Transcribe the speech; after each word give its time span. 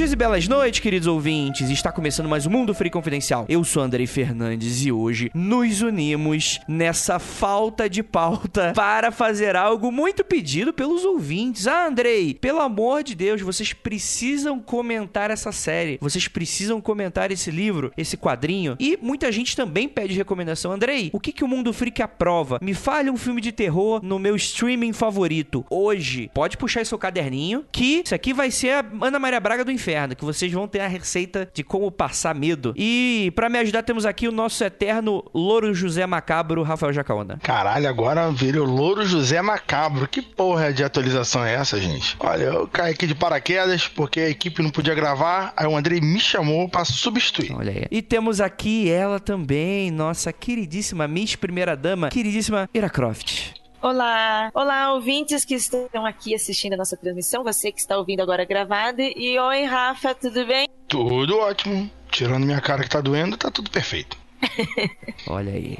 Dias 0.00 0.12
e 0.14 0.16
belas 0.16 0.48
noites, 0.48 0.80
queridos 0.80 1.06
ouvintes. 1.06 1.68
Está 1.68 1.92
começando 1.92 2.26
mais 2.26 2.46
um 2.46 2.50
Mundo 2.50 2.72
Free 2.72 2.88
Confidencial. 2.88 3.44
Eu 3.50 3.62
sou 3.62 3.82
Andrei 3.82 4.06
Fernandes 4.06 4.82
e 4.82 4.90
hoje 4.90 5.30
nos 5.34 5.82
unimos 5.82 6.58
nessa 6.66 7.18
falta 7.18 7.86
de 7.86 8.02
pauta 8.02 8.72
para 8.74 9.12
fazer 9.12 9.54
algo 9.54 9.92
muito 9.92 10.24
pedido 10.24 10.72
pelos 10.72 11.04
ouvintes. 11.04 11.66
Ah, 11.66 11.86
Andrei, 11.86 12.32
pelo 12.32 12.60
amor 12.60 13.02
de 13.02 13.14
Deus, 13.14 13.42
vocês 13.42 13.74
precisam 13.74 14.58
comentar 14.58 15.30
essa 15.30 15.52
série. 15.52 15.98
Vocês 16.00 16.26
precisam 16.26 16.80
comentar 16.80 17.30
esse 17.30 17.50
livro, 17.50 17.92
esse 17.94 18.16
quadrinho. 18.16 18.76
E 18.80 18.98
muita 19.02 19.30
gente 19.30 19.54
também 19.54 19.86
pede 19.86 20.14
recomendação. 20.14 20.72
Andrei, 20.72 21.10
o 21.12 21.20
que, 21.20 21.30
que 21.30 21.44
o 21.44 21.48
Mundo 21.48 21.74
Freak 21.74 22.00
aprova? 22.00 22.58
Me 22.62 22.72
fale 22.72 23.10
um 23.10 23.18
filme 23.18 23.42
de 23.42 23.52
terror 23.52 24.00
no 24.02 24.18
meu 24.18 24.34
streaming 24.34 24.94
favorito. 24.94 25.62
Hoje, 25.68 26.30
pode 26.32 26.56
puxar 26.56 26.86
seu 26.86 26.96
caderninho, 26.96 27.66
que 27.70 28.00
isso 28.02 28.14
aqui 28.14 28.32
vai 28.32 28.50
ser 28.50 28.70
a 28.70 28.84
Ana 29.02 29.18
Maria 29.18 29.38
Braga 29.38 29.62
do 29.62 29.70
Inferno, 29.70 29.89
que 30.16 30.24
vocês 30.24 30.52
vão 30.52 30.68
ter 30.68 30.80
a 30.80 30.88
receita 30.88 31.48
de 31.52 31.62
como 31.62 31.90
passar 31.90 32.34
medo. 32.34 32.72
E 32.76 33.32
para 33.34 33.48
me 33.48 33.58
ajudar, 33.58 33.82
temos 33.82 34.06
aqui 34.06 34.28
o 34.28 34.32
nosso 34.32 34.62
eterno 34.64 35.24
Louro 35.34 35.74
José 35.74 36.06
Macabro, 36.06 36.62
Rafael 36.62 36.92
Jacaona. 36.92 37.38
Caralho, 37.42 37.88
agora 37.88 38.30
virou 38.30 38.66
Louro 38.66 39.04
José 39.04 39.40
Macabro. 39.42 40.08
Que 40.08 40.22
porra 40.22 40.72
de 40.72 40.84
atualização 40.84 41.44
é 41.44 41.54
essa, 41.54 41.80
gente? 41.80 42.16
Olha, 42.20 42.44
eu 42.44 42.68
caí 42.68 42.92
aqui 42.92 43.06
de 43.06 43.14
paraquedas 43.14 43.88
porque 43.88 44.20
a 44.20 44.28
equipe 44.28 44.62
não 44.62 44.70
podia 44.70 44.94
gravar, 44.94 45.52
aí 45.56 45.66
o 45.66 45.76
Andrei 45.76 46.00
me 46.00 46.20
chamou 46.20 46.68
para 46.68 46.84
substituir. 46.84 47.52
Olha 47.52 47.72
aí. 47.72 47.86
E 47.90 48.02
temos 48.02 48.40
aqui 48.40 48.90
ela 48.90 49.20
também, 49.20 49.90
nossa 49.90 50.32
queridíssima 50.32 51.06
Miss 51.06 51.36
Primeira 51.36 51.76
Dama, 51.76 52.08
queridíssima 52.08 52.68
Ira 52.74 52.88
Croft. 52.88 53.59
Olá! 53.82 54.50
Olá, 54.52 54.92
ouvintes 54.92 55.42
que 55.42 55.54
estão 55.54 56.04
aqui 56.04 56.34
assistindo 56.34 56.74
a 56.74 56.76
nossa 56.76 56.98
transmissão, 56.98 57.42
você 57.42 57.72
que 57.72 57.80
está 57.80 57.96
ouvindo 57.96 58.20
agora 58.20 58.44
gravada. 58.44 59.02
E 59.02 59.38
oi, 59.38 59.64
Rafa, 59.64 60.14
tudo 60.14 60.44
bem? 60.46 60.68
Tudo 60.86 61.38
ótimo. 61.38 61.90
Tirando 62.10 62.44
minha 62.44 62.60
cara 62.60 62.82
que 62.82 62.90
tá 62.90 63.00
doendo, 63.00 63.38
tá 63.38 63.50
tudo 63.50 63.70
perfeito. 63.70 64.18
Olha 65.26 65.52
aí. 65.52 65.78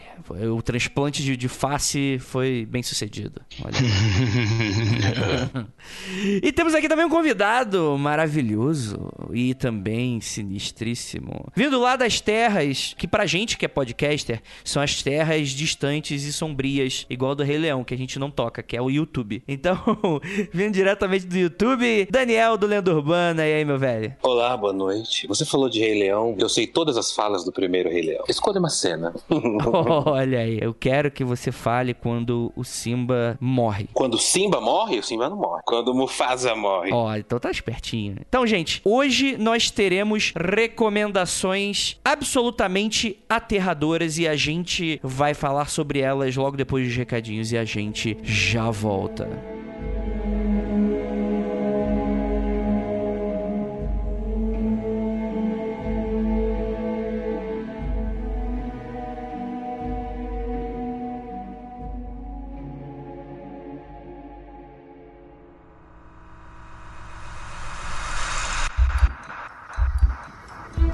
O 0.52 0.62
transplante 0.62 1.22
de, 1.22 1.36
de 1.36 1.48
face 1.48 2.18
foi 2.20 2.66
bem 2.66 2.82
sucedido. 2.82 3.40
Olha 3.64 3.76
e 6.42 6.52
temos 6.52 6.74
aqui 6.74 6.88
também 6.88 7.04
um 7.04 7.10
convidado 7.10 7.96
maravilhoso 7.98 9.10
e 9.32 9.54
também 9.54 10.20
sinistríssimo. 10.20 11.46
Vindo 11.54 11.80
lá 11.80 11.96
das 11.96 12.20
terras, 12.20 12.94
que 12.96 13.08
pra 13.08 13.26
gente 13.26 13.56
que 13.56 13.64
é 13.64 13.68
podcaster, 13.68 14.42
são 14.64 14.82
as 14.82 15.02
terras 15.02 15.48
distantes 15.50 16.24
e 16.24 16.32
sombrias, 16.32 17.06
igual 17.10 17.34
do 17.34 17.42
Rei 17.42 17.58
Leão, 17.58 17.84
que 17.84 17.94
a 17.94 17.98
gente 17.98 18.18
não 18.18 18.30
toca, 18.30 18.62
que 18.62 18.76
é 18.76 18.82
o 18.82 18.90
YouTube. 18.90 19.42
Então, 19.48 19.76
vindo 20.52 20.72
diretamente 20.72 21.26
do 21.26 21.36
YouTube, 21.36 22.08
Daniel 22.10 22.56
do 22.56 22.66
Lenda 22.66 22.94
Urbana. 22.94 23.46
E 23.46 23.54
aí, 23.54 23.64
meu 23.64 23.78
velho? 23.78 24.14
Olá, 24.22 24.56
boa 24.56 24.72
noite. 24.72 25.26
Você 25.26 25.44
falou 25.44 25.68
de 25.68 25.80
Rei 25.80 25.98
Leão, 25.98 26.36
eu 26.38 26.48
sei 26.48 26.66
todas 26.66 26.96
as 26.96 27.12
falas 27.12 27.44
do 27.44 27.52
primeiro 27.52 27.90
Rei 27.90 28.02
Leão. 28.02 28.24
Escolha 28.28 28.58
uma 28.58 28.70
cena. 28.70 29.14
Olha 30.20 30.40
aí, 30.40 30.58
eu 30.60 30.74
quero 30.74 31.10
que 31.10 31.24
você 31.24 31.50
fale 31.50 31.94
quando 31.94 32.52
o 32.54 32.62
Simba 32.62 33.38
morre. 33.40 33.88
Quando 33.94 34.14
o 34.14 34.18
Simba 34.18 34.60
morre, 34.60 34.98
o 34.98 35.02
Simba 35.02 35.30
não 35.30 35.36
morre. 35.38 35.62
Quando 35.64 35.88
o 35.88 35.94
Mufasa 35.94 36.54
morre. 36.54 36.92
Ó, 36.92 37.16
então 37.16 37.38
tá 37.38 37.50
espertinho. 37.50 38.16
Então, 38.28 38.46
gente, 38.46 38.82
hoje 38.84 39.38
nós 39.38 39.70
teremos 39.70 40.34
recomendações 40.36 41.98
absolutamente 42.04 43.18
aterradoras 43.30 44.18
e 44.18 44.28
a 44.28 44.36
gente 44.36 45.00
vai 45.03 45.32
falar 45.32 45.70
sobre 45.70 46.00
elas 46.00 46.37
logo 46.37 46.54
depois 46.54 46.87
dos 46.87 46.94
recadinhos 46.94 47.50
e 47.50 47.56
a 47.56 47.64
gente 47.64 48.19
já 48.22 48.70
volta. 48.70 49.26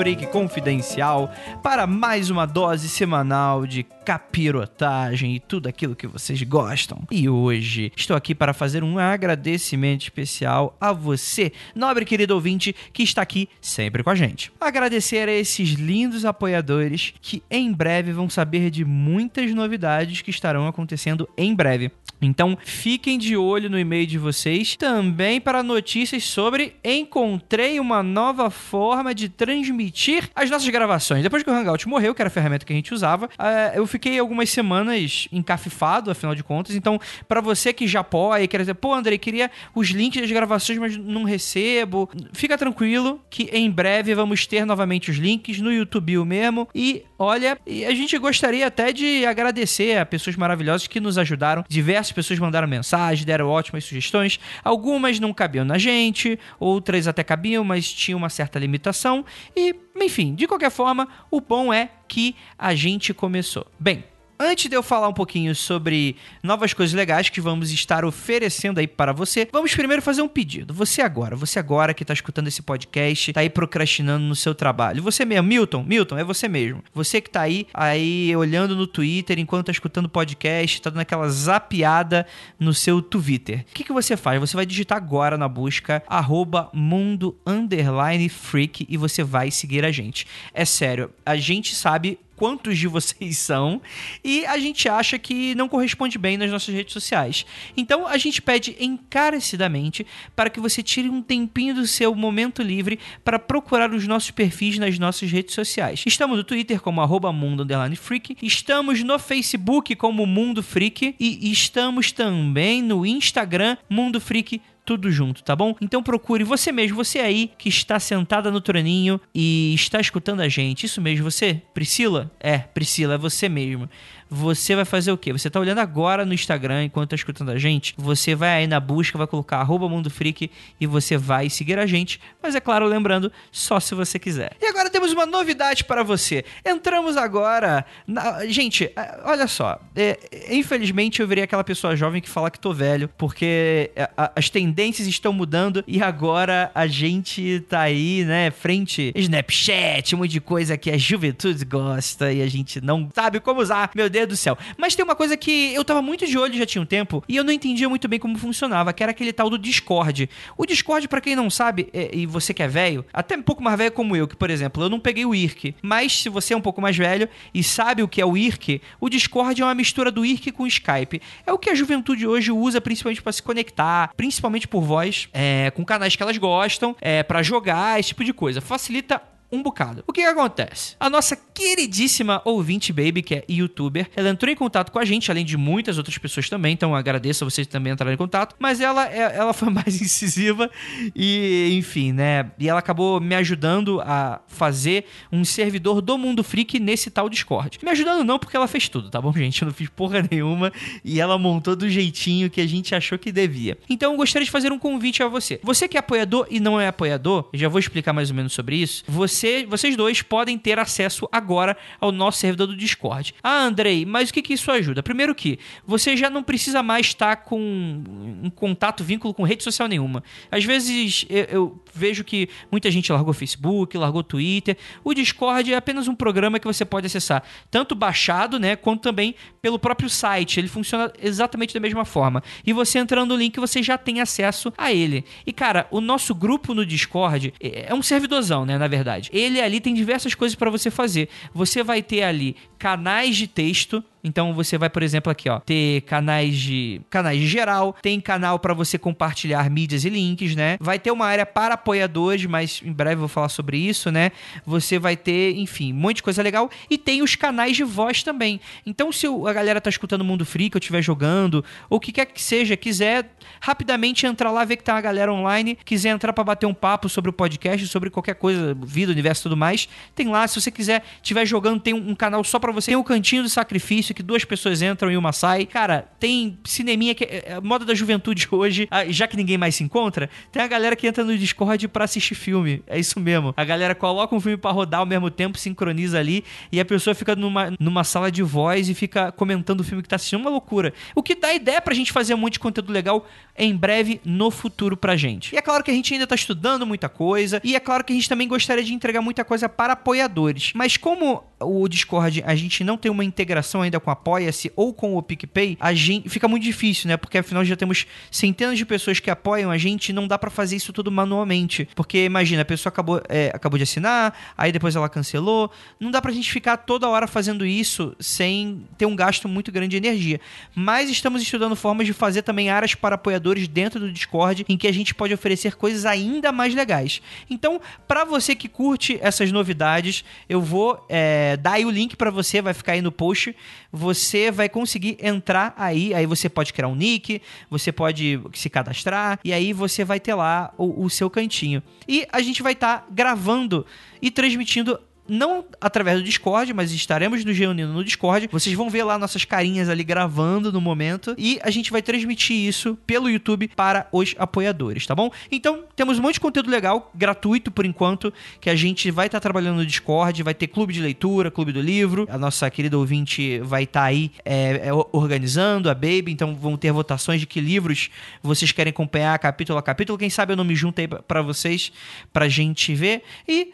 Freak 0.00 0.28
Confidencial 0.28 1.30
para 1.62 1.86
mais 1.86 2.30
uma 2.30 2.46
dose 2.46 2.88
semanal 2.88 3.66
de 3.66 3.82
capirotagem 3.82 5.36
e 5.36 5.38
tudo 5.38 5.68
aquilo 5.68 5.94
que 5.94 6.06
vocês 6.06 6.42
gostam. 6.42 7.02
E 7.10 7.28
hoje 7.28 7.92
estou 7.94 8.16
aqui 8.16 8.34
para 8.34 8.54
fazer 8.54 8.82
um 8.82 8.98
agradecimento 8.98 10.04
especial 10.04 10.74
a 10.80 10.90
você, 10.90 11.52
nobre 11.74 12.06
querido 12.06 12.34
ouvinte, 12.34 12.74
que 12.94 13.02
está 13.02 13.20
aqui 13.20 13.46
sempre 13.60 14.02
com 14.02 14.08
a 14.08 14.14
gente. 14.14 14.50
Agradecer 14.58 15.28
a 15.28 15.32
esses 15.32 15.72
lindos 15.72 16.24
apoiadores 16.24 17.12
que 17.20 17.42
em 17.50 17.70
breve 17.70 18.10
vão 18.10 18.30
saber 18.30 18.70
de 18.70 18.86
muitas 18.86 19.52
novidades 19.52 20.22
que 20.22 20.30
estarão 20.30 20.66
acontecendo 20.66 21.28
em 21.36 21.54
breve. 21.54 21.92
Então, 22.22 22.58
fiquem 22.62 23.18
de 23.18 23.34
olho 23.34 23.70
no 23.70 23.78
e-mail 23.78 24.06
de 24.06 24.18
vocês 24.18 24.76
também 24.76 25.40
para 25.40 25.62
notícias 25.62 26.24
sobre 26.24 26.74
encontrei 26.84 27.80
uma 27.80 28.02
nova 28.02 28.50
forma 28.50 29.14
de 29.14 29.30
transmitir 29.30 29.89
as 30.34 30.50
nossas 30.50 30.68
gravações. 30.68 31.22
Depois 31.22 31.42
que 31.42 31.50
o 31.50 31.52
Hangout 31.52 31.88
morreu, 31.88 32.14
que 32.14 32.22
era 32.22 32.28
a 32.28 32.30
ferramenta 32.30 32.64
que 32.64 32.72
a 32.72 32.76
gente 32.76 32.92
usava, 32.92 33.28
eh, 33.38 33.72
eu 33.74 33.86
fiquei 33.86 34.18
algumas 34.18 34.50
semanas 34.50 35.28
encafifado, 35.32 36.10
afinal 36.10 36.34
de 36.34 36.42
contas. 36.42 36.74
Então, 36.74 36.98
para 37.28 37.40
você 37.40 37.72
que 37.72 37.86
já 37.86 38.00
apoia 38.00 38.42
e 38.42 38.48
quer 38.48 38.60
dizer, 38.60 38.74
pô, 38.74 38.94
André, 38.94 39.18
queria 39.18 39.50
os 39.74 39.88
links 39.88 40.20
das 40.20 40.30
gravações, 40.30 40.78
mas 40.78 40.96
não 40.96 41.24
recebo, 41.24 42.08
fica 42.32 42.56
tranquilo 42.56 43.20
que 43.30 43.44
em 43.52 43.70
breve 43.70 44.14
vamos 44.14 44.46
ter 44.46 44.64
novamente 44.64 45.10
os 45.10 45.16
links 45.16 45.60
no 45.60 45.72
YouTube 45.72 46.24
mesmo. 46.24 46.68
E 46.74 47.04
olha, 47.18 47.58
a 47.66 47.94
gente 47.94 48.16
gostaria 48.18 48.66
até 48.66 48.92
de 48.92 49.24
agradecer 49.26 49.98
a 49.98 50.06
pessoas 50.06 50.36
maravilhosas 50.36 50.86
que 50.86 51.00
nos 51.00 51.18
ajudaram. 51.18 51.64
Diversas 51.68 52.12
pessoas 52.12 52.38
mandaram 52.38 52.66
mensagem, 52.66 53.24
deram 53.24 53.48
ótimas 53.48 53.84
sugestões. 53.84 54.40
Algumas 54.64 55.20
não 55.20 55.32
cabiam 55.32 55.64
na 55.64 55.78
gente, 55.78 56.38
outras 56.58 57.06
até 57.06 57.22
cabiam, 57.22 57.64
mas 57.64 57.92
tinham 57.92 58.18
uma 58.18 58.28
certa 58.28 58.58
limitação. 58.58 59.24
E, 59.56 59.74
enfim, 59.96 60.34
de 60.34 60.46
qualquer 60.46 60.70
forma, 60.70 61.08
o 61.30 61.40
bom 61.40 61.72
é 61.72 61.90
que 62.08 62.34
a 62.58 62.74
gente 62.74 63.12
começou. 63.12 63.66
Bem, 63.78 64.04
Antes 64.42 64.70
de 64.70 64.74
eu 64.74 64.82
falar 64.82 65.06
um 65.06 65.12
pouquinho 65.12 65.54
sobre 65.54 66.16
novas 66.42 66.72
coisas 66.72 66.94
legais 66.94 67.28
que 67.28 67.42
vamos 67.42 67.70
estar 67.70 68.06
oferecendo 68.06 68.80
aí 68.80 68.86
para 68.86 69.12
você, 69.12 69.46
vamos 69.52 69.74
primeiro 69.74 70.00
fazer 70.00 70.22
um 70.22 70.28
pedido. 70.28 70.72
Você 70.72 71.02
agora, 71.02 71.36
você 71.36 71.58
agora 71.58 71.92
que 71.92 72.02
está 72.02 72.14
escutando 72.14 72.48
esse 72.48 72.62
podcast, 72.62 73.34
tá 73.34 73.40
aí 73.40 73.50
procrastinando 73.50 74.24
no 74.24 74.34
seu 74.34 74.54
trabalho. 74.54 75.02
Você 75.02 75.26
mesmo, 75.26 75.46
Milton, 75.46 75.82
Milton, 75.82 76.16
é 76.16 76.24
você 76.24 76.48
mesmo. 76.48 76.82
Você 76.94 77.20
que 77.20 77.28
tá 77.28 77.42
aí, 77.42 77.66
aí 77.74 78.34
olhando 78.34 78.74
no 78.74 78.86
Twitter 78.86 79.38
enquanto 79.38 79.66
tá 79.66 79.72
escutando 79.72 80.08
podcast, 80.08 80.80
tá 80.80 80.88
dando 80.88 81.02
aquela 81.02 81.28
zapiada 81.28 82.26
no 82.58 82.72
seu 82.72 83.02
Twitter. 83.02 83.66
O 83.70 83.74
que, 83.74 83.84
que 83.84 83.92
você 83.92 84.16
faz? 84.16 84.40
Você 84.40 84.56
vai 84.56 84.64
digitar 84.64 84.96
agora 84.96 85.36
na 85.36 85.48
busca 85.48 86.02
arroba 86.08 86.70
mundo 86.72 87.36
underline 87.46 88.26
freak 88.30 88.86
e 88.88 88.96
você 88.96 89.22
vai 89.22 89.50
seguir 89.50 89.84
a 89.84 89.92
gente. 89.92 90.26
É 90.54 90.64
sério, 90.64 91.10
a 91.26 91.36
gente 91.36 91.74
sabe 91.74 92.18
quantos 92.40 92.78
de 92.78 92.88
vocês 92.88 93.36
são 93.36 93.82
e 94.24 94.46
a 94.46 94.58
gente 94.58 94.88
acha 94.88 95.18
que 95.18 95.54
não 95.54 95.68
corresponde 95.68 96.16
bem 96.16 96.38
nas 96.38 96.50
nossas 96.50 96.74
redes 96.74 96.94
sociais. 96.94 97.44
Então 97.76 98.06
a 98.06 98.16
gente 98.16 98.40
pede 98.40 98.74
encarecidamente 98.80 100.06
para 100.34 100.48
que 100.48 100.58
você 100.58 100.82
tire 100.82 101.10
um 101.10 101.20
tempinho 101.20 101.74
do 101.74 101.86
seu 101.86 102.14
momento 102.14 102.62
livre 102.62 102.98
para 103.22 103.38
procurar 103.38 103.92
os 103.92 104.06
nossos 104.06 104.30
perfis 104.30 104.78
nas 104.78 104.98
nossas 104.98 105.30
redes 105.30 105.54
sociais. 105.54 106.02
Estamos 106.06 106.38
no 106.38 106.42
Twitter 106.42 106.80
como 106.80 107.02
arroba 107.02 107.30
mundo 107.30 107.66
freak, 107.94 108.38
estamos 108.40 109.02
no 109.02 109.18
Facebook 109.18 109.94
como 109.96 110.24
Mundo 110.24 110.62
Freak 110.62 111.14
e 111.20 111.52
estamos 111.52 112.10
também 112.10 112.80
no 112.80 113.04
Instagram 113.04 113.76
Mundo 113.90 114.18
Freak 114.18 114.62
tudo 114.90 115.08
junto, 115.08 115.44
tá 115.44 115.54
bom? 115.54 115.76
Então 115.80 116.02
procure 116.02 116.42
você 116.42 116.72
mesmo, 116.72 116.96
você 116.96 117.20
aí 117.20 117.52
que 117.56 117.68
está 117.68 118.00
sentada 118.00 118.50
no 118.50 118.60
troninho 118.60 119.20
e 119.32 119.72
está 119.72 120.00
escutando 120.00 120.40
a 120.40 120.48
gente. 120.48 120.84
Isso 120.84 121.00
mesmo, 121.00 121.30
você? 121.30 121.62
Priscila? 121.72 122.28
É, 122.40 122.58
Priscila, 122.58 123.14
é 123.14 123.18
você 123.18 123.48
mesmo 123.48 123.88
você 124.30 124.76
vai 124.76 124.84
fazer 124.84 125.10
o 125.10 125.18
quê? 125.18 125.32
Você 125.32 125.50
tá 125.50 125.58
olhando 125.58 125.78
agora 125.78 126.24
no 126.24 126.32
Instagram 126.32 126.84
enquanto 126.84 127.10
tá 127.10 127.16
escutando 127.16 127.50
a 127.50 127.58
gente, 127.58 127.94
você 127.98 128.34
vai 128.34 128.60
aí 128.60 128.66
na 128.66 128.78
busca, 128.78 129.18
vai 129.18 129.26
colocar 129.26 129.58
arroba 129.58 129.88
Mundo 129.88 130.08
Freak 130.08 130.50
e 130.80 130.86
você 130.86 131.16
vai 131.16 131.50
seguir 131.50 131.78
a 131.78 131.86
gente, 131.86 132.20
mas 132.40 132.54
é 132.54 132.60
claro, 132.60 132.86
lembrando, 132.86 133.32
só 133.50 133.80
se 133.80 133.94
você 133.94 134.18
quiser. 134.18 134.52
E 134.60 134.66
agora 134.66 134.88
temos 134.88 135.12
uma 135.12 135.26
novidade 135.26 135.84
para 135.84 136.02
você. 136.02 136.44
Entramos 136.64 137.16
agora 137.16 137.84
na... 138.06 138.46
Gente, 138.46 138.84
é, 138.96 139.20
olha 139.24 139.48
só, 139.48 139.80
é, 139.96 140.18
infelizmente 140.50 141.20
eu 141.20 141.26
virei 141.26 141.42
aquela 141.42 141.64
pessoa 141.64 141.96
jovem 141.96 142.20
que 142.20 142.28
fala 142.28 142.50
que 142.50 142.60
tô 142.60 142.72
velho, 142.72 143.08
porque 143.18 143.90
é, 143.96 144.08
as 144.36 144.48
tendências 144.48 145.08
estão 145.08 145.32
mudando 145.32 145.82
e 145.86 146.00
agora 146.00 146.70
a 146.74 146.86
gente 146.86 147.60
tá 147.68 147.80
aí, 147.80 148.24
né, 148.24 148.50
frente 148.50 149.12
Snapchat, 149.16 150.14
um 150.14 150.18
monte 150.18 150.30
de 150.30 150.40
coisa 150.40 150.76
que 150.76 150.90
a 150.90 150.98
juventude 150.98 151.64
gosta 151.64 152.32
e 152.32 152.42
a 152.42 152.46
gente 152.46 152.80
não 152.80 153.08
sabe 153.14 153.40
como 153.40 153.60
usar. 153.60 153.90
Meu 153.94 154.08
Deus, 154.08 154.19
Deus 154.26 154.28
do 154.28 154.36
céu. 154.36 154.56
Mas 154.76 154.94
tem 154.94 155.04
uma 155.04 155.14
coisa 155.14 155.36
que 155.36 155.74
eu 155.74 155.84
tava 155.84 156.02
muito 156.02 156.26
de 156.26 156.38
olho 156.38 156.54
já 156.54 156.66
tinha 156.66 156.82
um 156.82 156.86
tempo 156.86 157.22
e 157.28 157.36
eu 157.36 157.44
não 157.44 157.52
entendia 157.52 157.88
muito 157.88 158.08
bem 158.08 158.18
como 158.18 158.36
funcionava, 158.38 158.92
que 158.92 159.02
era 159.02 159.10
aquele 159.10 159.32
tal 159.32 159.50
do 159.50 159.58
Discord. 159.58 160.28
O 160.56 160.66
Discord, 160.66 161.08
para 161.08 161.20
quem 161.20 161.36
não 161.36 161.50
sabe, 161.50 161.88
é, 161.92 162.10
e 162.12 162.26
você 162.26 162.52
que 162.54 162.62
é 162.62 162.68
velho, 162.68 163.04
até 163.12 163.36
um 163.36 163.42
pouco 163.42 163.62
mais 163.62 163.76
velho 163.76 163.92
como 163.92 164.16
eu, 164.16 164.26
que 164.26 164.36
por 164.36 164.50
exemplo, 164.50 164.82
eu 164.82 164.88
não 164.88 165.00
peguei 165.00 165.24
o 165.24 165.34
IRC, 165.34 165.74
mas 165.82 166.22
se 166.22 166.28
você 166.28 166.54
é 166.54 166.56
um 166.56 166.60
pouco 166.60 166.80
mais 166.80 166.96
velho 166.96 167.28
e 167.52 167.62
sabe 167.62 168.02
o 168.02 168.08
que 168.08 168.20
é 168.20 168.26
o 168.26 168.36
IRC, 168.36 168.80
o 169.00 169.08
Discord 169.08 169.60
é 169.60 169.64
uma 169.64 169.74
mistura 169.74 170.10
do 170.10 170.24
IRC 170.24 170.52
com 170.52 170.64
o 170.64 170.66
Skype. 170.66 171.20
É 171.46 171.52
o 171.52 171.58
que 171.58 171.70
a 171.70 171.74
juventude 171.74 172.26
hoje 172.26 172.52
usa 172.52 172.80
principalmente 172.80 173.22
para 173.22 173.32
se 173.32 173.42
conectar, 173.42 174.12
principalmente 174.16 174.68
por 174.68 174.82
voz, 174.82 175.28
é, 175.32 175.70
com 175.70 175.84
canais 175.84 176.16
que 176.16 176.22
elas 176.22 176.36
gostam, 176.38 176.96
é, 177.00 177.22
para 177.22 177.42
jogar, 177.42 177.98
esse 177.98 178.08
tipo 178.08 178.24
de 178.24 178.32
coisa. 178.32 178.60
Facilita 178.60 179.20
um 179.52 179.62
bocado. 179.62 180.04
O 180.06 180.12
que, 180.12 180.22
que 180.22 180.26
acontece? 180.26 180.94
A 180.98 181.10
nossa 181.10 181.36
queridíssima 181.36 182.40
ouvinte 182.44 182.92
baby, 182.92 183.22
que 183.22 183.34
é 183.34 183.44
youtuber, 183.48 184.08
ela 184.14 184.28
entrou 184.28 184.50
em 184.50 184.56
contato 184.56 184.92
com 184.92 184.98
a 184.98 185.04
gente, 185.04 185.30
além 185.30 185.44
de 185.44 185.56
muitas 185.56 185.98
outras 185.98 186.16
pessoas 186.18 186.48
também, 186.48 186.72
então 186.72 186.94
agradeço 186.94 187.44
a 187.44 187.50
vocês 187.50 187.66
também 187.66 187.92
entrarem 187.92 188.14
em 188.14 188.18
contato, 188.18 188.54
mas 188.58 188.80
ela, 188.80 189.08
é, 189.08 189.36
ela 189.36 189.52
foi 189.52 189.68
mais 189.70 190.00
incisiva 190.00 190.70
e, 191.14 191.76
enfim, 191.76 192.12
né? 192.12 192.50
E 192.58 192.68
ela 192.68 192.78
acabou 192.78 193.20
me 193.20 193.34
ajudando 193.34 194.00
a 194.02 194.40
fazer 194.46 195.04
um 195.32 195.44
servidor 195.44 196.00
do 196.00 196.16
Mundo 196.16 196.44
Freak 196.44 196.78
nesse 196.78 197.10
tal 197.10 197.28
Discord. 197.28 197.78
Me 197.82 197.90
ajudando 197.90 198.24
não, 198.24 198.38
porque 198.38 198.56
ela 198.56 198.68
fez 198.68 198.88
tudo, 198.88 199.10
tá 199.10 199.20
bom, 199.20 199.32
gente? 199.32 199.62
Eu 199.62 199.66
não 199.66 199.74
fiz 199.74 199.88
porra 199.88 200.26
nenhuma 200.30 200.72
e 201.04 201.20
ela 201.20 201.36
montou 201.38 201.74
do 201.74 201.88
jeitinho 201.88 202.48
que 202.48 202.60
a 202.60 202.66
gente 202.66 202.94
achou 202.94 203.18
que 203.18 203.32
devia. 203.32 203.76
Então 203.88 204.12
eu 204.12 204.16
gostaria 204.16 204.44
de 204.44 204.50
fazer 204.50 204.72
um 204.72 204.78
convite 204.78 205.22
a 205.22 205.28
você. 205.28 205.60
Você 205.62 205.88
que 205.88 205.96
é 205.96 206.00
apoiador 206.00 206.46
e 206.50 206.60
não 206.60 206.80
é 206.80 206.86
apoiador, 206.86 207.48
já 207.52 207.68
vou 207.68 207.78
explicar 207.78 208.12
mais 208.12 208.30
ou 208.30 208.36
menos 208.36 208.52
sobre 208.52 208.76
isso. 208.76 209.04
Você 209.08 209.39
você, 209.40 209.66
vocês 209.66 209.96
dois 209.96 210.20
podem 210.20 210.58
ter 210.58 210.78
acesso 210.78 211.26
agora 211.32 211.76
ao 211.98 212.12
nosso 212.12 212.38
servidor 212.38 212.66
do 212.66 212.76
Discord. 212.76 213.34
Ah, 213.42 213.64
Andrei, 213.64 214.04
mas 214.04 214.28
o 214.28 214.32
que, 214.32 214.42
que 214.42 214.52
isso 214.52 214.70
ajuda? 214.70 215.02
Primeiro 215.02 215.34
que 215.34 215.58
você 215.86 216.16
já 216.16 216.28
não 216.28 216.42
precisa 216.42 216.82
mais 216.82 217.06
estar 217.06 217.36
com 217.36 217.58
um 217.58 218.50
contato, 218.50 219.02
vínculo 219.02 219.32
com 219.32 219.42
rede 219.42 219.64
social 219.64 219.88
nenhuma. 219.88 220.22
Às 220.50 220.64
vezes 220.64 221.24
eu, 221.28 221.44
eu 221.44 221.82
vejo 221.92 222.22
que 222.22 222.48
muita 222.70 222.90
gente 222.90 223.12
largou 223.12 223.32
Facebook, 223.32 223.96
largou 223.98 224.22
Twitter. 224.22 224.76
O 225.02 225.12
Discord 225.12 225.72
é 225.72 225.76
apenas 225.76 226.06
um 226.06 226.14
programa 226.14 226.58
que 226.58 226.66
você 226.66 226.84
pode 226.84 227.06
acessar, 227.06 227.42
tanto 227.70 227.94
baixado, 227.94 228.58
né, 228.58 228.76
quanto 228.76 229.02
também 229.02 229.34
pelo 229.60 229.78
próprio 229.78 230.08
site. 230.08 230.60
Ele 230.60 230.68
funciona 230.68 231.12
exatamente 231.20 231.74
da 231.74 231.80
mesma 231.80 232.04
forma. 232.04 232.42
E 232.64 232.72
você 232.72 232.98
entrando 232.98 233.30
no 233.30 233.36
link, 233.36 233.58
você 233.58 233.82
já 233.82 233.96
tem 233.98 234.20
acesso 234.20 234.72
a 234.76 234.92
ele. 234.92 235.24
E 235.46 235.52
cara, 235.52 235.86
o 235.90 236.00
nosso 236.00 236.34
grupo 236.34 236.74
no 236.74 236.84
Discord 236.86 237.52
é, 237.60 237.86
é 237.90 237.94
um 237.94 238.02
servidorzão, 238.02 238.64
né, 238.64 238.78
na 238.78 238.88
verdade 238.88 239.30
ele 239.32 239.60
ali 239.60 239.80
tem 239.80 239.94
diversas 239.94 240.34
coisas 240.34 240.54
para 240.54 240.70
você 240.70 240.90
fazer. 240.90 241.28
Você 241.54 241.82
vai 241.82 242.02
ter 242.02 242.22
ali 242.22 242.56
canais 242.78 243.36
de 243.36 243.46
texto 243.46 244.02
então 244.22 244.52
você 244.54 244.76
vai, 244.76 244.90
por 244.90 245.02
exemplo, 245.02 245.30
aqui, 245.30 245.48
ó, 245.48 245.60
ter 245.60 246.02
canais 246.02 246.56
de 246.56 247.00
canais 247.08 247.40
de 247.40 247.46
geral, 247.46 247.96
tem 248.02 248.20
canal 248.20 248.58
para 248.58 248.74
você 248.74 248.98
compartilhar 248.98 249.68
mídias 249.70 250.04
e 250.04 250.10
links, 250.10 250.54
né? 250.54 250.76
Vai 250.80 250.98
ter 250.98 251.10
uma 251.10 251.26
área 251.26 251.46
para 251.46 251.74
apoiadores, 251.74 252.44
mas 252.46 252.82
em 252.84 252.92
breve 252.92 253.16
eu 253.16 253.20
vou 253.20 253.28
falar 253.28 253.48
sobre 253.48 253.78
isso, 253.78 254.10
né? 254.10 254.30
Você 254.66 254.98
vai 254.98 255.16
ter, 255.16 255.56
enfim, 255.56 255.92
um 255.92 255.96
monte 255.96 256.16
de 256.16 256.22
coisa 256.22 256.42
legal 256.42 256.70
e 256.88 256.98
tem 256.98 257.22
os 257.22 257.34
canais 257.34 257.76
de 257.76 257.84
voz 257.84 258.22
também. 258.22 258.60
Então 258.84 259.10
se 259.10 259.26
a 259.26 259.52
galera 259.52 259.80
tá 259.80 259.90
escutando 259.90 260.20
o 260.20 260.24
Mundo 260.24 260.44
Freak, 260.44 260.74
eu 260.74 260.78
estiver 260.78 261.02
jogando, 261.02 261.64
ou 261.88 261.96
o 261.96 262.00
que 262.00 262.12
quer 262.12 262.26
que 262.26 262.42
seja, 262.42 262.76
quiser 262.76 263.30
rapidamente 263.60 264.26
entrar 264.26 264.50
lá, 264.50 264.64
ver 264.64 264.76
que 264.76 264.84
tá 264.84 264.94
uma 264.94 265.00
galera 265.00 265.32
online, 265.32 265.76
quiser 265.84 266.10
entrar 266.10 266.32
para 266.32 266.44
bater 266.44 266.66
um 266.66 266.74
papo 266.74 267.08
sobre 267.08 267.30
o 267.30 267.32
podcast, 267.32 267.86
sobre 267.88 268.10
qualquer 268.10 268.34
coisa, 268.34 268.76
vida, 268.82 269.12
universo 269.12 269.44
tudo 269.44 269.56
mais, 269.56 269.88
tem 270.14 270.28
lá, 270.28 270.46
se 270.46 270.60
você 270.60 270.70
quiser, 270.70 271.02
estiver 271.16 271.46
jogando, 271.46 271.80
tem 271.80 271.94
um, 271.94 272.10
um 272.10 272.14
canal 272.14 272.42
só 272.44 272.58
para 272.58 272.72
você, 272.72 272.90
tem 272.90 272.96
o 272.96 273.04
cantinho 273.04 273.42
do 273.42 273.48
sacrifício 273.48 274.09
que 274.14 274.22
duas 274.22 274.44
pessoas 274.44 274.82
entram 274.82 275.10
e 275.10 275.16
uma 275.16 275.32
sai. 275.32 275.66
Cara, 275.66 276.08
tem 276.18 276.58
cineminha 276.64 277.14
que 277.14 277.24
é, 277.24 277.52
é 277.52 277.60
moda 277.60 277.84
da 277.84 277.94
juventude 277.94 278.46
hoje, 278.52 278.88
já 279.08 279.26
que 279.26 279.36
ninguém 279.36 279.58
mais 279.58 279.74
se 279.74 279.84
encontra, 279.84 280.28
tem 280.52 280.62
a 280.62 280.66
galera 280.66 280.96
que 280.96 281.06
entra 281.06 281.24
no 281.24 281.36
Discord 281.36 281.88
para 281.88 282.04
assistir 282.04 282.34
filme. 282.34 282.82
É 282.86 282.98
isso 282.98 283.18
mesmo. 283.20 283.54
A 283.56 283.64
galera 283.64 283.94
coloca 283.94 284.34
um 284.34 284.40
filme 284.40 284.56
para 284.56 284.70
rodar 284.70 285.00
ao 285.00 285.06
mesmo 285.06 285.30
tempo, 285.30 285.58
sincroniza 285.58 286.18
ali 286.18 286.44
e 286.70 286.80
a 286.80 286.84
pessoa 286.84 287.14
fica 287.14 287.34
numa, 287.36 287.72
numa 287.78 288.04
sala 288.04 288.30
de 288.30 288.42
voz 288.42 288.88
e 288.88 288.94
fica 288.94 289.32
comentando 289.32 289.80
o 289.80 289.84
filme 289.84 290.02
que 290.02 290.08
tá 290.08 290.16
assistindo. 290.16 290.40
Uma 290.40 290.50
loucura. 290.50 290.92
O 291.14 291.22
que 291.22 291.34
dá 291.34 291.52
ideia 291.52 291.80
pra 291.80 291.94
gente 291.94 292.12
fazer 292.12 292.36
de 292.50 292.58
conteúdo 292.58 292.92
legal 292.92 293.26
em 293.56 293.76
breve 293.76 294.20
no 294.24 294.50
futuro 294.50 294.96
pra 294.96 295.16
gente. 295.16 295.54
E 295.54 295.58
é 295.58 295.62
claro 295.62 295.84
que 295.84 295.90
a 295.90 295.94
gente 295.94 296.12
ainda 296.12 296.26
tá 296.26 296.34
estudando 296.34 296.86
muita 296.86 297.08
coisa 297.08 297.60
e 297.62 297.76
é 297.76 297.80
claro 297.80 298.04
que 298.04 298.12
a 298.12 298.16
gente 298.16 298.28
também 298.28 298.48
gostaria 298.48 298.82
de 298.82 298.94
entregar 298.94 299.20
muita 299.20 299.44
coisa 299.44 299.68
para 299.68 299.92
apoiadores. 299.92 300.72
Mas 300.74 300.96
como 300.96 301.44
o 301.60 301.86
Discord 301.88 302.42
a 302.44 302.54
gente 302.54 302.82
não 302.82 302.96
tem 302.96 303.10
uma 303.10 303.24
integração 303.24 303.82
ainda 303.82 304.00
com 304.00 304.10
Apoia-se 304.10 304.72
ou 304.74 304.92
com 304.92 305.16
o 305.16 305.22
PicPay, 305.22 305.76
a 305.80 305.92
gente 305.94 306.28
fica 306.28 306.48
muito 306.48 306.62
difícil, 306.62 307.08
né? 307.08 307.16
Porque 307.16 307.38
afinal 307.38 307.64
já 307.64 307.76
temos 307.76 308.06
centenas 308.30 308.76
de 308.78 308.84
pessoas 308.84 309.20
que 309.20 309.30
apoiam 309.30 309.70
a 309.70 309.78
gente 309.78 310.08
e 310.08 310.12
não 310.12 310.26
dá 310.26 310.38
para 310.38 310.50
fazer 310.50 310.76
isso 310.76 310.92
tudo 310.92 311.10
manualmente. 311.10 311.88
Porque 311.94 312.24
imagina, 312.24 312.62
a 312.62 312.64
pessoa 312.64 312.90
acabou, 312.90 313.22
é, 313.28 313.50
acabou 313.54 313.78
de 313.78 313.84
assinar, 313.84 314.34
aí 314.56 314.72
depois 314.72 314.96
ela 314.96 315.08
cancelou. 315.08 315.70
Não 315.98 316.10
dá 316.10 316.20
pra 316.20 316.32
gente 316.32 316.50
ficar 316.50 316.76
toda 316.78 317.08
hora 317.08 317.26
fazendo 317.26 317.64
isso 317.64 318.14
sem 318.18 318.84
ter 318.96 319.06
um 319.06 319.14
gasto 319.14 319.48
muito 319.48 319.70
grande 319.70 319.90
de 319.90 319.96
energia. 319.96 320.40
Mas 320.74 321.10
estamos 321.10 321.42
estudando 321.42 321.76
formas 321.76 322.06
de 322.06 322.12
fazer 322.12 322.42
também 322.42 322.70
áreas 322.70 322.94
para 322.94 323.14
apoiadores 323.14 323.68
dentro 323.68 324.00
do 324.00 324.12
Discord 324.12 324.64
em 324.68 324.76
que 324.76 324.86
a 324.86 324.92
gente 324.92 325.14
pode 325.14 325.34
oferecer 325.34 325.76
coisas 325.76 326.06
ainda 326.06 326.52
mais 326.52 326.74
legais. 326.74 327.20
Então, 327.48 327.80
para 328.06 328.24
você 328.24 328.54
que 328.54 328.68
curte 328.68 329.18
essas 329.20 329.52
novidades, 329.52 330.24
eu 330.48 330.60
vou 330.60 331.04
é, 331.08 331.49
dar 331.56 331.72
aí 331.72 331.84
o 331.84 331.90
link 331.90 332.16
para 332.16 332.30
você, 332.30 332.60
vai 332.62 332.74
ficar 332.74 332.92
aí 332.92 333.02
no 333.02 333.12
post 333.12 333.54
você 333.92 334.50
vai 334.50 334.68
conseguir 334.68 335.16
entrar 335.20 335.74
aí. 335.76 336.14
Aí 336.14 336.26
você 336.26 336.48
pode 336.48 336.72
criar 336.72 336.88
um 336.88 336.94
nick, 336.94 337.42
você 337.68 337.90
pode 337.90 338.40
se 338.54 338.70
cadastrar 338.70 339.38
e 339.44 339.52
aí 339.52 339.72
você 339.72 340.04
vai 340.04 340.20
ter 340.20 340.34
lá 340.34 340.72
o, 340.76 341.04
o 341.04 341.10
seu 341.10 341.28
cantinho. 341.28 341.82
E 342.06 342.26
a 342.32 342.40
gente 342.40 342.62
vai 342.62 342.72
estar 342.72 343.00
tá 343.00 343.06
gravando 343.10 343.84
e 344.22 344.30
transmitindo 344.30 344.98
não 345.30 345.64
através 345.80 346.18
do 346.18 346.24
Discord, 346.24 346.74
mas 346.74 346.92
estaremos 346.92 347.44
nos 347.44 347.56
reunindo 347.56 347.92
no 347.92 348.04
Discord. 348.04 348.48
Vocês 348.50 348.74
vão 348.74 348.90
ver 348.90 349.04
lá 349.04 349.18
nossas 349.18 349.44
carinhas 349.44 349.88
ali 349.88 350.02
gravando 350.02 350.72
no 350.72 350.80
momento 350.80 351.34
e 351.38 351.58
a 351.62 351.70
gente 351.70 351.90
vai 351.90 352.02
transmitir 352.02 352.56
isso 352.56 352.98
pelo 353.06 353.30
YouTube 353.30 353.68
para 353.68 354.08
os 354.12 354.34
apoiadores, 354.38 355.06
tá 355.06 355.14
bom? 355.14 355.30
Então, 355.50 355.84
temos 355.94 356.18
um 356.18 356.22
monte 356.22 356.34
de 356.34 356.40
conteúdo 356.40 356.70
legal, 356.70 357.10
gratuito 357.14 357.70
por 357.70 357.86
enquanto, 357.86 358.32
que 358.60 358.68
a 358.68 358.74
gente 358.74 359.10
vai 359.10 359.26
estar 359.26 359.38
tá 359.38 359.42
trabalhando 359.42 359.76
no 359.76 359.86
Discord, 359.86 360.42
vai 360.42 360.54
ter 360.54 360.66
clube 360.66 360.92
de 360.92 361.00
leitura, 361.00 361.50
clube 361.50 361.72
do 361.72 361.80
livro. 361.80 362.26
A 362.30 362.36
nossa 362.36 362.68
querida 362.70 362.98
ouvinte 362.98 363.60
vai 363.60 363.84
estar 363.84 364.00
tá 364.00 364.06
aí 364.06 364.32
é, 364.44 364.88
é, 364.88 364.90
organizando 365.12 365.88
a 365.88 365.94
Baby, 365.94 366.32
então 366.32 366.54
vão 366.54 366.76
ter 366.76 366.92
votações 366.92 367.40
de 367.40 367.46
que 367.46 367.60
livros 367.60 368.10
vocês 368.42 368.72
querem 368.72 368.90
acompanhar 368.90 369.38
capítulo 369.38 369.78
a 369.78 369.82
capítulo. 369.82 370.18
Quem 370.18 370.30
sabe 370.30 370.52
eu 370.52 370.56
não 370.56 370.64
me 370.64 370.74
junto 370.74 371.00
aí 371.00 371.08
para 371.08 371.42
vocês, 371.42 371.92
pra 372.32 372.48
gente 372.48 372.94
ver. 372.94 373.22
E 373.46 373.72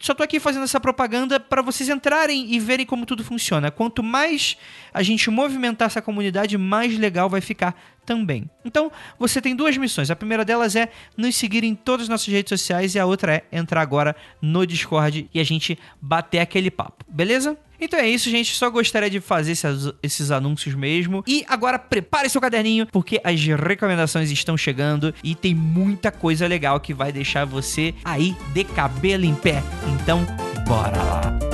só 0.00 0.14
tô 0.14 0.22
aqui 0.22 0.40
fazendo 0.40 0.64
essa 0.64 0.80
propaganda 0.80 1.38
para 1.38 1.60
vocês 1.60 1.88
entrarem 1.90 2.52
e 2.52 2.58
verem 2.58 2.86
como 2.86 3.04
tudo 3.04 3.22
funciona. 3.22 3.70
Quanto 3.70 4.02
mais 4.02 4.56
a 4.94 5.02
gente 5.02 5.30
movimentar 5.30 5.86
essa 5.86 6.00
comunidade, 6.00 6.56
mais 6.56 6.98
legal 6.98 7.28
vai 7.28 7.42
ficar 7.42 7.78
também. 8.06 8.48
Então, 8.64 8.90
você 9.18 9.42
tem 9.42 9.54
duas 9.54 9.76
missões. 9.76 10.10
A 10.10 10.16
primeira 10.16 10.42
delas 10.42 10.74
é 10.74 10.88
nos 11.16 11.36
seguir 11.36 11.64
em 11.64 11.74
todas 11.74 12.04
as 12.04 12.08
nossas 12.08 12.28
redes 12.28 12.48
sociais 12.48 12.94
e 12.94 12.98
a 12.98 13.04
outra 13.04 13.34
é 13.36 13.44
entrar 13.52 13.82
agora 13.82 14.16
no 14.40 14.66
Discord 14.66 15.28
e 15.32 15.38
a 15.38 15.44
gente 15.44 15.78
bater 16.00 16.38
aquele 16.38 16.70
papo. 16.70 17.04
Beleza? 17.06 17.58
Então 17.80 17.98
é 17.98 18.08
isso, 18.08 18.30
gente. 18.30 18.54
Só 18.54 18.68
gostaria 18.70 19.10
de 19.10 19.20
fazer 19.20 19.52
esses, 19.52 19.92
esses 20.02 20.30
anúncios 20.30 20.74
mesmo. 20.74 21.24
E 21.26 21.44
agora 21.48 21.78
prepare 21.78 22.28
seu 22.28 22.40
caderninho, 22.40 22.86
porque 22.86 23.20
as 23.24 23.40
recomendações 23.40 24.30
estão 24.30 24.56
chegando 24.56 25.14
e 25.22 25.34
tem 25.34 25.54
muita 25.54 26.10
coisa 26.10 26.46
legal 26.46 26.78
que 26.80 26.92
vai 26.94 27.12
deixar 27.12 27.44
você 27.44 27.94
aí 28.04 28.36
de 28.52 28.64
cabelo 28.64 29.24
em 29.24 29.34
pé. 29.34 29.62
Então, 29.94 30.24
bora 30.66 31.02
lá! 31.02 31.49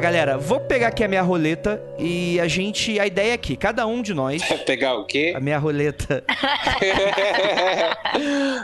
Galera. 0.00 0.38
Vou 0.38 0.60
pegar 0.60 0.88
aqui 0.88 1.04
a 1.04 1.08
minha 1.08 1.22
roleta 1.22 1.80
e 1.98 2.40
a 2.40 2.48
gente. 2.48 2.98
A 2.98 3.06
ideia 3.06 3.34
é 3.34 3.36
que 3.36 3.56
cada 3.56 3.86
um 3.86 4.02
de 4.02 4.14
nós. 4.14 4.42
Pegar 4.66 4.94
o 4.94 5.04
quê? 5.06 5.32
A 5.36 5.40
minha 5.40 5.58
roleta. 5.58 6.24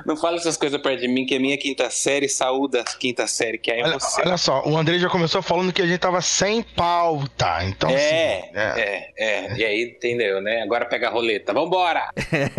Não 0.05 0.17
fala 0.17 0.37
essas 0.37 0.57
coisas 0.57 0.81
perto 0.81 1.01
de 1.01 1.09
mim, 1.09 1.25
que 1.27 1.35
é 1.35 1.39
minha 1.39 1.57
quinta 1.57 1.89
série, 1.91 2.29
saúde 2.29 2.79
da 2.79 2.85
quinta 2.85 3.27
série, 3.27 3.59
que 3.59 3.71
aí 3.71 3.81
é 3.81 3.85
Olha, 3.85 3.99
você. 3.99 4.21
olha 4.23 4.37
só, 4.37 4.63
o 4.67 4.77
André 4.77 4.99
já 4.99 5.09
começou 5.09 5.43
falando 5.43 5.73
que 5.73 5.83
a 5.83 5.87
gente 5.87 5.99
tava 5.99 6.21
sem 6.21 6.63
pauta. 6.63 7.65
Então, 7.65 7.91
É, 7.91 8.39
assim, 8.39 8.51
é, 8.55 9.11
é, 9.19 9.57
E 9.57 9.65
aí, 9.65 9.95
entendeu, 9.97 10.41
né? 10.41 10.63
Agora 10.63 10.85
pega 10.85 11.09
a 11.09 11.11
roleta. 11.11 11.53
Vambora! 11.53 12.11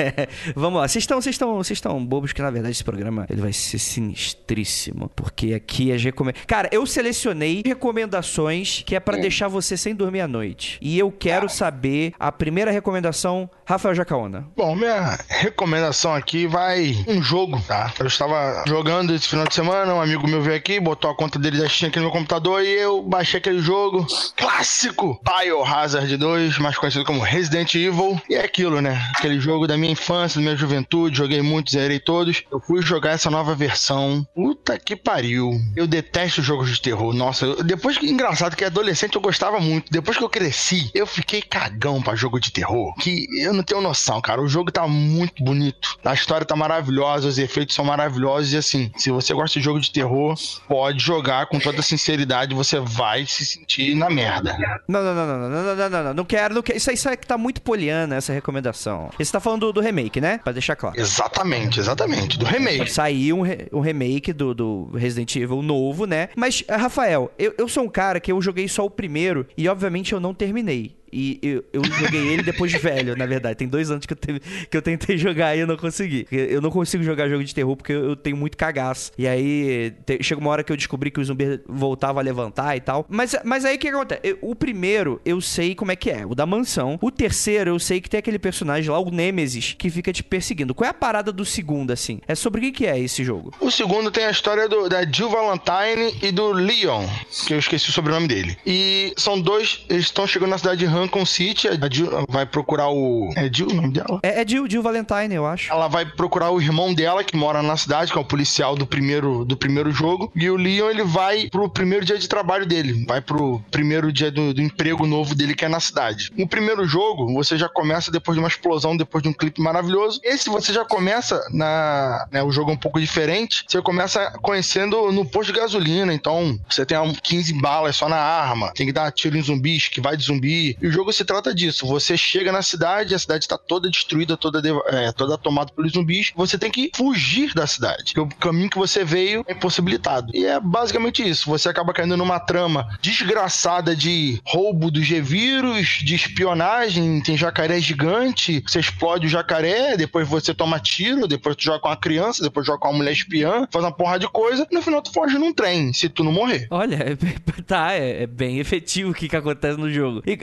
Vamos 0.55 0.81
lá, 0.81 0.87
vocês 0.87 1.03
estão, 1.03 1.21
vocês 1.21 1.33
estão, 1.35 1.55
vocês 1.55 1.77
estão 1.77 2.03
bobos 2.05 2.33
que 2.33 2.41
na 2.41 2.49
verdade 2.49 2.71
esse 2.71 2.83
programa 2.83 3.25
ele 3.29 3.41
vai 3.41 3.53
ser 3.53 3.79
sinistríssimo, 3.79 5.09
porque 5.15 5.53
aqui 5.53 5.91
as 5.91 6.03
recomendações. 6.03 6.45
Cara, 6.45 6.69
eu 6.71 6.85
selecionei 6.85 7.61
recomendações 7.65 8.66
que 8.85 8.95
é 8.95 8.99
pra 8.99 9.17
deixar 9.17 9.47
você 9.47 9.75
sem 9.77 9.95
dormir 9.95 10.21
à 10.21 10.27
noite. 10.27 10.77
E 10.81 10.97
eu 10.97 11.11
quero 11.11 11.47
saber 11.49 12.13
a 12.19 12.31
primeira 12.31 12.71
recomendação, 12.71 13.49
Rafael 13.65 13.95
Jacaona. 13.95 14.47
Bom, 14.55 14.75
minha 14.75 15.17
recomendação 15.27 16.13
aqui 16.13 16.47
vai 16.47 16.95
um 17.07 17.21
jogo, 17.21 17.61
tá? 17.67 17.93
Eu 17.99 18.07
estava 18.07 18.63
jogando 18.67 19.13
esse 19.13 19.27
final 19.27 19.45
de 19.47 19.53
semana, 19.55 19.93
um 19.93 20.01
amigo 20.01 20.27
meu 20.27 20.41
veio 20.41 20.55
aqui, 20.57 20.79
botou 20.79 21.09
a 21.11 21.15
conta 21.15 21.37
dele 21.39 21.57
da 21.59 21.67
Steam 21.69 21.89
aqui 21.89 21.97
no 21.99 22.05
meu 22.05 22.11
computador 22.13 22.63
e 22.63 22.67
eu 22.69 23.01
baixei 23.03 23.39
aquele 23.39 23.59
jogo 23.59 24.05
clássico, 24.47 25.19
Biohazard 25.23 26.15
2, 26.15 26.57
mais 26.59 26.77
conhecido 26.77 27.03
como 27.03 27.21
Resident 27.21 27.73
Evil. 27.75 28.19
E 28.29 28.35
é 28.35 28.43
aquilo, 28.43 28.79
né? 28.81 29.01
Aquele 29.17 29.39
jogo 29.39 29.67
da 29.67 29.75
minha 29.77 29.91
infância, 29.91 30.39
da 30.39 30.43
minha 30.43 30.55
juventude, 30.55 31.17
joguei 31.17 31.41
muito, 31.41 31.71
zerei 31.71 31.99
todos. 31.99 32.43
Eu 32.51 32.59
fui 32.61 32.81
jogar 32.81 33.11
essa 33.11 33.29
nova 33.29 33.53
versão. 33.55 34.25
Puta 34.33 34.77
que 34.79 34.95
pariu. 34.95 35.51
Eu 35.75 35.85
detesto 35.87 36.41
jogos 36.41 36.69
de 36.69 36.81
terror. 36.81 37.13
Nossa, 37.13 37.45
eu- 37.45 37.63
depois 37.63 37.97
que 37.97 38.09
engraçado 38.09 38.46
que 38.55 38.63
adolescente 38.65 39.15
eu 39.15 39.21
gostava 39.21 39.59
muito. 39.59 39.91
Depois 39.91 40.17
que 40.17 40.23
eu 40.23 40.29
cresci, 40.29 40.89
eu 40.93 41.05
fiquei 41.05 41.41
cagão 41.41 42.01
pra 42.01 42.15
jogo 42.15 42.39
de 42.39 42.51
terror. 42.51 42.93
Que 42.95 43.27
eu 43.41 43.53
não 43.53 43.63
tenho 43.63 43.81
noção, 43.81 44.21
cara. 44.21 44.41
O 44.41 44.47
jogo 44.47 44.71
tá 44.71 44.87
muito 44.87 45.43
bonito. 45.43 45.97
A 46.03 46.13
história 46.13 46.45
tá 46.45 46.55
maravilhosa, 46.55 47.27
os 47.27 47.37
efeitos 47.37 47.75
são 47.75 47.85
maravilhosos. 47.85 48.53
E 48.53 48.57
assim, 48.57 48.91
se 48.97 49.11
você 49.11 49.33
gosta 49.33 49.59
de 49.59 49.63
jogo 49.65 49.79
de 49.79 49.91
terror, 49.91 50.35
pode 50.67 50.99
jogar 51.03 51.47
com 51.47 51.59
toda 51.59 51.81
sinceridade. 51.81 52.53
Você 52.55 52.79
vai 52.79 53.25
se 53.25 53.45
sentir 53.45 53.95
na 53.95 54.09
merda. 54.09 54.57
Não, 54.87 55.03
não, 55.03 55.13
não, 55.15 55.27
não, 55.27 55.37
não, 55.37 55.49
não, 55.49 55.75
não, 55.75 55.89
não, 55.89 56.03
não, 56.03 56.13
não 56.13 56.25
quero, 56.25 56.53
não 56.55 56.61
quero. 56.63 56.77
Isso 56.77 56.89
aí, 56.89 56.95
isso 56.95 57.09
aí 57.09 57.17
que 57.17 57.27
tá 57.27 57.37
muito 57.37 57.61
poliana, 57.61 58.15
essa 58.15 58.33
recomendação. 58.33 59.09
Você 59.17 59.31
tá 59.31 59.39
falando 59.39 59.67
do, 59.67 59.73
do 59.73 59.81
remake, 59.81 60.19
né? 60.21 60.39
Pra 60.43 60.53
deixar 60.53 60.75
claro. 60.75 60.99
Exatamente, 60.99 61.79
exatamente. 61.79 62.37
Do 62.37 62.45
remake. 62.45 62.91
Saiu 62.91 63.37
um, 63.39 63.41
re- 63.41 63.67
um 63.71 63.79
remake 63.79 64.31
do, 64.33 64.53
do 64.53 64.89
Resident 64.95 65.35
Evil 65.35 65.61
novo, 65.61 66.05
né? 66.05 66.29
Mas, 66.35 66.63
Rafael, 66.69 67.31
eu, 67.37 67.53
eu 67.57 67.67
sou 67.67 67.83
um 67.83 67.89
cara 67.89 68.19
que 68.19 68.31
eu 68.31 68.36
joguei 68.41 68.67
só 68.67 68.85
o 68.85 68.89
primeiro 68.89 69.45
e, 69.57 69.67
obviamente, 69.69 70.13
eu 70.13 70.19
não 70.19 70.33
terminei. 70.33 70.96
E 71.11 71.39
eu, 71.41 71.63
eu 71.73 71.83
joguei 71.83 72.27
ele 72.27 72.43
depois 72.43 72.71
de 72.71 72.77
velho, 72.77 73.15
na 73.15 73.25
verdade. 73.25 73.55
Tem 73.55 73.67
dois 73.67 73.89
anos 73.91 74.05
que 74.05 74.13
eu, 74.13 74.17
teve- 74.17 74.39
que 74.69 74.75
eu 74.77 74.81
tentei 74.81 75.17
jogar 75.17 75.55
e 75.55 75.59
eu 75.59 75.67
não 75.67 75.77
consegui. 75.77 76.27
Eu 76.31 76.61
não 76.61 76.69
consigo 76.69 77.03
jogar 77.03 77.27
jogo 77.29 77.43
de 77.43 77.53
terror 77.55 77.75
porque 77.75 77.93
eu, 77.93 78.09
eu 78.09 78.15
tenho 78.15 78.35
muito 78.37 78.57
cagaço. 78.57 79.11
E 79.17 79.27
aí, 79.27 79.91
te- 80.05 80.21
chega 80.21 80.39
uma 80.41 80.49
hora 80.49 80.63
que 80.63 80.71
eu 80.71 80.77
descobri 80.77 81.09
que 81.11 81.19
o 81.19 81.23
zumbi 81.23 81.59
voltava 81.67 82.19
a 82.19 82.23
levantar 82.23 82.75
e 82.75 82.81
tal. 82.81 83.05
Mas, 83.09 83.35
mas 83.43 83.65
aí 83.65 83.75
o 83.75 83.79
que 83.79 83.87
acontece? 83.87 84.21
Eu- 84.23 84.37
o 84.41 84.55
primeiro, 84.55 85.21
eu 85.25 85.39
sei 85.41 85.73
como 85.75 85.91
é 85.91 85.95
que 85.95 86.09
é. 86.09 86.25
O 86.25 86.35
da 86.35 86.45
mansão. 86.45 86.97
O 87.01 87.11
terceiro, 87.11 87.69
eu 87.71 87.79
sei 87.79 88.01
que 88.01 88.09
tem 88.09 88.17
aquele 88.19 88.39
personagem 88.39 88.89
lá, 88.91 88.99
o 88.99 89.09
Nemesis, 89.09 89.73
que 89.77 89.89
fica 89.89 90.11
te 90.11 90.23
perseguindo. 90.23 90.73
Qual 90.75 90.87
é 90.87 90.91
a 90.91 90.93
parada 90.93 91.31
do 91.31 91.45
segundo, 91.45 91.91
assim? 91.91 92.19
É 92.27 92.35
sobre 92.35 92.59
o 92.59 92.63
que, 92.63 92.71
que 92.71 92.85
é 92.85 92.99
esse 92.99 93.23
jogo? 93.23 93.53
O 93.59 93.71
segundo 93.71 94.11
tem 94.11 94.25
a 94.25 94.31
história 94.31 94.67
do- 94.67 94.89
da 94.89 95.03
Jill 95.09 95.29
Valentine 95.29 96.13
e 96.21 96.31
do 96.31 96.51
Leon, 96.51 97.05
que 97.47 97.53
eu 97.53 97.59
esqueci 97.59 97.89
o 97.89 97.93
sobrenome 97.93 98.27
dele. 98.27 98.57
E 98.65 99.13
são 99.17 99.39
dois, 99.39 99.85
eles 99.89 100.05
estão 100.05 100.27
chegando 100.27 100.49
na 100.51 100.57
cidade 100.57 100.79
de 100.79 100.85
Rancon 100.99 101.25
City. 101.25 101.67
A 101.67 101.89
Jill 101.91 102.09
vai 102.29 102.45
procurar 102.45 102.89
o. 102.89 103.29
É 103.35 103.49
Jill 103.51 103.69
o 103.69 103.73
nome 103.73 103.91
dela? 103.91 104.19
É, 104.23 104.41
é 104.41 104.47
Jill, 104.47 104.69
Jill 104.69 104.81
Valentine, 104.81 105.33
eu 105.33 105.45
acho. 105.45 105.71
Ela 105.71 105.87
vai 105.87 106.05
procurar 106.05 106.51
o 106.51 106.61
irmão 106.61 106.93
dela, 106.93 107.23
que 107.23 107.35
mora 107.35 107.61
na 107.61 107.77
cidade, 107.77 108.11
que 108.11 108.17
é 108.17 108.21
o 108.21 108.25
policial 108.25 108.75
do 108.75 108.85
primeiro, 108.85 109.45
do 109.45 109.57
primeiro 109.57 109.91
jogo. 109.91 110.31
E 110.35 110.49
o 110.49 110.55
Leon, 110.55 110.89
ele 110.89 111.03
vai 111.03 111.49
pro 111.49 111.69
primeiro 111.69 112.05
dia 112.05 112.17
de 112.17 112.27
trabalho 112.27 112.65
dele. 112.65 113.05
Vai 113.07 113.21
pro 113.21 113.61
primeiro 113.71 114.11
dia 114.11 114.31
do, 114.31 114.53
do 114.53 114.61
emprego 114.61 115.05
novo 115.05 115.35
dele, 115.35 115.55
que 115.55 115.65
é 115.65 115.69
na 115.69 115.79
cidade. 115.79 116.31
No 116.37 116.47
primeiro 116.47 116.85
jogo, 116.85 117.33
você 117.33 117.57
já 117.57 117.69
começa 117.69 118.11
depois 118.11 118.35
de 118.35 118.39
uma 118.39 118.47
explosão, 118.47 118.95
depois 118.95 119.21
de 119.23 119.29
um 119.29 119.33
clipe 119.33 119.61
maravilhoso. 119.61 120.19
Esse 120.23 120.49
você 120.49 120.73
já 120.73 120.85
começa 120.85 121.41
na. 121.51 122.27
Né, 122.31 122.43
o 122.43 122.51
jogo 122.51 122.71
é 122.71 122.73
um 122.73 122.77
pouco 122.77 122.99
diferente. 122.99 123.63
Você 123.67 123.81
começa 123.81 124.31
conhecendo 124.41 125.11
no 125.11 125.25
posto 125.25 125.51
de 125.53 125.59
gasolina. 125.59 126.13
Então, 126.13 126.59
você 126.69 126.85
tem 126.85 126.97
um 126.97 127.13
15 127.13 127.53
balas 127.61 127.95
só 127.95 128.09
na 128.09 128.17
arma. 128.17 128.71
Tem 128.73 128.87
que 128.87 128.93
dar 128.93 129.11
tiro 129.11 129.37
em 129.37 129.41
zumbis, 129.41 129.87
que 129.87 130.01
vai 130.01 130.15
de 130.15 130.23
zumbi. 130.23 130.77
E 130.81 130.86
o 130.87 130.91
jogo 130.91 131.11
se 131.11 131.25
trata 131.25 131.53
disso. 131.53 131.85
Você 131.85 132.17
chega 132.17 132.51
na 132.51 132.61
cidade, 132.61 133.13
a 133.13 133.19
cidade 133.19 133.45
está 133.45 133.57
toda 133.57 133.89
destruída, 133.89 134.37
toda, 134.37 134.61
é, 134.87 135.11
toda 135.11 135.37
tomada 135.37 135.71
pelos 135.73 135.93
zumbis. 135.93 136.31
Você 136.35 136.57
tem 136.57 136.71
que 136.71 136.91
fugir 136.95 137.53
da 137.53 137.67
cidade. 137.67 138.13
O 138.17 138.27
caminho 138.27 138.69
que 138.69 138.77
você 138.77 139.03
veio 139.03 139.43
é 139.47 139.53
impossibilitado. 139.53 140.31
E 140.33 140.45
é 140.45 140.59
basicamente 140.59 141.27
isso. 141.27 141.49
Você 141.49 141.69
acaba 141.69 141.93
caindo 141.93 142.17
numa 142.17 142.39
trama 142.39 142.87
desgraçada 143.01 143.95
de 143.95 144.41
roubo 144.45 144.89
dos 144.89 145.05
G-Vírus, 145.05 145.99
de 146.03 146.15
espionagem, 146.15 147.21
tem 147.21 147.37
jacaré 147.37 147.79
gigante, 147.79 148.63
você 148.65 148.79
explode 148.79 149.27
o 149.27 149.29
jacaré, 149.29 149.97
depois 149.97 150.27
você 150.27 150.53
toma 150.53 150.79
tiro, 150.79 151.27
depois 151.27 151.55
tu 151.55 151.63
joga 151.63 151.79
com 151.79 151.89
uma 151.89 151.97
criança, 151.97 152.43
depois 152.43 152.65
joga 152.65 152.79
com 152.79 152.89
uma 152.89 152.97
mulher 152.97 153.11
espiã, 153.11 153.67
faz 153.71 153.83
uma 153.83 153.91
porrada 153.91 154.19
de 154.19 154.29
coisa, 154.29 154.67
e 154.69 154.75
no 154.75 154.81
final 154.81 155.01
tu 155.01 155.11
foge 155.11 155.37
num 155.37 155.53
trem, 155.53 155.93
se 155.93 156.09
tu 156.09 156.23
não 156.23 156.31
morrer. 156.31 156.67
Olha, 156.69 157.17
tá, 157.65 157.93
é, 157.93 158.23
é 158.23 158.27
bem 158.27 158.59
efetivo 158.59 159.11
o 159.11 159.13
que, 159.13 159.27
que 159.27 159.35
acontece 159.35 159.79
no 159.79 159.91
jogo. 159.91 160.21
E, 160.25 160.37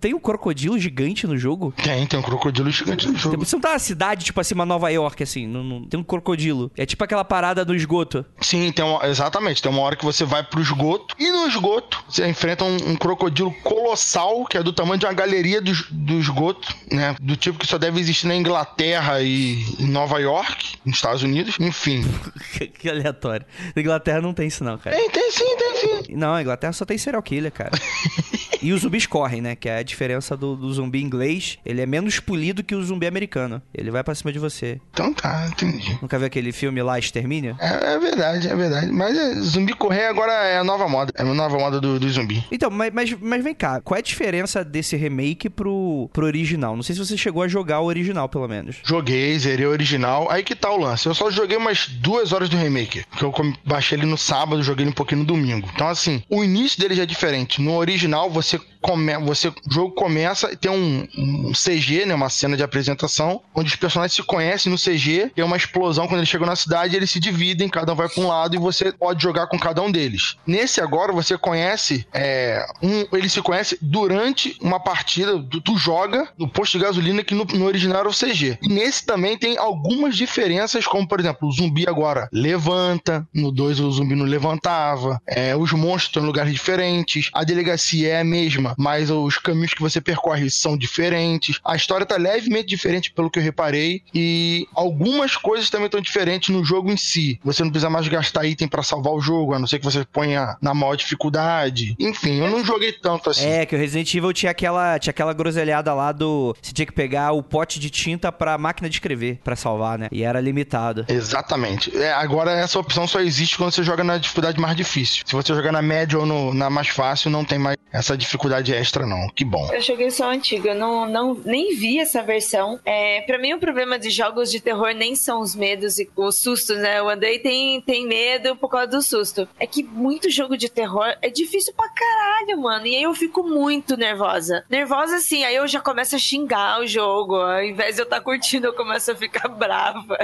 tem 0.00 0.14
um 0.14 0.18
crocodilo 0.20 0.78
gigante 0.78 1.26
no 1.26 1.36
jogo? 1.36 1.72
Tem, 1.82 2.06
tem 2.06 2.18
um 2.18 2.22
crocodilo 2.22 2.70
gigante 2.70 3.08
no 3.08 3.16
jogo. 3.16 3.44
Você 3.44 3.56
não 3.56 3.60
tá 3.60 3.72
na 3.72 3.78
cidade, 3.78 4.24
tipo 4.24 4.40
assim, 4.40 4.54
uma 4.54 4.66
Nova 4.66 4.90
York, 4.90 5.22
assim, 5.22 5.46
não, 5.46 5.62
não- 5.64 5.84
tem 5.84 5.98
um 5.98 6.04
crocodilo. 6.04 6.70
É 6.76 6.84
tipo 6.86 7.02
aquela 7.04 7.24
parada 7.24 7.64
do 7.64 7.74
esgoto. 7.74 8.24
Sim, 8.40 8.70
tem 8.72 8.84
uma, 8.84 9.06
exatamente. 9.06 9.62
Tem 9.62 9.70
uma 9.70 9.82
hora 9.82 9.96
que 9.96 10.04
você 10.04 10.24
vai 10.24 10.42
pro 10.42 10.60
esgoto 10.60 11.14
e 11.18 11.30
no 11.30 11.46
esgoto 11.46 12.02
você 12.08 12.26
enfrenta 12.28 12.64
um, 12.64 12.76
um 12.90 12.96
crocodilo 12.96 13.52
colossal 13.62 14.44
que 14.46 14.56
é 14.56 14.62
do 14.62 14.72
tamanho 14.72 14.98
de 14.98 15.06
uma 15.06 15.12
galeria 15.12 15.60
do, 15.60 15.72
do 15.90 16.18
esgoto, 16.18 16.74
né? 16.90 17.16
Do 17.20 17.36
tipo 17.36 17.58
que 17.58 17.66
só 17.66 17.78
deve 17.78 18.00
existir 18.00 18.26
na 18.26 18.34
Inglaterra 18.36 19.20
e 19.20 19.62
em 19.78 19.86
Nova 19.88 20.18
York, 20.20 20.76
nos 20.84 20.96
Estados 20.96 21.22
Unidos. 21.22 21.56
Enfim. 21.60 22.04
que 22.78 22.88
aleatório. 22.88 23.46
Na 23.74 23.82
Inglaterra 23.82 24.20
não 24.20 24.32
tem 24.34 24.46
isso 24.48 24.62
não, 24.64 24.78
cara. 24.78 24.94
Tem, 24.96 25.10
tem 25.10 25.30
sim, 25.30 25.56
tem 25.56 25.76
sim. 25.76 26.14
Não, 26.16 26.34
a 26.34 26.42
Inglaterra 26.42 26.72
só 26.72 26.84
tem 26.84 26.98
serial 26.98 27.22
killer, 27.22 27.52
cara. 27.52 27.70
e 28.62 28.72
os 28.72 28.82
zumbis 28.82 29.06
correm, 29.06 29.40
né? 29.40 29.56
Que 29.56 29.68
é 29.68 29.78
a 29.78 29.82
diferença 29.82 30.36
do, 30.36 30.56
do 30.56 30.72
zumbi 30.72 31.02
inglês. 31.02 31.58
Ele 31.64 31.80
é 31.80 31.86
menos 31.86 32.20
polido 32.20 32.62
que 32.62 32.74
o 32.74 32.82
zumbi 32.82 33.06
americano. 33.06 33.62
Ele 33.74 33.90
vai 33.90 34.02
pra 34.02 34.14
cima 34.14 34.32
de 34.32 34.38
você. 34.38 34.80
Então 34.92 35.12
tá, 35.12 35.48
entendi. 35.48 35.98
Nunca 36.00 36.18
viu 36.18 36.26
aquele 36.26 36.52
filme 36.52 36.82
lá, 36.82 36.98
Extermínio? 36.98 37.56
É, 37.60 37.94
é 37.94 37.98
verdade, 37.98 38.48
é 38.48 38.56
verdade. 38.56 38.92
Mas 38.92 39.16
é, 39.16 39.34
zumbi 39.40 39.72
correr 39.74 40.06
agora 40.06 40.32
é 40.32 40.58
a 40.58 40.64
nova 40.64 40.88
moda. 40.88 41.12
É 41.16 41.22
a 41.22 41.24
nova 41.24 41.58
moda 41.58 41.80
do, 41.80 41.98
do 41.98 42.10
zumbi. 42.10 42.44
Então, 42.50 42.70
mas, 42.70 42.92
mas, 42.92 43.16
mas 43.20 43.44
vem 43.44 43.54
cá, 43.54 43.80
qual 43.80 43.96
é 43.96 44.00
a 44.00 44.02
diferença 44.02 44.64
desse 44.64 44.96
remake 44.96 45.48
pro, 45.48 46.08
pro 46.12 46.26
original? 46.26 46.76
Não 46.76 46.82
sei 46.82 46.94
se 46.94 47.04
você 47.04 47.16
chegou 47.16 47.42
a 47.42 47.48
jogar 47.48 47.80
o 47.80 47.86
original, 47.86 48.28
pelo 48.28 48.48
menos. 48.48 48.76
Joguei, 48.84 49.38
zerei 49.38 49.66
o 49.66 49.70
original. 49.70 50.30
Aí 50.30 50.42
que 50.42 50.54
tá 50.54 50.70
o 50.70 50.78
lance. 50.78 51.06
Eu 51.06 51.14
só 51.14 51.30
joguei 51.30 51.56
umas 51.56 51.88
duas 51.88 52.32
horas 52.32 52.48
do 52.48 52.56
remake. 52.56 53.04
Que 53.16 53.24
eu 53.24 53.32
baixei 53.64 53.98
ele 53.98 54.06
no 54.06 54.18
sábado, 54.18 54.62
joguei 54.62 54.84
ele 54.84 54.90
um 54.90 54.94
pouquinho 54.94 55.20
no 55.20 55.26
domingo. 55.26 55.68
Então, 55.74 55.88
assim, 55.88 56.22
o 56.28 56.42
início 56.42 56.80
dele 56.80 56.94
já 56.94 57.02
é 57.02 57.06
diferente. 57.06 57.60
No 57.60 57.76
original, 57.76 58.30
você 58.30 58.47
você 58.48 58.58
come, 58.80 59.16
você, 59.18 59.48
o 59.48 59.54
jogo 59.70 59.94
começa 59.94 60.52
e 60.52 60.56
tem 60.56 60.70
um, 60.70 61.06
um 61.16 61.52
CG, 61.52 62.06
né? 62.06 62.14
Uma 62.14 62.28
cena 62.28 62.56
de 62.56 62.62
apresentação, 62.62 63.40
onde 63.54 63.68
os 63.68 63.76
personagens 63.76 64.14
se 64.14 64.22
conhecem 64.22 64.70
no 64.70 64.78
CG. 64.78 65.30
Tem 65.34 65.44
uma 65.44 65.56
explosão 65.56 66.06
quando 66.06 66.20
eles 66.20 66.28
chegam 66.28 66.46
na 66.46 66.56
cidade, 66.56 66.96
eles 66.96 67.10
se 67.10 67.20
dividem, 67.20 67.68
cada 67.68 67.92
um 67.92 67.96
vai 67.96 68.08
pra 68.08 68.22
um 68.22 68.28
lado 68.28 68.54
e 68.54 68.58
você 68.58 68.92
pode 68.92 69.22
jogar 69.22 69.46
com 69.46 69.58
cada 69.58 69.82
um 69.82 69.90
deles. 69.90 70.36
Nesse 70.46 70.80
agora, 70.80 71.12
você 71.12 71.36
conhece. 71.36 72.06
É, 72.12 72.64
um, 72.82 73.06
ele 73.16 73.28
se 73.28 73.42
conhece 73.42 73.78
durante 73.80 74.56
uma 74.60 74.80
partida. 74.80 75.42
Tu, 75.50 75.60
tu 75.60 75.76
joga 75.76 76.28
no 76.38 76.48
posto 76.48 76.78
de 76.78 76.84
gasolina 76.84 77.22
que 77.22 77.34
no, 77.34 77.44
no 77.44 77.66
original 77.66 78.00
era 78.00 78.08
o 78.08 78.14
CG. 78.14 78.58
E 78.62 78.68
nesse 78.68 79.04
também 79.04 79.36
tem 79.36 79.58
algumas 79.58 80.16
diferenças, 80.16 80.86
como 80.86 81.06
por 81.06 81.20
exemplo, 81.20 81.48
o 81.48 81.52
zumbi 81.52 81.88
agora 81.88 82.28
levanta, 82.32 83.26
no 83.34 83.50
2 83.50 83.80
o 83.80 83.90
zumbi 83.90 84.14
não 84.14 84.24
levantava, 84.24 85.20
é, 85.26 85.56
os 85.56 85.72
monstros 85.72 86.08
estão 86.08 86.22
em 86.22 86.26
lugares 86.26 86.52
diferentes, 86.52 87.30
a 87.32 87.44
delegacia 87.44 88.08
é 88.08 88.20
a 88.20 88.24
mesma, 88.24 88.67
mas 88.76 89.10
os 89.10 89.38
caminhos 89.38 89.72
que 89.74 89.80
você 89.82 90.00
percorre 90.00 90.50
são 90.50 90.76
diferentes. 90.76 91.58
A 91.64 91.76
história 91.76 92.04
tá 92.06 92.16
levemente 92.16 92.66
diferente 92.68 93.10
pelo 93.12 93.30
que 93.30 93.38
eu 93.38 93.42
reparei 93.42 94.02
e 94.14 94.66
algumas 94.74 95.36
coisas 95.36 95.70
também 95.70 95.86
estão 95.86 96.00
diferentes 96.00 96.48
no 96.54 96.64
jogo 96.64 96.90
em 96.90 96.96
si. 96.96 97.38
Você 97.44 97.62
não 97.62 97.70
precisa 97.70 97.90
mais 97.90 98.06
gastar 98.08 98.44
item 98.46 98.68
para 98.68 98.82
salvar 98.82 99.12
o 99.12 99.20
jogo, 99.20 99.54
a 99.54 99.58
não 99.58 99.66
ser 99.66 99.78
que 99.78 99.84
você 99.84 100.04
ponha 100.04 100.56
na 100.60 100.74
maior 100.74 100.94
dificuldade. 100.96 101.96
Enfim, 101.98 102.38
eu 102.40 102.50
não 102.50 102.64
joguei 102.64 102.92
tanto 102.92 103.30
assim. 103.30 103.44
É, 103.46 103.66
que 103.66 103.74
o 103.74 103.78
Resident 103.78 104.12
Evil 104.14 104.32
tinha 104.32 104.50
aquela, 104.50 104.98
tinha 104.98 105.10
aquela 105.10 105.32
groselhada 105.32 105.92
lá 105.94 106.12
do. 106.12 106.54
Você 106.60 106.72
tinha 106.72 106.86
que 106.86 106.92
pegar 106.92 107.32
o 107.32 107.42
pote 107.42 107.78
de 107.78 107.90
tinta 107.90 108.30
pra 108.32 108.56
máquina 108.58 108.88
de 108.88 108.96
escrever 108.96 109.38
pra 109.44 109.56
salvar, 109.56 109.98
né? 109.98 110.08
E 110.12 110.22
era 110.22 110.40
limitado. 110.40 111.04
Exatamente. 111.08 111.96
É, 111.96 112.12
agora 112.12 112.50
essa 112.52 112.78
opção 112.78 113.06
só 113.06 113.20
existe 113.20 113.56
quando 113.56 113.72
você 113.72 113.82
joga 113.82 114.02
na 114.02 114.18
dificuldade 114.18 114.60
mais 114.60 114.76
difícil. 114.76 115.22
Se 115.26 115.32
você 115.34 115.54
jogar 115.54 115.72
na 115.72 115.82
média 115.82 116.18
ou 116.18 116.26
no- 116.26 116.54
na 116.54 116.68
mais 116.70 116.88
fácil, 116.88 117.30
não 117.30 117.44
tem 117.44 117.58
mais 117.58 117.76
essa 117.92 118.16
dificuldade 118.16 118.57
extra, 118.66 119.06
não. 119.06 119.28
Que 119.28 119.44
bom. 119.44 119.68
Eu 119.72 119.80
joguei 119.80 120.10
só 120.10 120.24
a 120.24 120.32
antiga, 120.32 120.70
eu 120.70 120.74
não, 120.74 121.06
não, 121.06 121.34
nem 121.34 121.74
vi 121.74 121.98
essa 121.98 122.22
versão. 122.22 122.78
É, 122.84 123.22
para 123.22 123.38
mim, 123.38 123.52
o 123.52 123.58
problema 123.58 123.98
de 123.98 124.10
jogos 124.10 124.50
de 124.50 124.60
terror 124.60 124.92
nem 124.94 125.14
são 125.14 125.40
os 125.40 125.54
medos 125.54 125.98
e 125.98 126.08
os 126.16 126.36
sustos, 126.36 126.78
né? 126.78 127.02
O 127.02 127.08
Andrei 127.08 127.38
tem, 127.38 127.80
tem 127.80 128.06
medo 128.06 128.56
por 128.56 128.68
causa 128.68 128.88
do 128.88 129.02
susto. 129.02 129.48
É 129.58 129.66
que 129.66 129.82
muito 129.82 130.30
jogo 130.30 130.56
de 130.56 130.68
terror 130.68 131.14
é 131.20 131.30
difícil 131.30 131.72
pra 131.74 131.88
caralho, 131.88 132.60
mano. 132.60 132.86
E 132.86 132.96
aí 132.96 133.02
eu 133.02 133.14
fico 133.14 133.42
muito 133.42 133.96
nervosa. 133.96 134.64
Nervosa 134.68 135.16
assim, 135.16 135.44
aí 135.44 135.56
eu 135.56 135.66
já 135.66 135.80
começo 135.80 136.16
a 136.16 136.18
xingar 136.18 136.80
o 136.80 136.86
jogo. 136.86 137.36
Ao 137.36 137.62
invés 137.62 137.96
de 137.96 138.02
eu 138.02 138.04
estar 138.04 138.20
curtindo, 138.20 138.66
eu 138.66 138.74
começo 138.74 139.10
a 139.10 139.14
ficar 139.14 139.48
brava. 139.50 140.18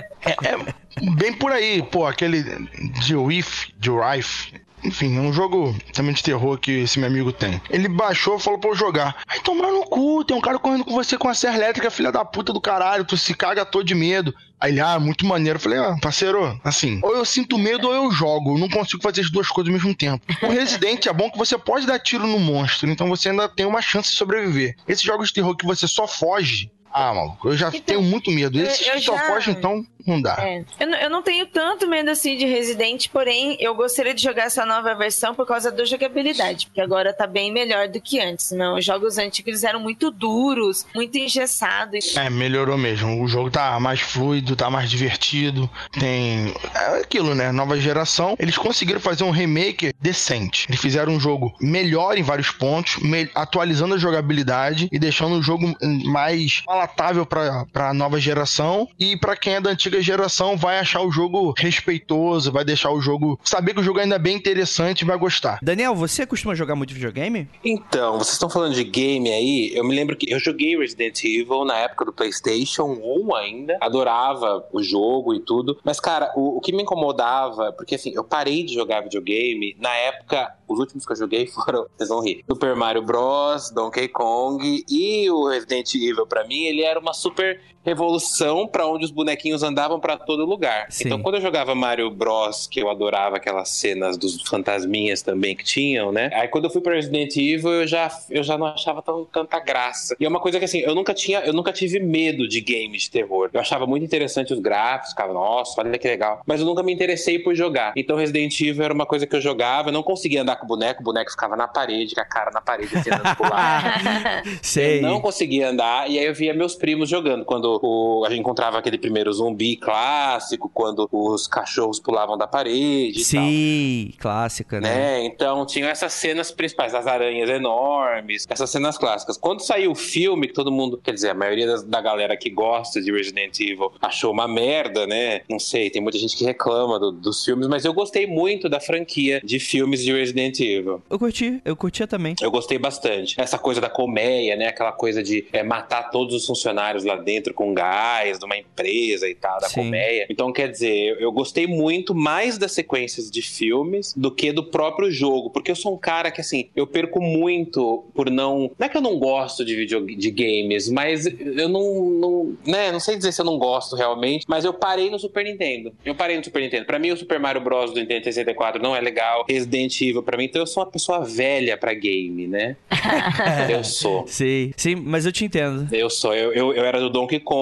Bem 1.16 1.32
por 1.32 1.52
aí, 1.52 1.82
pô, 1.82 2.06
aquele 2.06 2.42
de 2.42 3.16
Riff, 3.16 3.72
de 3.78 3.90
Rife. 3.90 4.63
Enfim, 4.84 5.16
é 5.16 5.20
um 5.20 5.32
jogo 5.32 5.74
também 5.92 6.14
de 6.14 6.22
terror 6.22 6.58
que 6.58 6.70
esse 6.82 6.98
meu 6.98 7.08
amigo 7.08 7.32
tem. 7.32 7.60
Ele 7.70 7.88
baixou 7.88 8.36
e 8.36 8.40
falou 8.40 8.58
pra 8.58 8.70
eu 8.70 8.76
jogar. 8.76 9.16
Aí 9.26 9.40
tomar 9.40 9.72
no 9.72 9.84
cu, 9.84 10.24
tem 10.24 10.36
um 10.36 10.40
cara 10.40 10.58
correndo 10.58 10.84
com 10.84 10.92
você 10.92 11.16
com 11.16 11.28
a 11.28 11.34
serra 11.34 11.56
elétrica, 11.56 11.90
filha 11.90 12.12
da 12.12 12.24
puta 12.24 12.52
do 12.52 12.60
caralho, 12.60 13.04
tu 13.04 13.16
se 13.16 13.34
caga 13.34 13.64
todo 13.64 13.84
de 13.84 13.94
medo. 13.94 14.34
Aí 14.60 14.72
ele, 14.72 14.80
ah, 14.80 14.98
muito 14.98 15.26
maneiro. 15.26 15.56
Eu 15.56 15.60
falei, 15.60 15.78
ah, 15.78 15.96
parceiro, 16.00 16.58
assim, 16.62 17.00
ou 17.02 17.14
eu 17.14 17.24
sinto 17.24 17.58
medo 17.58 17.88
ou 17.88 17.94
eu 17.94 18.10
jogo. 18.10 18.54
Eu 18.54 18.58
não 18.58 18.68
consigo 18.68 19.02
fazer 19.02 19.22
as 19.22 19.30
duas 19.30 19.48
coisas 19.48 19.72
ao 19.72 19.78
mesmo 19.78 19.94
tempo. 19.94 20.24
O 20.42 20.48
Resident 20.48 21.06
é 21.06 21.12
bom 21.12 21.30
que 21.30 21.38
você 21.38 21.56
pode 21.58 21.86
dar 21.86 21.98
tiro 21.98 22.26
no 22.26 22.38
monstro, 22.38 22.88
então 22.88 23.08
você 23.08 23.30
ainda 23.30 23.48
tem 23.48 23.66
uma 23.66 23.82
chance 23.82 24.10
de 24.10 24.16
sobreviver. 24.16 24.76
Esses 24.88 25.04
jogos 25.04 25.28
de 25.28 25.34
terror 25.34 25.56
que 25.56 25.66
você 25.66 25.86
só 25.86 26.06
foge. 26.06 26.70
Ah, 26.96 27.12
maluco, 27.12 27.48
eu 27.48 27.56
já 27.56 27.68
Então, 27.70 27.80
tenho 27.80 28.02
muito 28.02 28.30
medo. 28.30 28.56
eu- 28.56 28.66
Esses 28.66 28.86
eu 28.86 28.94
que 28.94 29.00
só 29.00 29.16
já- 29.16 29.24
fogem, 29.26 29.52
então, 29.52 29.84
não 30.06 30.22
dá. 30.22 30.36
É. 30.38 30.64
Eu, 30.78 30.86
não- 30.86 30.98
eu 30.98 31.10
não 31.10 31.22
tenho 31.22 31.44
tanto 31.46 31.88
medo 31.88 32.08
assim 32.08 32.36
de 32.36 32.44
Resident, 32.46 33.08
porém 33.08 33.56
eu 33.58 33.74
gostaria 33.74 34.14
de 34.14 34.22
jogar 34.22 34.44
essa 34.44 34.64
nova 34.64 34.94
versão 34.94 35.34
por 35.34 35.44
causa 35.44 35.72
da 35.72 35.84
jogabilidade, 35.84 36.66
porque 36.66 36.80
agora 36.80 37.12
tá 37.12 37.26
bem 37.26 37.52
melhor 37.52 37.88
do 37.88 38.00
que 38.00 38.20
antes. 38.20 38.52
Não, 38.52 38.76
os 38.78 38.84
jogos 38.84 39.18
antigos 39.18 39.64
eram 39.64 39.80
muito 39.80 40.08
duros, 40.10 40.86
muito 40.94 41.18
engessados. 41.18 42.16
É, 42.16 42.30
melhorou 42.30 42.78
mesmo. 42.78 43.20
O 43.22 43.26
jogo 43.26 43.50
tá 43.50 43.80
mais 43.80 44.00
fluido, 44.00 44.54
tá 44.54 44.70
mais 44.70 44.88
divertido. 44.88 45.68
Tem. 45.98 46.54
É 46.74 47.00
aquilo, 47.00 47.34
né? 47.34 47.50
Nova 47.50 47.76
geração. 47.80 48.36
Eles 48.38 48.56
conseguiram 48.56 49.00
fazer 49.00 49.24
um 49.24 49.30
remake 49.32 49.92
decente. 50.00 50.66
Eles 50.68 50.80
fizeram 50.80 51.12
um 51.14 51.18
jogo 51.18 51.52
melhor 51.60 52.16
em 52.16 52.22
vários 52.22 52.52
pontos, 52.52 52.98
atualizando 53.34 53.94
a 53.94 53.98
jogabilidade 53.98 54.88
e 54.92 54.98
deixando 54.98 55.36
o 55.38 55.42
jogo 55.42 55.74
mais 56.04 56.62
palatável 56.86 57.26
pra, 57.26 57.66
pra 57.72 57.94
nova 57.94 58.18
geração. 58.20 58.88
E 58.98 59.16
pra 59.16 59.36
quem 59.36 59.54
é 59.54 59.60
da 59.60 59.70
antiga 59.70 60.00
geração, 60.00 60.56
vai 60.56 60.78
achar 60.78 61.02
o 61.02 61.10
jogo 61.10 61.54
respeitoso, 61.56 62.52
vai 62.52 62.64
deixar 62.64 62.90
o 62.90 63.00
jogo. 63.00 63.38
Saber 63.42 63.74
que 63.74 63.80
o 63.80 63.82
jogo 63.82 63.98
ainda 63.98 64.16
é 64.16 64.18
bem 64.18 64.36
interessante 64.36 65.02
e 65.02 65.04
vai 65.04 65.16
gostar. 65.16 65.58
Daniel, 65.62 65.94
você 65.94 66.26
costuma 66.26 66.54
jogar 66.54 66.74
muito 66.74 66.94
videogame? 66.94 67.48
Então, 67.64 68.18
vocês 68.18 68.32
estão 68.32 68.50
falando 68.50 68.74
de 68.74 68.84
game 68.84 69.30
aí, 69.30 69.72
eu 69.74 69.84
me 69.84 69.94
lembro 69.94 70.16
que 70.16 70.32
eu 70.32 70.38
joguei 70.38 70.76
Resident 70.76 71.22
Evil 71.24 71.64
na 71.64 71.78
época 71.78 72.04
do 72.04 72.12
PlayStation 72.12 72.84
1 72.84 73.34
ainda, 73.34 73.78
adorava 73.80 74.64
o 74.72 74.82
jogo 74.82 75.34
e 75.34 75.40
tudo, 75.40 75.78
mas 75.84 76.00
cara, 76.00 76.32
o, 76.36 76.58
o 76.58 76.60
que 76.60 76.72
me 76.72 76.82
incomodava, 76.82 77.72
porque 77.72 77.94
assim, 77.94 78.12
eu 78.14 78.24
parei 78.24 78.64
de 78.64 78.74
jogar 78.74 79.02
videogame, 79.02 79.76
na 79.78 79.94
época, 79.94 80.54
os 80.68 80.78
últimos 80.78 81.06
que 81.06 81.12
eu 81.12 81.16
joguei 81.16 81.46
foram, 81.52 81.86
vocês 81.96 82.08
vão 82.08 82.20
rir, 82.20 82.44
Super 82.48 82.74
Mario 82.74 83.02
Bros, 83.02 83.70
Donkey 83.70 84.08
Kong 84.08 84.84
e 84.88 85.30
o 85.30 85.48
Resident 85.48 85.94
Evil, 85.94 86.26
pra 86.26 86.46
mim, 86.46 86.64
ele 86.64 86.82
era 86.82 86.98
uma 86.98 87.12
super 87.12 87.60
revolução 87.84 88.66
pra 88.66 88.86
onde 88.86 89.04
os 89.04 89.10
bonequinhos 89.10 89.62
andavam 89.62 90.00
pra 90.00 90.16
todo 90.16 90.44
lugar. 90.44 90.86
Sim. 90.88 91.04
Então, 91.06 91.20
quando 91.20 91.36
eu 91.36 91.40
jogava 91.40 91.74
Mario 91.74 92.10
Bros, 92.10 92.66
que 92.66 92.80
eu 92.80 92.90
adorava 92.90 93.36
aquelas 93.36 93.68
cenas 93.68 94.16
dos 94.16 94.42
fantasminhas 94.42 95.22
também 95.22 95.54
que 95.54 95.64
tinham, 95.64 96.10
né? 96.10 96.30
Aí 96.32 96.48
quando 96.48 96.64
eu 96.64 96.70
fui 96.70 96.80
pra 96.80 96.94
Resident 96.94 97.36
Evil, 97.36 97.72
eu 97.72 97.86
já, 97.86 98.10
eu 98.30 98.42
já 98.42 98.56
não 98.56 98.66
achava 98.66 99.02
tão 99.02 99.24
tanta 99.24 99.58
graça. 99.60 100.16
E 100.18 100.24
é 100.24 100.28
uma 100.28 100.40
coisa 100.40 100.58
que 100.58 100.64
assim, 100.64 100.78
eu 100.78 100.94
nunca 100.94 101.12
tinha, 101.12 101.40
eu 101.40 101.52
nunca 101.52 101.72
tive 101.72 102.00
medo 102.00 102.48
de 102.48 102.60
games 102.60 103.02
de 103.02 103.10
terror. 103.10 103.50
Eu 103.52 103.60
achava 103.60 103.86
muito 103.86 104.04
interessante 104.04 104.52
os 104.52 104.60
gráficos, 104.60 105.10
ficava, 105.10 105.32
nossa, 105.32 105.80
olha 105.80 105.98
que 105.98 106.08
legal. 106.08 106.40
Mas 106.46 106.60
eu 106.60 106.66
nunca 106.66 106.82
me 106.82 106.92
interessei 106.92 107.38
por 107.38 107.54
jogar. 107.54 107.92
Então 107.96 108.16
Resident 108.16 108.58
Evil 108.60 108.84
era 108.84 108.94
uma 108.94 109.06
coisa 109.06 109.26
que 109.26 109.36
eu 109.36 109.40
jogava, 109.40 109.88
eu 109.88 109.92
não 109.92 110.02
conseguia 110.02 110.42
andar 110.42 110.56
com 110.56 110.64
o 110.64 110.68
boneco, 110.68 111.00
o 111.00 111.04
boneco 111.04 111.30
ficava 111.30 111.56
na 111.56 111.68
parede, 111.68 112.14
com 112.14 112.20
a 112.20 112.24
cara 112.24 112.50
na 112.50 112.60
parede, 112.60 112.90
tentando 112.90 113.36
pular. 113.36 114.42
Sei. 114.62 114.98
Eu 114.98 115.02
não 115.02 115.20
conseguia 115.20 115.68
andar, 115.68 116.10
e 116.10 116.18
aí 116.18 116.24
eu 116.24 116.34
via 116.34 116.54
meus 116.54 116.74
primos 116.74 117.08
jogando. 117.08 117.44
Quando 117.44 117.73
o- 117.82 118.24
a 118.24 118.30
gente 118.30 118.40
encontrava 118.40 118.78
aquele 118.78 118.98
primeiro 118.98 119.32
zumbi 119.32 119.76
clássico, 119.76 120.70
quando 120.72 121.08
os 121.10 121.46
cachorros 121.46 121.98
pulavam 122.00 122.36
da 122.36 122.46
parede 122.46 123.20
e 123.20 123.24
tal. 123.24 123.24
Sim, 123.44 124.12
clássica, 124.18 124.80
né? 124.80 124.94
Né? 124.94 125.24
Então 125.26 125.64
tinham 125.66 125.88
essas 125.88 126.12
cenas 126.12 126.50
principais, 126.50 126.94
as 126.94 127.06
aranhas 127.06 127.48
enormes, 127.50 128.46
essas 128.48 128.70
cenas 128.70 128.96
clássicas. 128.98 129.36
Quando 129.36 129.60
saiu 129.60 129.92
o 129.92 129.94
filme, 129.94 130.46
que 130.46 130.52
todo 130.54 130.70
mundo, 130.70 130.98
quer 131.02 131.12
dizer, 131.12 131.30
a 131.30 131.34
maioria 131.34 131.66
das- 131.66 131.82
da 131.82 132.00
galera 132.00 132.36
que 132.36 132.48
gosta 132.50 133.00
de 133.00 133.10
Resident 133.12 133.58
Evil 133.60 133.92
achou 134.00 134.32
uma 134.32 134.46
merda, 134.48 135.06
né? 135.06 135.40
Não 135.48 135.58
sei, 135.58 135.90
tem 135.90 136.00
muita 136.02 136.18
gente 136.18 136.36
que 136.36 136.44
reclama 136.44 136.98
do- 136.98 137.12
dos 137.12 137.44
filmes, 137.44 137.66
mas 137.66 137.84
eu 137.84 137.92
gostei 137.92 138.26
muito 138.26 138.68
da 138.68 138.80
franquia 138.80 139.40
de 139.44 139.58
filmes 139.58 140.02
de 140.02 140.12
Resident 140.12 140.58
Evil. 140.60 141.02
Eu 141.10 141.18
curti, 141.18 141.60
eu 141.64 141.76
curtia 141.76 142.06
também. 142.06 142.34
Eu 142.40 142.50
gostei 142.50 142.78
bastante. 142.78 143.40
Essa 143.40 143.58
coisa 143.58 143.80
da 143.80 143.88
colmeia, 143.90 144.56
né? 144.56 144.68
Aquela 144.68 144.92
coisa 144.92 145.22
de 145.22 145.46
é, 145.52 145.62
matar 145.62 146.10
todos 146.10 146.34
os 146.34 146.46
funcionários 146.46 147.04
lá 147.04 147.16
dentro 147.16 147.52
com 147.54 147.63
gás, 147.72 148.38
de 148.38 148.44
uma 148.44 148.56
empresa 148.56 149.28
e 149.28 149.34
tal, 149.34 149.60
da 149.60 149.68
Sim. 149.68 149.76
colmeia. 149.76 150.26
Então, 150.28 150.52
quer 150.52 150.68
dizer, 150.68 150.92
eu, 150.92 151.20
eu 151.20 151.32
gostei 151.32 151.66
muito 151.66 152.14
mais 152.14 152.58
das 152.58 152.72
sequências 152.72 153.30
de 153.30 153.40
filmes 153.40 154.12
do 154.16 154.30
que 154.30 154.52
do 154.52 154.64
próprio 154.64 155.10
jogo. 155.10 155.50
Porque 155.50 155.70
eu 155.70 155.76
sou 155.76 155.94
um 155.94 155.98
cara 155.98 156.30
que, 156.30 156.40
assim, 156.40 156.68
eu 156.74 156.86
perco 156.86 157.20
muito 157.20 158.04
por 158.14 158.30
não. 158.30 158.70
Não 158.78 158.86
é 158.86 158.88
que 158.88 158.96
eu 158.96 159.00
não 159.00 159.18
gosto 159.18 159.64
de, 159.64 159.74
video, 159.74 160.04
de 160.04 160.30
games, 160.30 160.88
mas 160.88 161.26
eu 161.26 161.68
não, 161.68 162.04
não. 162.10 162.56
né? 162.66 162.90
Não 162.92 163.00
sei 163.00 163.16
dizer 163.16 163.32
se 163.32 163.40
eu 163.40 163.44
não 163.44 163.58
gosto 163.58 163.96
realmente, 163.96 164.44
mas 164.48 164.64
eu 164.64 164.74
parei 164.74 165.10
no 165.10 165.18
Super 165.18 165.44
Nintendo. 165.44 165.92
Eu 166.04 166.14
parei 166.14 166.36
no 166.36 166.44
Super 166.44 166.62
Nintendo. 166.62 166.86
Pra 166.86 166.98
mim, 166.98 167.10
o 167.10 167.16
Super 167.16 167.38
Mario 167.38 167.60
Bros. 167.60 167.92
do 167.92 168.00
Nintendo 168.00 168.24
64 168.24 168.82
não 168.82 168.94
é 168.94 169.00
legal. 169.00 169.44
Resident 169.48 170.00
Evil, 170.00 170.22
pra 170.22 170.36
mim, 170.36 170.44
então 170.44 170.60
eu 170.62 170.66
sou 170.66 170.82
uma 170.82 170.90
pessoa 170.90 171.24
velha 171.24 171.76
pra 171.76 171.94
game, 171.94 172.46
né? 172.46 172.76
eu 173.70 173.84
sou. 173.84 174.26
Sim, 174.26 174.72
sim, 174.76 174.94
mas 174.94 175.26
eu 175.26 175.32
te 175.32 175.44
entendo. 175.44 175.88
Eu 175.94 176.10
sou. 176.10 176.34
Eu, 176.34 176.52
eu, 176.52 176.72
eu 176.72 176.84
era 176.84 177.00
do 177.00 177.10
Donkey 177.10 177.40
Kong, 177.40 177.53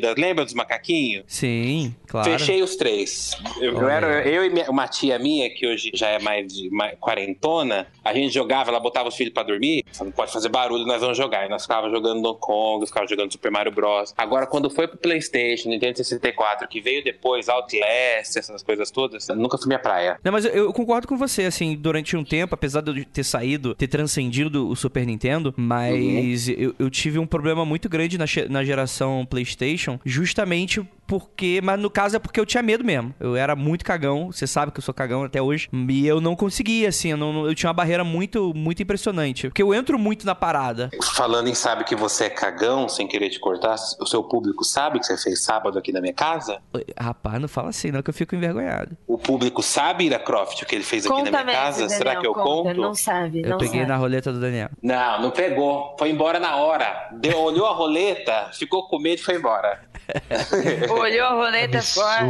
da, 0.00 0.14
lembra 0.16 0.44
dos 0.44 0.54
macaquinhos? 0.54 1.24
Sim, 1.26 1.94
claro. 2.06 2.30
Fechei 2.30 2.62
os 2.62 2.76
três. 2.76 3.32
Eu, 3.60 3.72
eu 3.72 3.78
Olha. 3.78 3.92
era, 3.92 4.28
eu 4.28 4.44
e 4.44 4.50
minha- 4.50 4.70
uma 4.70 4.86
tia 4.88 5.18
minha, 5.18 5.48
que 5.50 5.66
hoje 5.66 5.90
já 5.94 6.08
é 6.08 6.18
mais 6.18 6.52
de 6.52 6.70
mais 6.70 6.96
quarentona, 6.98 7.86
a 8.04 8.12
gente 8.12 8.32
jogava, 8.32 8.70
ela 8.70 8.80
botava 8.80 9.08
os 9.08 9.16
filhos 9.16 9.32
pra 9.32 9.42
dormir, 9.42 9.84
não 10.00 10.10
pode 10.10 10.32
fazer 10.32 10.48
barulho, 10.48 10.84
nós 10.84 11.00
vamos 11.00 11.16
jogar. 11.16 11.46
E 11.46 11.48
nós 11.48 11.62
ficava 11.62 11.88
jogando 11.90 12.22
Donkey 12.22 12.40
Kong, 12.40 12.86
ficava 12.86 13.06
jogando 13.06 13.32
Super 13.32 13.50
Mario 13.50 13.72
Bros. 13.72 14.12
Agora, 14.16 14.46
quando 14.46 14.68
foi 14.68 14.86
pro 14.86 14.98
Playstation, 14.98 15.68
Nintendo 15.68 15.96
64, 15.96 16.68
que 16.68 16.80
veio 16.80 17.02
depois, 17.02 17.48
Outlast, 17.48 18.36
essas 18.36 18.62
coisas 18.62 18.90
todas, 18.90 19.28
nunca 19.28 19.56
fui 19.56 19.66
minha 19.68 19.78
praia. 19.78 20.18
Não, 20.22 20.32
mas 20.32 20.44
eu, 20.44 20.52
eu 20.52 20.72
concordo 20.72 21.08
com 21.08 21.16
você, 21.16 21.44
assim, 21.44 21.74
durante 21.74 22.16
um 22.16 22.24
tempo, 22.24 22.54
apesar 22.54 22.80
de 22.82 22.90
eu 22.90 23.04
ter 23.06 23.24
saído, 23.24 23.74
ter 23.74 23.88
transcendido 23.88 24.68
o 24.68 24.76
Super 24.76 25.06
Nintendo, 25.06 25.54
mas 25.56 26.48
eu, 26.48 26.74
eu 26.78 26.90
tive 26.90 27.18
um 27.18 27.26
problema 27.26 27.64
muito 27.64 27.88
grande 27.88 28.18
na, 28.18 28.26
na 28.50 28.64
geração 28.64 29.24
PlayStation, 29.24 29.98
justamente 30.04 30.84
porque. 31.06 31.60
Mas 31.62 31.78
no 31.80 31.90
caso 31.90 32.16
é 32.16 32.18
porque 32.18 32.38
eu 32.40 32.46
tinha 32.46 32.62
medo 32.62 32.84
mesmo. 32.84 33.14
Eu 33.20 33.36
era 33.36 33.54
muito 33.56 33.84
cagão, 33.84 34.30
você 34.32 34.46
sabe 34.46 34.72
que 34.72 34.78
eu 34.78 34.82
sou 34.82 34.94
cagão 34.94 35.24
até 35.24 35.40
hoje, 35.40 35.68
e 35.88 36.06
eu 36.06 36.20
não 36.20 36.34
conseguia, 36.36 36.88
assim, 36.88 37.10
eu, 37.10 37.16
não- 37.16 37.46
eu 37.46 37.54
tinha 37.54 37.68
uma 37.68 37.74
barreira 37.74 38.04
muito, 38.04 38.52
muito 38.54 38.82
impressionante. 38.82 39.48
Porque 39.48 39.62
eu 39.62 39.72
entro 39.74 39.98
muito 39.98 40.24
na 40.26 40.34
parada. 40.34 40.90
Falando 41.14 41.48
em 41.48 41.54
sabe 41.54 41.84
que 41.84 41.94
você 41.96 42.24
é 42.24 42.30
cagão, 42.30 42.88
sem 42.88 43.06
querer 43.06 43.30
te 43.30 43.38
cortar, 43.40 43.76
o 44.00 44.06
seu 44.06 44.22
público 44.22 44.64
sabe 44.64 44.98
que 44.98 45.06
você 45.06 45.16
fez 45.16 45.42
sábado 45.42 45.78
aqui 45.78 45.92
na 45.92 46.00
minha 46.00 46.12
casa? 46.14 46.58
Rapaz, 46.98 47.40
não 47.40 47.48
fala 47.48 47.68
assim, 47.70 47.90
não, 47.90 48.02
que 48.02 48.10
eu 48.10 48.14
fico 48.14 48.34
envergonhado. 48.34 48.96
O 49.06 49.18
público 49.18 49.62
sabe, 49.62 50.04
Ira 50.04 50.18
Croft, 50.18 50.62
o 50.62 50.66
que 50.66 50.74
ele 50.74 50.84
fez 50.84 51.04
aqui 51.06 51.14
Conta 51.14 51.30
na 51.30 51.44
minha 51.44 51.56
mesmo, 51.56 51.62
casa? 51.64 51.80
Daniel, 51.82 51.98
Será 51.98 52.16
que 52.16 52.26
eu 52.26 52.34
conta. 52.34 52.44
conto? 52.70 52.80
Não 52.80 52.94
sabe, 52.94 53.42
Eu 53.42 53.50
não 53.50 53.58
peguei 53.58 53.80
sabe. 53.80 53.86
na 53.92 53.96
roleta 53.96 54.32
do 54.32 54.40
Daniel. 54.40 54.68
Não, 54.82 55.20
não 55.22 55.30
pegou. 55.30 55.94
Foi 55.98 56.10
embora 56.10 56.38
na 56.40 56.56
hora. 56.56 57.08
Deu, 57.12 57.38
olhou 57.38 57.66
a 57.66 57.72
roleta, 57.72 58.50
ficou 58.52 58.88
com 58.88 58.98
medo 58.98 59.20
e 59.20 59.22
foi 59.22 59.36
embora. 59.36 59.80
Olhou 61.04 61.26
a 61.26 61.34
roleta 61.34 61.82
fora. 61.82 62.24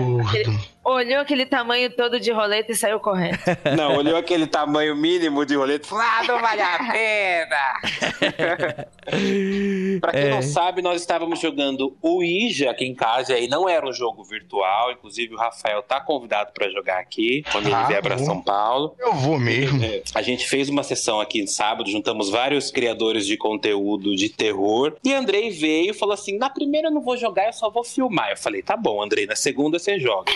Olhou 0.85 1.21
aquele 1.21 1.47
tamanho 1.47 1.91
todo 1.91 2.21
de 2.21 2.31
roleta 2.31 2.73
e 2.73 2.77
saiu 2.77 3.01
correndo. 3.01 3.39
Não, 3.77 3.97
olhou 3.97 4.17
aquele 4.17 4.47
tamanho 4.47 4.95
mínimo 4.95 5.45
de 5.47 5.55
roleta 5.57 5.87
e 5.87 5.89
falou: 5.89 6.05
ah, 6.05 6.23
não 6.27 6.41
vale 6.41 6.61
a 6.61 6.79
pena. 6.93 8.85
pra 10.01 10.13
quem 10.13 10.21
É. 10.23 10.31
não 10.31 10.43
sabe, 10.43 10.83
nós 10.83 11.01
estávamos 11.01 11.41
jogando 11.41 11.97
o 12.03 12.23
Ija 12.23 12.71
aqui 12.71 12.85
em 12.85 12.95
casa, 12.95 13.33
e 13.33 13.37
aí 13.37 13.49
não 13.49 13.69
era 13.69 13.87
um 13.87 13.93
jogo 13.93 14.23
virtual. 14.25 14.93
Inclusive, 14.93 15.35
o 15.35 15.39
Rafael 15.39 15.83
tá 15.83 16.01
convidado 16.01 16.53
pra 16.53 16.69
jogar 16.71 16.99
aqui 16.99 17.43
quando 17.51 17.67
ele 17.67 17.75
Ah, 17.75 17.85
vier 17.85 18.03
pra 18.03 18.17
bom. 18.17 18.25
São 18.25 18.43
Paulo. 18.43 18.95
Eu 18.99 19.15
vou 19.15 19.39
mesmo. 19.39 19.83
É, 19.85 20.03
A 20.15 20.23
gente 20.23 20.47
fez 20.49 20.69
uma 20.69 20.83
sessão 20.83 21.21
aqui 21.21 21.41
em 21.41 21.47
sábado, 21.47 21.91
juntamos 21.91 22.31
vários 22.31 22.71
criadores 22.71 23.27
de 23.27 23.37
conteúdo 23.37 24.15
de 24.15 24.29
terror. 24.29 24.97
E 25.05 25.13
Andrei 25.13 25.51
veio 25.51 25.91
e 25.91 25.95
falou 25.95 26.15
assim: 26.15 26.37
na 26.39 26.51
primeira 26.51 26.89
eu 26.89 26.93
não 26.93 27.01
vou 27.03 27.17
jogar, 27.17 27.47
eu 27.47 27.53
só 27.53 27.71
vou 27.71 27.85
filmar. 27.85 28.31
Eu 28.31 28.37
falei: 28.37 28.63
tá 28.63 28.77
bom, 28.77 29.03
Andrei, 29.03 29.27
na 29.27 29.37
segunda 29.37 29.79
você 29.79 29.99
joga. 29.99 30.33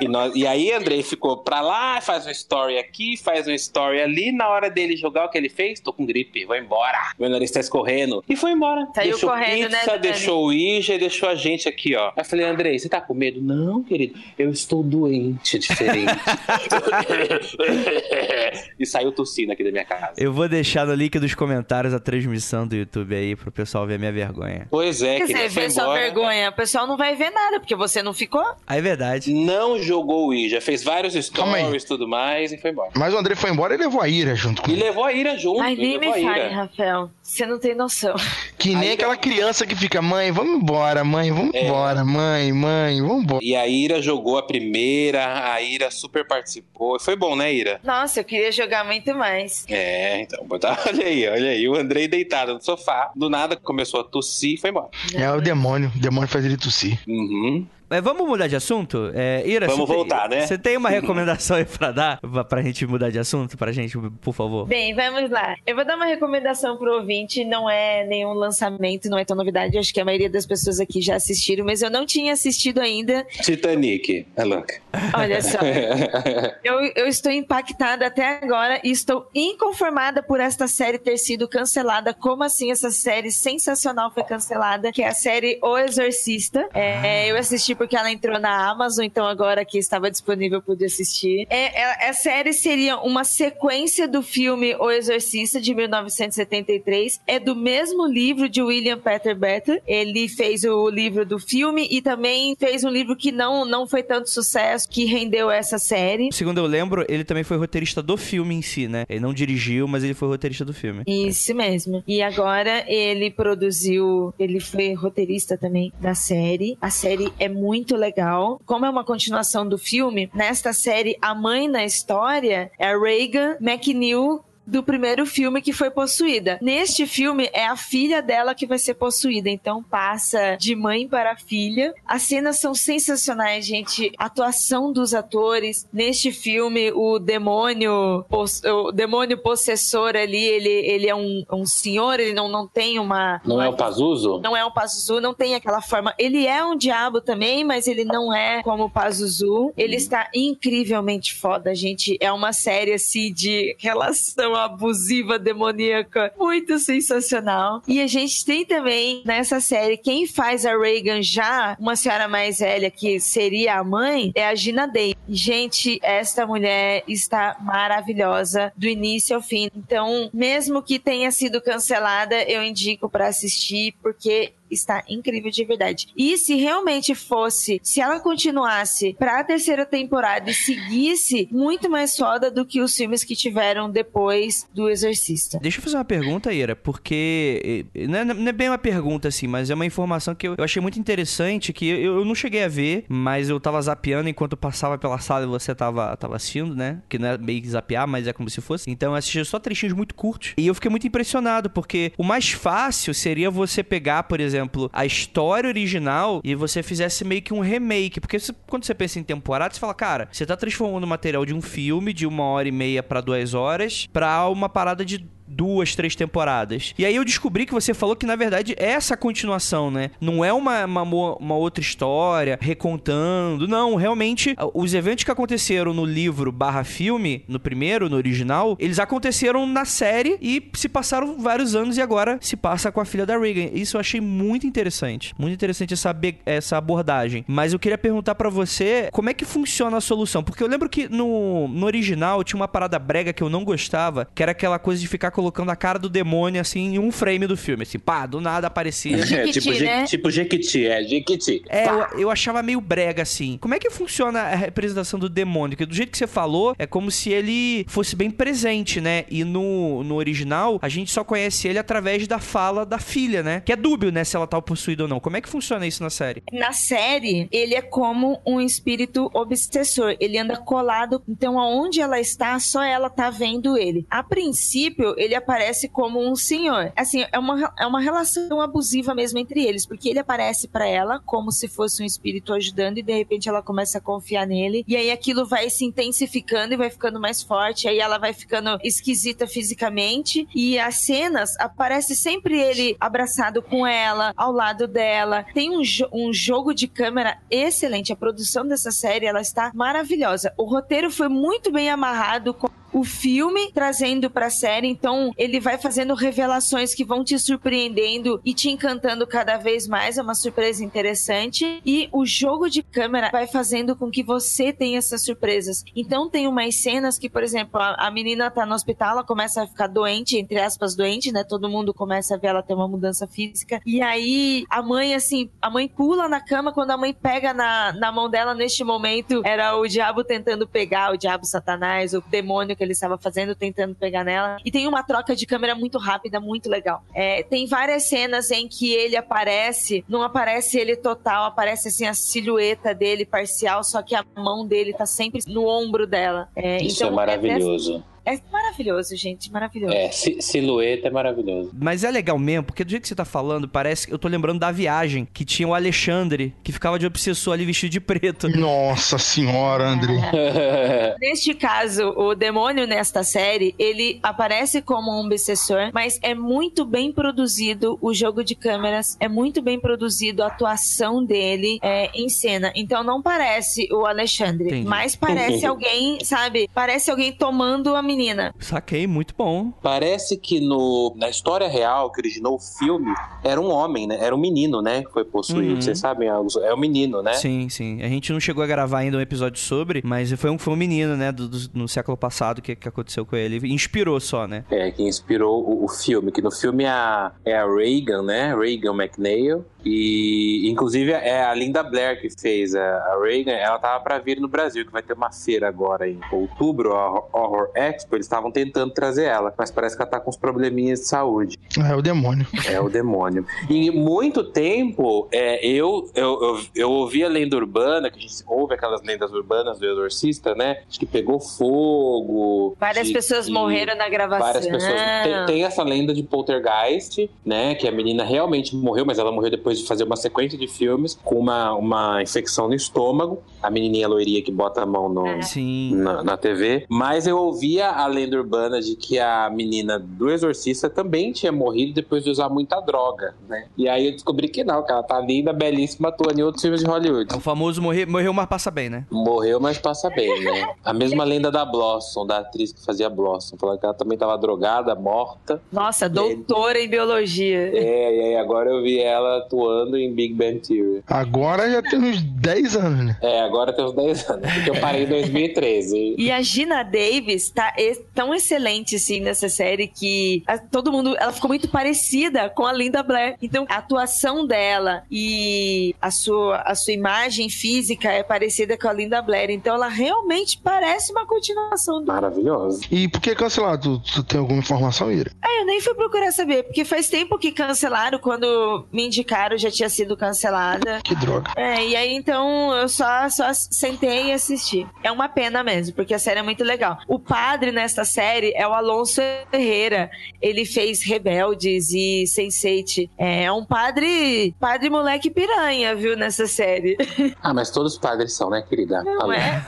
E, 0.00 0.08
nós- 0.08 0.34
e 0.34 0.46
aí 0.46 0.72
Andrei 0.72 1.02
ficou 1.02 1.38
pra 1.38 1.60
lá, 1.60 2.00
faz 2.00 2.24
uma 2.26 2.32
story 2.32 2.78
aqui, 2.78 3.16
faz 3.16 3.46
uma 3.46 3.54
story 3.54 4.00
ali. 4.00 4.32
Na 4.32 4.48
hora 4.48 4.70
dele 4.70 4.96
jogar 4.96 5.26
o 5.26 5.28
que 5.28 5.38
ele 5.38 5.48
fez, 5.48 5.80
tô 5.80 5.92
com 5.92 6.04
gripe, 6.06 6.44
vou 6.44 6.56
embora. 6.56 7.12
Meu 7.18 7.28
nariz 7.28 7.50
tá 7.50 7.60
escorrendo. 7.60 8.22
E 8.28 8.36
foi 8.36 8.52
embora. 8.52 8.86
Saiu 8.94 9.10
deixou 9.12 9.30
correndo, 9.30 9.70
né, 9.70 9.78
pizza, 9.78 9.90
Dani? 9.92 10.02
deixou 10.02 10.46
o 10.46 10.52
Ija 10.52 10.94
e 10.94 10.98
deixou 10.98 11.28
a 11.28 11.34
gente 11.34 11.68
aqui, 11.68 11.94
ó. 11.96 12.08
Aí 12.08 12.12
eu 12.18 12.24
falei: 12.24 12.46
Andrei, 12.46 12.78
você 12.78 12.88
tá 12.88 13.00
com 13.00 13.14
medo? 13.14 13.40
Não, 13.40 13.82
querido, 13.82 14.18
eu 14.38 14.50
estou 14.50 14.82
doente, 14.82 15.58
diferente. 15.58 16.12
e 18.78 18.86
saiu 18.86 19.12
tossindo 19.12 19.52
aqui 19.52 19.64
da 19.64 19.70
minha 19.70 19.84
casa. 19.84 20.12
Eu 20.16 20.32
vou 20.32 20.48
deixar 20.48 20.86
no 20.86 20.94
link 20.94 21.18
dos 21.18 21.34
comentários 21.34 21.92
a 21.94 22.00
transmissão 22.00 22.66
do 22.66 22.74
YouTube 22.76 23.14
aí 23.14 23.36
pro 23.36 23.50
pessoal 23.52 23.86
ver 23.86 23.94
a 23.94 23.98
minha 23.98 24.12
vergonha. 24.12 24.66
Pois 24.70 25.02
é, 25.02 25.18
Quer 25.18 25.26
que 25.26 25.32
dizer, 25.34 25.50
foi 25.50 25.62
vê 25.64 25.70
sua 25.70 25.94
vergonha. 25.94 26.50
O 26.50 26.52
pessoal 26.52 26.86
não 26.86 26.96
vai 26.96 27.14
ver 27.16 27.30
nada, 27.30 27.60
porque 27.60 27.74
você 27.74 28.02
não 28.02 28.12
ficou. 28.12 28.44
Ah, 28.66 28.76
é 28.76 28.80
verdade. 28.80 29.32
Não 29.32 29.78
jogou 29.84 30.28
o 30.28 30.34
Ija, 30.34 30.60
fez 30.60 30.82
vários 30.82 31.14
stories 31.14 31.82
e 31.82 31.86
tudo 31.86 32.08
mais 32.08 32.52
e 32.52 32.58
foi 32.58 32.70
embora. 32.70 32.90
Mas 32.96 33.14
o 33.14 33.18
André 33.18 33.34
foi 33.34 33.50
embora 33.50 33.74
e 33.74 33.76
levou 33.78 34.00
a 34.00 34.08
ira 34.08 34.34
junto 34.34 34.62
com 34.62 34.70
E 34.70 34.74
ele. 34.74 34.82
levou 34.84 35.04
a 35.04 35.12
Ira 35.12 35.38
junto. 35.38 35.60
Ai, 35.60 35.74
e 35.74 35.76
nem 35.76 35.98
me 35.98 36.06
fale. 36.06 36.48
Rafael. 36.54 37.10
Você 37.22 37.46
não 37.46 37.58
tem 37.58 37.74
noção. 37.74 38.14
Que 38.58 38.70
nem 38.74 38.88
Aí- 38.90 38.94
aquela 38.94 39.16
criança 39.16 39.66
que 39.66 39.74
fica, 39.76 40.00
mãe, 40.02 40.30
vamos 40.32 40.56
embora, 40.62 41.04
mãe, 41.04 41.30
vamos 41.30 41.54
É. 41.54 41.64
embora, 41.66 42.04
mãe, 42.04 42.52
mãe, 42.52 43.00
vamos 43.00 43.22
embora. 43.24 43.44
E 43.44 43.54
a 43.54 43.66
Ira 43.66 44.00
jogou 44.02 44.36
a 44.38 44.42
primeira, 44.42 45.52
a 45.52 45.60
Ira 45.60 45.90
super 45.90 46.26
participou. 46.26 46.98
Foi 47.00 47.16
bom, 47.16 47.36
né, 47.36 47.52
Ira? 47.52 47.80
Nossa, 47.84 48.20
eu 48.20 48.24
queria 48.24 48.50
jogar 48.52 48.84
muito 48.84 49.14
mais. 49.14 49.64
É, 49.68 50.20
então, 50.20 50.44
botar- 50.46 50.78
olha 50.86 51.06
aí, 51.06 51.28
olha 51.28 51.50
aí. 51.50 51.68
O 51.68 51.74
Andrei 51.76 52.08
deitado 52.08 52.54
no 52.54 52.62
sofá, 52.62 53.10
do 53.14 53.28
nada 53.30 53.56
começou 53.56 54.00
a 54.00 54.04
tossir 54.04 54.54
e 54.54 54.56
foi 54.56 54.70
embora. 54.70 54.88
É 55.14 55.30
o 55.30 55.40
demônio, 55.40 55.90
o 55.94 55.98
demônio 55.98 56.28
faz 56.28 56.44
ele 56.44 56.56
tossir. 56.56 56.98
Uhum. 57.06 57.66
Mas 57.88 58.02
vamos 58.02 58.26
mudar 58.26 58.46
de 58.46 58.56
assunto? 58.56 59.10
É, 59.14 59.42
Ira, 59.46 59.66
Vamos 59.66 59.82
você 59.82 59.86
tem- 59.86 59.96
voltar, 59.96 60.28
né? 60.28 60.46
Você 60.46 60.58
tem 60.58 60.76
uma 60.76 60.88
recomendação 60.90 61.56
aí 61.56 61.64
pra 61.64 61.92
dar 61.92 62.20
pra, 62.20 62.44
pra 62.44 62.62
gente 62.62 62.86
mudar 62.86 63.10
de 63.10 63.18
assunto? 63.18 63.56
Pra 63.56 63.72
gente, 63.72 63.96
por 64.20 64.32
favor. 64.34 64.66
Bem, 64.66 64.94
vamos 64.94 65.30
lá. 65.30 65.54
Eu 65.66 65.74
vou 65.76 65.84
dar 65.84 65.96
uma 65.96 66.06
recomendação 66.06 66.76
pro 66.76 66.94
ouvinte, 66.96 67.44
não 67.44 67.68
é 67.68 68.04
nenhum 68.06 68.32
lançamento, 68.32 69.08
não 69.08 69.18
é 69.18 69.24
tão 69.24 69.36
novidade, 69.36 69.74
eu 69.74 69.80
acho 69.80 69.92
que 69.92 70.00
a 70.00 70.04
maioria 70.04 70.30
das 70.30 70.46
pessoas 70.46 70.80
aqui 70.80 71.00
já 71.00 71.16
assistiram, 71.16 71.64
mas 71.64 71.82
eu 71.82 71.90
não 71.90 72.04
tinha 72.06 72.32
assistido 72.32 72.80
ainda. 72.80 73.24
Titanic. 73.42 74.26
É 74.36 74.44
louca. 74.44 74.74
Olha 75.16 75.40
só. 75.42 75.58
Eu, 76.64 76.80
eu 76.96 77.06
estou 77.06 77.30
impactada 77.32 78.06
até 78.06 78.38
agora 78.42 78.80
e 78.82 78.90
estou 78.90 79.28
inconformada 79.34 80.22
por 80.22 80.40
esta 80.40 80.66
série 80.66 80.98
ter 80.98 81.16
sido 81.18 81.46
cancelada. 81.48 82.14
Como 82.14 82.42
assim 82.42 82.70
essa 82.70 82.90
série 82.90 83.30
sensacional 83.30 84.10
foi 84.10 84.22
cancelada? 84.24 84.90
Que 84.92 85.02
é 85.02 85.08
a 85.08 85.12
série 85.14 85.58
O 85.62 85.76
Exorcista. 85.76 86.66
É, 86.72 87.30
eu 87.30 87.36
assisti 87.36 87.73
porque 87.74 87.96
ela 87.96 88.10
entrou 88.10 88.38
na 88.38 88.70
Amazon, 88.70 89.04
então 89.04 89.26
agora 89.26 89.64
que 89.64 89.78
estava 89.78 90.10
disponível 90.10 90.58
eu 90.58 90.62
pude 90.62 90.84
assistir. 90.84 91.46
É, 91.50 91.80
é- 91.80 92.08
a 92.08 92.12
série 92.12 92.52
seria 92.52 92.98
uma 92.98 93.24
sequência 93.24 94.06
do 94.06 94.22
filme 94.22 94.74
O 94.76 94.90
Exorcista 94.90 95.60
de 95.60 95.74
1973. 95.74 97.20
É 97.26 97.38
do 97.38 97.54
mesmo 97.56 98.06
livro 98.06 98.48
de 98.48 98.62
William 98.62 98.98
Peter 98.98 99.36
Better. 99.36 99.82
Ele 99.86 100.28
fez 100.28 100.64
o 100.64 100.88
livro 100.88 101.24
do 101.24 101.38
filme 101.38 101.86
e 101.90 102.00
também 102.00 102.56
fez 102.58 102.84
um 102.84 102.88
livro 102.88 103.16
que 103.16 103.32
não, 103.32 103.64
não 103.64 103.86
foi 103.86 104.02
tanto 104.02 104.28
sucesso, 104.30 104.88
que 104.88 105.04
rendeu 105.04 105.50
essa 105.50 105.78
série. 105.78 106.30
Segundo 106.32 106.58
eu 106.58 106.66
lembro, 106.66 107.04
ele 107.08 107.24
também 107.24 107.44
foi 107.44 107.56
roteirista 107.56 108.02
do 108.02 108.16
filme 108.16 108.54
em 108.54 108.62
si, 108.62 108.88
né? 108.88 109.04
Ele 109.08 109.20
não 109.20 109.32
dirigiu, 109.34 109.86
mas 109.88 110.04
ele 110.04 110.14
foi 110.14 110.28
roteirista 110.28 110.64
do 110.64 110.72
filme. 110.74 111.02
Isso 111.06 111.54
mesmo. 111.54 112.02
E 112.06 112.22
agora 112.22 112.84
ele 112.86 113.30
produziu, 113.30 114.32
ele 114.38 114.60
foi 114.60 114.94
roteirista 114.94 115.56
também 115.56 115.92
da 116.00 116.14
série. 116.14 116.76
A 116.80 116.90
série 116.90 117.32
é 117.38 117.48
muito 117.48 117.63
legal. 117.96 118.60
Como 118.66 118.84
é 118.84 118.90
uma 118.90 119.04
continuação 119.04 119.68
do 119.68 119.78
filme, 119.78 120.30
nesta 120.34 120.72
série 120.72 121.16
a 121.20 121.34
mãe 121.34 121.68
na 121.68 121.84
história 121.84 122.70
é 122.78 122.86
a 122.88 122.98
Reagan 122.98 123.56
McNeil 123.60 124.44
do 124.66 124.82
primeiro 124.82 125.26
filme 125.26 125.60
que 125.60 125.72
foi 125.72 125.90
possuída. 125.90 126.58
Neste 126.60 127.06
filme 127.06 127.50
é 127.52 127.66
a 127.66 127.76
filha 127.76 128.22
dela 128.22 128.54
que 128.54 128.66
vai 128.66 128.78
ser 128.78 128.94
possuída, 128.94 129.50
então 129.50 129.82
passa 129.82 130.56
de 130.56 130.74
mãe 130.74 131.06
para 131.06 131.36
filha. 131.36 131.94
As 132.06 132.22
cenas 132.22 132.58
são 132.58 132.74
sensacionais, 132.74 133.66
gente. 133.66 134.12
A 134.18 134.26
atuação 134.26 134.92
dos 134.92 135.14
atores 135.14 135.86
neste 135.92 136.32
filme, 136.32 136.90
o 136.92 137.18
demônio, 137.18 138.24
o 138.30 138.92
demônio 138.92 139.38
possessor 139.38 140.16
ali, 140.16 140.42
ele, 140.42 140.68
ele 140.68 141.08
é 141.08 141.14
um, 141.14 141.44
um 141.52 141.66
senhor, 141.66 142.18
ele 142.18 142.34
não, 142.34 142.48
não 142.48 142.66
tem 142.66 142.98
uma 142.98 143.40
Não 143.44 143.60
é 143.60 143.68
o 143.68 143.76
Pazuzu? 143.76 144.40
não 144.42 144.56
é 144.56 144.64
um 144.64 144.70
Pazuzu, 144.70 145.20
não 145.20 145.34
tem 145.34 145.54
aquela 145.54 145.80
forma. 145.80 146.14
Ele 146.18 146.46
é 146.46 146.64
um 146.64 146.76
diabo 146.76 147.20
também, 147.20 147.64
mas 147.64 147.86
ele 147.86 148.04
não 148.04 148.34
é 148.34 148.62
como 148.62 148.84
o 148.84 148.90
Pazuzu. 148.90 149.72
Ele 149.76 149.96
está 149.96 150.28
incrivelmente 150.34 151.34
foda, 151.34 151.74
gente. 151.74 152.16
É 152.20 152.32
uma 152.32 152.52
série 152.52 152.92
assim 152.92 153.32
de 153.32 153.76
relação 153.78 154.53
abusiva, 154.54 155.38
demoníaca, 155.38 156.32
muito 156.38 156.78
sensacional. 156.78 157.82
E 157.86 158.00
a 158.00 158.06
gente 158.06 158.44
tem 158.44 158.64
também 158.64 159.22
nessa 159.24 159.60
série 159.60 159.96
quem 159.96 160.26
faz 160.26 160.64
a 160.66 160.76
Reagan 160.76 161.22
já, 161.22 161.76
uma 161.78 161.96
senhora 161.96 162.28
mais 162.28 162.58
velha 162.58 162.90
que 162.90 163.18
seria 163.20 163.78
a 163.78 163.84
mãe, 163.84 164.32
é 164.34 164.46
a 164.46 164.54
Gina 164.54 164.86
Day. 164.86 165.14
Gente, 165.28 165.98
esta 166.02 166.46
mulher 166.46 167.02
está 167.08 167.56
maravilhosa 167.60 168.72
do 168.76 168.86
início 168.86 169.36
ao 169.36 169.42
fim. 169.42 169.70
Então, 169.74 170.30
mesmo 170.32 170.82
que 170.82 170.98
tenha 170.98 171.30
sido 171.30 171.60
cancelada, 171.60 172.42
eu 172.44 172.62
indico 172.62 173.08
para 173.08 173.28
assistir 173.28 173.94
porque 174.02 174.52
está 174.70 175.02
incrível 175.08 175.50
de 175.50 175.64
verdade. 175.64 176.08
E 176.16 176.36
se 176.38 176.54
realmente 176.54 177.14
fosse, 177.14 177.80
se 177.82 178.00
ela 178.00 178.20
continuasse 178.20 179.14
para 179.18 179.40
a 179.40 179.44
terceira 179.44 179.86
temporada 179.86 180.50
e 180.50 180.54
seguisse 180.54 181.48
muito 181.50 181.90
mais 181.90 182.16
foda 182.16 182.50
do 182.50 182.64
que 182.64 182.80
os 182.80 182.94
filmes 182.94 183.24
que 183.24 183.36
tiveram 183.36 183.90
depois 183.90 184.66
do 184.74 184.88
Exorcista. 184.88 185.58
Deixa 185.60 185.78
eu 185.78 185.82
fazer 185.82 185.96
uma 185.96 186.04
pergunta, 186.04 186.52
Ira, 186.52 186.74
porque 186.74 187.88
eh, 187.94 188.06
não 188.06 188.18
é, 188.18 188.24
não 188.24 188.48
é 188.48 188.52
bem 188.52 188.68
uma 188.68 188.78
pergunta 188.78 189.28
assim, 189.28 189.46
mas 189.46 189.70
é 189.70 189.74
uma 189.74 189.86
informação 189.86 190.34
que 190.34 190.48
eu, 190.48 190.54
eu 190.56 190.64
achei 190.64 190.80
muito 190.80 190.98
interessante, 190.98 191.72
que 191.72 191.86
eu, 191.86 192.18
eu 192.18 192.24
não 192.24 192.34
cheguei 192.34 192.64
a 192.64 192.68
ver, 192.68 193.04
mas 193.08 193.48
eu 193.48 193.60
tava 193.60 193.80
zapeando 193.80 194.28
enquanto 194.28 194.56
passava 194.56 194.98
pela 194.98 195.18
sala 195.18 195.44
e 195.44 195.48
você 195.48 195.74
tava, 195.74 196.16
tava 196.16 196.36
assistindo, 196.36 196.74
né? 196.74 197.02
Que 197.08 197.18
não 197.18 197.28
é 197.28 197.38
meio 197.38 197.60
que 197.60 197.68
zapear, 197.68 198.06
mas 198.06 198.26
é 198.26 198.32
como 198.32 198.48
se 198.48 198.60
fosse. 198.60 198.90
Então 198.90 199.12
eu 199.12 199.16
assisti 199.16 199.44
só 199.44 199.58
trechinhos 199.58 199.94
muito 199.94 200.14
curtos. 200.14 200.54
E 200.56 200.66
eu 200.66 200.74
fiquei 200.74 200.90
muito 200.90 201.06
impressionado, 201.06 201.70
porque 201.70 202.12
o 202.16 202.24
mais 202.24 202.50
fácil 202.50 203.14
seria 203.14 203.50
você 203.50 203.82
pegar, 203.82 204.24
por 204.24 204.40
exemplo, 204.40 204.53
a 204.92 205.04
história 205.06 205.68
original 205.68 206.40
e 206.44 206.54
você 206.54 206.82
fizesse 206.82 207.24
meio 207.24 207.42
que 207.42 207.52
um 207.54 207.60
remake. 207.60 208.20
Porque 208.20 208.38
você- 208.38 208.54
quando 208.66 208.84
você 208.84 208.94
pensa 208.94 209.18
em 209.18 209.22
temporada, 209.22 209.72
você 209.74 209.80
fala, 209.80 209.94
cara, 209.94 210.28
você 210.32 210.44
tá 210.46 210.56
transformando 210.56 211.04
o 211.04 211.06
material 211.06 211.44
de 211.44 211.54
um 211.54 211.60
filme 211.62 212.12
de 212.12 212.26
uma 212.26 212.44
hora 212.44 212.68
e 212.68 212.72
meia 212.72 213.02
pra 213.02 213.20
duas 213.20 213.54
horas 213.54 214.08
pra 214.12 214.48
uma 214.48 214.68
parada 214.68 215.04
de 215.04 215.24
duas, 215.54 215.94
três 215.94 216.16
temporadas. 216.16 216.92
E 216.98 217.06
aí 217.06 217.14
eu 217.14 217.24
descobri 217.24 217.64
que 217.64 217.72
você 217.72 217.94
falou 217.94 218.16
que, 218.16 218.26
na 218.26 218.36
verdade, 218.36 218.74
é 218.76 218.90
essa 218.90 219.16
continuação, 219.16 219.90
né? 219.90 220.10
Não 220.20 220.44
é 220.44 220.52
uma, 220.52 220.84
uma, 220.84 221.02
uma 221.02 221.56
outra 221.56 221.80
história 221.80 222.58
recontando. 222.60 223.68
Não, 223.68 223.94
realmente, 223.94 224.56
os 224.74 224.94
eventos 224.94 225.24
que 225.24 225.30
aconteceram 225.30 225.94
no 225.94 226.04
livro 226.04 226.50
barra 226.50 226.84
filme, 226.84 227.44
no 227.46 227.60
primeiro, 227.60 228.08
no 228.08 228.16
original, 228.16 228.76
eles 228.78 228.98
aconteceram 228.98 229.66
na 229.66 229.84
série 229.84 230.36
e 230.40 230.70
se 230.74 230.88
passaram 230.88 231.38
vários 231.38 231.74
anos 231.74 231.96
e 231.96 232.02
agora 232.02 232.38
se 232.40 232.56
passa 232.56 232.90
com 232.90 233.00
a 233.00 233.04
filha 233.04 233.24
da 233.24 233.38
Reagan. 233.38 233.70
Isso 233.72 233.96
eu 233.96 234.00
achei 234.00 234.20
muito 234.20 234.66
interessante. 234.66 235.34
Muito 235.38 235.54
interessante 235.54 235.94
essa, 235.94 236.14
essa 236.44 236.76
abordagem. 236.76 237.44
Mas 237.46 237.72
eu 237.72 237.78
queria 237.78 237.98
perguntar 237.98 238.34
pra 238.34 238.50
você 238.50 239.08
como 239.12 239.30
é 239.30 239.34
que 239.34 239.44
funciona 239.44 239.96
a 239.96 240.00
solução. 240.00 240.42
Porque 240.42 240.62
eu 240.62 240.68
lembro 240.68 240.88
que 240.88 241.08
no, 241.08 241.68
no 241.68 241.86
original 241.86 242.42
tinha 242.42 242.58
uma 242.58 242.68
parada 242.68 242.98
brega 242.98 243.32
que 243.32 243.42
eu 243.42 243.48
não 243.48 243.64
gostava, 243.64 244.28
que 244.34 244.42
era 244.42 244.52
aquela 244.52 244.78
coisa 244.78 245.00
de 245.00 245.08
ficar 245.08 245.30
colocando 245.30 245.43
colocando 245.44 245.70
a 245.70 245.76
cara 245.76 245.98
do 245.98 246.08
demônio, 246.08 246.58
assim, 246.58 246.94
em 246.94 246.98
um 246.98 247.12
frame 247.12 247.46
do 247.46 247.56
filme. 247.56 247.82
Assim, 247.82 247.98
pá, 247.98 248.24
do 248.24 248.40
nada 248.40 248.66
aparecia. 248.66 249.16
É, 249.16 249.26
Jequiti, 249.26 249.60
tipo, 249.60 249.84
né? 249.84 250.04
tipo 250.04 250.30
Jequiti, 250.30 250.86
é, 250.86 251.02
Jequiti. 251.04 251.62
É, 251.68 251.86
eu, 251.86 252.20
eu 252.20 252.30
achava 252.30 252.62
meio 252.62 252.80
brega, 252.80 253.22
assim. 253.22 253.58
Como 253.60 253.74
é 253.74 253.78
que 253.78 253.90
funciona 253.90 254.40
a 254.40 254.54
representação 254.54 255.18
do 255.18 255.28
demônio? 255.28 255.76
Porque 255.76 255.84
do 255.84 255.94
jeito 255.94 256.10
que 256.10 256.18
você 256.18 256.26
falou, 256.26 256.74
é 256.78 256.86
como 256.86 257.10
se 257.10 257.30
ele 257.30 257.84
fosse 257.88 258.16
bem 258.16 258.30
presente, 258.30 259.00
né? 259.00 259.24
E 259.30 259.44
no, 259.44 260.02
no 260.02 260.14
original, 260.14 260.78
a 260.80 260.88
gente 260.88 261.10
só 261.10 261.22
conhece 261.22 261.68
ele 261.68 261.78
através 261.78 262.26
da 262.26 262.38
fala 262.38 262.86
da 262.86 262.98
filha, 262.98 263.42
né? 263.42 263.60
Que 263.60 263.72
é 263.72 263.76
dúbio, 263.76 264.10
né? 264.10 264.24
Se 264.24 264.36
ela 264.36 264.46
tá 264.46 264.60
possuída 264.62 265.02
ou 265.02 265.08
não. 265.08 265.20
Como 265.20 265.36
é 265.36 265.42
que 265.42 265.48
funciona 265.48 265.86
isso 265.86 266.02
na 266.02 266.10
série? 266.10 266.42
Na 266.52 266.72
série, 266.72 267.48
ele 267.52 267.74
é 267.74 267.82
como 267.82 268.40
um 268.46 268.60
espírito 268.60 269.30
obsessor. 269.34 270.16
Ele 270.18 270.38
anda 270.38 270.56
colado, 270.56 271.22
então 271.28 271.58
aonde 271.58 272.00
ela 272.00 272.18
está, 272.18 272.58
só 272.58 272.82
ela 272.82 273.10
tá 273.10 273.28
vendo 273.28 273.76
ele. 273.76 274.06
A 274.10 274.22
princípio, 274.22 275.14
ele 275.18 275.33
aparece 275.34 275.88
como 275.88 276.20
um 276.20 276.34
senhor. 276.36 276.92
Assim, 276.96 277.24
é 277.30 277.38
uma, 277.38 277.72
é 277.78 277.86
uma 277.86 278.00
relação 278.00 278.60
abusiva 278.60 279.14
mesmo 279.14 279.38
entre 279.38 279.64
eles, 279.64 279.86
porque 279.86 280.08
ele 280.08 280.18
aparece 280.18 280.68
pra 280.68 280.86
ela 280.86 281.20
como 281.20 281.50
se 281.50 281.68
fosse 281.68 282.02
um 282.02 282.06
espírito 282.06 282.52
ajudando 282.52 282.98
e 282.98 283.02
de 283.02 283.12
repente 283.12 283.48
ela 283.48 283.62
começa 283.62 283.98
a 283.98 284.00
confiar 284.00 284.46
nele. 284.46 284.84
E 284.86 284.96
aí 284.96 285.10
aquilo 285.10 285.46
vai 285.46 285.70
se 285.70 285.84
intensificando 285.84 286.74
e 286.74 286.76
vai 286.76 286.90
ficando 286.90 287.20
mais 287.20 287.42
forte. 287.42 287.88
Aí 287.88 287.98
ela 287.98 288.18
vai 288.18 288.32
ficando 288.32 288.78
esquisita 288.82 289.46
fisicamente. 289.46 290.46
E 290.54 290.78
as 290.78 291.02
cenas 291.02 291.58
aparece 291.58 292.14
sempre 292.14 292.60
ele 292.60 292.96
abraçado 293.00 293.62
com 293.62 293.86
ela, 293.86 294.32
ao 294.36 294.52
lado 294.52 294.86
dela. 294.86 295.44
Tem 295.54 295.70
um, 295.70 295.82
um 296.12 296.32
jogo 296.32 296.74
de 296.74 296.88
câmera 296.88 297.38
excelente. 297.50 298.12
A 298.12 298.16
produção 298.16 298.66
dessa 298.66 298.90
série 298.90 299.26
ela 299.26 299.40
está 299.40 299.70
maravilhosa. 299.74 300.52
O 300.56 300.64
roteiro 300.64 301.10
foi 301.10 301.28
muito 301.28 301.70
bem 301.70 301.90
amarrado 301.90 302.54
com 302.54 302.68
filme 303.04 303.70
trazendo 303.72 304.30
pra 304.30 304.50
série, 304.50 304.88
então 304.88 305.32
ele 305.36 305.60
vai 305.60 305.78
fazendo 305.78 306.14
revelações 306.14 306.94
que 306.94 307.04
vão 307.04 307.24
te 307.24 307.38
surpreendendo 307.38 308.40
e 308.44 308.54
te 308.54 308.70
encantando 308.70 309.26
cada 309.26 309.56
vez 309.56 309.86
mais, 309.86 310.18
é 310.18 310.22
uma 310.22 310.34
surpresa 310.34 310.84
interessante. 310.84 311.80
E 311.84 312.08
o 312.12 312.24
jogo 312.24 312.68
de 312.68 312.82
câmera 312.82 313.30
vai 313.30 313.46
fazendo 313.46 313.96
com 313.96 314.10
que 314.10 314.22
você 314.22 314.72
tenha 314.72 314.98
essas 314.98 315.24
surpresas. 315.24 315.84
Então 315.94 316.28
tem 316.28 316.46
umas 316.46 316.74
cenas 316.76 317.18
que, 317.18 317.28
por 317.28 317.42
exemplo, 317.42 317.80
a, 317.80 318.10
menina 318.10 318.50
tá 318.50 318.64
no 318.64 318.74
hospital, 318.74 319.12
ela 319.12 319.24
começa 319.24 319.62
a 319.62 319.66
ficar 319.66 319.86
doente, 319.86 320.36
entre 320.36 320.60
aspas, 320.60 320.94
doente, 320.94 321.32
né? 321.32 321.44
Todo 321.44 321.68
mundo 321.68 321.92
começa 321.92 322.34
a 322.34 322.38
ver 322.38 322.48
ela 322.48 322.62
ter 322.62 322.74
uma 322.74 322.88
mudança 322.88 323.26
física. 323.26 323.80
E 323.84 324.00
aí 324.00 324.64
a 324.70 324.82
mãe, 324.82 325.14
assim, 325.14 325.50
a 325.60 325.68
mãe 325.68 325.88
pula 325.88 326.28
na 326.28 326.40
cama 326.40 326.72
quando 326.72 326.90
a 326.90 326.96
mãe 326.96 327.12
pega 327.12 327.52
na, 327.52 327.92
na 327.92 328.12
mão 328.12 328.28
dela 328.28 328.54
neste 328.54 328.84
momento, 328.84 329.42
era 329.44 329.76
o 329.76 329.86
diabo 329.86 330.24
tentando 330.24 330.66
pegar, 330.66 331.12
o 331.12 331.16
diabo 331.16 331.44
satanás, 331.44 332.14
o 332.14 332.22
demônio 332.22 332.76
que 332.76 332.82
ele 332.82 332.93
estava 332.96 333.18
fazendo, 333.18 333.54
tentando 333.54 333.94
pegar 333.94 334.24
nela. 334.24 334.56
E 334.64 334.70
tem 334.70 334.86
uma 334.86 335.02
troca 335.02 335.34
de 335.34 335.46
câmera 335.46 335.74
muito 335.74 335.98
rápida, 335.98 336.40
muito 336.40 336.68
legal. 336.68 337.02
É, 337.14 337.42
tem 337.42 337.66
várias 337.66 338.08
cenas 338.08 338.50
em 338.50 338.68
que 338.68 338.92
ele 338.92 339.16
aparece, 339.16 340.04
não 340.08 340.22
aparece 340.22 340.78
ele 340.78 340.96
total, 340.96 341.44
aparece 341.44 341.88
assim 341.88 342.06
a 342.06 342.14
silhueta 342.14 342.94
dele 342.94 343.24
parcial, 343.24 343.84
só 343.84 344.02
que 344.02 344.14
a 344.14 344.24
mão 344.36 344.66
dele 344.66 344.92
tá 344.92 345.06
sempre 345.06 345.40
no 345.46 345.66
ombro 345.66 346.06
dela. 346.06 346.48
É, 346.56 346.82
Isso 346.82 346.96
então, 346.96 347.08
é 347.08 347.12
maravilhoso. 347.12 348.04
É, 348.10 348.13
é 348.24 348.38
maravilhoso, 348.52 349.16
gente, 349.16 349.50
maravilhoso. 349.52 349.94
É, 349.94 350.10
si- 350.10 350.40
silhueta 350.40 351.08
é 351.08 351.10
maravilhoso. 351.10 351.70
Mas 351.74 352.04
é 352.04 352.10
legal 352.10 352.38
mesmo, 352.38 352.64
porque 352.64 352.84
do 352.84 352.90
jeito 352.90 353.02
que 353.02 353.08
você 353.08 353.14
tá 353.14 353.24
falando, 353.24 353.68
parece 353.68 354.06
que 354.06 354.12
eu 354.14 354.18
tô 354.18 354.28
lembrando 354.28 354.58
da 354.60 354.70
viagem 354.72 355.26
que 355.32 355.44
tinha 355.44 355.68
o 355.68 355.74
Alexandre, 355.74 356.54
que 356.62 356.72
ficava 356.72 356.98
de 356.98 357.06
obsessor 357.06 357.54
ali 357.54 357.64
vestido 357.64 357.90
de 357.90 358.00
preto. 358.00 358.48
Nossa 358.48 359.18
senhora, 359.18 359.84
André. 359.88 360.14
Neste 361.20 361.54
caso, 361.54 362.02
o 362.16 362.34
demônio 362.34 362.86
nesta 362.86 363.22
série, 363.22 363.74
ele 363.78 364.18
aparece 364.22 364.80
como 364.82 365.10
um 365.12 365.26
obsessor, 365.26 365.90
mas 365.92 366.18
é 366.22 366.34
muito 366.34 366.84
bem 366.84 367.12
produzido 367.12 367.98
o 368.00 368.12
jogo 368.14 368.42
de 368.44 368.54
câmeras, 368.54 369.16
é 369.20 369.28
muito 369.28 369.62
bem 369.62 369.78
produzido 369.80 370.42
a 370.42 370.46
atuação 370.48 371.24
dele 371.24 371.78
é, 371.82 372.10
em 372.14 372.28
cena. 372.28 372.72
Então 372.74 373.02
não 373.04 373.22
parece 373.22 373.88
o 373.92 374.06
Alexandre, 374.06 374.66
Entendi. 374.68 374.86
mas 374.88 375.14
parece 375.16 375.64
alguém, 375.66 376.18
sabe? 376.24 376.68
Parece 376.74 377.10
alguém 377.10 377.32
tomando 377.32 377.94
a 377.94 378.02
menina. 378.16 378.54
Saquei, 378.58 379.06
muito 379.06 379.34
bom. 379.36 379.72
Parece 379.82 380.36
que 380.36 380.60
no, 380.60 381.14
na 381.16 381.28
história 381.28 381.68
real 381.68 382.10
que 382.12 382.20
originou 382.20 382.54
o 382.56 382.58
filme, 382.58 383.12
era 383.42 383.60
um 383.60 383.70
homem, 383.70 384.06
né? 384.06 384.18
Era 384.20 384.34
um 384.34 384.38
menino, 384.38 384.80
né? 384.80 385.02
Que 385.04 385.12
foi 385.12 385.24
possuído. 385.24 385.74
Uhum. 385.74 385.80
Vocês 385.82 385.98
sabem 385.98 386.28
algo? 386.28 386.48
É 386.62 386.72
o 386.72 386.78
menino, 386.78 387.22
né? 387.22 387.34
Sim, 387.34 387.68
sim. 387.68 388.02
A 388.02 388.08
gente 388.08 388.32
não 388.32 388.40
chegou 388.40 388.62
a 388.62 388.66
gravar 388.66 388.98
ainda 388.98 389.16
um 389.16 389.20
episódio 389.20 389.58
sobre, 389.60 390.02
mas 390.04 390.30
foi 390.32 390.50
um, 390.50 390.58
foi 390.58 390.72
um 390.72 390.76
menino, 390.76 391.16
né, 391.16 391.32
do, 391.32 391.48
do- 391.48 391.70
no 391.74 391.88
século 391.88 392.16
passado 392.16 392.60
que, 392.62 392.74
que 392.76 392.88
aconteceu 392.88 393.24
com 393.26 393.36
ele. 393.36 393.66
Inspirou 393.72 394.18
só, 394.20 394.46
né? 394.46 394.64
É, 394.70 394.90
que 394.90 395.02
inspirou 395.02 395.62
o, 395.64 395.84
o 395.84 395.88
filme, 395.88 396.30
que 396.32 396.40
no 396.42 396.50
filme 396.50 396.84
é 396.84 396.88
a, 396.88 397.32
é 397.44 397.56
a 397.56 397.66
Reagan, 397.66 398.22
né? 398.22 398.54
Reagan 398.54 398.94
McNeil. 398.94 399.64
E 399.84 400.68
inclusive 400.70 401.12
é 401.12 401.44
a 401.44 401.54
Linda 401.54 401.82
Blair 401.82 402.20
que 402.20 402.28
fez 402.30 402.74
a, 402.74 402.80
a 402.80 403.18
Reagan. 403.22 403.52
Ela 403.52 403.78
tava 403.78 404.02
pra 404.02 404.18
vir 404.18 404.40
no 404.40 404.48
Brasil, 404.48 404.84
que 404.84 404.92
vai 404.92 405.02
ter 405.02 405.14
uma 405.14 405.30
feira 405.30 405.68
agora 405.68 406.08
em 406.08 406.18
outubro, 406.32 406.94
a 406.94 407.10
Horror 407.32 407.70
Expo. 407.74 408.16
Eles 408.16 408.26
estavam 408.26 408.50
tentando 408.50 408.92
trazer 408.92 409.24
ela, 409.24 409.52
mas 409.56 409.70
parece 409.70 409.96
que 409.96 410.02
ela 410.02 410.10
tá 410.10 410.20
com 410.20 410.30
uns 410.30 410.36
probleminhas 410.36 411.00
de 411.00 411.06
saúde. 411.06 411.58
É 411.78 411.94
o 411.94 412.02
demônio. 412.02 412.46
É 412.68 412.80
o 412.80 412.88
demônio. 412.88 413.46
E 413.68 413.90
muito 413.90 414.44
tempo, 414.44 415.28
é, 415.32 415.64
eu, 415.66 416.10
eu, 416.14 416.38
eu, 416.42 416.60
eu 416.74 416.90
ouvi 416.90 417.24
a 417.24 417.28
lenda 417.28 417.56
urbana, 417.56 418.10
que 418.10 418.18
a 418.18 418.20
gente 418.20 418.34
ouve 418.46 418.74
aquelas 418.74 419.02
lendas 419.02 419.32
urbanas 419.32 419.78
do 419.78 419.86
exorcista, 419.86 420.54
né? 420.54 420.82
De 420.88 420.98
que 420.98 421.06
pegou 421.06 421.40
fogo. 421.40 422.76
Várias 422.78 423.08
de 423.08 423.12
pessoas 423.12 423.48
morreram 423.48 423.96
na 423.96 424.08
gravação. 424.08 424.46
Várias 424.46 424.66
pessoas. 424.66 425.00
Tem, 425.22 425.46
tem 425.46 425.64
essa 425.64 425.82
lenda 425.82 426.12
de 426.14 426.22
poltergeist, 426.22 427.28
né? 427.44 427.74
Que 427.74 427.86
a 427.88 427.92
menina 427.92 428.24
realmente 428.24 428.74
morreu, 428.74 429.04
mas 429.04 429.18
ela 429.18 429.32
morreu 429.32 429.50
depois 429.50 429.73
de 429.78 429.86
fazer 429.86 430.04
uma 430.04 430.16
sequência 430.16 430.58
de 430.58 430.68
filmes 430.68 431.18
com 431.24 431.36
uma, 431.36 431.74
uma 431.74 432.22
infecção 432.22 432.68
no 432.68 432.74
estômago. 432.74 433.42
A 433.62 433.70
menininha 433.70 434.08
loiria 434.08 434.42
que 434.42 434.52
bota 434.52 434.82
a 434.82 434.86
mão 434.86 435.08
no, 435.08 435.42
Sim. 435.42 435.94
na, 435.96 436.22
na 436.22 436.36
TV. 436.36 436.86
Mas 436.88 437.26
eu 437.26 437.38
ouvia 437.38 437.88
a 437.88 438.06
lenda 438.06 438.36
urbana 438.36 438.80
de 438.80 438.94
que 438.96 439.18
a 439.18 439.50
menina 439.50 439.98
do 439.98 440.30
Exorcista 440.30 440.88
também 440.88 441.32
tinha 441.32 441.52
morrido 441.52 441.94
depois 441.94 442.24
de 442.24 442.30
usar 442.30 442.48
muita 442.48 442.80
droga, 442.80 443.34
né? 443.48 443.66
E 443.76 443.88
aí 443.88 444.06
eu 444.06 444.12
descobri 444.12 444.48
que 444.48 444.62
não, 444.62 444.82
que 444.82 444.92
ela 444.92 445.02
tá 445.02 445.18
linda, 445.20 445.52
belíssima, 445.52 446.08
atuando 446.08 446.40
em 446.40 446.42
outros 446.42 446.62
filmes 446.62 446.80
de 446.80 446.86
Hollywood. 446.86 447.32
É 447.32 447.36
o 447.36 447.40
famoso 447.40 447.80
morrer, 447.80 448.06
morreu, 448.06 448.32
mas 448.32 448.46
passa 448.46 448.70
bem, 448.70 448.88
né? 448.88 449.06
Morreu, 449.10 449.60
mas 449.60 449.78
passa 449.78 450.10
bem, 450.10 450.44
né? 450.44 450.74
A 450.84 450.92
mesma 450.92 451.24
lenda 451.24 451.50
da 451.50 451.64
Blossom, 451.64 452.26
da 452.26 452.38
atriz 452.38 452.72
que 452.72 452.84
fazia 452.84 453.08
Blossom. 453.08 453.56
Falando 453.56 453.78
que 453.78 453.86
ela 453.86 453.94
também 453.94 454.16
tava 454.16 454.36
drogada, 454.36 454.94
morta. 454.94 455.60
Nossa, 455.72 456.08
doutora 456.08 456.80
em 456.80 456.88
biologia. 456.88 457.70
É, 457.76 458.16
e 458.16 458.20
aí 458.20 458.36
agora 458.36 458.70
eu 458.70 458.82
vi 458.82 459.00
ela 459.00 459.38
atuando 459.38 459.63
em 459.96 460.12
Big 460.12 460.34
Bang 460.34 460.60
Theory. 460.60 461.02
Agora 461.06 461.70
já 461.70 461.82
tem 461.82 461.98
uns 461.98 462.22
10 462.22 462.76
anos, 462.76 463.04
né? 463.06 463.16
É, 463.22 463.40
agora 463.40 463.72
tem 463.72 463.84
uns 463.84 463.94
10 463.94 464.30
anos, 464.30 464.52
porque 464.52 464.70
eu 464.70 464.80
parei 464.80 465.04
em 465.04 465.08
2013. 465.08 466.14
E 466.24 466.30
a 466.30 466.40
Gina 466.42 466.82
Davis 466.82 467.50
tá 467.50 467.72
tão 468.14 468.34
excelente, 468.34 468.96
assim, 468.96 469.20
nessa 469.20 469.48
série 469.48 469.86
que 469.88 470.42
a- 470.46 470.58
todo 470.58 470.90
mundo. 470.92 471.14
Ela 471.18 471.32
ficou 471.32 471.48
muito 471.48 471.68
parecida 471.68 472.48
com 472.48 472.64
a 472.64 472.72
Linda 472.72 473.02
Blair. 473.02 473.36
Então, 473.42 473.66
a 473.68 473.76
atuação 473.76 474.46
dela 474.46 475.02
e 475.10 475.94
a 476.00 476.10
sua, 476.10 476.58
a 476.62 476.74
sua 476.74 476.92
imagem 476.92 477.48
física 477.50 478.10
é 478.10 478.22
parecida 478.22 478.76
com 478.78 478.88
a 478.88 478.92
Linda 478.92 479.20
Blair. 479.22 479.50
Então, 479.50 479.74
ela 479.74 479.88
realmente 479.88 480.58
parece 480.62 481.12
uma 481.12 481.26
continuação 481.26 482.00
do. 482.00 482.06
Maravilhoso. 482.06 482.82
E 482.90 483.08
por 483.08 483.20
que 483.20 483.34
cancelar? 483.34 483.78
Tu, 483.78 483.98
tu 484.00 484.22
tem 484.22 484.40
alguma 484.40 484.58
informação, 484.60 485.10
Ira? 485.12 485.30
Ah, 485.42 485.60
eu 485.60 485.66
nem 485.66 485.80
fui 485.80 485.94
procurar 485.94 486.32
saber, 486.32 486.62
porque 486.64 486.84
faz 486.84 487.08
tempo 487.08 487.38
que 487.38 487.52
cancelaram. 487.52 488.18
Quando 488.18 488.86
me 488.92 489.06
indicaram, 489.06 489.53
já 489.58 489.70
tinha 489.70 489.88
sido 489.88 490.16
cancelada. 490.16 491.00
Que 491.02 491.14
droga. 491.14 491.50
É, 491.56 491.84
e 491.84 491.96
aí 491.96 492.12
então 492.14 492.72
eu 492.74 492.88
só, 492.88 493.28
só 493.28 493.52
sentei 493.52 494.26
e 494.26 494.32
assisti. 494.32 494.86
É 495.02 495.10
uma 495.10 495.28
pena 495.28 495.62
mesmo, 495.62 495.94
porque 495.94 496.14
a 496.14 496.18
série 496.18 496.40
é 496.40 496.42
muito 496.42 496.62
legal. 496.64 496.98
O 497.08 497.18
padre 497.18 497.70
nesta 497.72 498.04
série 498.04 498.52
é 498.54 498.66
o 498.66 498.72
Alonso 498.72 499.20
Ferreira. 499.50 500.10
Ele 500.40 500.64
fez 500.64 501.02
Rebeldes 501.04 501.90
e 501.90 502.24
Sense8. 502.26 503.08
É 503.18 503.50
um 503.52 503.64
padre, 503.64 504.54
padre 504.60 504.90
moleque 504.90 505.30
piranha, 505.30 505.94
viu, 505.94 506.16
nessa 506.16 506.46
série. 506.46 506.96
Ah, 507.42 507.52
mas 507.52 507.70
todos 507.70 507.94
os 507.94 507.98
padres 507.98 508.32
são, 508.32 508.48
né, 508.48 508.62
querida? 508.62 509.02
Não 509.02 509.30
é? 509.32 509.62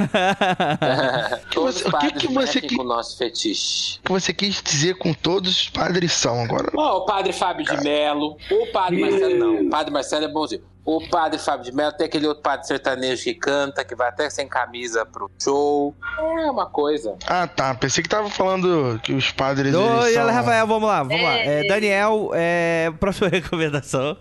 todos 1.53 1.77
os 1.77 1.81
o 1.83 1.85
que 1.85 1.91
padres 1.91 2.23
que 2.23 2.33
você 2.33 2.61
que- 2.61 2.75
com 2.77 2.83
o 2.83 2.87
nosso 2.87 3.17
fetiche. 3.19 3.99
O 4.01 4.03
que 4.07 4.13
você 4.13 4.33
quis 4.33 4.63
dizer 4.63 4.97
com 4.97 5.13
todos 5.13 5.51
os 5.63 5.69
padres 5.69 6.13
são 6.13 6.41
agora? 6.43 6.71
Ó, 6.75 6.99
o 6.99 7.05
padre 7.05 7.33
Fábio 7.33 7.65
de 7.67 7.77
Melo. 7.83 8.37
O 8.51 8.67
padre 8.73 9.01
Marcelo, 9.01 9.37
não. 9.39 9.69
Padre 9.77 9.93
Marcelo 9.93 10.25
é 10.25 10.29
bonzinho. 10.29 10.76
O 10.87 11.01
padre 11.09 11.37
Fábio 11.41 11.65
de 11.65 11.73
Melo 11.73 11.93
tem 11.93 12.07
aquele 12.07 12.29
outro 12.29 12.45
padre 12.45 12.65
sertanejo 12.65 13.25
que 13.25 13.35
canta, 13.35 13.85
que 13.85 13.97
vai 13.97 14.09
até 14.09 14.31
sem 14.31 14.47
camisa 14.47 15.05
pro 15.05 15.29
show. 15.43 15.93
É 16.45 16.49
uma 16.49 16.67
coisa. 16.67 17.17
Ah, 17.27 17.49
tá. 17.49 17.75
Pensei 17.75 18.05
que 18.05 18.09
tava 18.09 18.31
falando 18.31 19.01
que 19.03 19.13
os 19.13 19.33
padres. 19.33 19.75
Oi, 19.75 20.13
são... 20.13 20.27
Rafael, 20.27 20.65
vamos 20.65 20.89
lá, 20.89 21.03
vamos 21.03 21.21
lá. 21.21 21.39
É, 21.39 21.67
Daniel, 21.67 22.31
é, 22.35 22.93
próxima 23.01 23.27
recomendação. 23.29 24.17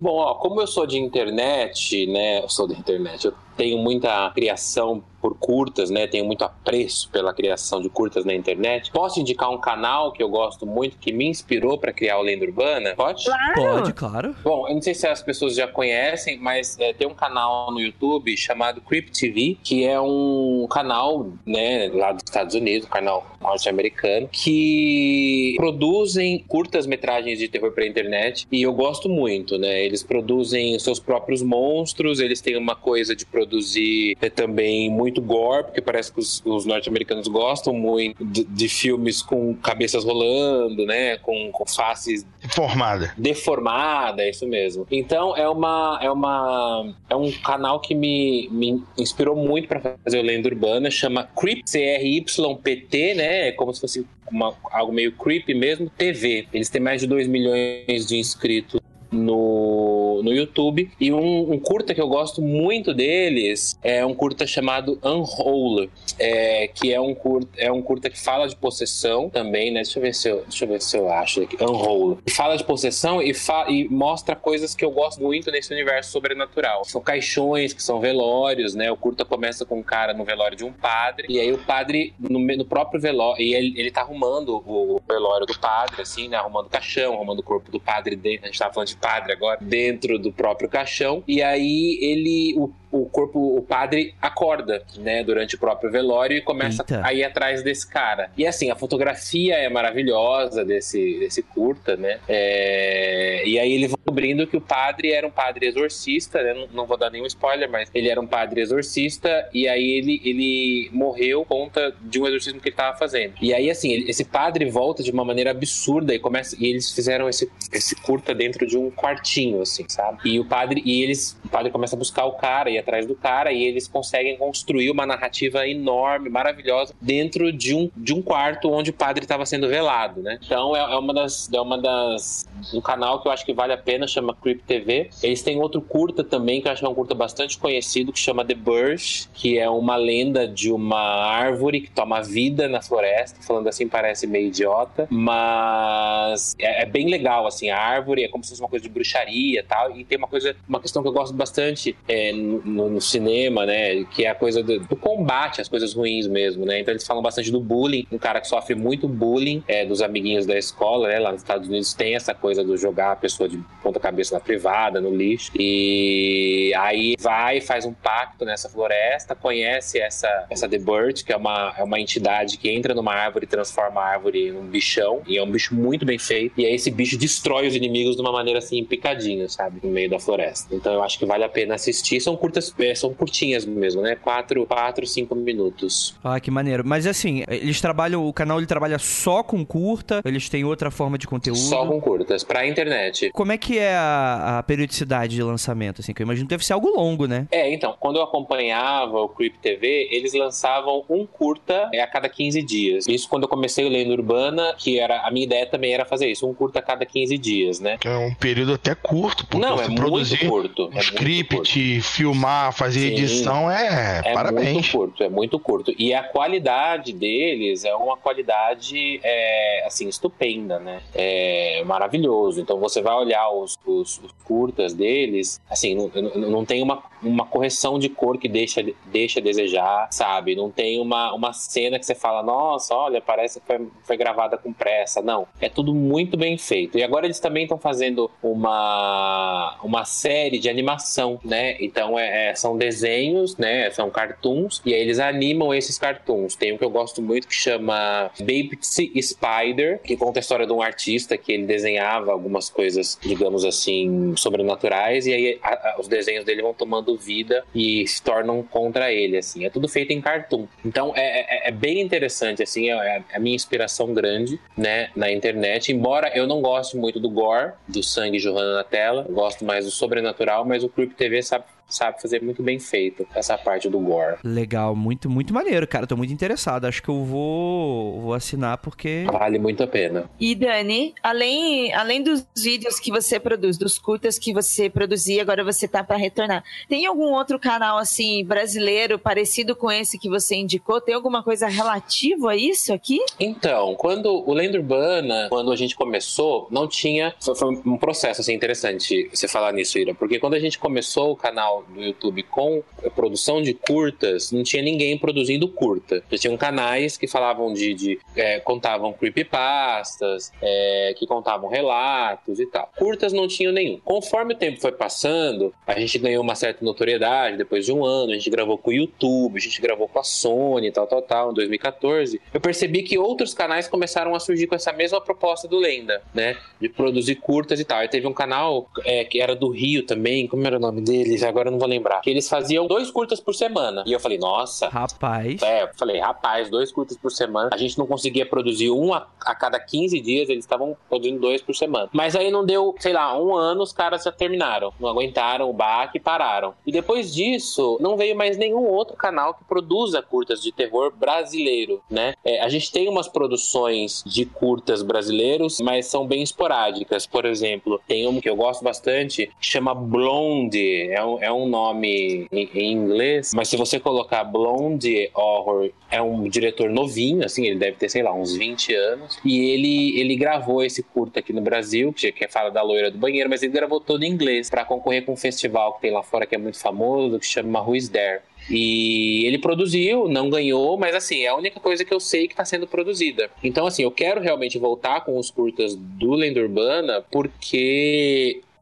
Bom, 0.00 0.16
ó, 0.16 0.34
como 0.36 0.58
eu 0.58 0.66
sou 0.66 0.86
de 0.86 0.98
internet, 0.98 2.06
né? 2.06 2.42
Eu 2.42 2.48
sou 2.48 2.66
da 2.66 2.74
internet. 2.74 3.26
Eu 3.26 3.34
tenho 3.56 3.78
muita 3.78 4.30
criação 4.34 5.02
por 5.20 5.36
curtas, 5.38 5.90
né? 5.90 6.06
Tenho 6.06 6.24
muito 6.24 6.44
apreço 6.44 7.10
pela 7.10 7.34
criação 7.34 7.80
de 7.80 7.88
curtas 7.88 8.24
na 8.24 8.34
internet. 8.34 8.92
Posso 8.92 9.18
indicar 9.18 9.50
um 9.50 9.58
canal 9.58 10.12
que 10.12 10.22
eu 10.22 10.28
gosto 10.28 10.66
muito, 10.66 10.98
que 10.98 11.12
me 11.12 11.26
inspirou 11.26 11.78
para 11.78 11.92
criar 11.92 12.18
o 12.18 12.22
Lenda 12.22 12.44
Urbana? 12.44 12.94
Pode? 12.94 13.24
Claro. 13.24 13.54
Pode, 13.54 13.92
claro. 13.92 14.36
Bom, 14.44 14.68
eu 14.68 14.74
não 14.74 14.82
sei 14.82 14.94
se 14.94 15.06
as 15.06 15.22
pessoas 15.22 15.54
já 15.54 15.66
conhecem, 15.66 16.05
mas 16.40 16.78
é, 16.78 16.92
tem 16.92 17.06
um 17.06 17.14
canal 17.14 17.72
no 17.72 17.80
YouTube 17.80 18.36
chamado 18.36 18.80
Creep 18.80 19.10
TV, 19.10 19.56
que 19.62 19.84
é 19.84 20.00
um 20.00 20.66
canal, 20.70 21.32
né, 21.44 21.88
lá 21.92 22.12
dos 22.12 22.22
Estados 22.24 22.54
Unidos, 22.54 22.86
um 22.86 22.90
canal 22.90 23.36
norte-americano, 23.40 24.28
que 24.30 25.54
produzem 25.56 26.44
curtas-metragens 26.48 27.38
de 27.38 27.48
terror 27.48 27.72
pra 27.72 27.86
internet 27.86 28.46
e 28.50 28.62
eu 28.62 28.72
gosto 28.72 29.08
muito, 29.08 29.58
né? 29.58 29.84
Eles 29.84 30.02
produzem 30.02 30.78
seus 30.78 30.98
próprios 30.98 31.42
monstros, 31.42 32.20
eles 32.20 32.40
têm 32.40 32.56
uma 32.56 32.74
coisa 32.74 33.14
de 33.14 33.24
produzir 33.24 34.16
é, 34.20 34.28
também 34.28 34.90
muito 34.90 35.20
gore, 35.20 35.64
porque 35.64 35.80
parece 35.80 36.12
que 36.12 36.20
os, 36.20 36.42
os 36.44 36.64
norte-americanos 36.64 37.28
gostam 37.28 37.72
muito 37.72 38.24
de, 38.24 38.44
de, 38.44 38.68
filmes 38.68 39.22
com 39.22 39.54
cabeças 39.54 40.04
rolando, 40.04 40.84
né? 40.84 41.16
Com, 41.18 41.50
com 41.52 41.66
faces 41.66 42.26
deformada. 42.42 43.14
Deformada, 43.16 44.22
é 44.22 44.30
isso 44.30 44.46
mesmo. 44.46 44.86
Então 44.90 45.36
é 45.36 45.48
uma 45.48 45.95
é 46.02 46.10
uma 46.10 46.94
é 47.08 47.16
um 47.16 47.30
canal 47.32 47.80
que 47.80 47.94
me, 47.94 48.48
me 48.50 48.82
inspirou 48.98 49.36
muito 49.36 49.68
para 49.68 49.96
fazer 50.04 50.18
o 50.18 50.22
Lenda 50.22 50.48
Urbana, 50.48 50.90
chama 50.90 51.24
Creep 51.24 51.62
C 51.66 51.80
R 51.80 52.16
Y 52.16 52.56
P 52.56 52.76
T, 52.76 53.14
né? 53.14 53.48
É 53.48 53.52
como 53.52 53.72
se 53.72 53.80
fosse 53.80 54.06
uma, 54.30 54.54
algo 54.70 54.92
meio 54.92 55.12
creepy 55.12 55.54
mesmo, 55.54 55.90
TV. 55.96 56.46
Eles 56.52 56.68
têm 56.68 56.80
mais 56.80 57.00
de 57.00 57.06
2 57.06 57.26
milhões 57.26 58.06
de 58.06 58.18
inscritos 58.18 58.80
no, 59.10 59.95
no 60.22 60.32
YouTube. 60.32 60.90
E 61.00 61.12
um, 61.12 61.52
um, 61.52 61.58
curta 61.58 61.94
que 61.94 62.00
eu 62.00 62.08
gosto 62.08 62.40
muito 62.42 62.94
deles 62.94 63.78
é 63.82 64.04
um 64.04 64.14
curta 64.14 64.46
chamado 64.46 64.98
Unhole, 65.02 65.90
é, 66.18 66.68
que 66.68 66.92
é 66.92 67.00
um, 67.00 67.14
curta, 67.14 67.48
é 67.56 67.70
um 67.70 67.82
curta 67.82 68.10
que 68.10 68.18
fala 68.18 68.46
de 68.48 68.56
possessão 68.56 69.28
também, 69.28 69.70
né? 69.70 69.82
Deixa 69.82 69.98
eu 69.98 70.02
ver 70.02 70.14
se 70.14 70.28
eu, 70.28 70.42
deixa 70.48 70.64
eu, 70.64 70.68
ver 70.68 70.82
se 70.82 70.96
eu 70.96 71.10
acho 71.10 71.42
aqui. 71.42 71.56
Unhole. 71.62 72.18
Fala 72.30 72.56
de 72.56 72.64
possessão 72.64 73.22
e, 73.22 73.34
fa 73.34 73.66
e 73.68 73.88
mostra 73.88 74.34
coisas 74.34 74.74
que 74.74 74.84
eu 74.84 74.90
gosto 74.90 75.22
muito 75.22 75.50
nesse 75.50 75.72
universo 75.72 76.10
sobrenatural. 76.10 76.84
São 76.84 77.00
caixões, 77.00 77.72
que 77.72 77.82
são 77.82 78.00
velórios, 78.00 78.74
né? 78.74 78.90
O 78.90 78.96
curta 78.96 79.24
começa 79.24 79.64
com 79.64 79.78
um 79.78 79.82
cara 79.82 80.12
no 80.12 80.24
velório 80.24 80.56
de 80.56 80.64
um 80.64 80.72
padre, 80.72 81.26
e 81.28 81.38
aí 81.38 81.52
o 81.52 81.58
padre, 81.58 82.14
no, 82.18 82.38
no 82.38 82.64
próprio 82.64 83.00
velório, 83.00 83.42
e 83.42 83.54
ele, 83.54 83.74
ele 83.76 83.90
tá 83.90 84.02
arrumando 84.02 84.62
o, 84.66 84.96
o 84.96 85.02
velório 85.06 85.46
do 85.46 85.58
padre, 85.58 86.02
assim, 86.02 86.28
né? 86.28 86.36
Arrumando 86.36 86.66
o 86.66 86.70
caixão, 86.70 87.14
arrumando 87.14 87.40
o 87.40 87.42
corpo 87.42 87.70
do 87.70 87.80
padre 87.80 88.16
dentro. 88.16 88.44
A 88.44 88.46
gente 88.46 88.58
tava 88.58 88.72
falando 88.72 88.88
de 88.88 88.96
padre 88.96 89.32
agora, 89.32 89.58
dentro 89.60 90.05
do 90.18 90.32
próprio 90.32 90.68
caixão. 90.68 91.22
E 91.26 91.42
aí 91.42 91.98
ele, 92.00 92.54
o 92.56 92.70
o 93.02 93.06
corpo, 93.06 93.56
o 93.56 93.62
padre 93.62 94.14
acorda, 94.20 94.82
né, 94.98 95.22
durante 95.22 95.54
o 95.54 95.58
próprio 95.58 95.90
velório 95.90 96.36
e 96.36 96.40
começa 96.40 96.82
Eita. 96.82 97.06
a 97.06 97.12
ir 97.12 97.24
atrás 97.24 97.62
desse 97.62 97.88
cara. 97.88 98.30
E 98.36 98.46
assim, 98.46 98.70
a 98.70 98.76
fotografia 98.76 99.54
é 99.54 99.68
maravilhosa 99.68 100.64
desse, 100.64 101.18
desse 101.18 101.42
curta, 101.42 101.96
né? 101.96 102.18
É... 102.28 103.42
E 103.46 103.58
aí 103.58 103.72
ele 103.72 103.88
vai 103.88 103.96
descobrindo 103.96 104.46
que 104.46 104.56
o 104.56 104.60
padre 104.60 105.12
era 105.12 105.26
um 105.26 105.30
padre 105.30 105.66
exorcista, 105.66 106.42
né? 106.42 106.54
Não, 106.54 106.68
não, 106.72 106.86
vou 106.86 106.96
dar 106.96 107.10
nenhum 107.10 107.26
spoiler, 107.26 107.70
mas 107.70 107.90
ele 107.94 108.08
era 108.08 108.20
um 108.20 108.26
padre 108.26 108.60
exorcista 108.60 109.48
e 109.52 109.68
aí 109.68 109.90
ele, 109.90 110.20
ele 110.24 110.90
morreu 110.92 111.44
por 111.44 111.56
conta 111.56 111.94
de 112.00 112.20
um 112.20 112.26
exorcismo 112.26 112.60
que 112.60 112.68
ele 112.68 112.74
estava 112.74 112.96
fazendo. 112.96 113.34
E 113.40 113.52
aí, 113.52 113.70
assim, 113.70 113.92
ele, 113.92 114.10
esse 114.10 114.24
padre 114.24 114.64
volta 114.70 115.02
de 115.02 115.10
uma 115.10 115.24
maneira 115.24 115.50
absurda 115.50 116.14
e 116.14 116.18
começa. 116.18 116.56
E 116.58 116.66
eles 116.66 116.92
fizeram 116.92 117.28
esse, 117.28 117.50
esse 117.72 117.96
curta 117.96 118.34
dentro 118.34 118.66
de 118.66 118.76
um 118.78 118.90
quartinho, 118.90 119.62
assim, 119.62 119.84
sabe? 119.88 120.18
E 120.24 120.38
o 120.38 120.44
padre, 120.44 120.82
e 120.84 121.02
eles, 121.02 121.38
o 121.44 121.48
padre 121.48 121.70
começa 121.70 121.96
a 121.96 121.98
buscar 121.98 122.24
o 122.26 122.32
cara 122.32 122.70
e 122.70 122.78
atrás 122.86 123.06
do 123.06 123.16
cara 123.16 123.52
e 123.52 123.64
eles 123.64 123.88
conseguem 123.88 124.36
construir 124.36 124.90
uma 124.90 125.04
narrativa 125.04 125.66
enorme, 125.66 126.30
maravilhosa, 126.30 126.94
dentro 127.00 127.52
de 127.52 127.74
um, 127.74 127.90
de 127.96 128.14
um 128.14 128.22
quarto 128.22 128.70
onde 128.70 128.90
o 128.90 128.92
padre 128.92 129.24
estava 129.24 129.44
sendo 129.44 129.68
velado, 129.68 130.22
né? 130.22 130.38
Então 130.44 130.76
é, 130.76 130.80
é, 130.80 130.96
uma 130.96 131.12
das. 131.12 131.52
É 131.52 131.60
uma 131.60 131.78
das. 131.78 132.46
Um 132.72 132.80
canal 132.80 133.20
que 133.20 133.28
eu 133.28 133.32
acho 133.32 133.44
que 133.44 133.52
vale 133.52 133.72
a 133.72 133.78
pena, 133.78 134.06
chama 134.06 134.34
Creep 134.34 134.62
TV. 134.62 135.10
Eles 135.22 135.42
têm 135.42 135.60
outro 135.60 135.80
curta 135.80 136.22
também, 136.22 136.60
que 136.60 136.68
eu 136.68 136.72
acho 136.72 136.80
que 136.80 136.86
é 136.86 136.88
um 136.88 136.94
curta 136.94 137.14
bastante 137.14 137.58
conhecido, 137.58 138.12
que 138.12 138.18
chama 138.18 138.44
The 138.44 138.54
Bush, 138.54 139.28
que 139.34 139.58
é 139.58 139.68
uma 139.68 139.96
lenda 139.96 140.46
de 140.46 140.70
uma 140.70 141.00
árvore 141.26 141.80
que 141.80 141.90
toma 141.90 142.22
vida 142.22 142.68
na 142.68 142.80
floresta. 142.80 143.40
Falando 143.42 143.68
assim 143.68 143.88
parece 143.88 144.26
meio 144.26 144.48
idiota, 144.48 145.08
mas 145.10 146.54
é, 146.58 146.82
é 146.82 146.86
bem 146.86 147.08
legal, 147.08 147.46
assim, 147.46 147.70
a 147.70 147.78
árvore 147.78 148.24
é 148.24 148.28
como 148.28 148.44
se 148.44 148.50
fosse 148.50 148.62
uma 148.62 148.68
coisa 148.68 148.82
de 148.82 148.88
bruxaria 148.88 149.60
e 149.60 149.62
tal. 149.62 149.96
E 149.96 150.04
tem 150.04 150.18
uma 150.18 150.28
coisa, 150.28 150.54
uma 150.68 150.80
questão 150.80 151.02
que 151.02 151.08
eu 151.08 151.12
gosto 151.12 151.34
bastante 151.34 151.96
é, 152.08 152.32
no, 152.66 152.88
no, 152.88 153.00
cinema, 153.00 153.64
né? 153.64 154.04
Que 154.04 154.24
é 154.24 154.30
a 154.30 154.34
coisa 154.34 154.62
do, 154.62 154.80
do, 154.80 154.96
combate 154.96 155.60
às 155.60 155.68
coisas 155.68 155.94
ruins 155.94 156.26
mesmo, 156.26 156.64
né? 156.64 156.80
Então 156.80 156.92
eles 156.92 157.06
falam 157.06 157.22
bastante 157.22 157.50
do 157.50 157.60
bullying, 157.60 158.06
um 158.10 158.18
cara 158.18 158.40
que 158.40 158.48
sofre 158.48 158.74
muito 158.74 159.08
bullying 159.08 159.62
é, 159.68 159.84
dos 159.84 160.02
amiguinhos 160.02 160.46
da 160.46 160.58
escola, 160.58 161.08
né? 161.08 161.18
Lá 161.18 161.32
nos 161.32 161.42
Estados 161.42 161.68
Unidos 161.68 161.94
tem 161.94 162.14
essa 162.14 162.34
coisa 162.34 162.64
do 162.64 162.76
jogar 162.76 163.12
a 163.12 163.16
pessoa 163.16 163.48
de 163.48 163.58
ponta 163.82 164.00
cabeça 164.00 164.34
na 164.34 164.40
privada, 164.40 165.00
no 165.00 165.14
lixo. 165.14 165.52
E 165.54 166.72
aí 166.76 167.14
vai, 167.18 167.60
faz 167.60 167.84
um 167.84 167.92
pacto 167.92 168.44
nessa 168.44 168.68
floresta, 168.68 169.34
conhece 169.34 169.98
essa, 169.98 170.46
essa 170.50 170.68
The 170.68 170.78
Bird, 170.78 171.24
que 171.24 171.32
é 171.32 171.36
uma, 171.36 171.74
é 171.78 171.82
uma 171.82 172.00
entidade 172.00 172.56
que 172.58 172.70
entra 172.70 172.94
numa 172.94 173.12
árvore 173.12 173.44
e 173.44 173.48
transforma 173.48 174.00
a 174.00 174.06
árvore 174.06 174.50
num 174.52 174.66
bichão. 174.66 175.22
E 175.26 175.38
é 175.38 175.42
um 175.42 175.50
bicho 175.50 175.74
muito 175.74 176.04
bem 176.04 176.18
feito. 176.18 176.60
E 176.60 176.66
aí 176.66 176.74
esse 176.74 176.90
bicho 176.90 177.16
destrói 177.16 177.66
os 177.68 177.74
inimigos 177.74 178.16
de 178.16 178.22
uma 178.22 178.32
maneira 178.32 178.58
assim, 178.58 178.82
picadinha, 178.84 179.48
sabe? 179.48 179.80
No 179.82 179.90
meio 179.90 180.10
da 180.10 180.18
floresta. 180.18 180.74
Então 180.74 180.92
eu 180.92 181.02
acho 181.02 181.18
que 181.18 181.26
vale 181.26 181.44
a 181.44 181.48
pena 181.48 181.74
assistir. 181.74 182.20
São 182.20 182.36
curtas 182.36 182.55
é, 182.78 182.94
são 182.94 183.12
curtinhas 183.12 183.64
mesmo, 183.64 184.02
né? 184.02 184.16
Quatro, 184.16 184.64
quatro, 184.66 185.06
cinco 185.06 185.34
minutos. 185.34 186.14
Ah, 186.22 186.38
que 186.40 186.50
maneiro. 186.50 186.82
Mas 186.84 187.06
assim, 187.06 187.44
eles 187.48 187.80
trabalham, 187.80 188.26
o 188.26 188.32
canal 188.32 188.58
ele 188.58 188.66
trabalha 188.66 188.98
só 188.98 189.42
com 189.42 189.64
curta, 189.64 190.20
eles 190.24 190.48
têm 190.48 190.64
outra 190.64 190.90
forma 190.90 191.18
de 191.18 191.26
conteúdo? 191.26 191.58
Só 191.58 191.86
com 191.86 192.00
curtas, 192.00 192.44
pra 192.44 192.66
internet. 192.66 193.30
Como 193.30 193.52
é 193.52 193.58
que 193.58 193.78
é 193.78 193.94
a, 193.94 194.58
a 194.58 194.62
periodicidade 194.62 195.34
de 195.34 195.42
lançamento, 195.42 196.00
assim? 196.00 196.12
Que 196.12 196.22
eu 196.22 196.24
imagino 196.24 196.46
que 196.46 196.50
deve 196.50 196.64
ser 196.64 196.72
algo 196.72 196.88
longo, 196.88 197.26
né? 197.26 197.46
É, 197.50 197.72
então, 197.72 197.94
quando 197.98 198.16
eu 198.16 198.22
acompanhava 198.22 199.20
o 199.20 199.28
Creep 199.28 199.56
TV, 199.60 200.08
eles 200.10 200.32
lançavam 200.34 201.04
um 201.08 201.26
curta 201.26 201.90
a 201.92 202.06
cada 202.06 202.28
15 202.28 202.62
dias. 202.62 203.06
Isso 203.08 203.28
quando 203.28 203.44
eu 203.44 203.48
comecei 203.48 203.84
o 203.84 203.88
Lenda 203.88 204.12
Urbana, 204.12 204.74
que 204.76 204.98
era, 204.98 205.26
a 205.26 205.30
minha 205.30 205.44
ideia 205.44 205.66
também 205.66 205.92
era 205.92 206.04
fazer 206.04 206.28
isso, 206.30 206.46
um 206.48 206.54
curta 206.54 206.78
a 206.78 206.82
cada 206.82 207.04
15 207.04 207.36
dias, 207.38 207.80
né? 207.80 207.98
É 208.04 208.16
um 208.16 208.34
período 208.34 208.74
até 208.74 208.94
curto, 208.94 209.46
porque 209.46 209.66
Não, 209.66 209.80
é 209.80 209.88
muito 209.88 210.38
curto. 210.48 210.88
Um 210.92 210.98
é 210.98 211.00
script, 211.00 211.56
curto. 211.56 212.02
filmar, 212.02 212.45
fazer 212.72 213.00
Sim, 213.00 213.06
edição 213.14 213.70
é, 213.70 214.22
é 214.24 214.32
parabéns. 214.32 214.72
muito 214.72 214.92
curto, 214.92 215.22
é 215.22 215.28
muito 215.28 215.58
curto. 215.58 215.94
E 215.98 216.12
a 216.14 216.22
qualidade 216.22 217.12
deles 217.12 217.84
é 217.84 217.94
uma 217.94 218.16
qualidade 218.16 219.20
é, 219.22 219.84
assim 219.86 220.08
estupenda, 220.08 220.78
né? 220.78 221.00
É 221.14 221.82
maravilhoso. 221.84 222.60
Então 222.60 222.78
você 222.78 223.00
vai 223.00 223.14
olhar 223.14 223.48
os, 223.50 223.78
os, 223.86 224.18
os 224.18 224.32
curtas 224.44 224.94
deles, 224.94 225.60
assim, 225.68 225.94
não, 225.94 226.10
não 226.48 226.64
tem 226.64 226.82
uma, 226.82 227.02
uma 227.26 227.46
correção 227.46 227.98
de 227.98 228.08
cor 228.08 228.38
que 228.38 228.48
deixa, 228.48 228.84
deixa 229.06 229.40
a 229.40 229.42
desejar, 229.42 230.08
sabe? 230.10 230.54
Não 230.54 230.70
tem 230.70 231.00
uma, 231.00 231.32
uma 231.34 231.52
cena 231.52 231.98
que 231.98 232.06
você 232.06 232.14
fala, 232.14 232.42
nossa, 232.42 232.94
olha, 232.94 233.20
parece 233.20 233.60
que 233.60 233.66
foi, 233.66 233.88
foi 234.04 234.16
gravada 234.16 234.56
com 234.56 234.72
pressa. 234.72 235.20
Não, 235.22 235.46
é 235.60 235.68
tudo 235.68 235.94
muito 235.94 236.36
bem 236.36 236.56
feito. 236.56 236.98
E 236.98 237.02
agora 237.02 237.26
eles 237.26 237.40
também 237.40 237.64
estão 237.64 237.78
fazendo 237.78 238.30
uma, 238.42 239.78
uma 239.82 240.04
série 240.04 240.58
de 240.58 240.68
animação, 240.68 241.38
né? 241.44 241.76
Então 241.80 242.18
é, 242.18 242.50
é 242.50 242.54
são 242.54 242.76
desenhos, 242.76 243.56
né? 243.56 243.90
São 243.90 244.10
cartoons, 244.10 244.80
e 244.84 244.94
aí 244.94 245.00
eles 245.00 245.18
animam 245.18 245.74
esses 245.74 245.98
cartoons. 245.98 246.54
Tem 246.54 246.72
um 246.72 246.78
que 246.78 246.84
eu 246.84 246.90
gosto 246.90 247.22
muito 247.22 247.48
que 247.48 247.54
chama 247.54 248.30
Baby 248.40 248.78
Spider, 248.82 250.00
que 250.02 250.16
conta 250.16 250.38
a 250.38 250.40
história 250.40 250.66
de 250.66 250.72
um 250.72 250.82
artista 250.82 251.36
que 251.36 251.52
ele 251.52 251.66
desenhava 251.66 252.32
algumas 252.32 252.70
coisas, 252.70 253.18
digamos 253.22 253.64
assim, 253.64 254.34
sobrenaturais, 254.36 255.26
e 255.26 255.32
aí 255.32 255.58
a, 255.62 255.90
a, 255.90 256.00
os 256.00 256.08
desenhos 256.08 256.44
dele 256.44 256.62
vão 256.62 256.74
tomando 256.74 257.15
vida 257.16 257.64
e 257.74 258.06
se 258.06 258.22
tornam 258.22 258.62
contra 258.62 259.12
ele, 259.12 259.36
assim. 259.38 259.64
É 259.64 259.70
tudo 259.70 259.88
feito 259.88 260.12
em 260.12 260.20
cartoon. 260.20 260.66
Então 260.84 261.12
é, 261.14 261.66
é, 261.66 261.68
é 261.68 261.70
bem 261.70 262.00
interessante, 262.00 262.62
assim, 262.62 262.90
é, 262.90 262.94
é 263.30 263.36
a 263.36 263.38
minha 263.38 263.54
inspiração 263.54 264.12
grande, 264.12 264.60
né, 264.76 265.10
na 265.14 265.30
internet. 265.30 265.92
Embora 265.92 266.30
eu 266.36 266.46
não 266.46 266.60
goste 266.60 266.96
muito 266.96 267.18
do 267.20 267.30
gore, 267.30 267.72
do 267.88 268.02
sangue 268.02 268.38
jorrando 268.38 268.74
na 268.74 268.84
tela, 268.84 269.26
gosto 269.28 269.64
mais 269.64 269.84
do 269.84 269.90
sobrenatural, 269.90 270.64
mas 270.64 270.84
o 270.84 270.88
Creep 270.88 271.12
TV 271.14 271.42
sabe 271.42 271.64
sabe 271.88 272.20
fazer 272.20 272.42
muito 272.42 272.62
bem 272.62 272.78
feito 272.78 273.26
essa 273.34 273.56
parte 273.56 273.88
do 273.88 273.98
gore. 273.98 274.36
Legal, 274.42 274.94
muito, 274.94 275.28
muito 275.30 275.52
maneiro, 275.52 275.86
cara. 275.86 276.06
Tô 276.06 276.16
muito 276.16 276.32
interessado. 276.32 276.86
Acho 276.86 277.02
que 277.02 277.08
eu 277.08 277.24
vou, 277.24 278.20
vou 278.20 278.34
assinar 278.34 278.78
porque. 278.78 279.24
Vale 279.30 279.58
muito 279.58 279.82
a 279.82 279.86
pena. 279.86 280.30
E 280.38 280.54
Dani, 280.54 281.14
além, 281.22 281.92
além 281.94 282.22
dos 282.22 282.46
vídeos 282.56 282.98
que 282.98 283.10
você 283.10 283.38
produz, 283.38 283.78
dos 283.78 283.98
curtas 283.98 284.38
que 284.38 284.52
você 284.52 284.90
produzia, 284.90 285.42
agora 285.42 285.64
você 285.64 285.86
tá 285.86 286.02
para 286.02 286.16
retornar. 286.16 286.64
Tem 286.88 287.06
algum 287.06 287.32
outro 287.32 287.58
canal 287.58 287.98
assim 287.98 288.44
brasileiro 288.44 289.18
parecido 289.18 289.74
com 289.74 289.90
esse 289.90 290.18
que 290.18 290.28
você 290.28 290.56
indicou? 290.56 291.00
Tem 291.00 291.14
alguma 291.14 291.42
coisa 291.42 291.66
relativa 291.66 292.50
a 292.50 292.56
isso 292.56 292.92
aqui? 292.92 293.20
Então, 293.38 293.94
quando 293.94 294.26
o 294.46 294.52
Lenda 294.52 294.78
Urbana, 294.78 295.48
quando 295.48 295.72
a 295.72 295.76
gente 295.76 295.94
começou, 295.94 296.66
não 296.70 296.88
tinha. 296.88 297.34
Foi 297.40 297.68
um 297.84 297.96
processo 297.96 298.40
assim 298.40 298.54
interessante 298.54 299.28
você 299.32 299.48
falar 299.48 299.72
nisso, 299.72 299.98
Ira, 299.98 300.14
porque 300.14 300.38
quando 300.38 300.54
a 300.54 300.58
gente 300.58 300.78
começou 300.78 301.32
o 301.32 301.36
canal 301.36 301.75
canal 301.76 301.84
do 301.88 302.02
YouTube 302.02 302.42
com 302.44 302.82
produção 303.14 303.60
de 303.60 303.74
curtas, 303.74 304.52
não 304.52 304.62
tinha 304.62 304.82
ninguém 304.82 305.18
produzindo 305.18 305.68
curta. 305.68 306.22
Já 306.30 306.38
tinham 306.38 306.56
canais 306.56 307.16
que 307.16 307.26
falavam 307.26 307.72
de. 307.72 307.94
de 307.94 308.18
é, 308.34 308.60
contavam 308.60 309.12
creepypastas, 309.12 310.52
é, 310.62 311.14
que 311.16 311.26
contavam 311.26 311.68
relatos 311.68 312.60
e 312.60 312.66
tal. 312.66 312.90
Curtas 312.96 313.32
não 313.32 313.48
tinham 313.48 313.72
nenhum. 313.72 313.98
Conforme 314.04 314.54
o 314.54 314.56
tempo 314.56 314.80
foi 314.80 314.92
passando, 314.92 315.74
a 315.86 315.98
gente 315.98 316.18
ganhou 316.18 316.42
uma 316.42 316.54
certa 316.54 316.84
notoriedade 316.84 317.56
depois 317.56 317.84
de 317.84 317.92
um 317.92 318.04
ano, 318.04 318.32
a 318.32 318.34
gente 318.34 318.50
gravou 318.50 318.78
com 318.78 318.90
o 318.90 318.92
YouTube, 318.92 319.56
a 319.56 319.60
gente 319.60 319.80
gravou 319.80 320.08
com 320.08 320.18
a 320.18 320.24
Sony, 320.24 320.90
tal, 320.90 321.06
tal, 321.06 321.22
tal, 321.22 321.50
em 321.50 321.54
2014. 321.54 322.40
Eu 322.52 322.60
percebi 322.60 323.02
que 323.02 323.18
outros 323.18 323.54
canais 323.54 323.88
começaram 323.88 324.34
a 324.34 324.40
surgir 324.40 324.66
com 324.66 324.74
essa 324.74 324.92
mesma 324.92 325.20
proposta 325.20 325.66
do 325.66 325.78
Lenda, 325.78 326.22
né? 326.34 326.56
De 326.80 326.88
produzir 326.88 327.36
curtas 327.36 327.80
e 327.80 327.84
tal. 327.84 328.02
E 328.02 328.08
teve 328.08 328.26
um 328.26 328.32
canal 328.32 328.88
é, 329.04 329.24
que 329.24 329.40
era 329.40 329.54
do 329.54 329.68
Rio 329.68 330.04
também, 330.04 330.46
como 330.46 330.66
era 330.66 330.76
o 330.76 330.80
nome 330.80 331.00
deles? 331.00 331.42
Agora 331.42 331.65
eu 331.68 331.72
não 331.72 331.78
vou 331.78 331.88
lembrar. 331.88 332.20
Que 332.20 332.30
eles 332.30 332.48
faziam 332.48 332.86
dois 332.86 333.10
curtas 333.10 333.40
por 333.40 333.54
semana. 333.54 334.04
E 334.06 334.12
eu 334.12 334.20
falei, 334.20 334.38
nossa. 334.38 334.88
Rapaz. 334.88 335.62
É, 335.62 335.84
eu 335.84 335.88
falei, 335.96 336.18
rapaz, 336.18 336.70
dois 336.70 336.92
curtas 336.92 337.16
por 337.16 337.30
semana. 337.30 337.70
A 337.72 337.76
gente 337.76 337.98
não 337.98 338.06
conseguia 338.06 338.46
produzir 338.46 338.90
um 338.90 339.12
a, 339.12 339.26
a 339.44 339.54
cada 339.54 339.78
15 339.78 340.20
dias, 340.20 340.48
eles 340.48 340.64
estavam 340.64 340.96
produzindo 341.08 341.40
dois 341.40 341.62
por 341.62 341.74
semana. 341.74 342.08
Mas 342.12 342.34
aí 342.34 342.50
não 342.50 342.64
deu, 342.64 342.94
sei 342.98 343.12
lá, 343.12 343.38
um 343.40 343.54
ano, 343.54 343.82
os 343.82 343.92
caras 343.92 344.24
já 344.24 344.32
terminaram. 344.32 344.92
Não 344.98 345.08
aguentaram 345.08 345.68
o 345.68 345.72
baque 345.72 346.18
e 346.18 346.20
pararam. 346.20 346.74
E 346.86 346.92
depois 346.92 347.34
disso, 347.34 347.98
não 348.00 348.16
veio 348.16 348.36
mais 348.36 348.56
nenhum 348.56 348.84
outro 348.84 349.16
canal 349.16 349.54
que 349.54 349.64
produza 349.64 350.22
curtas 350.22 350.62
de 350.62 350.72
terror 350.72 351.12
brasileiro, 351.14 352.02
né? 352.10 352.34
É, 352.44 352.62
a 352.62 352.68
gente 352.68 352.90
tem 352.90 353.08
umas 353.08 353.28
produções 353.28 354.22
de 354.26 354.44
curtas 354.44 355.02
brasileiros, 355.02 355.80
mas 355.80 356.06
são 356.06 356.26
bem 356.26 356.42
esporádicas. 356.42 357.26
Por 357.26 357.44
exemplo, 357.44 358.00
tem 358.06 358.26
um 358.26 358.40
que 358.40 358.48
eu 358.48 358.56
gosto 358.56 358.82
bastante, 358.82 359.46
que 359.60 359.66
chama 359.66 359.94
Blonde. 359.94 361.08
É 361.10 361.24
um, 361.24 361.42
é 361.42 361.52
um 361.52 361.55
nome 361.64 362.48
em, 362.52 362.68
em 362.74 362.92
inglês, 362.92 363.52
mas 363.54 363.68
se 363.68 363.76
você 363.76 364.00
colocar 364.00 364.42
Blonde 364.44 365.30
Horror, 365.32 365.90
é 366.10 366.20
um 366.20 366.48
diretor 366.48 366.90
novinho, 366.90 367.44
assim, 367.44 367.66
ele 367.66 367.78
deve 367.78 367.96
ter, 367.96 368.08
sei 368.08 368.22
lá, 368.22 368.34
uns 368.34 368.54
20 368.54 368.94
anos. 368.94 369.38
E 369.44 369.70
ele, 369.70 370.20
ele 370.20 370.36
gravou 370.36 370.84
esse 370.84 371.02
curta 371.02 371.40
aqui 371.40 371.52
no 371.52 371.60
Brasil, 371.60 372.12
que, 372.12 372.30
que 372.32 372.48
fala 372.48 372.70
da 372.70 372.82
loira 372.82 373.10
do 373.10 373.18
banheiro, 373.18 373.48
mas 373.48 373.62
ele 373.62 373.72
gravou 373.72 374.00
todo 374.00 374.22
em 374.22 374.30
inglês 374.30 374.68
para 374.68 374.84
concorrer 374.84 375.24
com 375.24 375.32
um 375.32 375.36
festival 375.36 375.94
que 375.94 376.02
tem 376.02 376.10
lá 376.10 376.22
fora 376.22 376.46
que 376.46 376.54
é 376.54 376.58
muito 376.58 376.78
famoso, 376.78 377.38
que 377.38 377.46
chama 377.46 377.80
Who's 377.80 378.08
There. 378.08 378.40
E 378.68 379.46
ele 379.46 379.58
produziu, 379.58 380.28
não 380.28 380.50
ganhou, 380.50 380.96
mas 380.98 381.14
assim, 381.14 381.44
é 381.44 381.48
a 381.48 381.56
única 381.56 381.78
coisa 381.78 382.04
que 382.04 382.12
eu 382.12 382.18
sei 382.18 382.48
que 382.48 382.52
está 382.52 382.64
sendo 382.64 382.86
produzida. 382.86 383.48
Então, 383.62 383.86
assim, 383.86 384.02
eu 384.02 384.10
quero 384.10 384.40
realmente 384.40 384.78
voltar 384.78 385.24
com 385.24 385.38
os 385.38 385.50
curtas 385.50 385.94
do 385.94 386.32
Lenda 386.32 386.60
Urbana, 386.60 387.24
porque 387.30 388.60
é, 388.66 388.75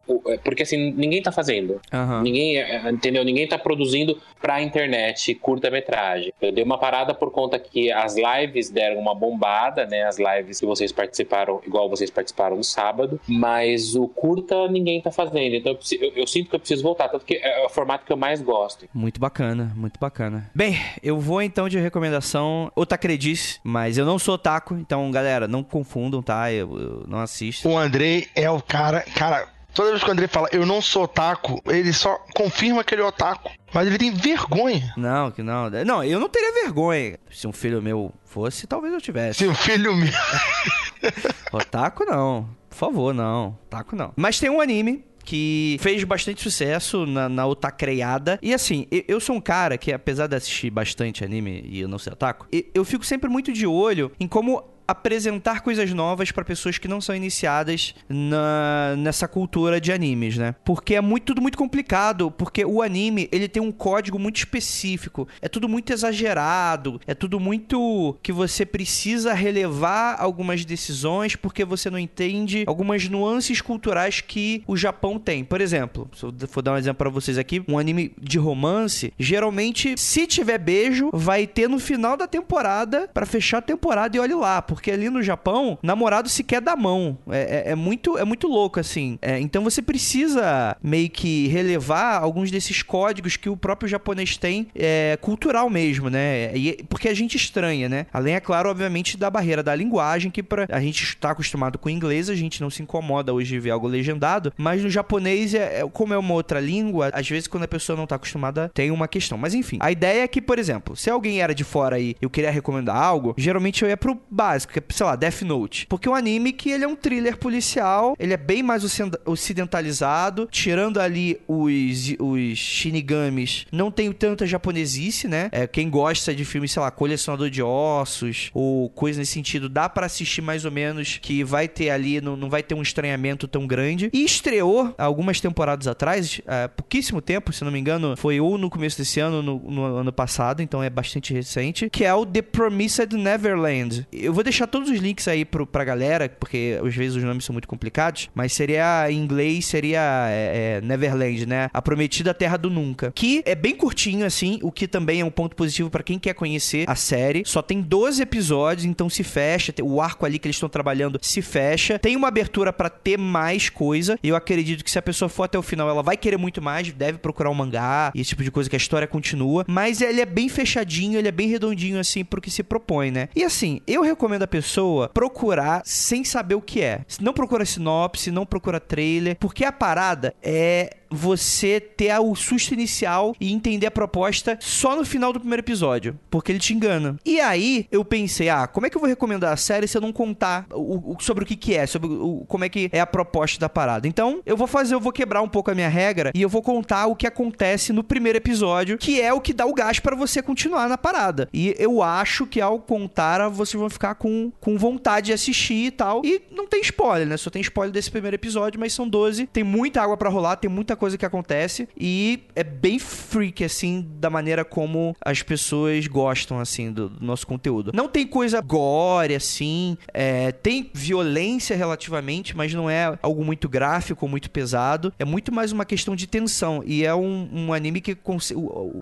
porque 0.44 0.62
assim, 0.62 0.92
ninguém 0.92 1.22
tá 1.22 1.32
fazendo. 1.32 1.80
Aham. 1.92 2.22
Ninguém, 2.22 2.58
é, 2.58 2.90
entendeu? 2.90 3.24
Ninguém 3.24 3.46
tá 3.48 3.58
produzindo 3.58 4.18
pra 4.40 4.62
internet 4.62 5.34
curta-metragem. 5.34 6.32
Eu 6.40 6.52
dei 6.52 6.62
uma 6.64 6.78
parada 6.78 7.14
por 7.14 7.30
conta 7.30 7.58
que 7.58 7.90
as 7.90 8.16
lives 8.16 8.70
deram 8.70 9.00
uma 9.00 9.14
bombada, 9.14 9.86
né? 9.86 10.04
As 10.04 10.18
lives 10.18 10.60
que 10.60 10.66
vocês 10.66 10.92
participaram, 10.92 11.60
igual 11.66 11.88
vocês 11.88 12.10
participaram 12.10 12.56
no 12.56 12.64
sábado, 12.64 13.20
mas 13.26 13.94
o 13.94 14.06
curta 14.08 14.68
ninguém 14.68 15.00
tá 15.00 15.10
fazendo. 15.10 15.54
Então 15.54 15.72
eu, 15.72 15.76
preciso- 15.76 16.02
eu- 16.04 16.12
eu 16.16 16.26
sinto 16.26 16.50
que 16.50 16.56
eu 16.56 16.60
preciso 16.60 16.82
voltar, 16.82 17.08
tanto 17.08 17.24
que 17.24 17.34
é 17.36 17.64
o 17.64 17.68
formato 17.68 18.04
que 18.04 18.12
eu 18.12 18.16
mais 18.16 18.40
gosto. 18.42 18.86
Muito 18.92 19.20
bacana, 19.20 19.72
muito 19.74 19.98
bacana. 19.98 20.50
Bem, 20.54 20.78
eu 21.02 21.18
vou 21.18 21.40
então 21.42 21.68
de 21.68 21.78
recomendação 21.78 22.70
Otacredice, 22.76 23.60
mas 23.64 23.96
eu 23.98 24.04
não 24.04 24.18
sou 24.18 24.34
otaku, 24.34 24.74
então 24.74 25.10
galera, 25.10 25.48
não 25.48 25.62
confundam, 25.62 26.22
tá? 26.22 26.52
Eu, 26.52 26.78
eu 26.78 27.04
não 27.08 27.18
assisto. 27.20 27.68
O 27.68 27.76
Andrei 27.78 28.28
é 28.34 28.50
o 28.50 28.60
cara. 28.60 29.00
Cara, 29.14 29.48
toda 29.74 29.90
vez 29.90 30.02
que 30.02 30.08
o 30.08 30.12
Andrei 30.12 30.28
fala 30.28 30.48
eu 30.52 30.64
não 30.64 30.80
sou 30.80 31.04
otaku, 31.04 31.60
ele 31.66 31.92
só 31.92 32.18
confirma 32.34 32.82
que 32.84 32.94
ele 32.94 33.02
é 33.02 33.04
otaku. 33.04 33.50
Mas 33.72 33.88
ele 33.88 33.98
tem 33.98 34.12
vergonha. 34.12 34.92
Não, 34.96 35.30
que 35.32 35.42
não. 35.42 35.68
Não, 35.84 36.04
eu 36.04 36.20
não 36.20 36.28
teria 36.28 36.52
vergonha. 36.62 37.18
Se 37.30 37.46
um 37.48 37.52
filho 37.52 37.82
meu 37.82 38.12
fosse, 38.24 38.66
talvez 38.68 38.94
eu 38.94 39.00
tivesse. 39.00 39.40
Seu 39.40 39.52
filho 39.54 39.94
meu. 39.96 40.12
Otaku 41.52 42.04
não. 42.04 42.48
Por 42.70 42.76
favor, 42.76 43.14
não. 43.14 43.58
Otaku 43.66 43.96
não. 43.96 44.12
Mas 44.16 44.38
tem 44.38 44.50
um 44.50 44.60
anime 44.60 45.04
que 45.24 45.78
fez 45.80 46.04
bastante 46.04 46.42
sucesso 46.42 47.06
na, 47.06 47.28
na 47.28 47.46
otacreada. 47.46 48.38
E 48.42 48.52
assim, 48.52 48.86
eu, 48.90 49.04
eu 49.08 49.20
sou 49.20 49.36
um 49.36 49.40
cara 49.40 49.78
que, 49.78 49.92
apesar 49.92 50.26
de 50.26 50.36
assistir 50.36 50.70
bastante 50.70 51.24
anime 51.24 51.62
e 51.66 51.80
eu 51.80 51.88
não 51.88 51.98
ser 51.98 52.12
otaku, 52.12 52.46
e- 52.52 52.70
eu 52.74 52.84
fico 52.84 53.04
sempre 53.04 53.28
muito 53.30 53.50
de 53.52 53.66
olho 53.66 54.12
em 54.20 54.28
como 54.28 54.62
apresentar 54.86 55.60
coisas 55.60 55.92
novas 55.92 56.30
pra 56.30 56.44
pessoas 56.44 56.78
que 56.78 56.88
não 56.88 57.00
são 57.00 57.14
iniciadas 57.14 57.94
na, 58.08 58.94
nessa 58.98 59.26
cultura 59.26 59.80
de 59.80 59.92
animes, 59.92 60.36
né? 60.36 60.54
Porque 60.64 60.94
é 60.94 61.00
muito, 61.00 61.24
tudo 61.24 61.42
muito 61.42 61.58
complicado, 61.58 62.30
porque 62.30 62.64
o 62.64 62.82
anime, 62.82 63.28
ele 63.32 63.48
tem 63.48 63.62
um 63.62 63.72
código 63.72 64.18
muito 64.18 64.36
específico, 64.36 65.26
é 65.40 65.48
tudo 65.48 65.68
muito 65.68 65.92
exagerado, 65.92 67.00
é 67.06 67.14
tudo 67.14 67.40
muito 67.40 68.16
que 68.22 68.32
você 68.32 68.66
precisa 68.66 69.32
relevar 69.32 70.16
algumas 70.18 70.64
decisões 70.64 71.36
porque 71.36 71.64
você 71.64 71.90
não 71.90 71.98
entende 71.98 72.64
algumas 72.66 73.08
nuances 73.08 73.60
culturais 73.60 74.20
que 74.20 74.62
o 74.66 74.76
Japão 74.76 75.18
tem. 75.18 75.44
Por 75.44 75.60
exemplo, 75.60 76.08
se 76.14 76.24
eu 76.24 76.32
for 76.48 76.62
dar 76.62 76.72
um 76.72 76.76
exemplo 76.76 76.98
pra 76.98 77.10
vocês 77.10 77.38
aqui, 77.38 77.62
um 77.68 77.78
anime 77.78 78.12
de 78.20 78.38
romance, 78.38 79.12
geralmente 79.18 79.94
se 79.98 80.26
tiver 80.26 80.58
beijo, 80.58 81.10
vai 81.12 81.46
ter 81.46 81.68
no 81.68 81.78
final 81.78 82.16
da 82.16 82.26
temporada 82.26 83.08
pra 83.12 83.26
fechar 83.26 83.58
a 83.58 83.62
temporada 83.62 84.16
e 84.16 84.20
olhe 84.20 84.34
lá, 84.34 84.60
porque 84.74 84.90
ali 84.90 85.08
no 85.10 85.22
Japão, 85.22 85.78
namorado 85.82 86.28
se 86.28 86.42
quer 86.44 86.60
dar 86.60 86.76
mão. 86.76 87.16
É, 87.30 87.64
é- 87.68 87.70
é 87.72 87.74
muito, 87.74 88.18
é 88.18 88.24
muito 88.24 88.46
louco, 88.48 88.78
assim. 88.80 89.18
É, 89.22 89.38
então 89.40 89.62
você 89.64 89.80
precisa 89.82 90.76
meio 90.82 91.08
que 91.10 91.48
relevar 91.48 92.22
alguns 92.22 92.50
desses 92.50 92.82
códigos 92.82 93.36
que 93.36 93.48
o 93.48 93.56
próprio 93.56 93.88
japonês 93.88 94.36
tem, 94.36 94.66
é, 94.74 95.16
cultural 95.20 95.68
mesmo, 95.70 96.08
né? 96.10 96.54
E- 96.56 96.84
porque 96.88 97.08
a 97.08 97.14
gente 97.14 97.36
estranha, 97.36 97.88
né? 97.88 98.06
Além, 98.12 98.34
é 98.34 98.40
claro, 98.40 98.68
obviamente, 98.68 99.16
da 99.16 99.30
barreira 99.30 99.62
da 99.62 99.74
linguagem, 99.74 100.30
que 100.30 100.42
pra, 100.42 100.66
a 100.70 100.80
gente 100.80 101.02
está 101.02 101.30
acostumado 101.30 101.78
com 101.78 101.88
inglês, 101.90 102.28
a 102.30 102.34
gente 102.34 102.60
não 102.60 102.70
se 102.70 102.82
incomoda 102.82 103.32
hoje 103.32 103.50
de 103.54 103.60
ver 103.60 103.70
algo 103.70 103.86
legendado, 103.88 104.52
mas 104.56 104.82
no 104.82 104.90
japonês, 104.90 105.54
é, 105.54 105.80
é- 105.80 105.88
como 105.92 106.14
é 106.14 106.18
uma 106.18 106.34
outra 106.34 106.60
língua, 106.60 107.10
às 107.12 107.28
vezes 107.28 107.48
quando 107.48 107.64
a 107.64 107.68
pessoa 107.68 107.96
não 107.96 108.06
tá 108.06 108.16
acostumada, 108.16 108.70
tem 108.74 108.90
uma 108.90 109.08
questão. 109.08 109.36
Mas 109.38 109.54
enfim, 109.54 109.78
a 109.80 109.90
ideia 109.90 110.22
é 110.22 110.28
que, 110.28 110.40
por 110.40 110.58
exemplo, 110.58 110.96
se 110.96 111.10
alguém 111.10 111.40
era 111.40 111.54
de 111.54 111.64
fora 111.64 111.98
e 111.98 112.16
eu 112.20 112.30
queria 112.30 112.50
recomendar 112.50 112.96
algo, 112.96 113.34
geralmente 113.36 113.82
eu 113.82 113.88
ia 113.88 113.96
pro 113.96 114.18
básico, 114.30 114.63
que 114.68 114.78
é, 114.78 114.82
sei 114.90 115.06
lá, 115.06 115.16
Death 115.16 115.42
Note. 115.42 115.86
Porque 115.86 116.08
é 116.08 116.10
um 116.10 116.14
anime 116.14 116.52
que 116.52 116.70
ele 116.70 116.84
é 116.84 116.88
um 116.88 116.96
thriller 116.96 117.36
policial, 117.36 118.14
ele 118.18 118.32
é 118.32 118.36
bem 118.36 118.62
mais 118.62 118.84
ociden- 118.84 119.18
ocidentalizado, 119.24 120.48
tirando 120.50 121.00
ali 121.00 121.40
os, 121.48 122.14
os 122.18 122.58
shinigamis, 122.58 123.66
não 123.72 123.90
tem 123.90 124.12
tanta 124.12 124.46
japonesice, 124.46 125.26
né? 125.28 125.48
É, 125.52 125.66
quem 125.66 125.88
gosta 125.90 126.34
de 126.34 126.44
filmes, 126.44 126.72
sei 126.72 126.82
lá, 126.82 126.90
Colecionador 126.90 127.50
de 127.50 127.62
Ossos, 127.62 128.50
ou 128.54 128.88
coisa 128.90 129.18
nesse 129.18 129.32
sentido, 129.32 129.68
dá 129.68 129.88
pra 129.88 130.06
assistir 130.06 130.42
mais 130.42 130.64
ou 130.64 130.70
menos, 130.70 131.18
que 131.20 131.42
vai 131.42 131.68
ter 131.68 131.90
ali, 131.90 132.20
não, 132.20 132.36
não 132.36 132.48
vai 132.48 132.62
ter 132.62 132.74
um 132.74 132.82
estranhamento 132.82 133.48
tão 133.48 133.66
grande. 133.66 134.10
E 134.12 134.24
estreou 134.24 134.94
algumas 134.98 135.40
temporadas 135.40 135.86
atrás, 135.86 136.40
há 136.46 136.68
pouquíssimo 136.68 137.20
tempo, 137.20 137.52
se 137.52 137.64
não 137.64 137.72
me 137.72 137.78
engano, 137.78 138.16
foi 138.16 138.40
ou 138.40 138.56
no 138.58 138.70
começo 138.70 138.98
desse 138.98 139.20
ano, 139.20 139.42
no, 139.42 139.58
no 139.58 139.84
ano 139.96 140.12
passado, 140.12 140.62
então 140.62 140.82
é 140.82 140.90
bastante 140.90 141.32
recente, 141.32 141.88
que 141.90 142.04
é 142.04 142.14
o 142.14 142.24
The 142.24 142.42
Promised 142.42 143.12
Neverland. 143.12 144.06
Eu 144.12 144.32
vou 144.32 144.42
deixar 144.44 144.53
todos 144.66 144.90
os 144.90 144.98
links 144.98 145.26
aí 145.26 145.44
pro, 145.44 145.66
pra 145.66 145.84
galera, 145.84 146.28
porque 146.28 146.78
às 146.84 146.94
vezes 146.94 147.16
os 147.16 147.24
nomes 147.24 147.44
são 147.44 147.52
muito 147.52 147.68
complicados, 147.68 148.30
mas 148.34 148.52
seria 148.52 149.10
em 149.10 149.18
inglês, 149.18 149.66
seria 149.66 150.28
é, 150.28 150.76
é, 150.76 150.80
Neverland, 150.80 151.46
né? 151.46 151.70
A 151.72 151.82
Prometida 151.82 152.32
Terra 152.32 152.56
do 152.56 152.70
Nunca. 152.70 153.12
Que 153.14 153.42
é 153.44 153.54
bem 153.54 153.74
curtinho, 153.74 154.24
assim, 154.24 154.58
o 154.62 154.70
que 154.70 154.86
também 154.86 155.20
é 155.20 155.24
um 155.24 155.30
ponto 155.30 155.56
positivo 155.56 155.90
pra 155.90 156.02
quem 156.02 156.18
quer 156.18 156.34
conhecer 156.34 156.84
a 156.88 156.94
série. 156.94 157.42
Só 157.44 157.60
tem 157.60 157.80
12 157.80 158.22
episódios, 158.22 158.84
então 158.84 159.10
se 159.10 159.24
fecha. 159.24 159.74
O 159.82 160.00
arco 160.00 160.24
ali 160.24 160.38
que 160.38 160.46
eles 160.46 160.56
estão 160.56 160.68
trabalhando 160.68 161.18
se 161.20 161.42
fecha. 161.42 161.98
Tem 161.98 162.16
uma 162.16 162.28
abertura 162.28 162.72
pra 162.72 162.88
ter 162.88 163.18
mais 163.18 163.68
coisa. 163.68 164.18
E 164.22 164.28
eu 164.28 164.36
acredito 164.36 164.84
que 164.84 164.90
se 164.90 164.98
a 164.98 165.02
pessoa 165.02 165.28
for 165.28 165.44
até 165.44 165.58
o 165.58 165.62
final, 165.62 165.88
ela 165.88 166.02
vai 166.02 166.16
querer 166.16 166.36
muito 166.36 166.62
mais, 166.62 166.92
deve 166.92 167.18
procurar 167.18 167.50
um 167.50 167.54
mangá, 167.54 168.12
esse 168.14 168.30
tipo 168.30 168.44
de 168.44 168.50
coisa 168.50 168.70
que 168.70 168.76
a 168.76 168.78
história 168.78 169.06
continua. 169.06 169.64
Mas 169.66 170.00
ele 170.00 170.20
é 170.20 170.26
bem 170.26 170.48
fechadinho, 170.48 171.18
ele 171.18 171.28
é 171.28 171.32
bem 171.32 171.48
redondinho, 171.48 171.98
assim, 171.98 172.24
pro 172.24 172.40
que 172.40 172.50
se 172.50 172.62
propõe, 172.62 173.10
né? 173.10 173.28
E 173.34 173.42
assim, 173.42 173.80
eu 173.86 174.02
recomendo 174.02 174.43
a 174.44 174.48
pessoa 174.48 175.08
procurar 175.08 175.82
sem 175.84 176.24
saber 176.24 176.54
o 176.54 176.60
que 176.60 176.80
é. 176.82 177.00
Não 177.20 177.32
procura 177.32 177.64
sinopse, 177.64 178.30
não 178.30 178.46
procura 178.46 178.80
trailer, 178.80 179.36
porque 179.38 179.64
a 179.64 179.72
parada 179.72 180.34
é 180.42 180.96
você 181.14 181.80
ter 181.80 182.18
o 182.18 182.34
susto 182.34 182.74
inicial 182.74 183.34
e 183.40 183.52
entender 183.52 183.86
a 183.86 183.90
proposta 183.90 184.58
só 184.60 184.96
no 184.96 185.04
final 185.04 185.32
do 185.32 185.40
primeiro 185.40 185.60
episódio, 185.62 186.18
porque 186.30 186.52
ele 186.52 186.58
te 186.58 186.74
engana. 186.74 187.16
E 187.24 187.40
aí 187.40 187.86
eu 187.90 188.04
pensei, 188.04 188.48
ah, 188.48 188.66
como 188.66 188.86
é 188.86 188.90
que 188.90 188.96
eu 188.96 189.00
vou 189.00 189.08
recomendar 189.08 189.52
a 189.52 189.56
série 189.56 189.86
se 189.88 189.96
eu 189.96 190.00
não 190.02 190.12
contar 190.12 190.66
o, 190.72 191.12
o- 191.14 191.16
sobre 191.20 191.44
o 191.44 191.46
que 191.46 191.56
que 191.56 191.74
é, 191.74 191.86
sobre 191.86 192.08
o, 192.08 192.44
como 192.48 192.64
é 192.64 192.68
que 192.68 192.88
é 192.92 193.00
a 193.00 193.06
proposta 193.06 193.58
da 193.58 193.68
parada? 193.68 194.06
Então, 194.08 194.40
eu 194.44 194.56
vou 194.56 194.66
fazer, 194.66 194.94
eu 194.94 195.00
vou 195.00 195.12
quebrar 195.12 195.42
um 195.42 195.48
pouco 195.48 195.70
a 195.70 195.74
minha 195.74 195.88
regra 195.88 196.30
e 196.34 196.42
eu 196.42 196.48
vou 196.48 196.62
contar 196.62 197.06
o 197.06 197.16
que 197.16 197.26
acontece 197.26 197.92
no 197.92 198.02
primeiro 198.04 198.38
episódio, 198.38 198.98
que 198.98 199.20
é 199.20 199.32
o 199.32 199.40
que 199.40 199.52
dá 199.52 199.66
o 199.66 199.74
gás 199.74 199.98
pra 200.00 200.16
você 200.16 200.42
continuar 200.42 200.88
na 200.88 200.98
parada. 200.98 201.48
E 201.52 201.74
eu 201.78 202.02
acho 202.02 202.46
que 202.46 202.60
ao 202.60 202.78
contar, 202.78 203.48
vocês 203.48 203.78
vão 203.78 203.90
ficar 203.90 204.14
com, 204.16 204.50
com 204.60 204.76
vontade 204.76 205.26
de 205.26 205.32
assistir 205.32 205.86
e 205.86 205.90
tal. 205.90 206.22
E 206.24 206.42
não 206.50 206.66
tem 206.66 206.80
spoiler, 206.80 207.26
né? 207.26 207.36
Só 207.36 207.50
tem 207.50 207.62
spoiler 207.62 207.92
desse 207.92 208.10
primeiro 208.10 208.34
episódio, 208.34 208.78
mas 208.80 208.92
são 208.92 209.08
12. 209.08 209.46
Tem 209.46 209.62
muita 209.64 210.02
água 210.02 210.16
pra 210.16 210.28
rolar, 210.28 210.56
tem 210.56 210.70
muita 210.70 210.96
coisa 210.96 211.03
coisa 211.04 211.18
que 211.18 211.26
acontece 211.26 211.86
e 211.94 212.44
é 212.56 212.64
bem 212.64 212.98
freak, 212.98 213.62
assim, 213.62 214.08
da 214.18 214.30
maneira 214.30 214.64
como 214.64 215.14
as 215.20 215.42
pessoas 215.42 216.06
gostam, 216.06 216.58
assim, 216.58 216.90
do, 216.90 217.10
do 217.10 217.22
nosso 217.22 217.46
conteúdo. 217.46 217.90
Não 217.94 218.08
tem 218.08 218.26
coisa 218.26 218.58
gore, 218.62 219.34
assim, 219.34 219.98
é, 220.14 220.50
tem 220.50 220.90
violência 220.94 221.76
relativamente, 221.76 222.56
mas 222.56 222.72
não 222.72 222.88
é 222.88 223.18
algo 223.20 223.44
muito 223.44 223.68
gráfico, 223.68 224.26
muito 224.26 224.50
pesado. 224.50 225.12
É 225.18 225.26
muito 225.26 225.52
mais 225.52 225.72
uma 225.72 225.84
questão 225.84 226.16
de 226.16 226.26
tensão 226.26 226.82
e 226.86 227.04
é 227.04 227.14
um, 227.14 227.50
um 227.52 227.72
anime 227.74 228.00
que 228.00 228.16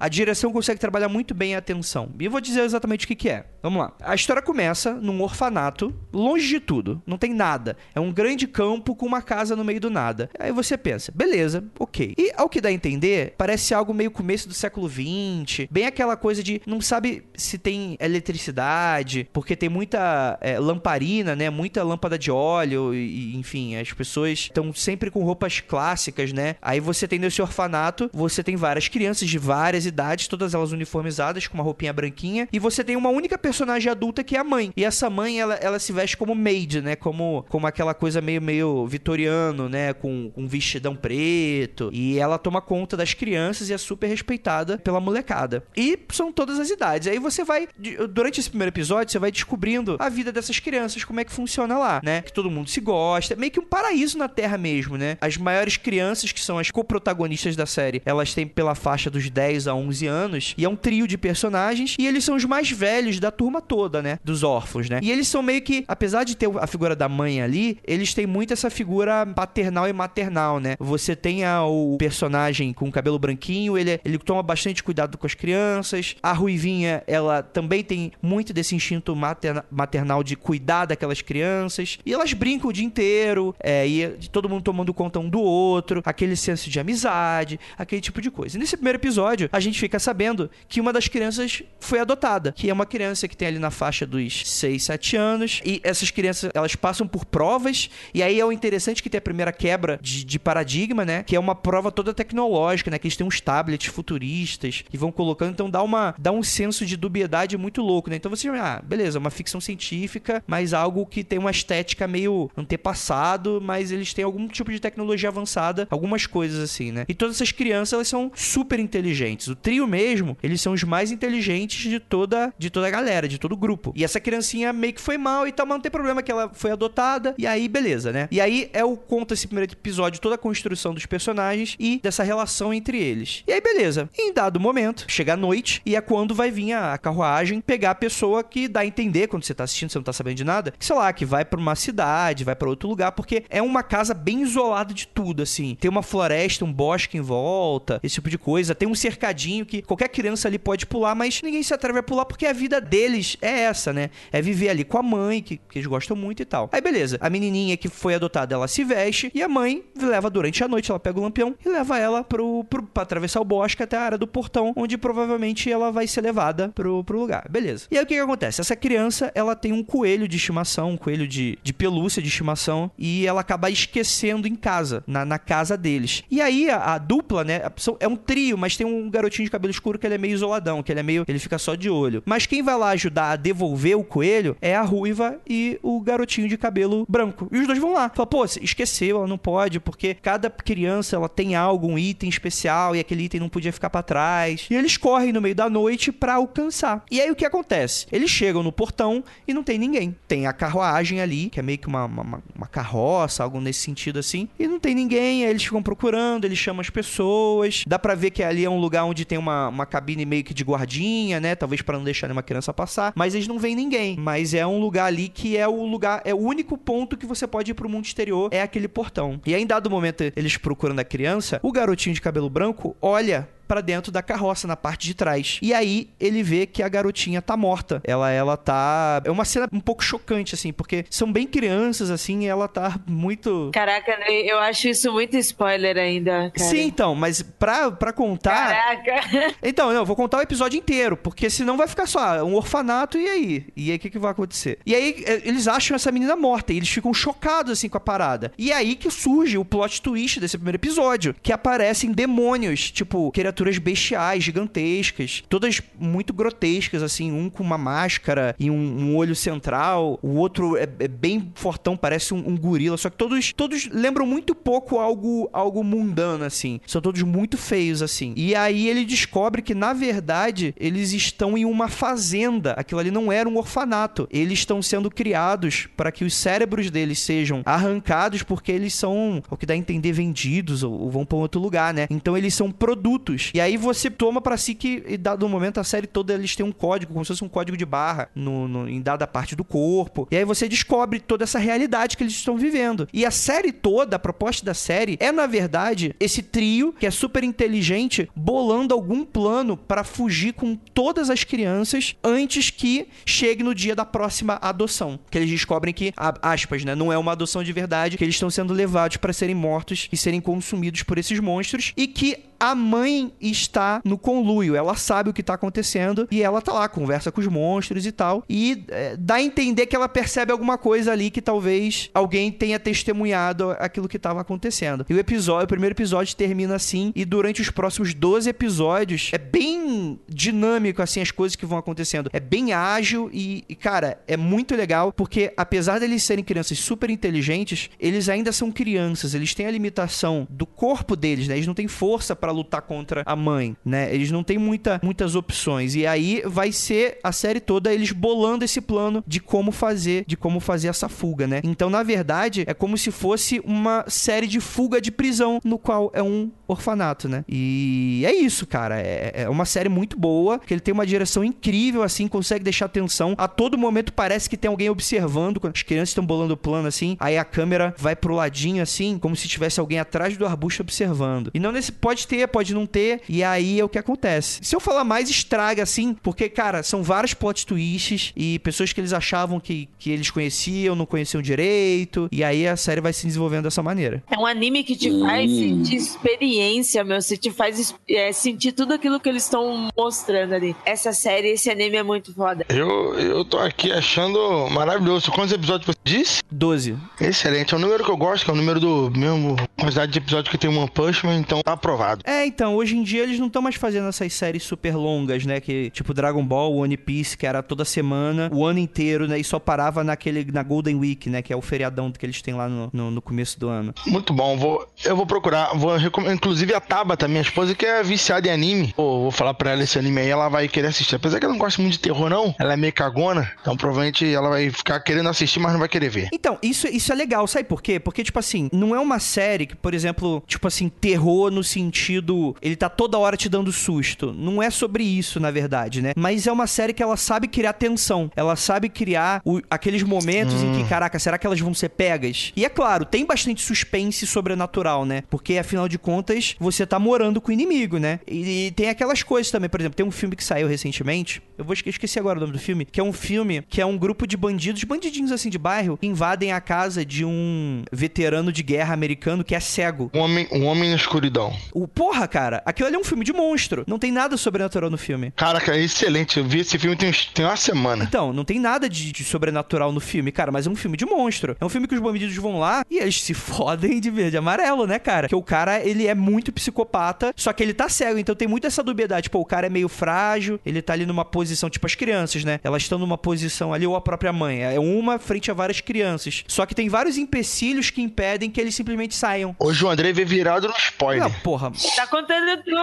a 0.01 0.09
direção 0.09 0.53
consegue 0.53 0.81
trabalhar 0.81 1.09
muito 1.09 1.35
bem 1.35 1.55
a 1.55 1.61
tensão. 1.61 2.11
E 2.19 2.25
eu 2.25 2.33
vou 2.33 2.41
dizer 2.41 2.63
exatamente 2.63 3.05
o 3.05 3.09
que, 3.09 3.15
que 3.15 3.29
é. 3.29 3.47
Vamos 3.63 3.79
lá. 3.79 3.93
A 4.01 4.17
história 4.17 4.43
começa 4.43 4.93
num 4.95 5.23
orfanato, 5.23 5.95
longe 6.13 6.49
de 6.49 6.59
tudo, 6.59 7.01
não 7.07 7.17
tem 7.17 7.33
nada. 7.33 7.77
É 7.95 8.01
um 8.01 8.13
grande 8.13 8.49
campo 8.49 8.97
com 8.97 9.07
uma 9.07 9.23
casa 9.23 9.55
no 9.55 9.65
meio 9.65 9.81
do 9.81 9.89
nada. 9.89 10.29
Aí 10.37 10.51
você 10.51 10.77
pensa, 10.77 11.13
beleza, 11.15 11.63
ok. 11.79 11.92
E 12.01 12.33
ao 12.37 12.49
que 12.49 12.61
dá 12.61 12.69
a 12.69 12.73
entender, 12.73 13.35
parece 13.37 13.75
algo 13.75 13.93
meio 13.93 14.11
começo 14.11 14.49
do 14.49 14.55
século 14.55 14.89
XX, 14.89 15.67
bem 15.71 15.87
aquela 15.87 16.17
coisa 16.17 16.43
de 16.43 16.61
não 16.67 16.81
sabe 16.81 17.25
se 17.35 17.59
tem 17.59 17.97
eletricidade, 18.01 19.29
porque 19.33 19.57
tem 19.57 19.69
muita 19.69 20.39
é, 20.41 20.59
lamparina, 20.59 21.37
né? 21.37 21.51
Muita 21.51 21.83
lâmpada 21.83 22.19
de 22.19 22.31
óleo, 22.31 22.95
e, 22.95 23.37
enfim, 23.37 23.77
as 23.77 23.93
pessoas 23.93 24.39
estão 24.39 24.73
sempre 24.73 25.11
com 25.11 25.23
roupas 25.25 25.61
clássicas, 25.61 26.33
né? 26.33 26.57
Aí 26.63 26.81
você 26.81 27.07
tem 27.07 27.19
nesse 27.19 27.43
orfanato, 27.43 28.11
você 28.13 28.43
tem 28.43 28.57
várias 28.57 28.89
crianças 28.89 29.29
de 29.29 29.39
várias 29.39 29.87
idades, 29.87 30.29
todas 30.29 30.55
elas 30.55 30.73
uniformizadas, 30.73 31.47
com 31.47 31.55
uma 31.55 31.65
roupinha 31.65 31.93
branquinha, 31.93 32.49
e 32.53 32.59
você 32.59 32.85
tem 32.85 32.97
uma 32.97 33.11
única 33.11 33.37
personagem 33.37 33.91
adulta 33.91 34.23
que 34.23 34.37
é 34.37 34.39
a 34.39 34.45
mãe. 34.45 34.73
E 34.77 34.85
essa 34.85 35.11
mãe, 35.11 35.41
ela, 35.41 35.55
ela 35.55 35.79
se 35.79 35.93
veste 35.93 36.17
como 36.17 36.35
maid, 36.35 36.81
né? 36.81 36.97
Como, 36.97 37.45
como 37.49 37.67
aquela 37.67 37.95
coisa 37.95 38.21
meio, 38.21 38.41
meio 38.41 38.87
vitoriano, 38.87 39.69
né? 39.69 39.93
Com, 39.93 40.31
com 40.31 40.43
um 40.43 40.47
vestidão 40.47 40.95
preto. 40.95 41.82
E 41.93 42.19
ela 42.19 42.39
toma 42.39 42.61
conta 42.61 42.97
das 42.97 43.15
crianças 43.15 43.71
e 43.71 43.73
é 43.73 43.79
super 43.79 44.07
respeitada 44.07 44.79
pela 44.79 45.01
molecada. 45.01 45.65
E 45.77 45.99
são 46.11 46.33
todas 46.33 46.59
as 46.59 46.71
idades. 46.71 47.09
Aí 47.09 47.19
você 47.19 47.45
vai, 47.45 47.69
durante 48.11 48.41
esse 48.41 48.49
primeiro 48.49 48.71
episódio, 48.71 49.13
você 49.13 49.19
vai 49.19 49.31
descobrindo 49.31 49.97
a 49.99 50.09
vida 50.09 50.31
dessas 50.31 50.59
crianças, 50.59 51.05
como 51.05 51.21
é 51.21 51.25
que 51.25 51.33
funciona 51.33 51.79
lá, 51.79 52.01
né? 52.03 52.23
Que 52.23 52.33
todo 52.33 52.51
mundo 52.51 52.69
se 52.69 52.81
gosta. 52.81 53.37
Meio 53.37 53.53
que 53.53 53.61
um 53.61 53.65
paraíso 53.65 54.19
na 54.19 54.29
Terra 54.29 54.59
mesmo, 54.59 54.97
né? 54.97 55.17
As 55.21 55.37
maiores 55.37 55.77
crianças, 55.77 56.33
que 56.33 56.41
são 56.41 56.59
as 56.59 56.71
coprotagonistas 56.71 57.57
da 57.57 57.67
série, 57.67 58.03
elas 58.05 58.35
têm 58.35 58.47
pela 58.47 58.75
faixa 58.75 59.11
dos 59.11 59.29
10 59.31 59.67
a 59.69 59.75
11 59.75 60.07
anos. 60.07 60.55
E 60.57 60.65
é 60.65 60.69
um 60.69 60.77
trio 60.77 61.07
de 61.07 61.17
personagens. 61.17 61.97
E 61.99 62.07
eles 62.07 62.25
são 62.25 62.37
os 62.37 62.45
mais 62.45 62.71
velhos 62.71 63.19
da 63.19 63.31
turma 63.31 63.61
toda, 63.61 64.03
né? 64.03 64.19
Dos 64.25 64.43
órfãos, 64.43 64.89
né? 64.89 65.01
E 65.03 65.11
eles 65.11 65.29
são 65.29 65.43
meio 65.43 65.63
que, 65.63 65.85
apesar 65.89 66.25
de 66.25 66.37
ter 66.37 66.49
a 66.59 66.67
figura 66.67 66.95
da 66.95 67.09
mãe 67.09 67.41
ali, 67.43 67.79
eles 67.85 68.15
têm 68.15 68.27
muito 68.27 68.53
essa 68.53 68.71
figura 68.71 69.27
paternal 69.27 69.89
e 69.89 69.93
maternal, 69.93 70.61
né? 70.61 70.77
Você 70.79 71.15
tem 71.17 71.45
a, 71.45 71.62
o 71.67 71.97
personagem 71.99 72.73
com 72.73 72.91
cabelo 72.91 73.19
branquinho, 73.19 73.77
ele, 73.77 74.01
ele 74.05 74.19
toma 74.19 74.43
bastante 74.43 74.83
cuidado 74.83 75.19
com 75.19 75.27
as 75.27 75.35
crianças. 75.35 76.17
A 76.23 76.33
Ruivinha, 76.33 77.03
ela 77.07 77.43
também 77.43 77.83
tem 77.83 78.13
muito 78.21 78.53
desse 78.53 78.75
instinto 78.75 79.15
materna, 79.17 79.65
maternal 79.71 80.23
de 80.23 80.37
cuidar 80.37 80.87
daquelas 80.87 81.21
crianças. 81.23 81.99
E 82.05 82.13
elas 82.13 82.33
brincam 82.33 82.71
o 82.71 82.73
dia 82.73 82.85
inteiro, 82.85 83.55
é, 83.61 83.87
e 83.87 84.09
todo 84.31 84.49
mundo 84.49 84.63
tomando 84.63 84.93
conta 84.95 85.19
um 85.19 85.29
do 85.29 85.41
outro, 85.41 86.03
aquele 86.05 86.37
senso 86.37 86.71
de 86.71 86.79
amizade, 86.79 87.59
aquele 87.77 88.01
tipo 88.01 88.21
de 88.21 88.31
coisa. 88.31 88.57
E 88.57 88.61
nesse 88.61 88.77
primeiro 88.77 88.99
episódio, 88.99 89.49
a 89.53 89.61
gente 89.61 89.79
fica 89.79 89.99
sabendo 89.99 90.51
que 90.69 90.81
uma 90.81 90.93
das 90.93 91.09
crianças 91.09 91.63
foi 91.81 91.99
adotada, 91.99 92.53
que 92.53 92.69
é 92.69 92.73
uma 92.73 92.87
criança 92.87 93.27
que 93.29 93.37
tem 93.37 93.49
ali 93.49 93.59
na 93.59 93.71
faixa 93.71 94.07
dos 94.07 94.49
6, 94.49 94.83
7 94.83 95.17
anos. 95.17 95.61
E 95.65 95.81
essas 95.83 96.11
crianças, 96.11 96.51
elas 96.55 96.75
passam 96.75 97.07
por 97.07 97.25
provas, 97.25 97.91
e 98.13 98.23
aí 98.23 98.39
é 98.39 98.45
o 98.45 98.53
interessante 98.53 99.03
que 99.03 99.11
tem 99.11 99.19
a 99.19 99.23
primeira 99.23 99.53
quebra 99.53 99.99
de, 100.01 100.25
de 100.25 100.39
paradigma, 100.39 101.05
né? 101.05 101.23
Que 101.23 101.37
é 101.37 101.41
uma 101.41 101.52
prova 101.55 101.91
toda 101.91 102.15
tecnológica, 102.15 102.91
né? 102.91 102.99
Que 102.99 103.07
eles 103.07 103.17
têm 103.17 103.27
uns 103.27 103.41
tablets 103.41 103.93
futuristas 103.93 104.85
e 104.93 104.97
vão 104.97 105.13
colocando, 105.13 105.53
então 105.53 105.71
dá, 105.71 105.83
uma, 105.83 106.15
dá 106.19 106.33
um 106.33 106.43
senso 106.43 106.85
de 106.87 106.97
dubiedade 106.97 107.57
muito 107.57 107.83
louco, 107.83 108.11
né? 108.11 108.17
Então 108.17 108.31
você, 108.31 108.49
ah, 108.49 108.81
beleza, 108.83 109.19
uma 109.19 109.31
ficção 109.31 109.61
científica, 109.61 110.43
mas 110.47 110.73
algo 110.73 111.07
que 111.07 111.23
tem 111.25 111.39
uma 111.39 111.51
estética 111.51 112.07
meio 112.07 112.51
antepassado, 112.57 113.61
mas 113.63 113.91
eles 113.91 114.13
têm 114.15 114.25
algum 114.25 114.49
tipo 114.49 114.71
de 114.71 114.81
tecnologia 114.81 115.29
avançada, 115.29 115.87
algumas 115.91 116.27
coisas 116.27 116.59
assim, 116.63 116.93
né? 116.93 117.05
E 117.09 117.15
todas 117.15 117.37
essas 117.37 117.53
crianças, 117.53 117.93
elas 117.93 118.09
são 118.09 118.31
super 118.35 118.79
inteligentes. 118.79 119.49
O 119.49 119.57
trio 119.57 119.87
mesmo, 119.87 120.37
eles 120.43 120.61
são 120.61 120.73
os 120.73 120.83
mais 120.83 121.11
inteligentes 121.11 121.91
de 121.91 122.01
toda, 122.01 122.53
de 122.59 122.71
toda 122.71 122.87
a 122.87 122.91
galera, 122.91 123.29
de 123.29 123.39
todo 123.39 123.53
o 123.53 123.57
grupo. 123.57 123.93
E 123.95 124.05
essa 124.05 124.21
criancinha 124.21 124.73
meio 124.73 124.93
que 124.93 125.01
foi 125.01 125.19
mal 125.19 125.47
e 125.47 125.53
tal, 125.53 125.67
mas 125.67 125.77
não 125.77 125.83
tem 125.83 125.91
problema 125.91 126.23
que 126.23 126.31
ela 126.31 126.51
foi 126.53 126.71
adotada, 126.71 127.35
e 127.39 127.47
aí 127.47 127.69
beleza, 127.69 128.13
né? 128.13 128.29
E 128.31 128.41
aí 128.41 128.71
é 128.73 128.85
o 128.85 128.97
conta 128.97 129.35
esse 129.35 129.47
primeiro 129.47 129.73
episódio, 129.73 130.21
toda 130.21 130.35
a 130.35 130.39
construção 130.39 130.95
dos 130.95 131.07
personagens 131.07 131.42
e 131.79 132.01
dessa 132.03 132.23
relação 132.23 132.73
entre 132.73 132.99
eles. 132.99 133.43
E 133.47 133.53
aí 133.53 133.61
beleza. 133.61 134.09
Em 134.19 134.33
dado 134.33 134.61
momento, 134.61 135.05
chega 135.09 135.35
a 135.35 135.37
noite 135.37 135.81
e 135.85 135.97
é 135.97 136.01
quando 136.01 136.35
vai 136.35 136.51
vir 136.51 136.73
a 136.73 136.97
carruagem 136.99 137.61
pegar 137.61 137.93
a 137.93 137.95
pessoa 137.95 138.45
que 138.45 138.69
dá 138.69 138.81
a 138.81 138.87
entender 138.87 139.27
quando 139.27 139.45
você 139.45 139.55
tá 139.55 139.65
assistindo, 139.65 139.91
você 139.91 139.99
não 139.99 140.05
tá 140.05 140.13
sabendo 140.13 140.37
de 140.37 140.45
nada, 140.45 140.73
que 140.79 140.85
sei 140.85 140.97
lá, 140.97 141.13
que 141.13 141.25
vai 141.25 141.45
para 141.45 141.59
uma 141.59 141.75
cidade, 141.75 142.45
vai 142.45 142.55
para 142.55 142.69
outro 142.69 142.89
lugar, 142.89 143.13
porque 143.13 143.45
é 143.49 143.63
uma 143.63 143.83
casa 143.83 144.15
bem 144.15 144.43
isolada 144.43 144.95
de 144.95 145.07
tudo, 145.07 145.43
assim. 145.43 145.77
Tem 145.81 145.91
uma 145.91 146.03
floresta, 146.03 146.65
um 146.65 146.73
bosque 146.73 147.19
em 147.19 147.21
volta, 147.21 148.01
esse 148.03 148.15
tipo 148.15 148.31
de 148.31 148.39
coisa. 148.39 148.75
Tem 148.75 148.89
um 148.89 148.95
cercadinho 148.95 149.67
que 149.67 149.83
qualquer 149.83 150.09
criança 150.09 150.49
ali 150.49 150.59
pode 150.59 150.87
pular, 150.87 151.15
mas 151.15 151.41
ninguém 151.43 151.63
se 151.63 151.75
atreve 151.75 151.99
a 151.99 152.03
pular 152.03 152.25
porque 152.25 152.47
a 152.47 152.53
vida 152.53 152.81
deles 152.81 153.37
é 153.41 153.63
essa, 153.63 153.93
né? 153.93 154.11
É 154.31 154.41
viver 154.41 154.69
ali 154.69 154.85
com 154.85 154.99
a 154.99 155.03
mãe, 155.03 155.43
que, 155.43 155.57
que 155.57 155.79
eles 155.79 155.87
gostam 155.87 156.17
muito 156.17 156.43
e 156.43 156.45
tal. 156.45 156.69
Aí 156.73 156.81
beleza, 156.81 157.19
a 157.21 157.31
menininha 157.31 157.77
que 157.77 157.89
foi 157.89 158.15
adotada, 158.15 158.55
ela 158.55 158.69
se 158.69 158.85
veste 158.85 159.31
e 159.35 159.43
a 159.43 159.49
mãe 159.49 159.85
leva 160.01 160.29
durante 160.29 160.63
a 160.63 160.69
noite, 160.69 160.91
ela 160.91 161.01
pega 161.01 161.19
o 161.19 161.23
lampião 161.33 161.55
e 161.65 161.69
leva 161.69 161.99
ela 161.99 162.23
pro, 162.23 162.65
pro, 162.65 162.83
pra 162.83 163.03
atravessar 163.03 163.41
o 163.41 163.45
bosque 163.45 163.83
até 163.83 163.97
a 163.97 164.03
área 164.03 164.19
do 164.19 164.27
portão, 164.27 164.73
onde 164.77 164.99
provavelmente 164.99 165.71
ela 165.71 165.91
vai 165.91 166.07
ser 166.07 166.21
levada 166.21 166.69
pro, 166.75 167.03
pro 167.03 167.19
lugar. 167.19 167.47
Beleza. 167.49 167.87
E 167.91 167.97
aí 167.97 168.05
o 168.05 168.07
que, 168.07 168.15
que 168.15 168.21
acontece? 168.21 168.61
Essa 168.61 168.77
criança, 168.77 169.33
ela 169.35 169.57
tem 169.57 169.73
um 169.73 169.83
coelho 169.83 170.29
de 170.29 170.37
estimação, 170.37 170.91
um 170.91 170.97
coelho 170.97 171.27
de, 171.27 171.59
de 171.63 171.73
pelúcia 171.73 172.23
de 172.23 172.29
estimação, 172.29 172.91
e 172.99 173.27
ela 173.27 173.41
acaba 173.41 173.71
esquecendo 173.71 174.47
em 174.47 174.55
casa, 174.55 175.03
na, 175.07 175.25
na 175.25 175.39
casa 175.39 175.77
deles. 175.77 176.23
E 176.31 176.41
aí 176.41 176.69
a, 176.69 176.95
a 176.95 176.99
dupla, 176.99 177.43
né? 177.45 177.63
É 177.99 178.07
um 178.07 178.17
trio, 178.17 178.59
mas 178.59 178.77
tem 178.77 178.87
um 178.87 179.11
garotinho 179.11 179.47
de 179.47 179.51
cabelo 179.51 179.71
escuro 179.71 179.99
que 179.99 180.07
ele 180.07 180.15
é 180.15 180.19
meio 180.19 180.35
isoladão, 180.35 180.83
que 180.83 180.93
ele 180.93 181.01
é 181.01 181.03
meio. 181.03 181.25
ele 181.27 181.39
fica 181.39 181.59
só 181.59 181.75
de 181.75 181.89
olho. 181.89 182.23
Mas 182.27 182.47
quem 182.47 182.63
vai 182.63 182.77
lá 182.77 182.91
ajudar 182.91 183.31
a 183.31 183.37
devolver 183.37 183.97
o 183.97 184.05
coelho 184.05 184.57
é 184.61 184.75
a 184.77 184.83
ruiva 184.83 185.39
e 185.49 185.79
o 185.83 186.01
garotinho 186.01 186.49
de 186.49 186.57
cabelo 186.57 187.07
branco. 187.09 187.49
E 187.51 187.59
os 187.59 187.67
dois 187.67 187.79
vão 187.79 187.93
lá. 187.93 188.11
Fala, 188.15 188.27
pô, 188.27 188.45
esqueceu, 188.45 189.19
ela 189.19 189.27
não 189.27 189.39
pode, 189.39 189.81
porque 189.81 190.15
cada 190.15 190.51
criança 190.51 191.19
ela 191.23 191.29
tem 191.29 191.55
algo, 191.55 191.87
um 191.87 191.99
item 191.99 192.29
especial, 192.29 192.95
e 192.97 193.01
aquele 193.01 193.25
item 193.25 193.41
não 193.41 193.49
podia 193.49 193.73
ficar 193.73 193.91
para 193.91 194.03
trás. 194.03 194.67
E 194.71 194.75
eles 194.75 194.97
correm 194.97 195.33
no 195.33 195.41
meio 195.41 195.55
da 195.55 195.71
noite 195.71 196.11
para 196.11 196.35
alcançar. 196.35 197.05
E 197.11 197.21
aí 197.21 197.31
o 197.31 197.37
que 197.37 197.45
acontece? 197.45 198.07
Eles 198.11 198.31
chegam 198.31 198.63
no 198.63 198.73
portão 198.73 199.23
e 199.47 199.55
não 199.55 199.63
tem 199.63 199.79
ninguém. 199.79 200.17
Tem 200.27 200.47
a 200.47 200.53
carruagem 200.53 201.21
ali, 201.21 201.49
que 201.49 201.61
é 201.61 201.63
meio 201.63 201.79
que 201.79 201.87
uma, 201.87 202.05
uma, 202.05 202.43
uma 202.55 202.67
carroça, 202.67 203.43
algo 203.43 203.61
nesse 203.61 203.81
sentido 203.81 204.19
assim. 204.19 204.49
E 204.59 204.67
não 204.67 204.81
tem 204.81 204.95
ninguém, 204.95 205.45
aí 205.45 205.51
eles 205.51 205.65
ficam 205.65 205.83
procurando, 205.83 206.45
eles 206.45 206.59
chamam 206.59 206.81
as 206.81 206.91
pessoas. 206.91 207.85
Dá 207.87 207.99
pra 207.99 208.15
ver 208.15 208.31
que 208.31 208.43
ali 208.43 208.65
é 208.65 208.71
um 208.71 208.81
lugar 208.81 209.05
onde 209.05 209.25
tem 209.25 209.39
uma, 209.39 209.69
uma 209.69 209.87
cabine 209.87 210.25
meio 210.25 210.45
que 210.45 210.55
de 210.55 210.65
guardinha, 210.65 211.41
né? 211.41 211.55
Talvez 211.55 211.83
para 211.83 211.97
não 211.97 212.05
deixar 212.05 212.27
nenhuma 212.27 212.43
criança 212.43 212.73
passar. 212.73 213.13
Mas 213.15 213.35
eles 213.35 213.47
não 213.47 213.59
veem 213.59 213.77
ninguém. 213.77 214.17
Mas 214.19 214.55
é 214.55 214.67
um 214.67 214.81
lugar 214.81 215.07
ali 215.07 215.29
que 215.29 215.57
é 215.57 215.69
o 215.69 215.85
lugar, 215.85 216.23
é 216.25 216.35
o 216.35 216.39
único 216.39 216.77
ponto 216.77 217.17
que 217.17 217.27
você 217.27 217.47
pode 217.47 217.71
ir 217.71 217.75
pro 217.75 217.89
mundo 217.89 218.05
exterior, 218.05 218.49
é 218.53 218.63
aquele 218.63 218.89
portão. 218.89 219.41
E 219.47 219.55
aí, 219.55 219.63
em 219.63 219.67
dado 219.67 219.91
momento, 219.91 220.23
eles 220.37 220.57
procurando 220.57 221.01
a 221.01 221.05
criança, 221.13 221.61
o 221.63 221.71
garotinho 221.71 222.15
de 222.15 222.23
cabelo 222.23 222.49
branco 222.49 222.97
olha 222.99 223.47
para 223.73 223.81
dentro 223.81 224.13
da 224.13 224.23
carroça 224.23 224.69
na 224.69 224.77
parte 224.77 225.07
de 225.07 225.15
trás. 225.15 225.59
E 225.63 225.73
aí 225.73 226.11
ele 226.21 226.43
vê 226.43 226.67
que 226.67 226.83
a 226.83 226.89
garotinha 226.91 227.41
tá 227.41 227.57
morta. 227.57 228.03
Ela 228.05 228.31
ela 228.31 228.55
tá 228.55 229.23
é 229.25 229.31
uma 229.31 229.47
cena 229.47 229.67
um 229.73 229.81
pouco 229.81 230.05
chocante 230.05 230.55
assim, 230.55 230.75
porque 230.75 231.07
são 231.09 231.33
bem 231.33 231.47
crianças 231.47 232.11
assim, 232.11 232.45
e 232.45 232.47
ela 232.47 232.69
tá 232.69 233.01
muito 233.07 233.71
Caraca, 233.73 234.13
eu 234.31 234.59
acho 234.59 234.89
isso 234.89 235.11
muito 235.11 235.39
spoiler 235.39 235.97
ainda, 235.97 236.51
cara. 236.51 236.69
Sim, 236.69 236.83
então, 236.83 237.15
mas 237.15 237.41
pra, 237.41 237.91
pra 237.91 238.13
contar 238.13 238.75
Caraca. 238.75 239.55
Então, 239.63 239.91
eu 239.91 240.05
vou 240.05 240.17
contar 240.17 240.39
o 240.39 240.43
episódio 240.43 240.79
inteiro, 240.79 241.17
porque 241.17 241.49
senão 241.49 241.79
vai 241.79 241.89
ficar 241.89 242.07
só 242.07 242.45
um 242.45 242.55
orfanato 242.55 243.17
e 243.17 243.27
aí? 243.27 243.67
E 243.75 243.91
aí 243.91 243.97
o 243.97 244.01
que, 244.01 244.11
que 244.11 244.19
vai 244.19 244.33
acontecer? 244.33 244.81
E 244.85 244.95
aí 244.95 245.25
eh, 245.27 245.43
eles 245.45 245.67
acham 245.67 245.95
essa 245.95 246.13
menina 246.13 246.37
morta 246.37 246.75
e 246.75 246.77
eles 246.77 246.91
ficam 246.91 247.15
chocados 247.15 247.73
assim 247.73 247.89
com 247.89 247.97
a 247.97 248.01
parada. 248.01 248.53
E 248.59 248.71
é 248.71 248.75
aí 248.75 248.97
que 248.97 249.11
surge 249.11 249.57
o 249.57 249.65
plot 249.65 250.03
twist 250.03 250.39
desse 250.41 250.59
primeiro 250.59 250.77
episódio, 250.77 251.35
que 251.43 251.53
aparecem 251.53 252.13
demônios, 252.13 252.91
tipo, 252.91 253.31
criaturas 253.33 253.62
criaturas 253.63 253.79
bestiais, 253.79 254.43
gigantescas, 254.43 255.45
todas 255.49 255.81
muito 255.99 256.33
grotescas, 256.33 257.03
assim, 257.03 257.31
um 257.31 257.49
com 257.49 257.63
uma 257.63 257.79
máscara 257.79 258.57
e 258.59 258.71
um, 258.71 258.75
um 258.75 259.17
olho 259.17 259.37
central, 259.37 260.19
o 260.23 260.35
outro 260.37 260.77
é, 260.77 260.89
é 260.99 261.09
bem 261.09 261.53
fortão, 261.55 261.97
parece 261.97 262.35
um, 262.35 262.39
um, 262.39 262.57
gorila, 262.57 262.97
só 262.97 263.09
que 263.09 263.17
todos, 263.17 263.53
todos 263.53 263.89
lembram 263.93 264.27
muito 264.27 264.55
pouco 264.55 264.99
algo, 264.99 265.49
algo 265.53 265.85
mundano, 265.85 266.45
assim. 266.45 266.81
São 266.87 267.01
todos 267.01 267.23
muito 267.23 267.57
feios, 267.57 268.03
assim. 268.03 268.33
E 268.37 268.55
aí 268.55 268.89
ele 268.89 269.05
descobre 269.05 269.63
que, 269.63 269.75
na 269.75 269.93
verdade, 269.93 270.75
eles 270.79 271.13
estão 271.13 271.57
em 271.57 271.65
uma 271.65 271.89
fazenda. 271.89 272.73
Aquilo 272.73 273.01
ali 273.01 273.11
não 273.11 273.31
era 273.31 273.49
um 273.49 273.57
orfanato. 273.57 274.29
Eles 274.31 274.61
estão 274.61 274.83
sendo 274.83 275.11
criados 275.11 275.89
para 275.97 276.11
que 276.11 276.25
os 276.25 276.35
cérebros 276.35 276.91
deles 276.91 277.21
sejam 277.21 277.63
arrancados 277.65 278.43
porque 278.43 278.73
eles 278.73 278.95
são, 278.95 279.43
o 279.51 279.57
que 279.57 279.67
dá 279.67 279.75
a 279.75 279.77
entender, 279.77 280.13
vendidos 280.13 280.83
ou, 280.83 280.93
ou 280.93 281.11
vão 281.11 281.25
para 281.25 281.39
outro 281.39 281.61
lugar, 281.61 281.95
né? 281.95 282.07
Então 282.11 282.37
eles 282.37 282.55
são 282.55 282.73
produtos. 282.73 283.42
E 283.55 283.61
aí 283.61 283.77
você 283.77 284.11
toma 284.11 284.41
para 284.41 284.57
si 284.57 284.75
que, 284.75 285.17
dado 285.19 285.49
momento, 285.49 285.79
a 285.79 285.85
série 285.85 286.07
toda 286.07 286.35
eles 286.35 286.57
têm 286.57 286.65
um 286.65 286.73
código, 286.73 287.13
como 287.13 287.25
se 287.25 287.29
fosse 287.29 287.45
um 287.45 287.49
código 287.49 287.77
de 287.77 287.85
barra 287.85 288.29
no, 288.35 288.67
no, 288.67 288.89
em 288.89 289.01
dada 289.01 289.27
parte 289.27 289.55
do 289.55 289.65
corpo. 289.65 290.27
E 290.31 290.37
aí 290.37 290.45
você 290.45 290.69
descobre 290.69 291.21
toda 291.21 291.45
essa 291.45 291.59
realidade 291.59 292.17
que 292.17 292.23
eles 292.23 292.35
estão 292.35 292.57
vivendo. 292.57 293.09
E 293.13 293.25
a 293.25 293.31
série 293.31 293.73
toda, 293.73 294.17
a 294.17 294.19
proposta 294.19 294.65
da 294.65 294.75
série, 294.75 295.17
é, 295.21 295.31
na 295.31 295.47
verdade, 295.47 296.15
esse 296.19 296.43
trio 296.43 296.95
que 296.99 297.07
é 297.07 297.11
super 297.11 297.45
inteligente 297.45 298.29
bolando 298.35 298.95
algum 298.95 299.25
plano 299.25 299.77
para 299.77 300.05
fugir 300.05 300.53
com 300.53 300.75
todas 300.75 301.31
as 301.31 301.45
crianças 301.45 302.17
antes 302.23 302.71
que 302.71 303.07
chegue 303.25 303.63
no 303.63 303.75
dia 303.75 303.95
da 303.95 304.05
próxima 304.05 304.59
adoção. 304.61 305.19
Que 305.31 305.39
eles 305.39 305.51
descobrem 305.51 305.95
que, 305.95 306.13
aspas, 306.17 306.85
né, 306.85 306.95
não 306.95 307.13
é 307.13 307.19
uma 307.19 307.33
adoção 307.33 307.63
de 307.63 307.73
verdade, 307.73 308.17
que 308.17 308.25
eles 308.25 308.35
estão 308.35 308.51
sendo 308.51 308.73
levados 308.73 309.17
para 309.17 309.33
serem 309.33 309.55
mortos 309.55 310.09
e 310.13 310.17
serem 310.17 310.41
consumidos 310.41 311.03
por 311.03 311.19
esses 311.19 311.39
monstros 311.39 311.93
e 311.97 312.07
que 312.07 312.37
a 312.63 312.77
mãe 312.77 313.33
está 313.41 314.01
no 314.05 314.17
conluio, 314.17 314.77
ela 314.77 314.95
sabe 314.95 315.29
o 315.29 315.33
que 315.33 315.43
tá 315.43 315.55
acontecendo 315.55 316.29
e 316.31 316.45
ela 316.45 316.63
tá 316.63 316.73
lá, 316.73 316.89
conversa 316.89 317.33
com 317.33 317.41
os 317.41 317.49
monstros 317.49 318.07
e 318.07 318.13
tal. 318.13 318.45
E 318.49 318.85
é, 318.87 319.17
dá 319.17 319.35
a 319.35 319.43
entender 319.43 319.87
que 319.87 319.97
ela 319.97 320.09
percebe 320.09 320.53
alguma 320.53 320.79
coisa 320.79 321.11
ali 321.11 321.29
que 321.29 321.43
talvez 321.43 322.09
alguém 322.15 322.53
tenha 322.53 322.79
testemunhado 322.79 323.73
aquilo 323.81 324.07
que 324.07 324.17
estava 324.17 324.41
acontecendo. 324.41 325.05
E 325.11 325.15
o 325.15 325.19
episódio, 325.19 325.65
o 325.65 325.69
primeiro 325.69 325.93
episódio 325.93 326.37
termina 326.37 326.77
assim, 326.77 327.13
e 327.17 327.25
durante 327.25 327.61
os 327.61 327.69
próximos 327.69 328.15
12 328.15 328.49
episódios 328.49 329.31
é 329.33 329.39
bem 329.39 330.21
dinâmico 330.29 331.03
assim 331.03 331.21
as 331.21 331.33
coisas 331.33 331.57
que 331.57 331.67
vão 331.67 331.79
acontecendo. 331.79 332.31
É 332.33 332.39
bem 332.39 332.73
ágil 332.73 333.29
e, 333.33 333.65
e 333.69 333.75
cara, 333.75 334.23
é 334.29 334.37
muito 334.37 334.77
legal 334.77 335.13
porque 335.13 335.53
apesar 335.57 335.99
deles 335.99 336.23
serem 336.23 336.45
crianças 336.45 336.79
super 336.79 337.11
inteligentes, 337.11 337.91
eles 337.99 338.29
ainda 338.29 338.53
são 338.53 338.71
crianças, 338.71 339.35
eles 339.35 339.53
têm 339.53 339.67
a 339.67 339.71
limitação 339.73 340.47
do 340.49 340.65
corpo 340.65 341.17
deles, 341.17 341.49
né? 341.49 341.55
Eles 341.55 341.67
não 341.67 341.75
têm 341.75 341.89
força 341.89 342.37
para 342.37 342.52
lutar 342.53 342.83
contra 342.83 343.23
a 343.27 343.37
mãe, 343.37 343.77
né? 343.85 344.15
Eles 344.15 344.31
não 344.31 344.43
têm 344.43 344.59
muita, 344.59 345.01
muitas 345.03 345.35
opções. 345.35 345.95
E 345.95 346.07
aí 346.07 346.43
vai 346.47 346.73
ser 346.73 347.19
a 347.23 347.33
série 347.33 347.61
toda 347.61 347.93
eles 347.93 348.13
bolando 348.13 348.65
esse 348.65 348.81
plano 348.81 349.23
de 349.27 349.41
como 349.41 349.73
fazer, 349.73 350.25
de 350.27 350.37
como 350.37 350.61
fazer 350.61 350.89
essa 350.89 351.09
fuga, 351.09 351.47
né? 351.47 351.61
Então, 351.65 351.91
na 351.91 352.03
verdade, 352.03 352.65
é 352.67 352.75
como 352.75 352.97
se 352.97 353.11
fosse 353.11 353.61
uma 353.65 354.05
série 354.09 354.47
de 354.47 354.61
fuga 354.61 355.01
de 355.01 355.11
prisão, 355.11 355.61
no 355.65 355.79
qual 355.79 356.11
é 356.15 356.23
um 356.23 356.51
orfanato, 356.67 357.29
né? 357.29 357.45
E 357.49 358.23
é 358.27 358.35
isso, 358.35 358.67
cara. 358.67 359.01
É, 359.01 359.43
é 359.43 359.49
uma 359.49 359.65
série 359.65 359.89
muito 359.89 360.19
boa, 360.19 360.59
que 360.59 360.73
ele 360.73 360.81
tem 360.81 360.93
uma 360.93 361.07
direção 361.07 361.45
incrível, 361.45 362.03
assim, 362.03 362.29
consegue 362.29 362.65
deixar 362.65 362.87
atenção. 362.87 363.35
A 363.39 363.49
todo 363.49 363.79
momento 363.79 364.13
parece 364.13 364.49
que 364.49 364.57
tem 364.57 364.69
alguém 364.69 364.91
observando, 364.91 365.61
quando 365.61 365.75
as 365.77 365.83
crianças 365.83 366.11
estão 366.11 366.25
bolando 366.25 366.55
o 366.55 366.57
plano, 366.57 366.89
assim, 366.89 367.17
aí 367.19 367.39
a 367.39 367.45
câmera 367.45 367.95
vai 367.99 368.17
pro 368.17 368.35
ladinho, 368.35 368.83
assim, 368.83 369.19
como 369.19 369.37
se 369.37 369.49
tivesse 369.49 369.81
alguém 369.81 369.99
atrás 369.99 370.37
do 370.37 370.47
arbusto 370.47 370.83
observando. 370.83 371.51
E 371.55 371.61
não 371.61 371.73
nesse 371.73 371.93
pode 371.93 372.27
ter, 372.27 372.42
pode 372.47 372.75
não 372.75 372.87
ter, 372.87 373.23
e 373.29 373.43
aí 373.43 373.81
é 373.81 373.85
o 373.85 373.89
que 373.89 373.99
acontece. 373.99 374.61
Se 374.63 374.75
eu 374.75 374.81
falar 374.81 375.05
mais, 375.05 375.31
estraga, 375.31 375.83
assim, 375.83 376.15
porque, 376.15 376.49
cara, 376.49 376.83
são 376.83 377.03
vários 377.03 377.35
plot 377.35 377.67
twists 377.67 378.33
e 378.37 378.59
pessoas 378.61 378.93
que 378.93 379.01
eles 379.01 379.13
achavam 379.13 379.61
que, 379.61 379.89
que 379.99 380.11
eles 380.11 380.31
conheciam, 380.31 380.95
não 380.95 381.07
conheciam 381.07 381.43
direito, 381.43 382.29
e 382.31 382.43
aí 382.43 382.67
a 382.67 382.77
série 382.77 383.01
vai 383.01 383.13
se 383.13 383.27
desenvolvendo 383.27 383.65
dessa 383.65 383.83
maneira. 383.83 384.23
É 384.31 384.39
um 384.39 384.47
anime 384.47 384.85
que 384.85 384.97
te 384.97 385.11
faz 385.21 385.51
sentir 385.51 385.97
experiência, 385.97 387.05
meu, 387.05 387.21
se 387.21 387.37
te 387.37 387.51
faz 387.51 387.95
é, 388.09 388.33
sentir 388.33 388.73
tudo 388.73 388.95
aquilo 388.95 389.21
que 389.21 389.29
eles 389.29 389.45
estão 389.45 389.89
mostrando 389.97 390.55
ali. 390.55 390.77
Essa 390.85 391.13
série, 391.13 391.49
esse 391.49 391.71
anime 391.71 391.97
é 391.97 392.03
muito 392.03 392.35
foda. 392.35 392.65
Eu, 392.69 393.15
eu 393.19 393.45
tô 393.45 393.59
aqui 393.59 393.93
achando 393.93 394.69
maravilhoso. 394.71 395.31
Quantos 395.33 395.53
episódios 395.53 395.87
você 395.87 396.01
disse? 396.05 396.43
Doze. 396.51 396.97
Excelente. 397.21 397.75
É 397.75 397.77
o 397.77 397.81
número 397.81 398.05
que 398.05 398.11
eu 398.11 398.17
gosto, 398.17 398.45
que 398.45 398.51
é 398.51 398.55
o 398.55 398.57
número 398.57 398.81
do 398.81 399.11
mesmo 399.17 399.57
quantidade 399.79 400.13
de 400.13 400.19
episódios 400.19 400.51
que 400.51 400.59
tem 400.59 400.71
One 400.71 400.91
Punch 400.91 401.25
Man, 401.27 401.37
então 401.37 401.61
tá 401.63 401.73
aprovado. 401.73 402.23
É, 402.25 402.32
então, 402.47 402.75
hoje 402.77 402.97
em 402.97 403.03
dia 403.03 403.23
eles 403.23 403.39
não 403.39 403.47
estão 403.47 403.63
mais 403.63 403.77
fazendo 403.77 404.09
essas 404.09 404.33
séries 404.33 404.63
super 404.63 404.95
longas, 404.95 405.45
né? 405.45 405.61
Que, 405.61 405.91
tipo 405.91 406.15
Dragon 406.15 406.45
Ball, 406.45 406.75
One 406.75 406.97
Piece, 406.97 407.37
que 407.37 407.47
era 407.47 407.63
toda 407.63 407.85
semana, 407.85 408.51
o 408.53 408.65
ano 408.65 408.79
inteiro, 408.79 409.27
né? 409.27 409.39
E 409.39 409.45
só 409.45 409.59
parava 409.59 410.05
naquele, 410.05 410.45
na 410.53 410.63
Golden 410.63 410.97
Week, 410.97 411.29
né? 411.29 411.43
Que 411.43 411.53
é 411.53 411.57
o 411.57 411.63
feriadão 411.63 412.11
que 412.11 412.25
eles 412.25 412.43
têm 412.43 412.55
lá 412.55 412.69
no, 412.69 412.91
no, 412.93 413.11
no 413.11 413.23
começo 413.23 413.59
do 413.59 413.69
ano. 413.69 413.95
Muito 414.07 414.33
bom. 414.33 414.57
Vou, 414.57 414.87
eu 415.05 415.17
vou 415.17 415.27
procurar. 415.27 415.77
Vou 415.77 415.97
Inclusive 416.33 416.75
a 416.75 416.81
Tabata, 416.81 417.27
minha 417.29 417.41
esposa, 417.41 417.75
que 417.75 417.87
é 417.87 418.03
viciada 418.03 418.49
em 418.49 418.51
anime. 418.51 418.93
Pô, 418.97 419.23
vou 419.23 419.31
falar 419.31 419.55
pra 419.55 419.73
ela 419.73 419.83
esse 419.83 419.99
anime 419.99 420.21
aí, 420.21 420.29
ela 420.29 420.49
vai 420.49 420.69
querer 420.69 420.89
assistir. 420.89 421.17
Apesar 421.17 421.39
que 421.39 421.45
ela 421.45 421.55
não 421.55 421.61
gosta 421.61 421.81
muito 421.81 421.95
de 421.95 422.01
terror, 422.01 422.29
não. 422.29 422.55
Ela 422.59 422.75
é 422.75 422.77
meio 422.77 422.93
cagona. 422.93 423.51
Então 423.61 423.77
provavelmente 423.77 424.27
ela 424.33 424.49
vai 424.49 424.71
ficar 424.71 425.01
querendo 425.01 425.29
assistir, 425.29 425.61
mas 425.61 425.73
não 425.73 425.81
vai 425.81 425.89
querer 425.89 426.09
ver. 426.09 426.29
Então, 426.33 426.59
isso, 426.63 426.87
isso 426.87 427.13
é 427.13 427.15
legal, 427.15 427.47
sabe 427.47 427.65
por 427.65 427.83
quê? 427.83 427.99
Porque, 427.99 428.23
tipo 428.23 428.39
assim, 428.39 428.69
não 428.73 428.95
é 428.95 429.01
uma 429.01 429.19
série 429.19 429.67
que, 429.67 429.77
por 429.77 429.95
exemplo, 429.95 430.43
tipo 430.47 430.67
assim, 430.67 430.89
terror 430.89 431.51
no 431.51 431.65
sentido. 431.65 432.22
Ele 432.63 432.77
tá 432.77 432.89
toda 432.89 433.19
hora 433.19 433.37
te 433.37 433.49
dando 433.49 433.73
susto. 433.73 434.33
Não 434.33 434.63
é 434.63 434.71
sobre 434.71 435.05
isso, 435.05 435.41
na 435.41 435.51
verdade, 435.51 436.01
né? 436.03 436.13
Mas 436.17 436.47
é 436.47 436.53
uma 436.53 436.67
série 436.67 436.93
que 436.93 437.03
ela 437.03 437.17
sabe 437.17 437.49
criar 437.49 437.73
tensão. 437.75 438.31
Ela 438.37 438.57
sabe 438.57 438.89
criar 438.89 439.43
o, 439.45 439.61
aqueles 439.71 440.03
momentos 440.03 440.55
hum. 440.55 440.73
em 440.73 440.83
que, 440.83 440.89
caraca, 440.89 441.19
será 441.19 441.39
que 441.39 441.47
elas 441.47 441.61
vão 441.61 441.75
ser 441.75 441.91
pegas? 441.91 442.53
E 442.57 442.65
é 442.65 442.69
claro, 442.69 443.05
tem 443.05 443.25
bastante 443.25 443.63
suspense 443.63 444.27
sobrenatural, 444.27 445.05
né? 445.05 445.23
Porque 445.29 445.59
afinal 445.59 445.89
de 445.89 445.99
contas, 445.99 446.55
você 446.59 446.87
tá 446.87 446.99
morando 446.99 447.41
com 447.41 447.51
o 447.51 447.53
inimigo, 447.53 447.99
né? 447.99 448.21
E, 448.27 448.67
e 448.67 448.71
tem 448.71 448.89
aquelas 448.89 449.23
coisas 449.23 449.51
também, 449.51 449.69
por 449.69 449.81
exemplo, 449.81 449.97
tem 449.97 450.07
um 450.07 450.11
filme 450.11 450.37
que 450.37 450.45
saiu 450.45 450.69
recentemente. 450.69 451.43
Eu 451.57 451.65
vou 451.65 451.75
esqueci 451.75 452.19
agora 452.19 452.39
o 452.39 452.41
nome 452.41 452.53
do 452.53 452.59
filme, 452.59 452.85
que 452.85 453.01
é 453.01 453.03
um 453.05 453.13
filme 453.13 453.63
que 453.69 453.81
é 453.81 453.87
um 453.87 453.97
grupo 453.97 454.27
de 454.27 454.37
bandidos, 454.37 454.83
bandidinhos 454.85 455.33
assim 455.33 455.51
de 455.51 455.59
bairro, 455.59 455.97
que 455.97 456.07
invadem 456.07 456.53
a 456.53 456.61
casa 456.61 457.05
de 457.05 457.25
um 457.25 457.85
veterano 457.93 458.53
de 458.53 458.63
guerra 458.63 458.95
americano 458.95 459.45
que 459.45 459.55
é 459.55 459.61
cego. 459.61 460.11
Um 460.15 460.21
homem, 460.21 460.49
um 460.53 460.65
homem 460.65 460.91
na 460.91 460.97
escuridão. 460.97 461.55
O 461.73 461.87
porra, 462.03 462.27
cara, 462.27 462.61
aquilo 462.67 462.89
ali 462.89 462.97
é 462.97 462.99
um 462.99 463.05
filme 463.05 463.25
de 463.25 463.33
monstro. 463.33 463.85
Não 463.87 463.97
tem 463.97 464.11
nada 464.11 464.37
sobrenatural 464.37 464.91
no 464.91 464.99
filme. 464.99 465.33
Cara, 465.37 465.63
é 465.69 465.81
excelente. 465.81 466.37
Eu 466.37 466.45
vi 466.45 466.59
esse 466.59 466.77
filme 466.77 466.97
tem, 466.97 467.13
tem 467.33 467.45
uma 467.45 467.57
semana. 467.57 468.03
Então, 468.03 468.33
não 468.33 468.45
tem 468.45 468.59
nada 468.59 468.89
de, 468.89 469.13
de 469.13 469.23
sobrenatural 469.23 469.93
no 469.93 470.01
filme, 470.01 470.33
cara, 470.33 470.51
mas 470.51 470.67
é 470.67 470.71
um 470.71 470.75
filme 470.75 470.97
de 470.97 471.07
monstro. 471.07 471.57
É 471.61 471.65
um 471.65 471.69
filme 471.69 471.87
que 471.87 471.95
os 471.95 472.01
bandidos 472.01 472.35
vão 472.35 472.59
lá 472.59 472.85
e 472.91 472.99
eles 472.99 473.23
se 473.23 473.33
fodem 473.35 474.01
de 474.01 474.11
verde 474.11 474.35
e 474.35 474.39
amarelo, 474.39 474.85
né, 474.85 474.99
cara? 474.99 475.29
Que 475.29 475.37
o 475.37 475.43
cara, 475.45 475.79
ele 475.79 476.09
é 476.09 476.15
muito 476.15 476.51
psicopata, 476.51 477.33
só 477.37 477.53
que 477.53 477.63
ele 477.63 477.73
tá 477.73 477.89
cego, 477.89 478.19
então 478.19 478.35
tem 478.35 478.49
muito 478.49 478.67
essa 478.67 478.83
dubiedade. 478.83 479.31
Pô, 479.31 479.39
o 479.39 479.47
cara 479.47 479.69
é 479.69 479.71
meio 479.71 479.89
frágil, 479.89 480.59
ele 480.67 480.83
tá 480.83 480.95
ali 480.95 481.07
numa 481.07 481.25
posição, 481.25 481.71
tipo 481.71 481.87
as 481.87 481.95
crianças, 481.95 482.43
né? 482.43 482.59
Elas 482.65 482.83
estão 482.83 482.99
numa 482.99 483.17
posição 483.17 483.73
ali, 483.73 483.87
ou 483.87 483.95
a 483.95 484.01
própria 484.01 484.33
mãe. 484.33 484.65
É 484.65 484.81
uma 484.81 485.21
frente 485.21 485.53
a 485.53 485.55
várias 485.55 485.81
crianças. 485.81 486.43
Só 486.49 486.67
que 486.67 486.75
tem 486.75 486.89
vários 486.89 487.17
empecilhos 487.17 487.91
que 487.91 488.03
impedem 488.03 488.51
que 488.51 488.61
eles 488.61 488.75
simplesmente 488.75 489.15
saiam. 489.15 489.55
Hoje 489.61 489.85
o 489.85 489.89
André 489.89 490.13
veio 490.13 490.27
virado 490.27 490.67
no 490.67 490.75
spoiler. 490.77 491.23
Não, 491.23 491.31
porra. 491.43 491.71
Tá 491.97 492.07
contando 492.07 492.63
tudo. 492.63 492.83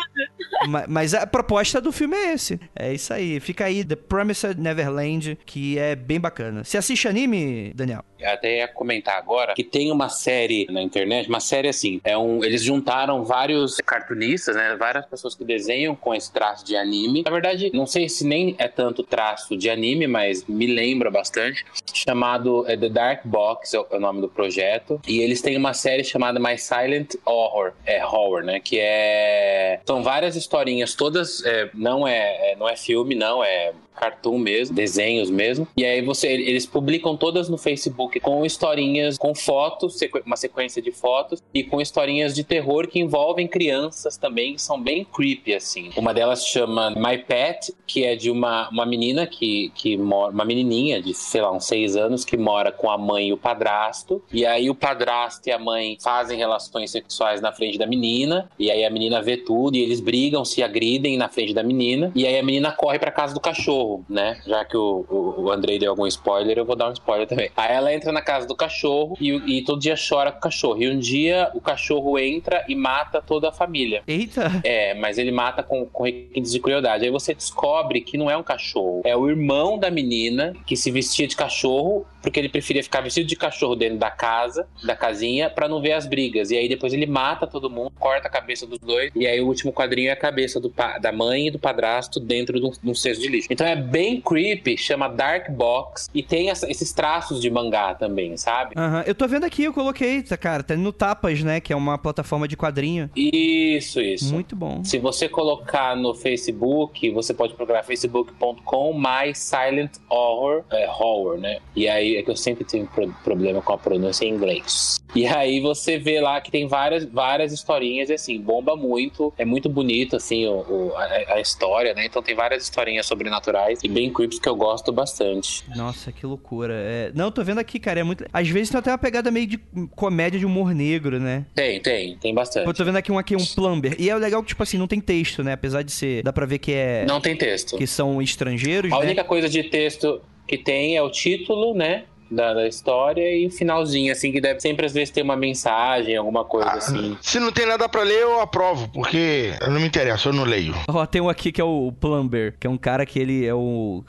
Mas, 0.68 0.88
mas 0.88 1.14
a 1.14 1.26
proposta 1.26 1.82
do 1.82 1.92
filme 1.92 2.16
é 2.16 2.34
esse. 2.34 2.60
É 2.76 2.94
isso 2.94 3.14
aí. 3.14 3.40
Fica 3.40 3.66
aí 3.66 3.84
The 3.84 3.96
Promised 3.96 4.60
Neverland, 4.60 5.38
que 5.46 5.78
é 5.80 5.96
bem 5.96 6.20
bacana. 6.20 6.64
Você 6.64 6.78
assiste 6.78 7.08
anime, 7.08 7.74
Daniel? 7.74 8.04
Até 8.24 8.58
ia 8.58 8.68
comentar 8.68 9.18
agora 9.18 9.54
que 9.54 9.64
tem 9.64 9.92
uma 9.92 10.10
série 10.10 10.68
na 10.70 10.82
internet, 10.82 11.30
uma 11.30 11.40
série 11.40 11.68
assim, 11.68 12.02
é 12.04 12.18
um, 12.18 12.44
eles 12.44 12.64
juntaram 12.64 13.24
vários 13.24 13.78
cartunistas, 13.78 14.56
né, 14.56 14.76
várias 14.78 15.06
pessoas 15.06 15.36
que 15.36 15.44
desenham 15.44 15.96
com 15.96 16.14
esse 16.14 16.32
traço 16.32 16.66
de 16.66 16.76
anime. 16.76 17.24
Na 17.24 17.32
verdade, 17.32 17.72
não 17.74 17.86
sei 17.86 18.10
se 18.10 18.26
nem 18.26 18.56
é 18.58 18.68
tanto 18.68 19.04
traço 19.04 19.58
de 19.58 19.70
anime, 19.70 20.08
mas 20.08 20.46
me 20.46 20.68
lembra 20.68 21.10
bastante, 21.10 21.66
chamado 21.94 22.66
é, 22.68 22.76
The 22.76 22.90
Dark 22.90 23.22
Box 23.26 23.74
é 23.74 23.80
o 23.80 24.00
nome 24.00 24.22
do 24.22 24.30
projeto, 24.30 25.00
e 25.08 25.20
eles 25.20 25.42
têm 25.42 25.58
uma 25.58 25.74
série 25.74 26.04
chamada 26.04 26.40
My 26.40 26.58
Silent 26.58 27.16
Horror, 27.26 27.74
é 27.86 28.04
horror, 28.06 28.44
né, 28.44 28.60
que 28.60 28.80
é 28.80 29.80
são 29.86 30.04
várias 30.04 30.36
historinhas, 30.36 30.94
todas 30.94 31.44
é, 31.46 31.70
não 31.74 32.08
é, 32.08 32.52
é 32.52 32.56
não 32.56 32.68
é 32.68 32.76
filme, 32.76 33.16
não 33.16 33.44
é 33.44 33.72
cartoon 34.00 34.38
mesmo, 34.38 34.76
desenhos 34.76 35.30
mesmo. 35.30 35.68
E 35.76 35.86
aí 35.86 36.02
você, 36.02 36.28
eles 36.28 36.66
publicam 36.66 37.18
todas 37.18 37.50
no 37.50 37.58
Facebook 37.58 38.20
com 38.20 38.46
historinhas, 38.46 39.18
com 39.18 39.36
fotos, 39.36 40.00
uma 40.26 40.38
sequência 40.38 40.82
de 40.82 40.92
fotos 40.92 41.44
e 41.54 41.64
com 41.64 41.82
historinhas 41.82 42.34
de 42.34 42.44
terror 42.44 42.88
que 42.88 43.00
envolvem 43.00 43.48
crianças 43.48 44.18
também, 44.18 44.56
que 44.56 44.62
são 44.62 44.82
bem 44.82 45.06
creepy 45.06 45.54
assim. 45.54 45.90
Uma 45.98 46.14
delas 46.14 46.46
chama 46.46 46.92
My 46.92 47.18
Pet, 47.18 47.74
que 47.86 48.06
é 48.06 48.16
de 48.16 48.32
uma, 48.32 48.70
uma 48.70 48.86
menina 48.86 49.28
que, 49.28 49.72
que 49.76 49.98
mora, 49.98 50.32
uma 50.32 50.46
menininha 50.46 51.02
de, 51.02 51.14
sei 51.14 51.42
lá, 51.42 51.52
uns 51.52 51.66
seis 51.66 51.96
anos 51.96 52.24
que 52.24 52.38
mora 52.38 52.72
com 52.72 52.90
a 52.90 52.98
mãe 52.98 53.30
e 53.30 53.34
o 53.34 53.38
padrasto. 53.38 54.22
E 54.32 54.46
aí 54.46 54.70
o 54.70 54.76
padrasto 54.76 55.50
e 55.50 55.52
a 55.52 55.60
mãe 55.60 55.98
fazem 56.02 56.38
relações 56.38 56.92
sexuais 56.92 57.42
na 57.42 57.52
frente 57.52 57.78
da 57.78 57.86
menina. 57.86 58.50
E 58.58 58.72
aí 58.72 58.86
a 58.86 58.90
menina 58.90 59.22
vê 59.22 59.38
tudo 59.38 59.76
e 59.76 59.82
eles 59.82 60.00
brigam, 60.00 60.46
se 60.46 60.64
agridem 60.64 61.18
na 61.18 61.28
frente 61.28 61.54
da 61.54 61.64
menina. 61.64 62.12
E 62.16 62.26
aí 62.26 62.38
a 62.38 62.44
menina 62.44 62.72
corre 62.72 63.00
pra 63.00 63.12
casa 63.12 63.34
do 63.34 63.40
cachorro, 63.40 63.89
né? 64.10 64.40
Já 64.46 64.66
que 64.66 64.78
o, 64.78 65.06
o, 65.10 65.44
o 65.44 65.52
Andrei 65.52 65.80
deu 65.80 65.92
algum 65.92 66.08
spoiler, 66.08 66.58
eu 66.58 66.66
vou 66.66 66.76
dar 66.76 66.90
um 66.90 66.94
spoiler 66.94 67.28
também. 67.28 67.50
Aí 67.56 67.74
ela 67.74 67.94
entra 67.94 68.12
na 68.12 68.22
casa 68.22 68.48
do 68.48 68.56
cachorro 68.56 69.18
e, 69.20 69.60
e 69.60 69.64
todo 69.64 69.80
dia 69.80 69.96
chora 69.96 70.32
com 70.32 70.38
o 70.38 70.42
cachorro. 70.42 70.82
E 70.82 70.90
um 70.90 71.00
dia 71.00 71.50
o 71.54 71.62
cachorro 71.62 72.18
entra 72.20 72.66
e 72.68 72.76
mata 72.76 73.22
toda 73.22 73.50
a 73.50 73.52
família. 73.52 74.04
Eita! 74.08 74.62
É, 74.64 74.94
mas 74.96 75.18
ele 75.18 75.32
mata 75.32 75.64
com, 75.64 75.86
com 75.86 76.04
requintes 76.04 76.52
de 76.52 76.60
crueldade. 76.60 77.06
Aí 77.06 77.12
você 77.12 77.34
descobre 77.34 78.02
que 78.02 78.18
não 78.18 78.30
é 78.30 78.38
um 78.38 78.44
cachorro, 78.44 79.02
é 79.06 79.16
o 79.16 79.30
irmão 79.30 79.78
da 79.78 79.90
menina 79.90 80.54
que 80.66 80.76
se 80.76 80.92
vestia 80.92 81.28
de 81.28 81.36
cachorro 81.36 82.06
porque 82.22 82.40
ele 82.40 82.50
preferia 82.50 82.84
ficar 82.84 83.02
vestido 83.02 83.28
de 83.28 83.36
cachorro 83.36 83.76
dentro 83.76 83.98
da 83.98 84.12
casa, 84.12 84.68
da 84.84 84.96
casinha, 84.96 85.50
para 85.50 85.68
não 85.68 85.82
ver 85.82 85.94
as 85.94 86.06
brigas. 86.06 86.52
E 86.52 86.58
aí 86.58 86.68
depois 86.68 86.94
ele 86.94 87.06
mata 87.06 87.48
todo 87.48 87.70
mundo, 87.70 87.92
corta 87.98 88.28
a 88.28 88.32
cabeça 88.32 88.66
dos 88.66 88.80
dois, 88.80 89.12
e 89.16 89.26
aí 89.26 89.40
o 89.40 89.48
último 89.48 89.72
quadrinho 89.72 90.10
é 90.10 90.12
a 90.12 90.16
cabeça 90.16 90.60
do 90.60 90.74
da 91.02 91.12
mãe 91.12 91.48
e 91.48 91.52
do 91.52 91.60
padrasto 91.60 92.20
dentro 92.20 92.60
de 92.60 92.66
um, 92.66 92.72
de 92.72 92.90
um 92.90 92.96
cesto 92.96 93.22
de 93.22 93.28
lixo. 93.28 93.48
Então 93.50 93.66
é 93.66 93.76
bem 93.80 94.22
creepy, 94.22 94.78
chama 94.78 95.08
Dark 95.08 95.50
Box, 95.52 96.10
e 96.14 96.22
tem 96.22 96.50
essa, 96.50 96.70
esses 96.70 96.92
traços 96.92 97.42
de 97.42 97.50
mangá 97.50 97.96
também, 97.96 98.38
sabe? 98.38 98.76
Uhum. 98.78 99.02
Eu 99.06 99.16
tô 99.16 99.28
vendo 99.28 99.46
aqui, 99.46 99.64
eu 99.64 99.74
coloquei, 99.74 100.22
tá, 100.22 100.38
cara, 100.38 100.64
tá 100.64 100.76
no 100.76 100.92
Tapas, 100.92 101.44
né, 101.44 101.60
que 101.60 101.74
é 101.74 101.76
uma 101.76 101.98
plataforma 101.98 102.48
de 102.48 102.56
quadrinho. 102.56 103.10
Isso, 103.16 104.02
isso. 104.02 104.34
Muito 104.34 104.56
bom. 104.56 104.84
Se 104.84 104.98
você 104.98 105.28
colocar 105.30 105.96
no 105.96 106.14
Facebook, 106.14 107.10
você 107.12 107.34
pode 107.34 107.54
procurar 107.54 107.84
facebook.com 107.84 108.94
mais 108.94 109.38
Silent 109.40 109.92
Horror, 110.10 110.64
é, 110.72 110.90
Horror, 110.90 111.38
né? 111.38 111.60
E 111.76 111.88
aí 111.88 112.18
é 112.18 112.24
que 112.24 112.30
eu 112.30 112.36
sempre 112.36 112.64
tenho 112.64 112.88
pro 112.88 113.08
problema 113.24 113.62
com 113.62 113.74
a 113.74 113.78
pronúncia 113.78 114.26
em 114.26 114.30
inglês. 114.30 114.99
E 115.16 115.26
aí 115.26 115.60
você 115.60 115.98
vê 115.98 116.20
lá 116.22 116.40
que 116.40 116.52
tem 116.52 116.68
várias, 116.68 117.06
várias 117.06 117.52
historinhas 117.52 118.10
e 118.10 118.14
assim, 118.14 118.40
bomba 118.40 118.76
muito. 118.76 119.34
É 119.38 119.46
muito 119.46 119.70
bonito, 119.70 120.16
assim, 120.16 120.46
o, 120.46 120.60
o 120.60 120.94
a, 120.96 121.34
a, 121.36 121.42
história, 121.42 121.94
né? 121.94 122.06
Então 122.06 122.22
tem 122.22 122.36
várias 122.36 122.64
historinhas 122.64 123.06
sobrenaturais 123.06 123.80
e 123.84 123.88
bem 123.88 124.12
creeps 124.12 124.40
que 124.40 124.48
eu 124.48 124.56
gosto 124.56 124.92
bastante. 124.92 125.64
Nossa, 125.76 126.12
que 126.12 126.26
loucura. 126.26 126.74
É... 126.76 127.12
Não, 127.16 127.32
tô 127.32 127.44
vendo 127.44 127.60
aqui, 127.60 127.80
cara, 127.80 128.00
é 128.00 128.04
muito. 128.04 128.26
Às 128.32 128.48
vezes 128.50 128.70
tem 128.70 128.80
até 128.80 128.92
uma 128.92 128.98
pegada 128.98 129.32
meio 129.32 129.48
de 129.48 129.58
comédia 129.96 130.40
de 130.40 130.46
humor 130.46 130.74
negro, 130.74 131.20
né? 131.20 131.46
Tem, 131.56 131.80
tem, 131.82 132.18
tem 132.18 132.34
bastante. 132.34 132.68
Eu 132.68 132.74
tô 132.74 132.86
vendo 132.86 132.98
aqui 132.98 133.12
um 133.12 133.18
aqui, 133.18 133.36
um 133.36 133.46
plumber. 133.46 133.96
E 134.00 134.10
é 134.10 134.16
legal 134.16 134.42
que, 134.42 134.50
tipo 134.50 134.64
assim, 134.64 134.78
não 134.78 134.88
tem 134.88 135.00
texto, 135.00 135.44
né? 135.44 135.54
Apesar 135.54 135.82
de 135.82 135.92
ser. 135.92 136.24
Dá 136.24 136.32
pra 136.32 136.46
ver 136.46 136.60
que 136.60 136.72
é. 136.72 137.06
Não 137.08 137.20
tem 137.20 137.36
texto. 137.36 137.78
Que 137.78 137.88
são 137.88 138.22
estrangeiros. 138.22 138.92
A 138.92 139.00
né? 139.00 139.06
única 139.06 139.24
coisa 139.24 139.50
de 139.50 139.64
texto 139.64 140.22
que 140.50 140.58
tem 140.58 140.98
é 140.98 141.02
o 141.02 141.12
título, 141.12 141.76
né? 141.76 142.06
Da, 142.30 142.54
da, 142.54 142.68
história 142.68 143.36
e 143.36 143.48
o 143.48 143.52
finalzinho, 143.52 144.12
assim, 144.12 144.32
que 144.32 144.40
deve 144.40 144.60
sempre 144.60 144.86
às 144.86 144.94
vezes 144.94 145.10
ter 145.10 145.22
uma 145.22 145.36
mensagem, 145.36 146.16
alguma 146.16 146.46
coisa 146.46 146.70
ah, 146.70 146.78
assim. 146.78 147.18
Se 147.22 147.40
não 147.40 147.52
tem 147.52 147.66
nada 147.66 147.90
para 147.90 148.04
ler, 148.04 148.22
eu 148.22 148.40
aprovo, 148.40 148.88
porque 148.90 149.54
eu 149.60 149.72
não 149.72 149.80
me 149.80 149.88
interessa, 149.88 150.30
eu 150.30 150.34
não 150.34 150.44
leio. 150.44 150.76
Ó, 150.88 151.02
oh, 151.02 151.08
tem 151.08 151.22
um 151.22 151.30
aqui 151.30 151.52
que 151.52 151.60
é 151.60 151.64
o 151.64 151.92
Plumber, 152.00 152.56
que 152.60 152.68
é 152.68 152.70
um 152.70 152.78
cara 152.78 153.06
que 153.06 153.20
ele 153.20 153.46
é 153.46 153.54
o. 153.54 154.04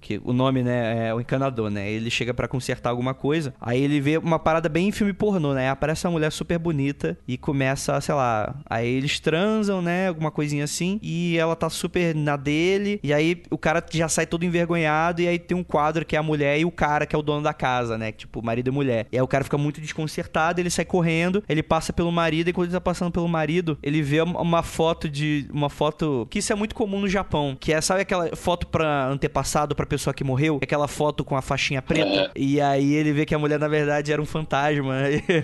que 0.00 0.20
O 0.24 0.32
nome, 0.32 0.62
né, 0.62 1.08
é 1.08 1.14
o 1.14 1.20
encanador, 1.20 1.70
né? 1.70 1.90
Ele 1.90 2.10
chega 2.10 2.32
para 2.32 2.48
consertar 2.48 2.90
alguma 2.90 3.14
coisa, 3.14 3.54
aí 3.60 3.82
ele 3.82 4.00
vê 4.00 4.16
uma 4.18 4.38
parada 4.38 4.68
bem 4.68 4.88
em 4.88 4.92
filme 4.92 5.12
pornô, 5.12 5.52
né? 5.52 5.70
Aparece 5.70 6.06
uma 6.06 6.12
mulher 6.12 6.32
super 6.32 6.58
bonita 6.58 7.16
e 7.28 7.36
começa, 7.36 8.00
sei 8.00 8.14
lá, 8.14 8.54
aí 8.68 8.88
eles 8.88 9.20
transam, 9.20 9.82
né? 9.82 10.08
Alguma 10.08 10.30
coisinha 10.30 10.64
assim, 10.64 10.98
e 11.02 11.36
ela 11.36 11.54
tá 11.54 11.68
super 11.68 12.14
na 12.14 12.36
dele, 12.36 12.98
e 13.02 13.12
aí 13.12 13.42
o 13.50 13.58
cara 13.58 13.84
já 13.90 14.08
sai 14.08 14.26
todo 14.26 14.44
envergonhado, 14.44 15.20
e 15.20 15.28
aí 15.28 15.38
tem 15.38 15.56
um 15.56 15.64
quadro 15.64 16.04
que 16.04 16.16
é 16.16 16.18
a 16.18 16.22
mulher 16.22 16.58
e 16.58 16.64
o 16.64 16.70
cara 16.70 17.06
que 17.06 17.14
é 17.14 17.18
o 17.18 17.22
dono 17.22 17.42
da 17.42 17.52
casa 17.52 17.65
casa, 17.66 17.98
né? 17.98 18.12
Tipo, 18.12 18.40
marido 18.44 18.68
e 18.68 18.70
mulher. 18.70 19.08
E 19.10 19.16
aí 19.16 19.22
o 19.22 19.26
cara 19.26 19.42
fica 19.42 19.58
muito 19.58 19.80
desconcertado, 19.80 20.60
ele 20.60 20.70
sai 20.70 20.84
correndo, 20.84 21.42
ele 21.48 21.64
passa 21.64 21.92
pelo 21.92 22.12
marido, 22.12 22.48
e 22.48 22.52
quando 22.52 22.66
ele 22.66 22.74
tá 22.74 22.80
passando 22.80 23.10
pelo 23.10 23.26
marido, 23.26 23.76
ele 23.82 24.00
vê 24.02 24.20
uma 24.20 24.62
foto 24.62 25.08
de. 25.08 25.48
Uma 25.52 25.68
foto. 25.68 26.28
Que 26.30 26.38
isso 26.38 26.52
é 26.52 26.56
muito 26.56 26.76
comum 26.76 27.00
no 27.00 27.08
Japão. 27.08 27.56
Que 27.58 27.72
é, 27.72 27.80
sabe 27.80 28.02
aquela 28.02 28.36
foto 28.36 28.68
pra 28.68 29.06
antepassado, 29.08 29.74
pra 29.74 29.84
pessoa 29.84 30.14
que 30.14 30.22
morreu? 30.22 30.60
Aquela 30.62 30.86
foto 30.86 31.24
com 31.24 31.36
a 31.36 31.42
faixinha 31.42 31.82
preta. 31.82 32.30
E 32.36 32.60
aí 32.60 32.94
ele 32.94 33.12
vê 33.12 33.26
que 33.26 33.34
a 33.34 33.38
mulher, 33.38 33.58
na 33.58 33.68
verdade, 33.68 34.12
era 34.12 34.22
um 34.22 34.26
fantasma. 34.26 34.94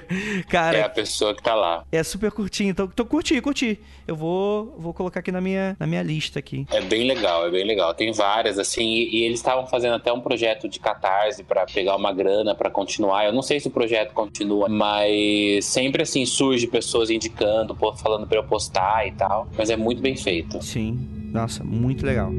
cara. 0.49 0.79
É 0.79 0.83
a 0.83 0.89
pessoa 0.89 1.35
que 1.35 1.43
tá 1.43 1.57
lá. 1.57 1.85
É 1.91 2.05
super 2.05 2.31
curtinho. 2.31 2.71
Então, 2.71 2.89
então 2.93 3.05
curti, 3.05 3.41
curti. 3.41 3.81
Eu 4.07 4.15
vou, 4.15 4.77
vou 4.79 4.95
colocar 4.95 5.21
aqui 5.21 5.33
na 5.33 5.41
minha, 5.41 5.77
na 5.79 5.87
minha 5.87 6.03
lista 6.03 6.39
aqui. 6.39 6.67
É 6.71 6.81
bem 6.81 7.07
legal, 7.07 7.47
é 7.47 7.51
bem 7.51 7.67
legal. 7.67 7.93
Tem 7.95 8.13
várias, 8.13 8.59
assim, 8.59 8.85
e, 8.85 9.21
e 9.21 9.25
eles 9.25 9.41
estavam 9.41 9.67
fazendo 9.67 9.95
até 9.95 10.13
um 10.13 10.21
projeto 10.21 10.69
de 10.69 10.79
catarse 10.79 11.43
para 11.43 11.67
pegar 11.67 11.97
uma 11.97 12.12
grana 12.13 12.55
para 12.55 12.71
continuar. 12.71 13.27
Eu 13.27 13.33
não 13.33 13.43
sei 13.43 13.61
se 13.61 13.69
o 13.69 13.71
projeto 13.71 14.13
continua, 14.13 14.69
mas 14.69 15.65
sempre 15.65 16.03
assim 16.03 16.25
surge 16.25 16.67
pessoas 16.67 17.11
indicando, 17.11 17.77
falando 17.97 18.27
para 18.27 18.39
eu 18.39 18.45
postar 18.45 19.07
e 19.07 19.13
tal. 19.13 19.49
Mas 19.57 19.71
é 19.71 19.77
muito 19.77 20.01
bem 20.01 20.17
feito. 20.17 20.63
Sim, 20.63 20.99
nossa, 21.33 21.65
muito 21.65 22.05
legal. 22.05 22.31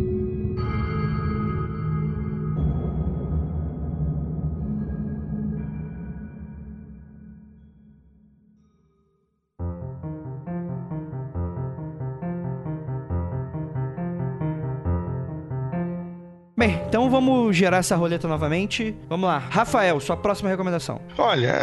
Bem, 16.64 16.82
então 16.88 17.10
vamos 17.10 17.58
gerar 17.58 17.80
essa 17.80 17.94
roleta 17.94 18.26
novamente. 18.26 18.96
Vamos 19.10 19.28
lá. 19.28 19.38
Rafael, 19.38 20.00
sua 20.00 20.16
próxima 20.16 20.50
recomendação. 20.50 21.02
Olha, 21.18 21.62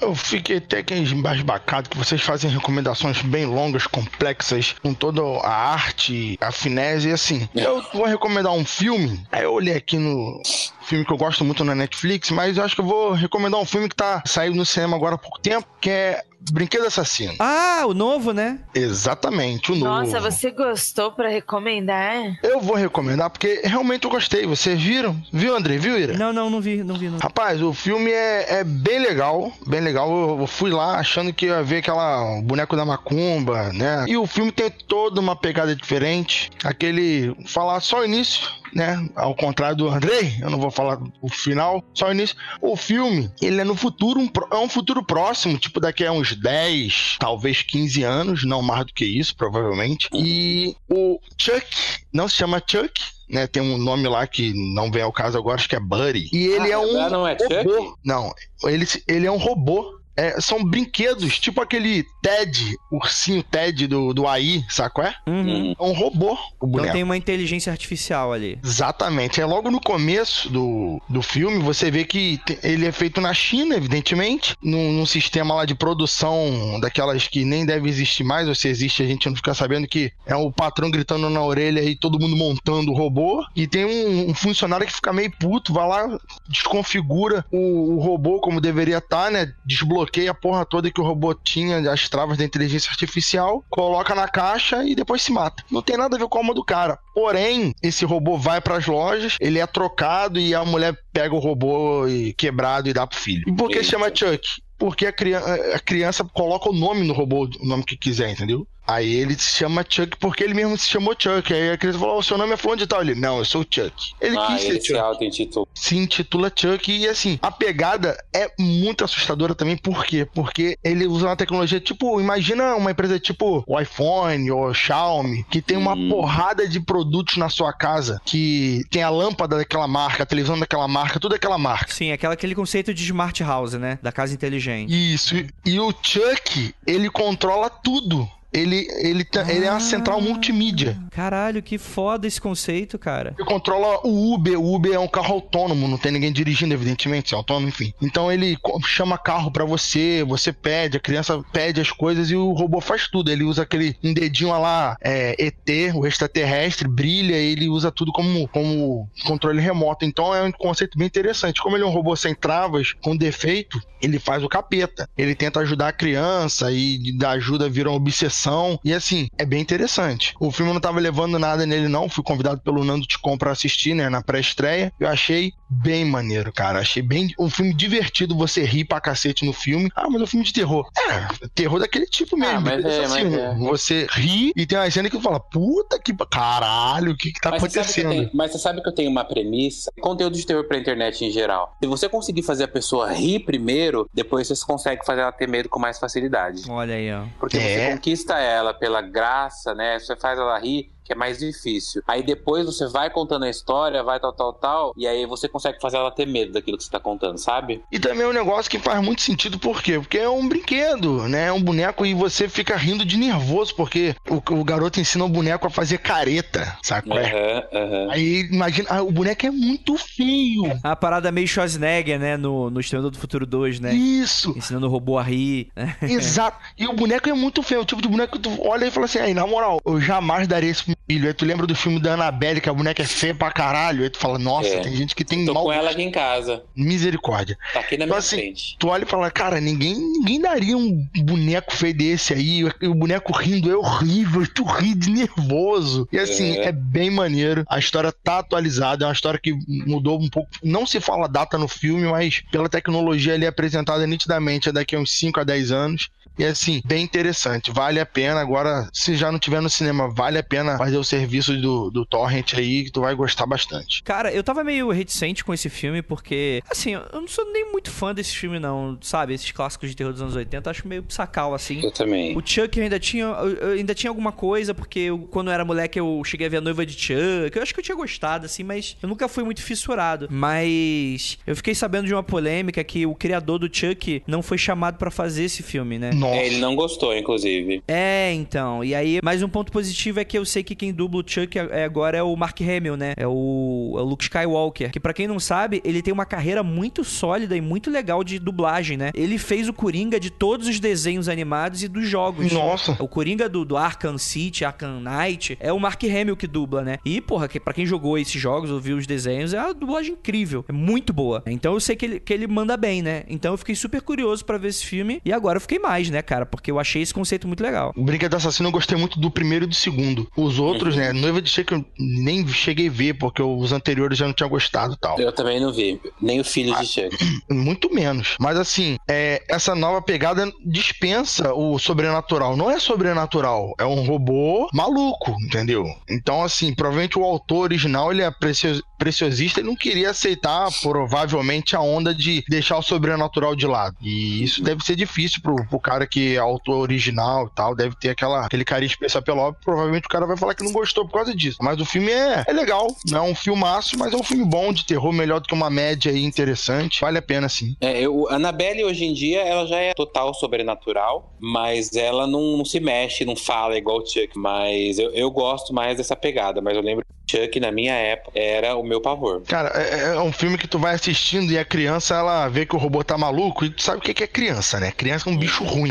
eu 0.00 0.14
fiquei 0.14 0.58
até 0.58 0.80
que 0.80 0.94
embasbacado 0.94 1.90
que 1.90 1.98
vocês 1.98 2.22
fazem 2.22 2.48
recomendações 2.48 3.20
bem 3.20 3.46
longas, 3.46 3.88
complexas, 3.88 4.76
com 4.80 4.94
toda 4.94 5.22
a 5.44 5.72
arte, 5.72 6.38
a 6.40 6.52
finese 6.52 7.08
e 7.08 7.12
assim. 7.12 7.48
Eu 7.52 7.82
vou 7.92 8.06
recomendar 8.06 8.52
um 8.52 8.64
filme. 8.64 9.20
Aí 9.32 9.42
eu 9.42 9.52
olhei 9.52 9.74
aqui 9.74 9.98
no 9.98 10.40
filme 10.88 11.04
que 11.04 11.12
eu 11.12 11.18
gosto 11.18 11.44
muito 11.44 11.62
na 11.64 11.74
Netflix, 11.74 12.30
mas 12.30 12.56
eu 12.56 12.64
acho 12.64 12.74
que 12.74 12.80
eu 12.80 12.86
vou 12.86 13.12
recomendar 13.12 13.60
um 13.60 13.66
filme 13.66 13.88
que 13.88 13.94
tá 13.94 14.22
saindo 14.24 14.56
no 14.56 14.64
cinema 14.64 14.96
agora 14.96 15.16
há 15.16 15.18
pouco 15.18 15.38
tempo, 15.38 15.68
que 15.80 15.90
é 15.90 16.22
Brinquedo 16.50 16.86
Assassino. 16.86 17.34
Ah, 17.38 17.82
o 17.86 17.92
novo, 17.92 18.32
né? 18.32 18.60
Exatamente, 18.74 19.72
o 19.72 19.74
novo. 19.74 19.92
Nossa, 19.92 20.20
você 20.20 20.50
gostou 20.50 21.12
para 21.12 21.28
recomendar? 21.28 22.38
Eu 22.42 22.60
vou 22.60 22.76
recomendar 22.76 23.28
porque 23.28 23.60
realmente 23.64 24.04
eu 24.04 24.10
gostei. 24.10 24.46
Vocês 24.46 24.80
viram? 24.80 25.20
Viu, 25.32 25.54
André? 25.54 25.76
Viu, 25.76 25.98
Ira? 25.98 26.16
Não, 26.16 26.32
não, 26.32 26.48
não 26.48 26.60
vi, 26.60 26.82
não 26.82 26.96
vi. 26.96 27.08
Não. 27.08 27.18
Rapaz, 27.18 27.60
o 27.60 27.74
filme 27.74 28.10
é, 28.10 28.60
é 28.60 28.64
bem 28.64 29.00
legal, 29.00 29.52
bem 29.66 29.80
legal. 29.80 30.10
Eu, 30.10 30.40
eu 30.40 30.46
fui 30.46 30.70
lá 30.70 30.96
achando 30.98 31.32
que 31.32 31.46
ia 31.46 31.62
ver 31.62 31.78
aquela 31.78 32.40
boneco 32.42 32.76
da 32.76 32.84
macumba, 32.84 33.72
né? 33.72 34.04
E 34.06 34.16
o 34.16 34.26
filme 34.26 34.52
tem 34.52 34.70
toda 34.70 35.20
uma 35.20 35.36
pegada 35.36 35.74
diferente. 35.74 36.50
Aquele 36.64 37.34
falar 37.46 37.80
só 37.80 38.00
o 38.00 38.04
início, 38.04 38.48
né? 38.74 39.08
Ao 39.14 39.34
contrário 39.34 39.76
do 39.76 39.88
Andrei, 39.88 40.36
eu 40.40 40.50
não 40.50 40.58
vou 40.58 40.70
falar 40.70 40.98
o 41.20 41.28
final, 41.28 41.82
só 41.94 42.08
o 42.08 42.12
início. 42.12 42.36
O 42.60 42.76
filme, 42.76 43.30
ele 43.40 43.60
é 43.60 43.64
no 43.64 43.74
futuro, 43.74 44.20
um, 44.20 44.28
é 44.50 44.56
um 44.56 44.68
futuro 44.68 45.02
próximo, 45.02 45.58
tipo 45.58 45.80
daqui 45.80 46.04
a 46.04 46.12
uns 46.12 46.34
10, 46.34 47.16
talvez 47.18 47.62
15 47.62 48.02
anos, 48.02 48.44
não 48.44 48.62
mais 48.62 48.86
do 48.86 48.94
que 48.94 49.04
isso, 49.04 49.36
provavelmente. 49.36 50.08
E 50.14 50.74
o 50.88 51.18
Chuck, 51.36 51.66
não 52.12 52.28
se 52.28 52.36
chama 52.36 52.62
Chuck, 52.64 53.00
né? 53.28 53.46
Tem 53.46 53.62
um 53.62 53.78
nome 53.78 54.08
lá 54.08 54.26
que 54.26 54.52
não 54.74 54.90
vem 54.90 55.02
ao 55.02 55.12
caso 55.12 55.36
agora, 55.38 55.56
acho 55.56 55.68
que 55.68 55.76
é 55.76 55.80
Buddy. 55.80 56.28
E 56.32 56.46
ele 56.46 56.72
ah, 56.72 56.76
é 56.76 56.78
um 56.78 57.10
não 57.10 57.26
é 57.26 57.32
robô. 57.32 57.82
Chuck? 57.82 57.94
Não, 58.04 58.32
ele, 58.64 58.86
ele 59.06 59.26
é 59.26 59.30
um 59.30 59.36
robô 59.36 59.98
é, 60.18 60.40
são 60.40 60.64
brinquedos, 60.64 61.38
tipo 61.38 61.60
aquele 61.60 62.04
Ted, 62.20 62.76
ursinho 62.90 63.42
Ted 63.42 63.86
do, 63.86 64.12
do 64.12 64.26
AI, 64.26 64.64
saco 64.68 65.02
é? 65.02 65.14
Uhum. 65.26 65.74
É 65.78 65.82
um 65.82 65.92
robô, 65.92 66.36
o 66.60 66.66
boneco. 66.66 66.86
Então 66.86 66.92
tem 66.92 67.02
uma 67.02 67.16
inteligência 67.16 67.70
artificial 67.70 68.32
ali. 68.32 68.58
Exatamente. 68.64 69.40
É 69.40 69.46
logo 69.46 69.70
no 69.70 69.80
começo 69.80 70.48
do, 70.50 71.00
do 71.08 71.22
filme, 71.22 71.58
você 71.58 71.90
vê 71.90 72.04
que 72.04 72.40
ele 72.62 72.86
é 72.86 72.92
feito 72.92 73.20
na 73.20 73.32
China, 73.32 73.76
evidentemente, 73.76 74.56
num, 74.62 74.92
num 74.92 75.06
sistema 75.06 75.54
lá 75.54 75.64
de 75.64 75.74
produção 75.74 76.78
daquelas 76.80 77.28
que 77.28 77.44
nem 77.44 77.64
deve 77.64 77.88
existir 77.88 78.24
mais, 78.24 78.48
ou 78.48 78.54
se 78.54 78.68
existe 78.68 79.02
a 79.02 79.06
gente 79.06 79.28
não 79.28 79.36
fica 79.36 79.54
sabendo 79.54 79.86
que 79.86 80.12
é 80.26 80.34
o 80.34 80.50
patrão 80.50 80.90
gritando 80.90 81.30
na 81.30 81.42
orelha 81.42 81.82
e 81.82 81.96
todo 81.96 82.18
mundo 82.18 82.36
montando 82.36 82.90
o 82.90 82.96
robô. 82.96 83.44
E 83.54 83.66
tem 83.66 83.84
um, 83.84 84.30
um 84.30 84.34
funcionário 84.34 84.86
que 84.86 84.92
fica 84.92 85.12
meio 85.12 85.30
puto, 85.38 85.72
vai 85.72 85.86
lá, 85.86 86.18
desconfigura 86.48 87.44
o, 87.50 87.94
o 87.94 88.00
robô 88.00 88.40
como 88.40 88.60
deveria 88.60 88.98
estar, 88.98 89.24
tá, 89.24 89.30
né? 89.30 89.52
Desbloqueia 89.64 89.98
desbloqueia 89.98 90.30
a 90.30 90.34
porra 90.34 90.64
toda 90.64 90.90
que 90.90 91.00
o 91.00 91.04
robô 91.04 91.34
tinha, 91.34 91.90
as 92.08 92.10
travas 92.10 92.38
da 92.38 92.44
inteligência 92.44 92.90
artificial, 92.90 93.62
coloca 93.68 94.14
na 94.14 94.26
caixa 94.26 94.82
e 94.84 94.94
depois 94.94 95.20
se 95.22 95.30
mata. 95.30 95.62
Não 95.70 95.82
tem 95.82 95.96
nada 95.96 96.16
a 96.16 96.18
ver 96.18 96.26
com 96.26 96.38
a 96.38 96.40
alma 96.40 96.54
do 96.54 96.64
cara. 96.64 96.98
Porém, 97.14 97.74
esse 97.82 98.04
robô 98.06 98.38
vai 98.38 98.60
para 98.62 98.76
as 98.76 98.86
lojas, 98.86 99.36
ele 99.38 99.58
é 99.58 99.66
trocado 99.66 100.40
e 100.40 100.54
a 100.54 100.64
mulher 100.64 100.96
pega 101.12 101.34
o 101.34 101.38
robô 101.38 102.04
quebrado 102.36 102.88
e 102.88 102.92
dá 102.94 103.06
pro 103.06 103.18
filho. 103.18 103.44
E 103.46 103.52
por 103.52 103.68
que 103.68 103.76
Eita. 103.78 103.90
chama 103.90 104.06
Chuck? 104.14 104.40
Porque 104.78 105.06
a, 105.06 105.12
cria- 105.12 105.40
a 105.74 105.78
criança 105.80 106.24
coloca 106.24 106.70
o 106.70 106.72
nome 106.72 107.04
no 107.06 107.12
robô, 107.12 107.48
o 107.60 107.66
nome 107.66 107.84
que 107.84 107.96
quiser, 107.96 108.30
entendeu? 108.30 108.66
Aí 108.88 109.12
ele 109.14 109.34
se 109.34 109.52
chama 109.58 109.84
Chuck 109.86 110.16
porque 110.18 110.42
ele 110.42 110.54
mesmo 110.54 110.76
se 110.78 110.88
chamou 110.88 111.14
Chuck. 111.18 111.52
Aí 111.52 111.70
a 111.72 111.76
criança 111.76 111.98
falou: 111.98 112.14
"Ó, 112.16 112.18
o 112.20 112.22
seu 112.22 112.38
nome 112.38 112.54
é 112.54 112.56
fulano 112.56 112.78
de 112.80 112.86
tal. 112.86 113.02
Ele, 113.02 113.14
não, 113.14 113.38
eu 113.38 113.44
sou 113.44 113.60
o 113.60 113.66
Chuck. 113.68 113.92
Ele 114.20 114.36
Ah, 114.38 114.46
quis 114.46 114.62
ser 114.62 114.68
ele 114.68 114.80
Chuck 114.80 114.86
se 114.92 114.98
auto-intitula. 114.98 115.66
se 115.74 115.96
intitula 115.96 116.52
Chuck 116.54 116.90
e 116.90 117.06
assim, 117.06 117.38
a 117.42 117.50
pegada 117.50 118.16
é 118.34 118.50
muito 118.58 119.04
assustadora 119.04 119.54
também, 119.54 119.76
por 119.76 120.04
quê? 120.06 120.24
Porque 120.34 120.78
ele 120.82 121.06
usa 121.06 121.26
uma 121.26 121.36
tecnologia 121.36 121.78
tipo, 121.78 122.18
imagina 122.20 122.74
uma 122.76 122.90
empresa 122.90 123.18
tipo 123.20 123.62
o 123.66 123.78
iPhone 123.80 124.50
ou 124.50 124.72
Xiaomi, 124.72 125.44
que 125.50 125.60
tem 125.60 125.76
uma 125.76 125.92
Hum. 125.94 126.08
porrada 126.08 126.66
de 126.66 126.80
produtos 126.80 127.36
na 127.36 127.48
sua 127.50 127.72
casa, 127.72 128.20
que 128.24 128.82
tem 128.90 129.02
a 129.02 129.10
lâmpada 129.10 129.56
daquela 129.58 129.86
marca, 129.86 130.22
a 130.22 130.26
televisão 130.26 130.58
daquela 130.58 130.88
marca, 130.88 131.20
tudo 131.20 131.32
daquela 131.32 131.58
marca. 131.58 131.92
Sim, 131.92 132.10
aquela, 132.12 132.32
aquele 132.34 132.54
conceito 132.54 132.94
de 132.94 133.04
smart 133.04 133.42
house, 133.42 133.74
né? 133.74 133.98
Da 134.02 134.10
casa 134.12 134.32
inteligente. 134.32 134.90
Isso, 135.14 135.36
e- 135.36 135.50
e 135.66 135.78
o 135.78 135.92
Chuck, 136.02 136.74
ele 136.86 137.10
controla 137.10 137.68
tudo. 137.68 138.28
Ele, 138.52 138.86
ele, 139.02 139.24
tá- 139.24 139.44
ele 139.52 139.66
é 139.66 139.70
uma 139.70 139.80
central 139.80 140.20
multimídia. 140.20 140.98
Caralho, 141.10 141.62
que 141.62 141.76
foda 141.76 142.26
esse 142.26 142.40
conceito, 142.40 142.98
cara. 142.98 143.34
Ele 143.38 143.46
controla 143.46 144.00
o 144.04 144.32
Uber. 144.34 144.58
O 144.58 144.74
Uber 144.74 144.92
é 144.94 144.98
um 144.98 145.06
carro 145.08 145.34
autônomo, 145.34 145.86
não 145.86 145.98
tem 145.98 146.10
ninguém 146.12 146.32
dirigindo, 146.32 146.72
evidentemente, 146.72 147.34
é 147.34 147.36
autônomo, 147.36 147.68
enfim. 147.68 147.92
Então 148.00 148.32
ele 148.32 148.56
chama 148.86 149.18
carro 149.18 149.50
pra 149.50 149.64
você, 149.64 150.24
você 150.26 150.52
pede, 150.52 150.96
a 150.96 151.00
criança 151.00 151.42
pede 151.52 151.80
as 151.80 151.90
coisas 151.90 152.30
e 152.30 152.36
o 152.36 152.52
robô 152.52 152.80
faz 152.80 153.06
tudo. 153.08 153.30
Ele 153.30 153.44
usa 153.44 153.62
aquele 153.62 153.94
um 154.02 154.14
dedinho 154.14 154.50
lá, 154.58 154.96
é, 155.02 155.34
ET, 155.38 155.94
o 155.94 156.06
extraterrestre, 156.06 156.88
brilha, 156.88 157.34
ele 157.36 157.68
usa 157.68 157.92
tudo 157.92 158.12
como, 158.12 158.48
como 158.48 159.08
controle 159.26 159.60
remoto. 159.60 160.04
Então 160.06 160.34
é 160.34 160.42
um 160.42 160.52
conceito 160.52 160.96
bem 160.96 161.06
interessante. 161.06 161.60
Como 161.60 161.76
ele 161.76 161.84
é 161.84 161.86
um 161.86 161.90
robô 161.92 162.16
sem 162.16 162.34
travas, 162.34 162.94
com 163.02 163.14
defeito, 163.16 163.78
ele 164.00 164.18
faz 164.18 164.42
o 164.42 164.48
capeta. 164.48 165.06
Ele 165.18 165.34
tenta 165.34 165.60
ajudar 165.60 165.88
a 165.88 165.92
criança 165.92 166.72
e 166.72 167.12
da 167.18 167.30
ajuda 167.32 167.68
vira 167.68 167.90
uma 167.90 167.96
obsessão. 167.96 168.37
E 168.84 168.92
assim, 168.92 169.28
é 169.36 169.44
bem 169.44 169.60
interessante. 169.60 170.34
O 170.38 170.50
filme 170.50 170.72
não 170.72 170.80
tava 170.80 171.00
levando 171.00 171.38
nada 171.38 171.66
nele, 171.66 171.88
não. 171.88 172.08
Fui 172.08 172.22
convidado 172.22 172.60
pelo 172.60 172.84
Nando 172.84 173.06
Ticom 173.06 173.36
pra 173.36 173.52
assistir, 173.52 173.94
né? 173.94 174.08
Na 174.08 174.22
pré-estreia. 174.22 174.92
Eu 174.98 175.08
achei 175.08 175.52
bem 175.68 176.04
maneiro, 176.04 176.52
cara. 176.52 176.80
Achei 176.80 177.02
bem. 177.02 177.34
Um 177.38 177.50
filme 177.50 177.74
divertido, 177.74 178.36
você 178.36 178.62
ri 178.64 178.84
pra 178.84 179.00
cacete 179.00 179.44
no 179.44 179.52
filme. 179.52 179.90
Ah, 179.94 180.08
mas 180.10 180.20
é 180.20 180.24
um 180.24 180.26
filme 180.26 180.44
de 180.44 180.52
terror. 180.52 180.88
É, 180.96 181.48
terror 181.54 181.78
daquele 181.80 182.06
tipo 182.06 182.36
mesmo. 182.36 182.56
Ah, 182.56 182.60
mas 182.60 182.84
é, 182.84 183.04
assim, 183.04 183.24
mas 183.24 183.34
é. 183.34 183.54
Você 183.56 184.06
ri 184.10 184.52
e 184.56 184.66
tem 184.66 184.78
uma 184.78 184.90
cena 184.90 185.10
que 185.10 185.20
fala, 185.20 185.40
puta 185.40 185.98
que. 185.98 186.14
Caralho, 186.30 187.12
o 187.12 187.16
que 187.16 187.32
que 187.32 187.40
tá 187.40 187.50
Mas 187.50 187.60
você, 187.62 187.68
sabe 187.82 187.84
que 187.84 188.00
acontecendo? 188.00 188.10
tenho, 188.10 188.30
mas 188.34 188.52
você 188.52 188.58
sabe 188.58 188.82
que 188.82 188.88
eu 188.88 188.94
tenho 188.94 189.10
uma 189.10 189.24
premissa? 189.24 189.90
Conteúdo 190.00 190.36
de 190.36 190.46
terror 190.46 190.64
pra 190.66 190.78
internet 190.78 191.24
em 191.24 191.30
geral. 191.30 191.76
Se 191.82 191.86
você 191.88 192.08
conseguir 192.08 192.42
fazer 192.42 192.64
a 192.64 192.68
pessoa 192.68 193.12
rir 193.12 193.40
primeiro, 193.40 194.08
depois 194.12 194.46
você 194.48 194.64
consegue 194.64 195.04
fazer 195.04 195.22
ela 195.22 195.32
ter 195.32 195.48
medo 195.48 195.68
com 195.68 195.78
mais 195.78 195.98
facilidade. 195.98 196.62
Olha 196.70 196.94
aí, 196.94 197.12
ó. 197.12 197.24
Porque 197.38 197.56
É. 197.56 197.60
você 197.60 197.92
conquista 197.92 198.38
ela 198.38 198.72
pela 198.74 199.00
graça, 199.02 199.74
né? 199.74 199.98
Você 199.98 200.16
faz 200.16 200.38
ela 200.38 200.58
rir, 200.58 200.90
que 201.08 201.12
é 201.14 201.16
mais 201.16 201.38
difícil. 201.38 202.02
Aí 202.06 202.22
depois 202.22 202.66
você 202.66 202.86
vai 202.86 203.10
contando 203.10 203.44
a 203.44 203.50
história, 203.50 204.02
vai 204.02 204.20
tal, 204.20 204.32
tal, 204.32 204.52
tal, 204.52 204.92
e 204.96 205.06
aí 205.06 205.26
você 205.26 205.48
consegue 205.48 205.80
fazer 205.80 205.96
ela 205.96 206.10
ter 206.10 206.26
medo 206.26 206.52
daquilo 206.52 206.76
que 206.76 206.84
você 206.84 206.90
tá 206.90 207.00
contando, 207.00 207.38
sabe? 207.38 207.82
E 207.90 207.98
também 207.98 208.24
é 208.24 208.28
um 208.28 208.32
negócio 208.32 208.70
que 208.70 208.78
faz 208.78 209.02
muito 209.02 209.22
sentido, 209.22 209.58
por 209.58 209.82
quê? 209.82 209.98
Porque 209.98 210.18
é 210.18 210.28
um 210.28 210.46
brinquedo, 210.46 211.26
né? 211.26 211.46
É 211.46 211.52
um 211.52 211.62
boneco 211.62 212.04
e 212.04 212.12
você 212.12 212.48
fica 212.48 212.76
rindo 212.76 213.04
de 213.04 213.16
nervoso, 213.16 213.74
porque 213.74 214.14
o, 214.28 214.36
o 214.54 214.64
garoto 214.64 215.00
ensina 215.00 215.24
o 215.24 215.28
boneco 215.28 215.66
a 215.66 215.70
fazer 215.70 215.98
careta, 215.98 216.76
sabe? 216.82 217.10
é? 217.12 217.22
Aham, 217.22 217.64
aham. 217.72 218.12
Aí 218.12 218.48
imagina, 218.52 218.88
ah, 218.90 219.02
o 219.02 219.10
boneco 219.10 219.46
é 219.46 219.50
muito 219.50 219.96
feio. 219.96 220.78
A 220.82 220.94
parada 220.94 221.32
meio 221.32 221.48
Schwarzenegger, 221.48 222.18
né? 222.18 222.36
No, 222.36 222.68
no 222.68 222.80
Exterminador 222.80 223.10
do 223.10 223.18
Futuro 223.18 223.46
2, 223.46 223.80
né? 223.80 223.94
Isso. 223.94 224.54
Ensinando 224.56 224.86
o 224.86 224.90
robô 224.90 225.16
a 225.16 225.22
rir. 225.22 225.70
Exato. 226.02 226.58
E 226.76 226.86
o 226.86 226.92
boneco 226.92 227.28
é 227.30 227.32
muito 227.32 227.62
feio. 227.62 227.80
O 227.80 227.84
tipo 227.84 228.02
de 228.02 228.08
boneco 228.08 228.36
que 228.36 228.42
tu 228.42 228.62
olha 228.62 228.86
e 228.86 228.90
fala 228.90 229.06
assim: 229.06 229.18
aí, 229.18 229.32
na 229.32 229.46
moral, 229.46 229.80
eu 229.86 229.98
jamais 230.00 230.46
daria 230.46 230.68
meu 230.86 230.97
filho. 231.06 231.26
Aí 231.28 231.34
tu 231.34 231.44
lembra 231.44 231.66
do 231.66 231.74
filme 231.74 232.00
da 232.00 232.14
Annabelle, 232.14 232.60
que 232.60 232.68
a 232.68 232.72
boneca 232.74 233.02
é 233.02 233.06
feia 233.06 233.34
pra 233.34 233.50
caralho. 233.50 234.02
Aí 234.02 234.10
tu 234.10 234.18
fala: 234.18 234.38
nossa, 234.38 234.68
É. 234.68 234.80
tem 234.80 234.94
gente 234.96 235.14
que 235.14 235.24
tem 235.24 235.44
Tô 235.44 235.54
mal. 235.54 235.64
com 235.64 235.72
ela 235.72 235.90
aqui 235.90 236.02
em 236.02 236.10
casa. 236.10 236.62
Misericórdia. 236.76 237.56
Tá 237.72 237.80
aqui 237.80 237.96
na 237.96 238.04
Então, 238.04 238.16
minha 238.16 238.18
assim, 238.18 238.36
frente. 238.36 238.76
Tu 238.78 238.88
olha 238.88 239.04
e 239.04 239.06
fala, 239.06 239.30
cara, 239.30 239.60
ninguém, 239.60 239.94
ninguém 239.94 240.40
daria 240.40 240.76
um 240.76 241.06
boneco 241.24 241.74
feio 241.74 241.94
desse 241.94 242.32
aí. 242.34 242.64
O 242.64 242.94
boneco 242.94 243.32
rindo 243.32 243.70
é 243.70 243.76
horrível, 243.76 244.46
tu 244.54 244.64
ri 244.64 244.94
de 244.94 245.10
nervoso. 245.10 246.08
E 246.12 246.18
assim, 246.18 246.56
É. 246.58 246.68
é. 246.68 246.72
bem 246.72 247.10
maneiro. 247.10 247.64
A 247.68 247.78
história 247.78 248.10
tá 248.12 248.38
atualizada, 248.38 249.04
é 249.04 249.06
uma 249.06 249.12
história 249.12 249.38
que 249.42 249.52
mudou 249.86 250.18
um 250.20 250.28
pouco. 250.28 250.48
Não 250.62 250.86
se 250.86 251.00
fala 251.00 251.28
data 251.28 251.58
no 251.58 251.68
filme, 251.68 252.06
mas 252.08 252.42
pela 252.50 252.68
tecnologia 252.68 253.36
é 253.36 253.46
apresentada 253.46 254.06
nitidamente 254.06 254.68
é 254.68 254.72
daqui 254.72 254.96
a 254.96 254.98
uns 254.98 255.12
5 255.12 255.40
a 255.40 255.44
10 255.44 255.70
anos. 255.70 256.08
E 256.38 256.44
assim, 256.44 256.80
bem 256.84 257.02
interessante, 257.02 257.70
vale 257.72 257.98
a 258.00 258.06
pena. 258.06 258.40
Agora, 258.40 258.88
se 258.92 259.16
já 259.16 259.30
não 259.32 259.38
tiver 259.38 259.60
no 259.60 259.68
cinema, 259.68 260.08
vale 260.08 260.38
a 260.38 260.42
pena 260.42 260.78
fazer 260.78 260.96
o 260.96 261.04
serviço 261.04 261.56
do, 261.60 261.90
do 261.90 262.06
Torrent 262.06 262.54
aí, 262.54 262.84
que 262.84 262.90
tu 262.92 263.00
vai 263.00 263.14
gostar 263.14 263.46
bastante. 263.46 264.02
Cara, 264.02 264.32
eu 264.32 264.42
tava 264.44 264.62
meio 264.62 264.90
reticente 264.90 265.44
com 265.44 265.52
esse 265.52 265.68
filme 265.68 266.00
porque, 266.02 266.62
assim, 266.70 266.92
eu 266.94 267.02
não 267.20 267.26
sou 267.28 267.50
nem 267.52 267.70
muito 267.72 267.90
fã 267.90 268.14
desse 268.14 268.36
filme, 268.36 268.58
não, 268.58 268.96
sabe? 269.00 269.34
Esses 269.34 269.50
clássicos 269.50 269.88
de 269.90 269.96
terror 269.96 270.12
dos 270.12 270.22
anos 270.22 270.36
80, 270.36 270.68
eu 270.68 270.70
acho 270.70 270.86
meio 270.88 271.04
sacal, 271.08 271.54
assim. 271.54 271.82
Eu 271.82 271.90
também. 271.90 272.36
O 272.36 272.42
Chuck 272.44 272.76
eu 272.78 272.84
ainda 272.84 273.00
tinha, 273.00 273.34
ainda 273.76 273.94
tinha 273.94 274.10
alguma 274.10 274.30
coisa, 274.32 274.72
porque 274.74 275.00
eu- 275.00 275.18
quando 275.30 275.48
eu 275.48 275.52
era 275.54 275.64
moleque 275.64 275.98
eu 275.98 276.22
cheguei 276.24 276.46
a 276.46 276.50
ver 276.50 276.58
a 276.58 276.60
noiva 276.60 276.86
de 276.86 276.92
Chuck. 276.92 277.56
Eu 277.56 277.62
acho 277.62 277.74
que 277.74 277.80
eu 277.80 277.84
tinha 277.84 277.96
gostado, 277.96 278.46
assim, 278.46 278.62
mas 278.62 278.96
eu 279.02 279.08
nunca 279.08 279.28
fui 279.28 279.42
muito 279.42 279.62
fissurado. 279.62 280.28
Mas 280.30 281.38
eu 281.46 281.56
fiquei 281.56 281.74
sabendo 281.74 282.06
de 282.06 282.14
uma 282.14 282.22
polêmica 282.22 282.82
que 282.84 283.06
o 283.06 283.14
criador 283.14 283.58
do 283.58 283.68
Chuck 283.74 284.22
não 284.26 284.42
foi 284.42 284.58
chamado 284.58 284.96
pra 284.98 285.10
fazer 285.10 285.44
esse 285.44 285.62
filme, 285.62 285.98
né? 285.98 286.10
Nossa. 286.12 286.27
É, 286.34 286.46
ele 286.46 286.58
não 286.58 286.74
gostou, 286.74 287.16
inclusive. 287.16 287.82
É, 287.88 288.32
então. 288.32 288.82
E 288.84 288.94
aí, 288.94 289.18
mais 289.22 289.42
um 289.42 289.48
ponto 289.48 289.72
positivo 289.72 290.20
é 290.20 290.24
que 290.24 290.36
eu 290.38 290.44
sei 290.44 290.62
que 290.62 290.74
quem 290.74 290.92
dubla 290.92 291.20
o 291.20 291.24
Chuck 291.26 291.58
é- 291.58 291.84
agora 291.84 292.16
é 292.18 292.22
o 292.22 292.34
Mark 292.36 292.60
Hamill, 292.60 292.96
né? 292.96 293.14
É 293.16 293.26
o, 293.26 293.94
é 293.98 294.00
o 294.00 294.04
Luke 294.04 294.24
Skywalker. 294.24 294.90
Que 294.90 295.00
pra 295.00 295.12
quem 295.12 295.26
não 295.26 295.38
sabe, 295.40 295.80
ele 295.84 296.02
tem 296.02 296.12
uma 296.12 296.26
carreira 296.26 296.62
muito 296.62 297.04
sólida 297.04 297.56
e 297.56 297.60
muito 297.60 297.90
legal 297.90 298.22
de 298.24 298.38
dublagem, 298.38 298.96
né? 298.96 299.10
Ele 299.14 299.38
fez 299.38 299.68
o 299.68 299.72
Coringa 299.72 300.18
de 300.20 300.30
todos 300.30 300.66
os 300.68 300.78
desenhos 300.80 301.28
animados 301.28 301.82
e 301.82 301.88
dos 301.88 302.06
jogos. 302.08 302.52
Nossa. 302.52 302.96
O 303.00 303.08
Coringa 303.08 303.48
do, 303.48 303.64
do 303.64 303.76
Arkham 303.76 304.18
City, 304.18 304.64
Arkham 304.64 305.00
Knight, 305.00 305.56
é 305.60 305.72
o 305.72 305.78
Mark 305.80 306.02
Hamill 306.04 306.36
que 306.36 306.46
dubla, 306.46 306.82
né? 306.82 306.98
E, 307.04 307.20
porra, 307.20 307.48
que, 307.48 307.58
pra 307.60 307.72
quem 307.72 307.86
jogou 307.86 308.18
esses 308.18 308.40
jogos, 308.40 308.70
ouviu 308.70 308.96
os 308.96 309.06
desenhos, 309.06 309.54
é 309.54 309.60
uma 309.60 309.74
dublagem 309.74 310.12
incrível. 310.12 310.64
É 310.68 310.72
muito 310.72 311.12
boa. 311.12 311.42
Então 311.46 311.74
eu 311.74 311.80
sei 311.80 311.96
que 311.96 312.04
ele, 312.06 312.20
que 312.20 312.32
ele 312.32 312.46
manda 312.46 312.76
bem, 312.76 313.02
né? 313.02 313.24
Então 313.28 313.52
eu 313.54 313.58
fiquei 313.58 313.74
super 313.74 314.00
curioso 314.02 314.44
pra 314.44 314.58
ver 314.58 314.68
esse 314.68 314.84
filme. 314.84 315.20
E 315.24 315.32
agora 315.32 315.56
eu 315.56 315.60
fiquei 315.60 315.78
mais, 315.78 316.10
né, 316.10 316.17
cara? 316.22 316.46
Porque 316.46 316.70
eu 316.70 316.78
achei 316.78 317.02
esse 317.02 317.14
conceito 317.14 317.46
muito 317.46 317.62
legal. 317.62 317.92
O 317.96 318.04
Brinquedo 318.04 318.34
Assassino 318.34 318.68
eu 318.68 318.72
gostei 318.72 318.96
muito 318.96 319.18
do 319.20 319.30
primeiro 319.30 319.64
e 319.64 319.68
do 319.68 319.74
segundo. 319.74 320.28
Os 320.36 320.58
outros, 320.58 320.96
né? 320.96 321.12
Noiva 321.12 321.40
de 321.42 321.50
Shake 321.50 321.72
eu 321.72 321.84
nem 321.98 322.46
cheguei 322.48 322.88
a 322.88 322.92
ver, 322.92 323.14
porque 323.14 323.42
os 323.42 323.72
anteriores 323.72 324.18
eu 324.18 324.24
já 324.24 324.26
não 324.26 324.34
tinha 324.34 324.48
gostado 324.48 324.94
e 324.94 324.98
tal. 324.98 325.18
Eu 325.18 325.32
também 325.32 325.60
não 325.60 325.72
vi. 325.72 326.00
Nem 326.20 326.40
o 326.40 326.44
filho 326.44 326.74
de 326.78 326.86
Chuck. 326.86 327.08
Muito 327.50 327.92
menos. 327.94 328.36
Mas 328.38 328.56
assim, 328.58 328.96
é, 329.08 329.42
essa 329.48 329.74
nova 329.74 330.00
pegada 330.02 330.50
dispensa 330.64 331.52
o 331.52 331.78
sobrenatural. 331.78 332.56
Não 332.56 332.70
é 332.70 332.78
sobrenatural, 332.78 333.74
é 333.78 333.84
um 333.84 334.04
robô 334.06 334.68
maluco, 334.72 335.36
entendeu? 335.42 335.84
Então, 336.08 336.42
assim, 336.42 336.74
provavelmente 336.74 337.18
o 337.18 337.24
autor 337.24 337.64
original 337.64 338.10
ele 338.12 338.22
é 338.22 338.30
precio- 338.30 338.82
preciosista 338.98 339.60
e 339.60 339.64
não 339.64 339.76
queria 339.76 340.10
aceitar, 340.10 340.68
provavelmente, 340.82 341.76
a 341.76 341.80
onda 341.80 342.14
de 342.14 342.44
deixar 342.48 342.78
o 342.78 342.82
sobrenatural 342.82 343.54
de 343.54 343.66
lado. 343.66 343.96
E 344.00 344.42
isso 344.42 344.62
deve 344.62 344.84
ser 344.84 344.96
difícil 344.96 345.40
pro, 345.42 345.56
pro 345.66 345.78
cara 345.80 346.06
que 346.08 346.34
é 346.34 346.38
autor 346.38 346.78
original 346.78 347.46
e 347.46 347.54
tal, 347.54 347.74
deve 347.74 347.94
ter 347.96 348.10
aquela, 348.10 348.44
aquele 348.44 348.64
carinho 348.64 348.90
especial 348.90 349.22
pelo 349.22 349.40
óbvio. 349.40 349.60
Provavelmente 349.64 350.06
o 350.06 350.08
cara 350.08 350.26
vai 350.26 350.36
falar 350.36 350.54
que 350.54 350.64
não 350.64 350.72
gostou 350.72 351.06
por 351.06 351.14
causa 351.14 351.34
disso. 351.34 351.58
Mas 351.60 351.80
o 351.80 351.84
filme 351.84 352.10
é, 352.10 352.44
é 352.46 352.52
legal, 352.52 352.88
não 353.10 353.26
é 353.26 353.30
um 353.30 353.34
filmaço, 353.34 353.98
mas 353.98 354.12
é 354.12 354.16
um 354.16 354.22
filme 354.22 354.44
bom 354.44 354.72
de 354.72 354.84
terror, 354.84 355.12
melhor 355.12 355.40
do 355.40 355.48
que 355.48 355.54
uma 355.54 355.70
média 355.70 356.10
aí 356.10 356.24
interessante. 356.24 357.00
Vale 357.00 357.18
a 357.18 357.22
pena 357.22 357.48
sim. 357.48 357.76
É, 357.80 358.00
eu, 358.00 358.28
a 358.28 358.34
Annabelle 358.34 358.84
hoje 358.84 359.04
em 359.04 359.12
dia 359.12 359.42
ela 359.42 359.66
já 359.66 359.78
é 359.78 359.94
total 359.94 360.32
sobrenatural, 360.34 361.34
mas 361.40 361.94
ela 361.94 362.26
não, 362.26 362.56
não 362.56 362.64
se 362.64 362.80
mexe, 362.80 363.24
não 363.24 363.36
fala 363.36 363.76
igual 363.76 363.98
o 363.98 364.06
Chuck. 364.06 364.30
Mas 364.36 364.98
eu, 364.98 365.10
eu 365.12 365.30
gosto 365.30 365.72
mais 365.74 365.96
dessa 365.96 366.16
pegada. 366.16 366.60
Mas 366.60 366.76
eu 366.76 366.82
lembro 366.82 367.04
que 367.04 367.36
Chuck, 367.36 367.60
na 367.60 367.70
minha 367.70 367.94
época, 367.94 368.38
era 368.38 368.76
o 368.76 368.82
meu 368.82 369.00
pavor. 369.00 369.42
Cara, 369.42 369.70
é, 369.74 370.16
é 370.16 370.20
um 370.20 370.32
filme 370.32 370.56
que 370.56 370.66
tu 370.66 370.78
vai 370.78 370.94
assistindo 370.94 371.52
e 371.52 371.58
a 371.58 371.64
criança 371.64 372.14
ela 372.14 372.48
vê 372.48 372.64
que 372.64 372.74
o 372.74 372.78
robô 372.78 373.04
tá 373.04 373.18
maluco 373.18 373.64
e 373.64 373.70
tu 373.70 373.82
sabe 373.82 373.98
o 373.98 374.00
que 374.00 374.22
é 374.22 374.26
criança, 374.26 374.80
né? 374.80 374.90
Criança 374.90 375.28
é 375.28 375.32
um 375.32 375.36
bicho 375.36 375.64
ruim. 375.64 375.90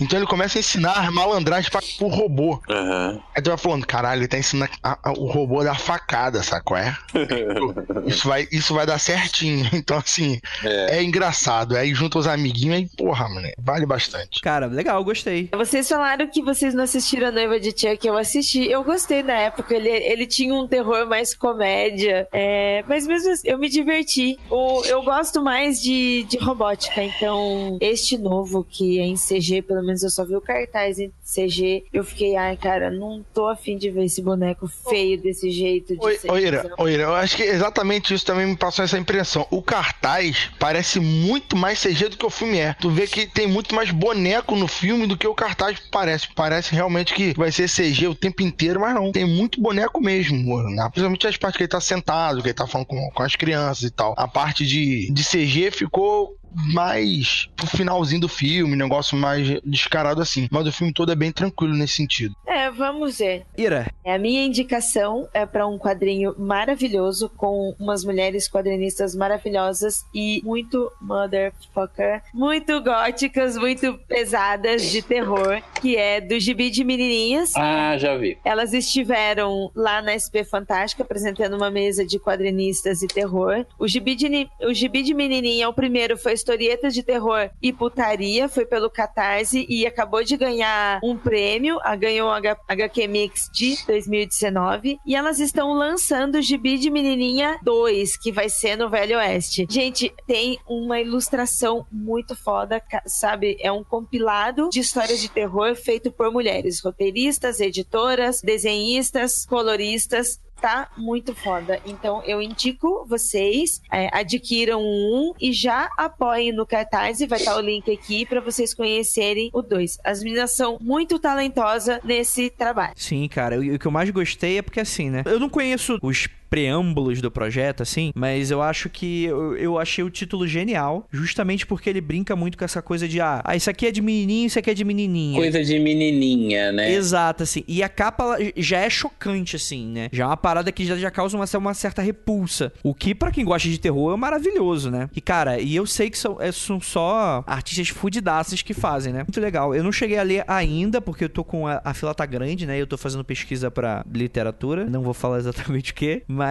Então 0.00 0.18
ele 0.18 0.26
começa 0.26 0.58
a 0.58 0.60
ensinar 0.60 1.10
malandragem 1.12 1.70
pra, 1.70 1.80
pro 1.98 2.08
robô. 2.08 2.60
Aham. 2.68 3.20
Aí 3.34 3.42
tu 3.42 3.48
vai 3.50 3.58
falando, 3.58 3.86
caralho, 3.86 4.20
ele 4.20 4.28
tá 4.28 4.38
ensinando 4.38 4.70
a- 4.82 4.98
a- 5.02 5.12
o 5.12 5.26
robô 5.26 5.60
a 5.60 5.64
dar 5.64 5.78
facada, 5.78 6.42
sacou? 6.42 6.76
É? 6.76 6.96
Isso 8.06 8.26
vai, 8.28 8.48
isso 8.50 8.74
vai 8.74 8.86
dar 8.86 8.98
certinho. 8.98 9.68
Então, 9.72 9.96
assim, 9.98 10.40
É. 10.64 10.98
é, 10.98 11.02
engraçado. 11.02 11.76
Aí 11.76 11.92
junta 11.94 12.18
os 12.18 12.26
amiguinhos 12.26 12.76
aí, 12.76 12.88
porra, 12.96 13.28
mano, 13.28 13.48
vale 13.58 13.84
bastante. 13.86 14.40
Cara, 14.40 14.66
legal, 14.66 15.02
gostei. 15.04 15.48
Vocês 15.52 15.88
falaram 15.88 16.26
que 16.28 16.42
vocês 16.42 16.72
não 16.74 16.84
assistiram 16.84 17.28
a 17.28 17.32
Noiva 17.32 17.58
de 17.58 17.70
Chuck, 17.70 18.06
eu 18.06 18.16
assisti. 18.16 18.68
Eu 18.70 18.84
gostei 18.84 19.22
na 19.22 19.34
época, 19.34 19.74
ele, 19.74 19.88
ele 19.88 20.26
tinha 20.26 20.54
um 20.54 20.66
terror 20.68 21.06
mais 21.06 21.34
comédia. 21.34 22.28
é, 22.32 22.84
mas 22.88 23.06
mesmo 23.06 23.30
assim, 23.32 23.48
eu 23.48 23.58
me 23.58 23.68
diverti. 23.68 24.38
O, 24.50 24.84
eu 24.84 25.02
gosto 25.02 25.42
mais 25.42 25.80
de, 25.80 26.24
de 26.28 26.38
robótica, 26.38 27.02
então 27.02 27.76
este 27.80 28.16
novo 28.18 28.64
que 28.68 29.00
é 29.00 29.04
em 29.04 29.14
CG, 29.16 29.62
pelo 29.62 29.81
menos 29.84 30.02
eu 30.02 30.10
só 30.10 30.24
vi 30.24 30.36
o 30.36 30.40
cartaz 30.40 30.98
em 30.98 31.12
CG, 31.22 31.84
eu 31.92 32.04
fiquei, 32.04 32.36
ai 32.36 32.56
cara, 32.56 32.90
não 32.90 33.24
tô 33.34 33.48
afim 33.48 33.76
de 33.76 33.90
ver 33.90 34.04
esse 34.04 34.22
boneco 34.22 34.68
feio 34.88 35.20
desse 35.20 35.50
jeito. 35.50 35.94
De 35.94 36.04
Oi, 36.04 36.18
Oira. 36.28 36.74
Oira, 36.78 37.02
eu 37.04 37.14
acho 37.14 37.36
que 37.36 37.42
exatamente 37.42 38.14
isso 38.14 38.24
também 38.24 38.46
me 38.46 38.56
passou 38.56 38.84
essa 38.84 38.98
impressão. 38.98 39.46
O 39.50 39.62
cartaz 39.62 40.50
parece 40.58 41.00
muito 41.00 41.56
mais 41.56 41.82
CG 41.82 42.08
do 42.08 42.16
que 42.16 42.26
o 42.26 42.30
filme 42.30 42.58
é. 42.58 42.74
Tu 42.74 42.90
vê 42.90 43.06
que 43.06 43.26
tem 43.26 43.46
muito 43.46 43.74
mais 43.74 43.90
boneco 43.90 44.56
no 44.56 44.68
filme 44.68 45.06
do 45.06 45.16
que 45.16 45.26
o 45.26 45.34
cartaz 45.34 45.78
parece. 45.90 46.28
Parece 46.34 46.74
realmente 46.74 47.14
que 47.14 47.34
vai 47.34 47.50
ser 47.50 47.68
CG 47.68 48.06
o 48.06 48.14
tempo 48.14 48.42
inteiro, 48.42 48.80
mas 48.80 48.94
não. 48.94 49.12
Tem 49.12 49.24
muito 49.24 49.60
boneco 49.60 50.00
mesmo, 50.00 50.62
né? 50.70 50.88
principalmente 50.90 51.26
as 51.26 51.36
partes 51.36 51.56
que 51.56 51.62
ele 51.64 51.68
tá 51.68 51.80
sentado, 51.80 52.42
que 52.42 52.48
ele 52.48 52.54
tá 52.54 52.66
falando 52.66 52.86
com, 52.86 53.10
com 53.10 53.22
as 53.22 53.36
crianças 53.36 53.84
e 53.84 53.90
tal. 53.90 54.14
A 54.16 54.28
parte 54.28 54.66
de, 54.66 55.10
de 55.10 55.24
CG 55.24 55.70
ficou 55.70 56.36
mais 56.72 57.48
pro 57.56 57.66
finalzinho 57.66 58.20
do 58.20 58.28
filme, 58.28 58.76
negócio 58.76 59.16
mais 59.16 59.60
descarado 59.64 60.20
assim. 60.20 60.48
Mas 60.50 60.66
o 60.66 60.72
filme 60.72 60.92
todo 60.92 61.12
é 61.12 61.14
bem 61.14 61.32
tranquilo 61.32 61.74
nesse 61.74 61.94
sentido. 61.94 62.34
É, 62.46 62.70
vamos 62.70 63.18
ver. 63.18 63.44
Ira, 63.56 63.90
É, 64.04 64.14
A 64.14 64.18
minha 64.18 64.44
indicação 64.44 65.28
é 65.32 65.46
para 65.46 65.66
um 65.66 65.78
quadrinho 65.78 66.34
maravilhoso 66.38 67.28
com 67.36 67.74
umas 67.78 68.04
mulheres 68.04 68.48
quadrinistas 68.48 69.14
maravilhosas 69.14 70.04
e 70.14 70.40
muito 70.44 70.90
motherfucker, 71.00 72.22
muito 72.32 72.80
góticas, 72.82 73.56
muito 73.56 73.98
pesadas 74.08 74.90
de 74.90 75.02
terror, 75.02 75.62
que 75.80 75.96
é 75.96 76.20
do 76.20 76.38
Gibi 76.38 76.70
de 76.70 76.84
Menininhas. 76.84 77.52
Ah, 77.56 77.96
já 77.98 78.16
vi. 78.16 78.38
Elas 78.44 78.72
estiveram 78.72 79.70
lá 79.74 80.02
na 80.02 80.18
SP 80.18 80.44
Fantástica 80.44 81.02
apresentando 81.02 81.56
uma 81.56 81.70
mesa 81.70 82.04
de 82.04 82.18
quadrinistas 82.18 83.02
e 83.02 83.06
terror. 83.06 83.64
O 83.78 83.86
Gibi 83.88 84.14
de, 84.14 84.48
o 84.62 84.72
Gibi 84.74 85.02
de 85.02 85.14
Menininha, 85.14 85.68
o 85.68 85.74
primeiro 85.74 86.16
foi 86.16 86.32
Historietas 86.42 86.92
de 86.92 87.04
Terror 87.04 87.50
e 87.62 87.72
Putaria, 87.72 88.48
foi 88.48 88.66
pelo 88.66 88.90
Catarse 88.90 89.64
e 89.68 89.86
acabou 89.86 90.24
de 90.24 90.36
ganhar 90.36 90.98
um 91.02 91.16
prêmio, 91.16 91.78
a 91.82 91.94
ganhou 91.94 92.28
o 92.28 92.32
HQ 92.32 93.06
Mix 93.06 93.48
de 93.52 93.76
2019. 93.86 94.98
E 95.06 95.14
elas 95.14 95.38
estão 95.38 95.72
lançando 95.72 96.38
o 96.38 96.42
Gibi 96.42 96.78
de 96.78 96.90
Menininha 96.90 97.60
2, 97.62 98.16
que 98.16 98.32
vai 98.32 98.48
ser 98.48 98.76
no 98.76 98.90
Velho 98.90 99.18
Oeste. 99.18 99.66
Gente, 99.70 100.12
tem 100.26 100.58
uma 100.68 101.00
ilustração 101.00 101.86
muito 101.92 102.34
foda, 102.34 102.82
sabe? 103.06 103.56
É 103.60 103.70
um 103.70 103.84
compilado 103.84 104.68
de 104.68 104.80
histórias 104.80 105.20
de 105.20 105.30
terror 105.30 105.76
feito 105.76 106.10
por 106.10 106.32
mulheres, 106.32 106.80
roteiristas, 106.80 107.60
editoras, 107.60 108.40
desenhistas, 108.42 109.46
coloristas. 109.46 110.40
Tá 110.62 110.88
muito 110.96 111.34
foda. 111.34 111.80
Então 111.84 112.22
eu 112.24 112.40
indico 112.40 113.04
vocês 113.08 113.82
é, 113.90 114.08
adquiram 114.16 114.80
um 114.80 115.34
e 115.40 115.52
já 115.52 115.90
apoiem 115.98 116.52
no 116.52 116.64
cartaz 116.64 117.20
e 117.20 117.26
vai 117.26 117.40
estar 117.40 117.56
o 117.56 117.60
link 117.60 117.90
aqui 117.90 118.24
para 118.24 118.40
vocês 118.40 118.72
conhecerem 118.72 119.50
o 119.52 119.60
2. 119.60 119.98
As 120.04 120.22
meninas 120.22 120.52
são 120.52 120.78
muito 120.80 121.18
talentosas 121.18 121.98
nesse 122.04 122.48
trabalho. 122.48 122.94
sim, 122.96 123.26
cara, 123.28 123.58
o 123.58 123.76
que 123.76 123.86
eu 123.86 123.90
mais 123.90 124.08
gostei 124.10 124.58
é 124.58 124.62
porque 124.62 124.78
assim, 124.78 125.10
né? 125.10 125.24
Eu 125.26 125.40
não 125.40 125.48
conheço 125.48 125.98
os 126.00 126.28
preâmbulos 126.52 127.22
do 127.22 127.30
projeto, 127.30 127.82
assim, 127.82 128.12
mas 128.14 128.50
eu 128.50 128.60
acho 128.60 128.90
que 128.90 129.24
eu, 129.24 129.56
eu 129.56 129.78
achei 129.78 130.04
o 130.04 130.10
título 130.10 130.46
genial, 130.46 131.08
justamente 131.10 131.66
porque 131.66 131.88
ele 131.88 132.02
brinca 132.02 132.36
muito 132.36 132.58
com 132.58 132.64
essa 132.66 132.82
coisa 132.82 133.08
de, 133.08 133.22
ah, 133.22 133.40
ah, 133.42 133.56
isso 133.56 133.70
aqui 133.70 133.86
é 133.86 133.90
de 133.90 134.02
menininho, 134.02 134.48
isso 134.48 134.58
aqui 134.58 134.68
é 134.70 134.74
de 134.74 134.84
menininha. 134.84 135.38
Coisa 135.40 135.64
de 135.64 135.78
menininha, 135.78 136.70
né? 136.70 136.92
Exato, 136.92 137.42
assim. 137.42 137.64
E 137.66 137.82
a 137.82 137.88
capa 137.88 138.36
já 138.54 138.80
é 138.80 138.90
chocante, 138.90 139.56
assim, 139.56 139.86
né? 139.86 140.10
Já 140.12 140.24
é 140.24 140.26
uma 140.26 140.36
parada 140.36 140.70
que 140.70 140.84
já, 140.84 140.94
já 140.94 141.10
causa 141.10 141.38
uma, 141.38 141.46
uma 141.58 141.72
certa 141.72 142.02
repulsa. 142.02 142.70
O 142.82 142.92
que, 142.94 143.14
pra 143.14 143.30
quem 143.30 143.46
gosta 143.46 143.66
de 143.66 143.78
terror, 143.80 144.12
é 144.12 144.16
maravilhoso, 144.18 144.90
né? 144.90 145.08
E, 145.16 145.22
cara, 145.22 145.58
e 145.58 145.74
eu 145.74 145.86
sei 145.86 146.10
que 146.10 146.18
são, 146.18 146.36
é- 146.38 146.52
são 146.52 146.78
só 146.82 147.42
artistas 147.46 147.88
fudidaças 147.88 148.60
que 148.60 148.74
fazem, 148.74 149.10
né? 149.10 149.20
Muito 149.20 149.40
legal. 149.40 149.74
Eu 149.74 149.82
não 149.82 149.90
cheguei 149.90 150.18
a 150.18 150.22
ler 150.22 150.44
ainda, 150.46 151.00
porque 151.00 151.24
eu 151.24 151.30
tô 151.30 151.42
com 151.42 151.66
a, 151.66 151.80
a 151.82 151.94
fila 151.94 152.14
tá 152.14 152.26
grande, 152.26 152.66
né? 152.66 152.78
Eu 152.78 152.86
tô 152.86 152.98
fazendo 152.98 153.24
pesquisa 153.24 153.70
pra 153.70 154.04
literatura. 154.12 154.84
Não 154.84 155.00
vou 155.00 155.14
falar 155.14 155.38
exatamente 155.38 155.92
o 155.92 155.94
que. 155.94 156.22
Mas, 156.28 156.41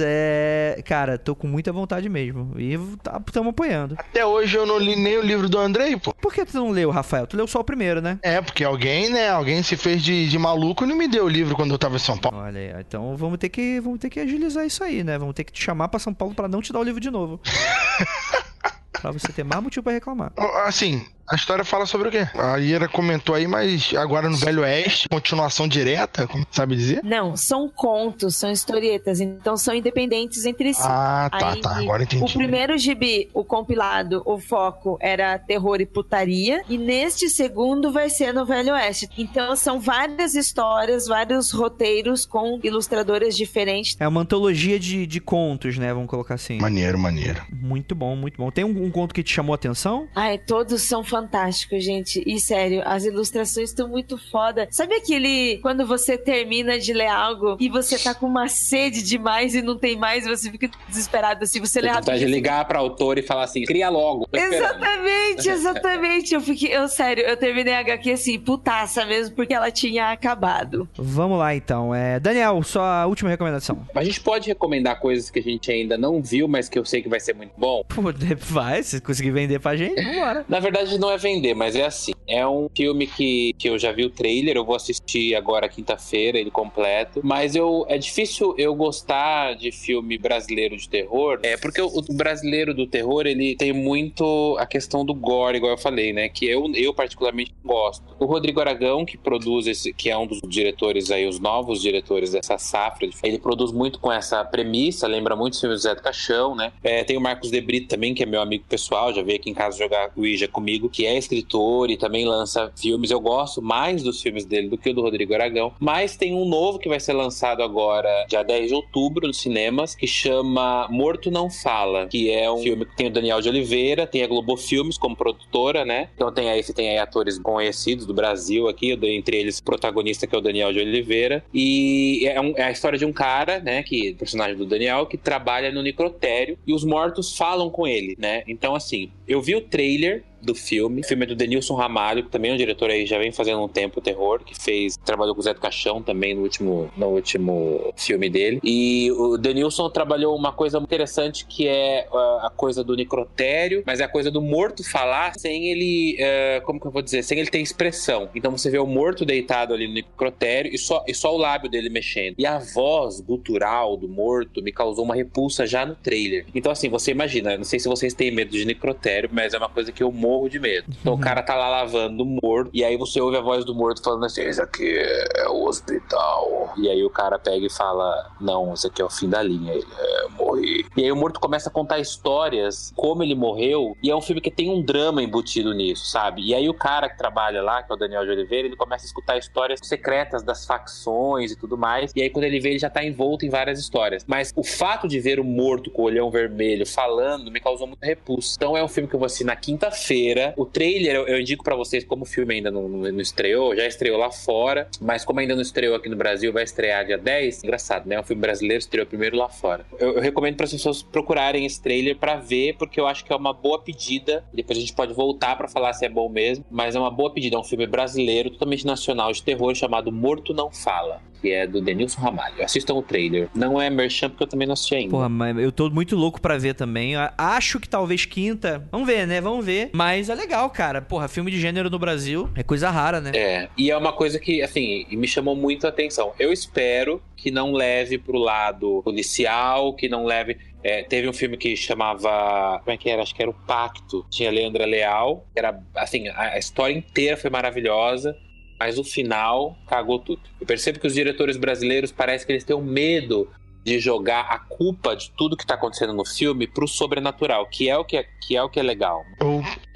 é... 0.00 0.80
Cara, 0.84 1.18
tô 1.18 1.34
com 1.34 1.46
muita 1.46 1.72
vontade 1.72 2.08
mesmo. 2.08 2.54
E 2.58 2.78
tá, 3.02 3.20
tamo 3.32 3.50
apoiando. 3.50 3.94
Até 3.98 4.24
hoje 4.24 4.56
eu 4.56 4.66
não 4.66 4.78
li 4.78 4.96
nem 4.96 5.18
o 5.18 5.22
livro 5.22 5.48
do 5.48 5.58
Andrei, 5.58 5.96
pô. 5.96 6.14
Por 6.14 6.32
que 6.32 6.44
tu 6.44 6.56
não 6.56 6.70
leu, 6.70 6.90
Rafael? 6.90 7.26
Tu 7.26 7.36
leu 7.36 7.46
só 7.46 7.60
o 7.60 7.64
primeiro, 7.64 8.00
né? 8.00 8.18
É, 8.22 8.40
porque 8.40 8.64
alguém, 8.64 9.10
né? 9.10 9.28
Alguém 9.28 9.62
se 9.62 9.76
fez 9.76 10.02
de, 10.02 10.28
de 10.28 10.38
maluco 10.38 10.84
e 10.84 10.86
não 10.86 10.96
me 10.96 11.08
deu 11.08 11.24
o 11.24 11.28
livro 11.28 11.54
quando 11.54 11.72
eu 11.72 11.78
tava 11.78 11.96
em 11.96 12.00
São 12.00 12.16
Paulo. 12.16 12.38
Olha 12.38 12.60
aí, 12.60 12.80
então 12.80 13.16
vamos 13.16 13.38
ter 13.38 13.48
que 13.48 13.80
vamos 13.80 13.98
ter 13.98 14.10
que 14.10 14.20
agilizar 14.20 14.64
isso 14.66 14.82
aí, 14.82 15.02
né? 15.02 15.18
Vamos 15.18 15.34
ter 15.34 15.44
que 15.44 15.52
te 15.52 15.62
chamar 15.62 15.88
pra 15.88 16.00
São 16.00 16.14
Paulo 16.14 16.34
pra 16.34 16.48
não 16.48 16.60
te 16.60 16.72
dar 16.72 16.80
o 16.80 16.84
livro 16.84 17.00
de 17.00 17.10
novo. 17.10 17.40
pra 18.92 19.10
você 19.12 19.32
ter 19.32 19.44
mais 19.44 19.62
motivo 19.62 19.84
pra 19.84 19.92
reclamar. 19.92 20.32
Assim, 20.64 21.06
a 21.28 21.34
história 21.34 21.64
fala 21.64 21.86
sobre 21.86 22.08
o 22.08 22.10
quê? 22.10 22.26
A 22.34 22.58
Ira 22.58 22.88
comentou 22.88 23.34
aí, 23.34 23.46
mas 23.46 23.92
agora 23.96 24.28
no 24.28 24.36
Velho 24.36 24.62
Oeste, 24.62 25.08
continuação 25.08 25.66
direta, 25.66 26.26
como 26.26 26.46
sabe 26.50 26.76
dizer? 26.76 27.00
Não, 27.02 27.36
são 27.36 27.68
contos, 27.68 28.36
são 28.36 28.50
historietas, 28.50 29.20
então 29.20 29.56
são 29.56 29.74
independentes 29.74 30.44
entre 30.44 30.72
si. 30.72 30.82
Ah, 30.84 31.28
tá, 31.30 31.52
Aí, 31.52 31.60
tá. 31.60 31.76
Agora 31.78 32.02
entendi. 32.02 32.22
O 32.22 32.32
primeiro 32.32 32.78
gibi, 32.78 33.28
o 33.34 33.44
compilado, 33.44 34.22
o 34.24 34.38
foco 34.38 34.96
era 35.00 35.38
terror 35.38 35.80
e 35.80 35.86
putaria. 35.86 36.62
E 36.68 36.78
neste 36.78 37.28
segundo 37.28 37.92
vai 37.92 38.08
ser 38.08 38.32
no 38.32 38.44
Velho 38.46 38.72
Oeste. 38.72 39.08
Então 39.18 39.56
são 39.56 39.80
várias 39.80 40.34
histórias, 40.34 41.06
vários 41.06 41.50
roteiros 41.50 42.24
com 42.24 42.60
ilustradoras 42.62 43.36
diferentes. 43.36 43.96
É 43.98 44.06
uma 44.06 44.20
antologia 44.20 44.78
de, 44.78 45.06
de 45.06 45.20
contos, 45.20 45.76
né? 45.78 45.92
Vamos 45.92 46.08
colocar 46.08 46.34
assim. 46.34 46.58
Maneiro, 46.60 46.98
maneiro. 46.98 47.42
Muito 47.50 47.94
bom, 47.94 48.14
muito 48.14 48.36
bom. 48.36 48.50
Tem 48.50 48.64
um, 48.64 48.84
um 48.84 48.90
conto 48.90 49.14
que 49.14 49.22
te 49.22 49.32
chamou 49.32 49.52
a 49.54 49.56
atenção? 49.56 50.08
Ai, 50.14 50.38
todos 50.38 50.82
são 50.82 51.02
fantásticos, 51.16 51.82
gente. 51.82 52.22
E 52.26 52.38
sério, 52.38 52.82
as 52.84 53.04
ilustrações 53.04 53.70
estão 53.70 53.88
muito 53.88 54.18
foda. 54.18 54.68
Sabe 54.70 54.94
aquele 54.94 55.58
quando 55.58 55.86
você 55.86 56.18
termina 56.18 56.78
de 56.78 56.92
ler 56.92 57.06
algo 57.06 57.56
e 57.58 57.68
você 57.68 57.98
tá 57.98 58.14
com 58.14 58.26
uma 58.26 58.48
sede 58.48 59.02
demais 59.02 59.54
e 59.54 59.62
não 59.62 59.76
tem 59.78 59.96
mais, 59.96 60.26
e 60.26 60.28
você 60.28 60.50
fica 60.50 60.70
desesperado 60.88 61.42
assim, 61.42 61.60
você 61.60 61.80
lê 61.80 61.92
vontade 61.92 62.18
de 62.18 62.26
ligar 62.26 62.66
pra 62.66 62.78
autor 62.78 63.18
e 63.18 63.22
falar 63.22 63.44
assim, 63.44 63.64
cria 63.64 63.88
logo. 63.88 64.28
Exatamente, 64.32 65.48
exatamente. 65.48 66.34
Eu 66.34 66.40
fiquei, 66.40 66.76
eu 66.76 66.88
sério, 66.88 67.24
eu 67.24 67.36
terminei 67.36 67.74
a 67.74 67.80
HQ 67.80 68.10
assim, 68.12 68.38
putaça 68.38 69.04
mesmo, 69.06 69.34
porque 69.34 69.54
ela 69.54 69.70
tinha 69.70 70.10
acabado. 70.12 70.88
Vamos 70.96 71.38
lá 71.38 71.54
então. 71.54 71.94
É, 71.94 72.20
Daniel, 72.20 72.62
sua 72.62 73.06
última 73.06 73.30
recomendação. 73.30 73.86
A 73.94 74.04
gente 74.04 74.20
pode 74.20 74.48
recomendar 74.48 75.00
coisas 75.00 75.30
que 75.30 75.38
a 75.38 75.42
gente 75.42 75.70
ainda 75.70 75.96
não 75.96 76.20
viu, 76.20 76.46
mas 76.46 76.68
que 76.68 76.78
eu 76.78 76.84
sei 76.84 77.02
que 77.02 77.08
vai 77.08 77.20
ser 77.20 77.34
muito 77.34 77.52
bom. 77.56 77.82
Pô, 77.88 78.02
vai, 78.38 78.82
se 78.82 79.00
conseguir 79.00 79.30
vender 79.30 79.60
pra 79.60 79.76
gente, 79.76 80.02
vambora. 80.02 80.44
Na 80.48 80.60
verdade, 80.60 80.98
não 80.98 81.05
é 81.10 81.16
vender, 81.16 81.54
mas 81.54 81.76
é 81.76 81.84
assim. 81.84 82.12
É 82.26 82.46
um 82.46 82.68
filme 82.74 83.06
que, 83.06 83.54
que 83.58 83.68
eu 83.68 83.78
já 83.78 83.92
vi 83.92 84.04
o 84.04 84.10
trailer, 84.10 84.56
eu 84.56 84.64
vou 84.64 84.74
assistir 84.74 85.34
agora 85.34 85.68
quinta-feira, 85.68 86.38
ele 86.38 86.50
completo. 86.50 87.20
Mas 87.22 87.54
eu 87.54 87.84
é 87.88 87.98
difícil 87.98 88.54
eu 88.58 88.74
gostar 88.74 89.54
de 89.54 89.70
filme 89.70 90.18
brasileiro 90.18 90.76
de 90.76 90.88
terror. 90.88 91.38
É 91.42 91.56
porque 91.56 91.80
o, 91.80 91.86
o 91.86 92.14
brasileiro 92.14 92.74
do 92.74 92.86
terror, 92.86 93.26
ele 93.26 93.56
tem 93.56 93.72
muito 93.72 94.56
a 94.58 94.66
questão 94.66 95.04
do 95.04 95.14
gore, 95.14 95.58
igual 95.58 95.72
eu 95.72 95.78
falei, 95.78 96.12
né? 96.12 96.28
Que 96.28 96.46
eu, 96.46 96.70
eu 96.74 96.92
particularmente 96.92 97.54
gosto. 97.64 98.04
O 98.18 98.26
Rodrigo 98.26 98.60
Aragão, 98.60 99.04
que 99.04 99.16
produz 99.16 99.66
esse, 99.66 99.92
que 99.92 100.10
é 100.10 100.16
um 100.16 100.26
dos 100.26 100.40
diretores 100.46 101.10
aí, 101.10 101.26
os 101.26 101.38
novos 101.38 101.80
diretores 101.80 102.32
dessa 102.32 102.58
safra, 102.58 103.08
ele 103.22 103.38
produz 103.38 103.72
muito 103.72 103.98
com 103.98 104.10
essa 104.10 104.44
premissa, 104.44 105.06
lembra 105.06 105.36
muito 105.36 105.54
os 105.54 105.60
filmes 105.60 105.80
do 105.80 105.82
Zé 105.82 105.94
do 105.94 106.02
Caixão, 106.02 106.54
né? 106.54 106.72
É, 106.82 107.04
tem 107.04 107.16
o 107.16 107.20
Marcos 107.20 107.50
Debrito 107.50 107.88
também, 107.88 108.14
que 108.14 108.22
é 108.22 108.26
meu 108.26 108.40
amigo 108.40 108.64
pessoal, 108.68 109.12
já 109.12 109.22
veio 109.22 109.38
aqui 109.38 109.50
em 109.50 109.54
casa 109.54 109.78
jogar 109.78 110.10
Ouija 110.16 110.48
comigo, 110.48 110.88
que 110.96 111.04
é 111.04 111.18
escritor 111.18 111.90
e 111.90 111.96
também 111.98 112.24
lança 112.24 112.72
filmes. 112.74 113.10
Eu 113.10 113.20
gosto 113.20 113.60
mais 113.60 114.02
dos 114.02 114.22
filmes 114.22 114.46
dele 114.46 114.68
do 114.68 114.78
que 114.78 114.88
o 114.88 114.94
do 114.94 115.02
Rodrigo 115.02 115.34
Aragão. 115.34 115.74
Mas 115.78 116.16
tem 116.16 116.34
um 116.34 116.48
novo 116.48 116.78
que 116.78 116.88
vai 116.88 116.98
ser 116.98 117.12
lançado 117.12 117.62
agora, 117.62 118.08
dia 118.26 118.42
10 118.42 118.68
de 118.68 118.74
outubro, 118.74 119.26
nos 119.26 119.36
cinemas, 119.36 119.94
que 119.94 120.06
chama 120.06 120.88
Morto 120.90 121.30
Não 121.30 121.50
Fala, 121.50 122.06
que 122.06 122.30
é 122.30 122.50
um 122.50 122.56
filme 122.56 122.86
que 122.86 122.96
tem 122.96 123.08
o 123.08 123.10
Daniel 123.10 123.42
de 123.42 123.48
Oliveira, 123.50 124.06
tem 124.06 124.22
a 124.22 124.26
Globo 124.26 124.56
Filmes 124.56 124.96
como 124.96 125.14
produtora, 125.14 125.84
né? 125.84 126.08
Então 126.14 126.32
tem 126.32 126.48
aí, 126.48 126.62
tem 126.64 126.88
aí 126.88 126.98
atores 126.98 127.38
conhecidos 127.38 128.06
do 128.06 128.14
Brasil 128.14 128.66
aqui, 128.66 128.92
entre 129.02 129.36
eles 129.36 129.58
o 129.58 129.64
protagonista 129.64 130.26
que 130.26 130.34
é 130.34 130.38
o 130.38 130.40
Daniel 130.40 130.72
de 130.72 130.78
Oliveira. 130.80 131.44
E 131.52 132.26
é, 132.26 132.40
um- 132.40 132.54
é 132.56 132.62
a 132.62 132.70
história 132.70 132.98
de 132.98 133.04
um 133.04 133.12
cara, 133.12 133.60
né, 133.60 133.82
que 133.82 134.14
personagem 134.14 134.56
do 134.56 134.64
Daniel, 134.64 135.04
que 135.04 135.18
trabalha 135.18 135.70
no 135.70 135.82
necrotério 135.82 136.56
e 136.66 136.72
os 136.72 136.84
mortos 136.84 137.36
falam 137.36 137.68
com 137.68 137.86
ele, 137.86 138.16
né? 138.18 138.42
Então, 138.48 138.74
assim, 138.74 139.10
eu 139.28 139.42
vi 139.42 139.54
o 139.54 139.60
trailer 139.60 140.24
do 140.40 140.54
filme. 140.54 141.00
O 141.00 141.04
filme 141.04 141.24
é 141.24 141.26
do 141.26 141.34
Denilson 141.34 141.74
Ramalho, 141.74 142.24
que 142.24 142.30
também 142.30 142.50
é 142.50 142.54
um 142.54 142.56
diretor 142.56 142.90
aí, 142.90 143.06
já 143.06 143.18
vem 143.18 143.32
fazendo 143.32 143.62
um 143.62 143.68
tempo 143.68 144.00
terror, 144.00 144.40
que 144.44 144.54
fez, 144.54 144.96
trabalhou 145.04 145.34
com 145.34 145.40
o 145.40 145.44
Zé 145.44 145.54
do 145.54 145.60
Caixão 145.60 146.02
também 146.02 146.34
no 146.34 146.42
último, 146.42 146.90
no 146.96 147.06
último 147.06 147.92
filme 147.96 148.28
dele. 148.28 148.60
E 148.62 149.10
o 149.12 149.36
Denilson 149.36 149.90
trabalhou 149.90 150.36
uma 150.36 150.52
coisa 150.52 150.78
interessante 150.78 151.46
que 151.46 151.66
é 151.68 152.06
a 152.42 152.50
coisa 152.54 152.82
do 152.82 152.96
necrotério, 152.96 153.82
mas 153.86 154.00
é 154.00 154.04
a 154.04 154.08
coisa 154.08 154.30
do 154.30 154.40
morto 154.40 154.88
falar 154.88 155.34
sem 155.36 155.68
ele, 155.68 156.16
uh, 156.20 156.64
como 156.64 156.80
que 156.80 156.86
eu 156.86 156.90
vou 156.90 157.02
dizer, 157.02 157.22
sem 157.22 157.38
ele 157.38 157.50
ter 157.50 157.60
expressão. 157.60 158.28
Então 158.34 158.50
você 158.50 158.70
vê 158.70 158.78
o 158.78 158.86
morto 158.86 159.24
deitado 159.24 159.74
ali 159.74 159.86
no 159.86 159.94
necrotério 159.94 160.72
e 160.72 160.78
só, 160.78 161.04
e 161.06 161.14
só 161.14 161.34
o 161.34 161.38
lábio 161.38 161.70
dele 161.70 161.88
mexendo. 161.88 162.36
E 162.38 162.46
a 162.46 162.58
voz 162.58 163.20
gutural 163.20 163.96
do 163.96 164.08
morto 164.08 164.62
me 164.62 164.72
causou 164.72 165.04
uma 165.04 165.14
repulsa 165.14 165.66
já 165.66 165.84
no 165.84 165.94
trailer. 165.94 166.46
Então 166.54 166.70
assim, 166.72 166.88
você 166.88 167.10
imagina, 167.10 167.56
não 167.56 167.64
sei 167.64 167.78
se 167.78 167.88
vocês 167.88 168.14
têm 168.14 168.30
medo 168.30 168.50
de 168.50 168.64
necrotério, 168.64 169.28
mas 169.32 169.54
é 169.54 169.58
uma 169.58 169.68
coisa 169.68 169.92
que 169.92 170.02
eu 170.02 170.12
morro 170.26 170.48
de 170.48 170.58
medo. 170.58 170.92
Então 171.00 171.14
o 171.14 171.18
cara 171.18 171.42
tá 171.42 171.54
lá 171.54 171.68
lavando 171.68 172.24
o 172.24 172.26
morto 172.26 172.70
e 172.74 172.84
aí 172.84 172.96
você 172.96 173.20
ouve 173.20 173.36
a 173.36 173.40
voz 173.40 173.64
do 173.64 173.74
morto 173.74 174.02
falando 174.02 174.24
assim, 174.26 174.42
esse 174.42 174.60
aqui 174.60 174.98
é 174.98 175.48
o 175.48 175.64
hospital. 175.64 176.74
E 176.76 176.88
aí 176.88 177.04
o 177.04 177.10
cara 177.10 177.38
pega 177.38 177.64
e 177.64 177.70
fala, 177.70 178.32
não, 178.40 178.74
esse 178.74 178.88
aqui 178.88 179.00
é 179.00 179.04
o 179.04 179.10
fim 179.10 179.28
da 179.28 179.42
linha. 179.42 179.72
Ele, 179.72 179.86
é, 179.98 180.28
morri. 180.30 180.84
E 180.96 181.04
aí 181.04 181.12
o 181.12 181.16
morto 181.16 181.38
começa 181.38 181.68
a 181.68 181.72
contar 181.72 181.98
histórias, 182.00 182.92
como 182.96 183.22
ele 183.22 183.34
morreu, 183.34 183.96
e 184.02 184.10
é 184.10 184.16
um 184.16 184.20
filme 184.20 184.40
que 184.40 184.50
tem 184.50 184.68
um 184.70 184.82
drama 184.82 185.22
embutido 185.22 185.72
nisso, 185.72 186.06
sabe? 186.06 186.42
E 186.42 186.54
aí 186.54 186.68
o 186.68 186.74
cara 186.74 187.08
que 187.08 187.16
trabalha 187.16 187.62
lá, 187.62 187.82
que 187.82 187.92
é 187.92 187.94
o 187.94 187.98
Daniel 187.98 188.24
de 188.24 188.30
Oliveira, 188.30 188.66
ele 188.66 188.76
começa 188.76 189.04
a 189.04 189.06
escutar 189.06 189.38
histórias 189.38 189.80
secretas 189.82 190.42
das 190.42 190.66
facções 190.66 191.52
e 191.52 191.56
tudo 191.56 191.78
mais. 191.78 192.12
E 192.16 192.22
aí 192.22 192.30
quando 192.30 192.44
ele 192.44 192.58
vê, 192.58 192.70
ele 192.70 192.78
já 192.78 192.90
tá 192.90 193.04
envolto 193.04 193.46
em 193.46 193.48
várias 193.48 193.78
histórias. 193.78 194.24
Mas 194.26 194.52
o 194.56 194.64
fato 194.64 195.06
de 195.06 195.20
ver 195.20 195.38
o 195.38 195.44
morto 195.44 195.90
com 195.90 196.02
o 196.02 196.04
olhão 196.06 196.30
vermelho 196.30 196.86
falando 196.86 197.50
me 197.50 197.60
causou 197.60 197.86
muita 197.86 198.06
repulsa. 198.06 198.54
Então 198.56 198.76
é 198.76 198.82
um 198.82 198.88
filme 198.88 199.08
que 199.08 199.14
eu 199.14 199.20
vou 199.20 199.26
assistir 199.26 199.44
na 199.44 199.56
quinta-feira. 199.56 200.15
O 200.56 200.64
trailer 200.64 201.14
eu, 201.14 201.26
eu 201.26 201.40
indico 201.40 201.64
para 201.64 201.74
vocês 201.74 202.04
como 202.04 202.22
o 202.22 202.26
filme 202.26 202.54
ainda 202.54 202.70
não, 202.70 202.88
não, 202.88 203.20
estreou, 203.20 203.74
já 203.76 203.86
estreou 203.86 204.18
lá 204.18 204.30
fora, 204.30 204.88
mas 205.00 205.24
como 205.24 205.40
ainda 205.40 205.54
não 205.54 205.62
estreou 205.62 205.94
aqui 205.94 206.08
no 206.08 206.16
Brasil, 206.16 206.52
vai 206.52 206.64
estrear 206.64 207.04
dia 207.04 207.18
10. 207.18 207.64
Engraçado, 207.64 208.06
né? 208.06 208.18
O 208.18 208.22
filme 208.22 208.40
brasileiro 208.40 208.78
estreou 208.80 209.06
primeiro 209.06 209.36
lá 209.36 209.48
fora. 209.48 209.86
Eu, 209.98 210.14
eu 210.14 210.20
recomendo 210.20 210.56
para 210.56 210.64
as 210.64 210.72
pessoas 210.72 211.02
procurarem 211.02 211.64
esse 211.66 211.80
trailer 211.80 212.16
para 212.16 212.36
ver, 212.36 212.76
porque 212.76 213.00
eu 213.00 213.06
acho 213.06 213.24
que 213.24 213.32
é 213.32 213.36
uma 213.36 213.52
boa 213.52 213.80
pedida. 213.80 214.44
Depois 214.52 214.78
a 214.78 214.80
gente 214.80 214.94
pode 214.94 215.12
voltar 215.12 215.56
para 215.56 215.68
falar 215.68 215.92
se 215.92 216.04
é 216.04 216.08
bom 216.08 216.28
mesmo, 216.28 216.64
mas 216.70 216.94
é 216.94 216.98
uma 216.98 217.10
boa 217.10 217.32
pedida. 217.32 217.56
É 217.56 217.58
um 217.58 217.64
filme 217.64 217.86
brasileiro, 217.86 218.50
totalmente 218.50 218.86
nacional 218.86 219.32
de 219.32 219.42
terror 219.42 219.74
chamado 219.74 220.12
Morto 220.12 220.54
Não 220.54 220.70
Fala 220.70 221.20
que 221.40 221.50
é 221.52 221.66
do 221.66 221.80
Denilson 221.80 222.20
Ramalho. 222.20 222.62
Assistam 222.62 222.94
o 222.94 223.02
trailer. 223.02 223.48
Não 223.54 223.80
é 223.80 223.88
merchan 223.90 224.28
porque 224.28 224.44
eu 224.44 224.48
também 224.48 224.66
não 224.66 224.74
assisti 224.74 224.94
ainda. 224.94 225.10
Porra, 225.10 225.28
mas 225.28 225.56
eu 225.58 225.70
tô 225.70 225.90
muito 225.90 226.16
louco 226.16 226.40
para 226.40 226.58
ver 226.58 226.74
também. 226.74 227.14
Acho 227.36 227.78
que 227.80 227.88
talvez 227.88 228.24
quinta. 228.24 228.86
Vamos 228.90 229.06
ver, 229.06 229.26
né? 229.26 229.40
Vamos 229.40 229.64
ver. 229.64 229.90
Mas 229.92 230.28
é 230.28 230.34
legal, 230.34 230.68
cara. 230.70 231.00
Porra, 231.00 231.28
filme 231.28 231.50
de 231.50 231.60
gênero 231.60 231.90
no 231.90 231.98
Brasil 231.98 232.48
é 232.54 232.62
coisa 232.62 232.90
rara, 232.90 233.20
né? 233.20 233.32
É. 233.34 233.68
E 233.76 233.90
é 233.90 233.96
uma 233.96 234.12
coisa 234.12 234.38
que, 234.38 234.62
assim, 234.62 235.06
me 235.10 235.28
chamou 235.28 235.54
muito 235.54 235.86
a 235.86 235.90
atenção. 235.90 236.32
Eu 236.38 236.52
espero 236.52 237.22
que 237.36 237.50
não 237.50 237.72
leve 237.72 238.18
pro 238.18 238.38
lado 238.38 239.02
policial, 239.02 239.94
que 239.94 240.08
não 240.08 240.24
leve. 240.24 240.56
É, 240.82 241.02
teve 241.02 241.28
um 241.28 241.32
filme 241.32 241.56
que 241.56 241.76
chamava. 241.76 242.80
Como 242.84 242.94
é 242.94 242.96
que 242.96 243.10
era? 243.10 243.22
Acho 243.22 243.34
que 243.34 243.42
era 243.42 243.50
o 243.50 243.54
Pacto. 243.54 244.24
Tinha 244.30 244.50
Leandra 244.50 244.86
Leal. 244.86 245.46
Era, 245.54 245.80
assim, 245.94 246.28
a 246.28 246.58
história 246.58 246.94
inteira 246.94 247.36
foi 247.36 247.50
maravilhosa 247.50 248.36
mas 248.78 248.98
o 248.98 249.04
final 249.04 249.76
cagou 249.86 250.18
tudo. 250.18 250.40
Eu 250.60 250.66
percebo 250.66 251.00
que 251.00 251.06
os 251.06 251.14
diretores 251.14 251.56
brasileiros 251.56 252.12
parece 252.12 252.44
que 252.44 252.52
eles 252.52 252.64
têm 252.64 252.76
um 252.76 252.84
medo 252.84 253.48
de 253.84 254.00
jogar 254.00 254.46
a 254.50 254.58
culpa 254.58 255.14
de 255.14 255.30
tudo 255.30 255.56
que 255.56 255.64
tá 255.64 255.74
acontecendo 255.74 256.12
no 256.12 256.24
filme 256.24 256.66
pro 256.66 256.88
sobrenatural, 256.88 257.66
que 257.66 257.88
é 257.88 257.96
o 257.96 258.04
que 258.04 258.16
é, 258.16 258.26
que 258.42 258.56
é, 258.56 258.62
o 258.62 258.68
que 258.68 258.80
é 258.80 258.82
legal. 258.82 259.22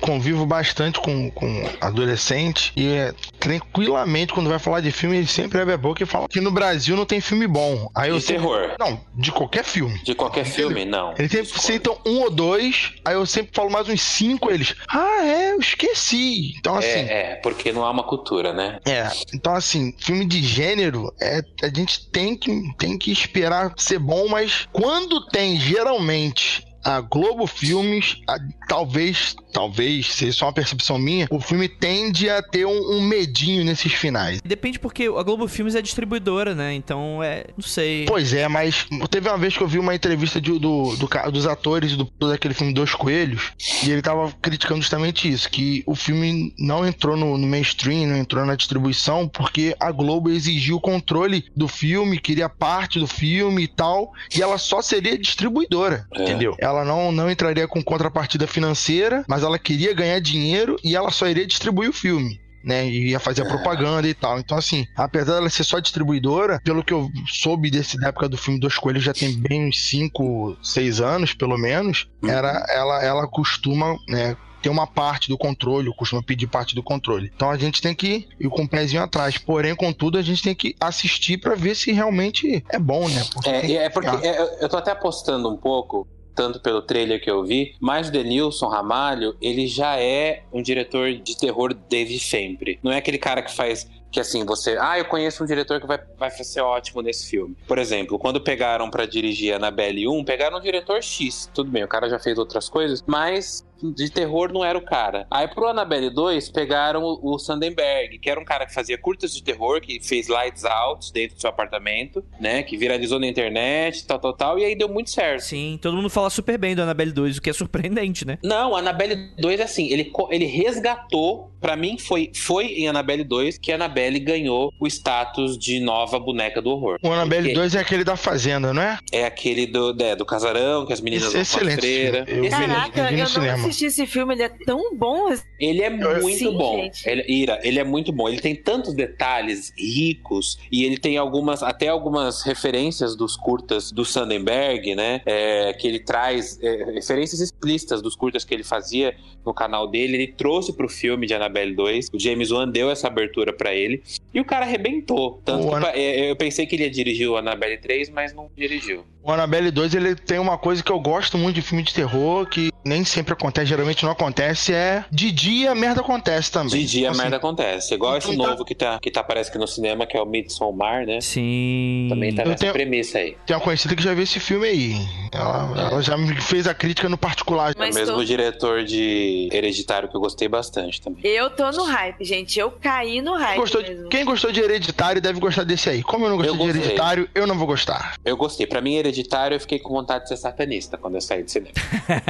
Convivo 0.00 0.46
bastante 0.46 1.00
com, 1.00 1.30
com 1.30 1.68
adolescente 1.80 2.72
e 2.76 2.88
é, 2.88 3.14
tranquilamente, 3.38 4.32
quando 4.32 4.48
vai 4.48 4.58
falar 4.58 4.80
de 4.80 4.90
filme, 4.90 5.16
ele 5.16 5.26
sempre 5.26 5.60
abre 5.60 5.74
a 5.74 5.78
boca 5.78 6.02
e 6.02 6.06
fala 6.06 6.28
que 6.28 6.40
no 6.40 6.50
Brasil 6.50 6.96
não 6.96 7.06
tem 7.06 7.20
filme 7.20 7.46
bom. 7.46 7.90
Aí 7.94 8.10
de 8.10 8.16
eu 8.16 8.20
sempre... 8.20 8.42
terror? 8.42 8.76
Não, 8.78 9.00
de 9.14 9.30
qualquer 9.30 9.64
filme. 9.64 9.98
De 10.02 10.14
qualquer 10.14 10.44
filme, 10.44 10.84
não. 10.84 11.14
Eles 11.18 11.30
sempre 11.30 11.60
citam 11.60 11.98
um 12.06 12.20
ou 12.20 12.30
dois, 12.30 12.92
aí 13.04 13.14
eu 13.14 13.26
sempre 13.26 13.52
falo 13.54 13.70
mais 13.70 13.88
uns 13.88 14.00
cinco, 14.00 14.50
eles. 14.50 14.74
Ah, 14.88 15.24
é, 15.24 15.52
eu 15.52 15.60
esqueci. 15.60 16.54
Então, 16.58 16.76
assim. 16.76 16.88
É, 16.88 17.32
é 17.32 17.34
porque 17.36 17.72
não 17.72 17.84
há 17.84 17.90
uma 17.90 18.04
cultura, 18.04 18.52
né? 18.52 18.78
É. 18.86 19.08
Então, 19.34 19.54
assim, 19.54 19.94
filme 19.98 20.24
de 20.24 20.42
gênero, 20.42 21.12
é, 21.20 21.42
a 21.62 21.68
gente 21.68 22.08
tem 22.10 22.36
que, 22.36 22.74
tem 22.78 22.98
que 22.98 23.12
esperar 23.12 23.72
ser 23.76 23.98
bom, 23.98 24.28
mas 24.28 24.68
quando 24.72 25.26
tem 25.28 25.58
geralmente 25.58 26.64
a 26.84 27.00
Globo 27.00 27.46
Filmes, 27.46 28.16
a, 28.26 28.38
talvez 28.68 29.36
talvez 29.52 30.14
seja 30.14 30.32
só 30.32 30.46
uma 30.46 30.52
percepção 30.52 30.98
minha, 30.98 31.26
o 31.30 31.40
filme 31.40 31.68
tende 31.68 32.28
a 32.28 32.42
ter 32.42 32.66
um, 32.66 32.96
um, 32.96 33.00
medinho 33.00 33.64
nesses 33.64 33.92
finais. 33.92 34.40
Depende 34.44 34.78
porque 34.78 35.04
a 35.04 35.22
Globo 35.22 35.48
Filmes 35.48 35.74
é 35.74 35.82
distribuidora, 35.82 36.54
né? 36.54 36.74
Então 36.74 37.22
é. 37.22 37.46
Não 37.56 37.66
sei. 37.66 38.04
Pois 38.06 38.32
é, 38.32 38.48
mas 38.48 38.86
teve 39.10 39.28
uma 39.28 39.38
vez 39.38 39.56
que 39.56 39.62
eu 39.62 39.68
vi 39.68 39.78
uma 39.78 39.94
entrevista 39.94 40.40
de, 40.40 40.58
do, 40.58 40.96
do, 40.96 41.30
dos 41.30 41.46
atores 41.46 41.96
do, 41.96 42.10
daquele 42.20 42.54
filme 42.54 42.72
Dois 42.72 42.94
Coelhos, 42.94 43.52
e 43.84 43.90
ele 43.90 44.02
tava 44.02 44.32
criticando 44.40 44.80
justamente 44.80 45.30
isso: 45.30 45.50
que 45.50 45.82
o 45.86 45.94
filme 45.94 46.54
não 46.58 46.86
entrou 46.86 47.16
no, 47.16 47.36
no 47.36 47.46
mainstream, 47.46 48.08
não 48.08 48.16
entrou 48.16 48.44
na 48.44 48.54
distribuição, 48.54 49.28
porque 49.28 49.74
a 49.78 49.90
Globo 49.90 50.30
exigiu 50.30 50.76
o 50.76 50.80
controle 50.80 51.44
do 51.56 51.68
filme, 51.68 52.18
queria 52.18 52.48
parte 52.48 52.98
do 52.98 53.06
filme 53.06 53.64
e 53.64 53.68
tal, 53.68 54.12
e 54.34 54.42
ela 54.42 54.58
só 54.58 54.82
seria 54.82 55.18
distribuidora, 55.18 56.06
é. 56.14 56.22
entendeu? 56.22 56.54
Ela 56.58 56.84
não, 56.84 57.12
não 57.12 57.30
entraria 57.30 57.66
com 57.66 57.82
contrapartida 57.82 58.46
financeira, 58.46 59.24
mas 59.28 59.39
mas 59.40 59.44
ela 59.44 59.58
queria 59.58 59.94
ganhar 59.94 60.20
dinheiro 60.20 60.76
e 60.84 60.94
ela 60.94 61.10
só 61.10 61.26
iria 61.26 61.46
distribuir 61.46 61.88
o 61.88 61.94
filme. 61.94 62.38
Né, 62.62 62.86
e 62.86 63.12
ia 63.12 63.18
fazer 63.18 63.40
a 63.40 63.46
propaganda 63.46 64.06
e 64.06 64.12
tal. 64.12 64.38
Então, 64.38 64.58
assim, 64.58 64.86
apesar 64.94 65.36
dela 65.36 65.48
ser 65.48 65.64
só 65.64 65.78
distribuidora, 65.78 66.60
pelo 66.62 66.84
que 66.84 66.92
eu 66.92 67.08
soube 67.26 67.70
desse 67.70 67.98
da 67.98 68.08
época 68.08 68.28
do 68.28 68.36
filme 68.36 68.60
Dois 68.60 68.76
Coelhos, 68.76 69.02
já 69.02 69.14
tem 69.14 69.32
bem 69.32 69.66
uns 69.66 69.88
5, 69.88 70.58
6 70.62 71.00
anos, 71.00 71.32
pelo 71.32 71.56
menos, 71.56 72.06
uhum. 72.22 72.28
era, 72.28 72.66
ela, 72.68 73.02
ela 73.02 73.26
costuma, 73.26 73.96
né, 74.06 74.36
ter 74.60 74.68
uma 74.68 74.86
parte 74.86 75.30
do 75.30 75.38
controle, 75.38 75.90
costuma 75.96 76.22
pedir 76.22 76.48
parte 76.48 76.74
do 76.74 76.82
controle. 76.82 77.32
Então 77.34 77.48
a 77.48 77.56
gente 77.56 77.80
tem 77.80 77.94
que 77.94 78.28
ir 78.38 78.50
com 78.50 78.60
o 78.60 78.64
um 78.64 78.66
pezinho 78.66 79.02
atrás. 79.02 79.38
Porém, 79.38 79.74
contudo, 79.74 80.18
a 80.18 80.22
gente 80.22 80.42
tem 80.42 80.54
que 80.54 80.76
assistir 80.78 81.38
para 81.38 81.54
ver 81.54 81.74
se 81.74 81.92
realmente 81.92 82.62
é 82.68 82.78
bom, 82.78 83.08
né? 83.08 83.24
Porque 83.32 83.48
é, 83.48 83.84
é 83.84 83.88
porque 83.88 84.26
é, 84.26 84.62
eu 84.62 84.68
tô 84.68 84.76
até 84.76 84.90
apostando 84.90 85.48
um 85.48 85.56
pouco 85.56 86.06
tanto 86.40 86.58
pelo 86.58 86.80
trailer 86.80 87.20
que 87.20 87.30
eu 87.30 87.44
vi, 87.44 87.74
mas 87.78 88.08
o 88.08 88.12
Denilson 88.12 88.66
Ramalho, 88.68 89.36
ele 89.42 89.66
já 89.66 90.00
é 90.00 90.42
um 90.50 90.62
diretor 90.62 91.12
de 91.12 91.36
terror 91.36 91.74
desde 91.74 92.18
sempre. 92.18 92.78
Não 92.82 92.90
é 92.90 92.96
aquele 92.96 93.18
cara 93.18 93.42
que 93.42 93.52
faz 93.52 93.86
que 94.10 94.18
assim, 94.18 94.44
você, 94.44 94.76
ah, 94.80 94.98
eu 94.98 95.04
conheço 95.04 95.44
um 95.44 95.46
diretor 95.46 95.80
que 95.80 95.86
vai, 95.86 95.98
vai 96.18 96.30
ser 96.30 96.62
ótimo 96.62 97.00
nesse 97.00 97.28
filme. 97.28 97.56
Por 97.68 97.78
exemplo, 97.78 98.18
quando 98.18 98.40
pegaram 98.40 98.90
para 98.90 99.06
dirigir 99.06 99.52
a 99.52 99.56
Annabelle 99.56 100.08
1, 100.08 100.24
pegaram 100.24 100.58
um 100.58 100.60
diretor 100.60 101.00
X. 101.00 101.48
Tudo 101.54 101.70
bem, 101.70 101.84
o 101.84 101.88
cara 101.88 102.08
já 102.08 102.18
fez 102.18 102.36
outras 102.36 102.68
coisas, 102.68 103.04
mas 103.06 103.64
de 103.82 104.10
terror 104.10 104.52
não 104.52 104.64
era 104.64 104.76
o 104.76 104.82
cara. 104.82 105.26
Aí 105.30 105.48
pro 105.48 105.68
Annabelle 105.68 106.10
2 106.10 106.50
pegaram 106.50 107.02
o, 107.22 107.38
Sandenberg, 107.38 108.18
que 108.18 108.28
era 108.28 108.40
um 108.40 108.44
cara 108.44 108.66
que 108.66 108.74
fazia 108.74 108.98
curtas 108.98 109.32
de 109.32 109.42
terror, 109.42 109.80
que 109.80 110.00
fez 110.00 110.28
lights 110.28 110.64
out 110.64 111.12
dentro 111.12 111.36
do 111.36 111.40
seu 111.40 111.50
apartamento, 111.50 112.24
né? 112.38 112.62
Que 112.62 112.76
viralizou 112.76 113.18
na 113.18 113.26
internet, 113.26 114.06
tal, 114.06 114.18
tal, 114.18 114.32
tal, 114.32 114.58
e 114.58 114.64
aí 114.64 114.76
deu 114.76 114.88
muito 114.88 115.10
certo. 115.10 115.42
Sim, 115.42 115.78
todo 115.80 115.96
mundo 115.96 116.10
fala 116.10 116.30
super 116.30 116.58
bem 116.58 116.74
do 116.74 116.82
Annabelle 116.82 117.12
2, 117.12 117.38
o 117.38 117.42
que 117.42 117.50
é 117.50 117.52
surpreendente, 117.52 118.26
né? 118.26 118.38
Não, 118.42 118.76
Annabelle 118.76 119.30
2 119.38 119.60
é 119.60 119.62
assim, 119.62 119.88
ele, 119.90 120.12
ele 120.30 120.44
resgatou, 120.46 121.50
para 121.60 121.76
mim 121.76 121.98
foi, 121.98 122.30
foi 122.34 122.66
em 122.66 122.88
Annabelle 122.88 123.24
2 123.24 123.58
que 123.58 123.72
a 123.72 123.74
Annabelle 123.74 124.18
ganhou 124.18 124.72
o 124.78 124.86
status 124.86 125.58
de 125.58 125.80
nova 125.80 126.18
boneca 126.18 126.60
do 126.60 126.70
horror. 126.70 126.98
O 127.02 127.10
Annabelle 127.10 127.48
Porque 127.48 127.54
2 127.54 127.74
é 127.74 127.80
aquele 127.80 128.04
da 128.04 128.16
fazenda, 128.16 128.72
não 128.72 128.82
é? 128.82 128.98
É 129.12 129.24
aquele 129.24 129.66
do, 129.66 129.96
é, 130.02 130.16
do 130.16 130.24
casarão, 130.24 130.86
que 130.86 130.92
as 130.92 131.00
meninas 131.00 131.34
Esse, 131.34 131.56
vão 131.56 131.66
pra 131.66 131.76
freira. 131.76 132.24
Eu 132.26 132.48
Caraca, 132.50 133.00
eu, 133.12 133.44
eu 133.44 133.58
não 133.58 133.69
assisti 133.70 133.86
esse 133.86 134.06
filme, 134.06 134.34
ele 134.34 134.42
é 134.42 134.48
tão 134.48 134.96
bom. 134.96 135.30
Ele 135.58 135.82
é 135.82 135.90
muito 135.90 136.38
Sim, 136.38 136.56
bom. 136.56 136.90
Ele, 137.06 137.24
Ira, 137.28 137.58
ele 137.62 137.78
é 137.78 137.84
muito 137.84 138.12
bom. 138.12 138.28
Ele 138.28 138.40
tem 138.40 138.54
tantos 138.54 138.92
detalhes 138.94 139.72
ricos 139.76 140.58
e 140.70 140.84
ele 140.84 140.98
tem 140.98 141.16
algumas, 141.16 141.62
até 141.62 141.88
algumas 141.88 142.42
referências 142.42 143.16
dos 143.16 143.36
curtas 143.36 143.90
do 143.90 144.04
Sandenberg, 144.04 144.94
né? 144.94 145.22
É, 145.24 145.72
que 145.72 145.86
ele 145.86 146.00
traz 146.00 146.58
é, 146.62 146.92
referências 146.92 147.40
explícitas 147.40 148.02
dos 148.02 148.14
curtas 148.14 148.44
que 148.44 148.52
ele 148.52 148.64
fazia 148.64 149.14
no 149.44 149.54
canal 149.54 149.88
dele. 149.88 150.16
Ele 150.16 150.26
trouxe 150.28 150.72
pro 150.72 150.88
filme 150.88 151.26
de 151.26 151.34
Annabelle 151.34 151.74
2. 151.74 152.10
O 152.12 152.18
James 152.18 152.50
Wan 152.50 152.68
deu 152.68 152.90
essa 152.90 153.06
abertura 153.06 153.52
para 153.52 153.74
ele. 153.74 154.02
E 154.34 154.40
o 154.40 154.44
cara 154.44 154.64
arrebentou. 154.64 155.40
Tanto 155.44 155.68
que. 155.68 155.98
É, 155.98 156.30
eu 156.30 156.36
pensei 156.36 156.66
que 156.66 156.76
ele 156.76 156.84
ia 156.84 156.90
dirigir 156.90 157.28
o 157.28 157.36
Annabelle 157.36 157.78
3, 157.78 158.10
mas 158.10 158.32
não 158.32 158.50
dirigiu. 158.56 159.04
O 159.22 159.30
Annabelle 159.30 159.70
2 159.70 159.94
ele 159.94 160.14
tem 160.14 160.38
uma 160.38 160.56
coisa 160.56 160.82
que 160.82 160.90
eu 160.90 160.98
gosto 160.98 161.36
muito 161.36 161.54
de 161.56 161.62
filme 161.62 161.82
de 161.82 161.92
terror, 161.92 162.46
que 162.46 162.70
nem 162.82 163.04
sempre 163.04 163.34
acontece, 163.34 163.66
geralmente 163.66 164.02
não 164.02 164.12
acontece, 164.12 164.72
é 164.72 165.04
de 165.10 165.30
dia 165.30 165.72
a 165.72 165.74
merda 165.74 166.00
acontece 166.00 166.50
também. 166.50 166.70
De 166.70 166.86
dia 166.86 167.08
a 167.08 167.10
assim, 167.10 167.20
merda 167.20 167.36
acontece. 167.36 167.92
Igual 167.92 168.16
esse 168.16 168.32
então, 168.32 168.46
novo 168.46 168.64
que 168.64 168.74
tá, 168.74 168.98
que 168.98 169.10
tá 169.10 169.22
parece 169.22 169.52
que 169.52 169.58
no 169.58 169.66
cinema, 169.68 170.06
que 170.06 170.16
é 170.16 170.22
o 170.22 170.24
Midsommar, 170.24 171.04
né? 171.04 171.20
Sim. 171.20 172.06
Também 172.08 172.34
tá 172.34 172.44
nessa 172.46 172.56
tenho, 172.60 172.72
premissa 172.72 173.18
aí. 173.18 173.36
Tem 173.46 173.54
uma 173.54 173.62
conhecida 173.62 173.94
que 173.94 174.02
já 174.02 174.14
viu 174.14 174.22
esse 174.22 174.40
filme 174.40 174.66
aí. 174.66 174.96
Ela, 175.32 175.90
ela 175.90 176.02
já 176.02 176.16
me 176.16 176.34
fez 176.40 176.66
a 176.66 176.72
crítica 176.72 177.06
no 177.06 177.18
particular. 177.18 177.72
É 177.72 177.74
o 177.76 177.78
Mas 177.78 177.94
mesmo 177.94 178.16
tô- 178.16 178.24
diretor 178.24 178.84
de 178.84 179.50
Hereditário 179.52 180.08
que 180.08 180.16
eu 180.16 180.20
gostei 180.20 180.48
bastante 180.48 180.98
também. 180.98 181.20
Eu 181.24 181.50
tô 181.50 181.70
no 181.72 181.84
hype, 181.84 182.24
gente. 182.24 182.58
Eu 182.58 182.70
caí 182.70 183.20
no 183.20 183.34
hype 183.36 183.58
Gostou 183.58 183.82
de- 183.82 184.08
quem 184.08 184.24
gostou 184.24 184.50
de 184.50 184.60
Hereditário 184.60 185.20
deve 185.20 185.38
gostar 185.38 185.64
desse 185.64 185.90
aí. 185.90 186.02
Como 186.02 186.24
eu 186.24 186.30
não 186.30 186.36
gostei 186.38 186.54
Eu 186.54 186.58
de 186.58 186.64
gostei. 186.64 186.82
Hereditário, 186.82 187.28
eu 187.34 187.46
não 187.46 187.58
vou 187.58 187.66
gostar. 187.66 188.14
Eu 188.24 188.34
gostei. 188.36 188.66
Pra 188.66 188.80
mim, 188.80 188.94
Hereditário, 188.94 189.09
eu 189.52 189.60
fiquei 189.60 189.78
com 189.78 189.92
vontade 189.92 190.24
de 190.24 190.28
ser 190.28 190.36
satanista 190.36 190.96
quando 190.96 191.14
eu 191.16 191.20
saí 191.20 191.42
do 191.42 191.50
cinema. 191.50 191.74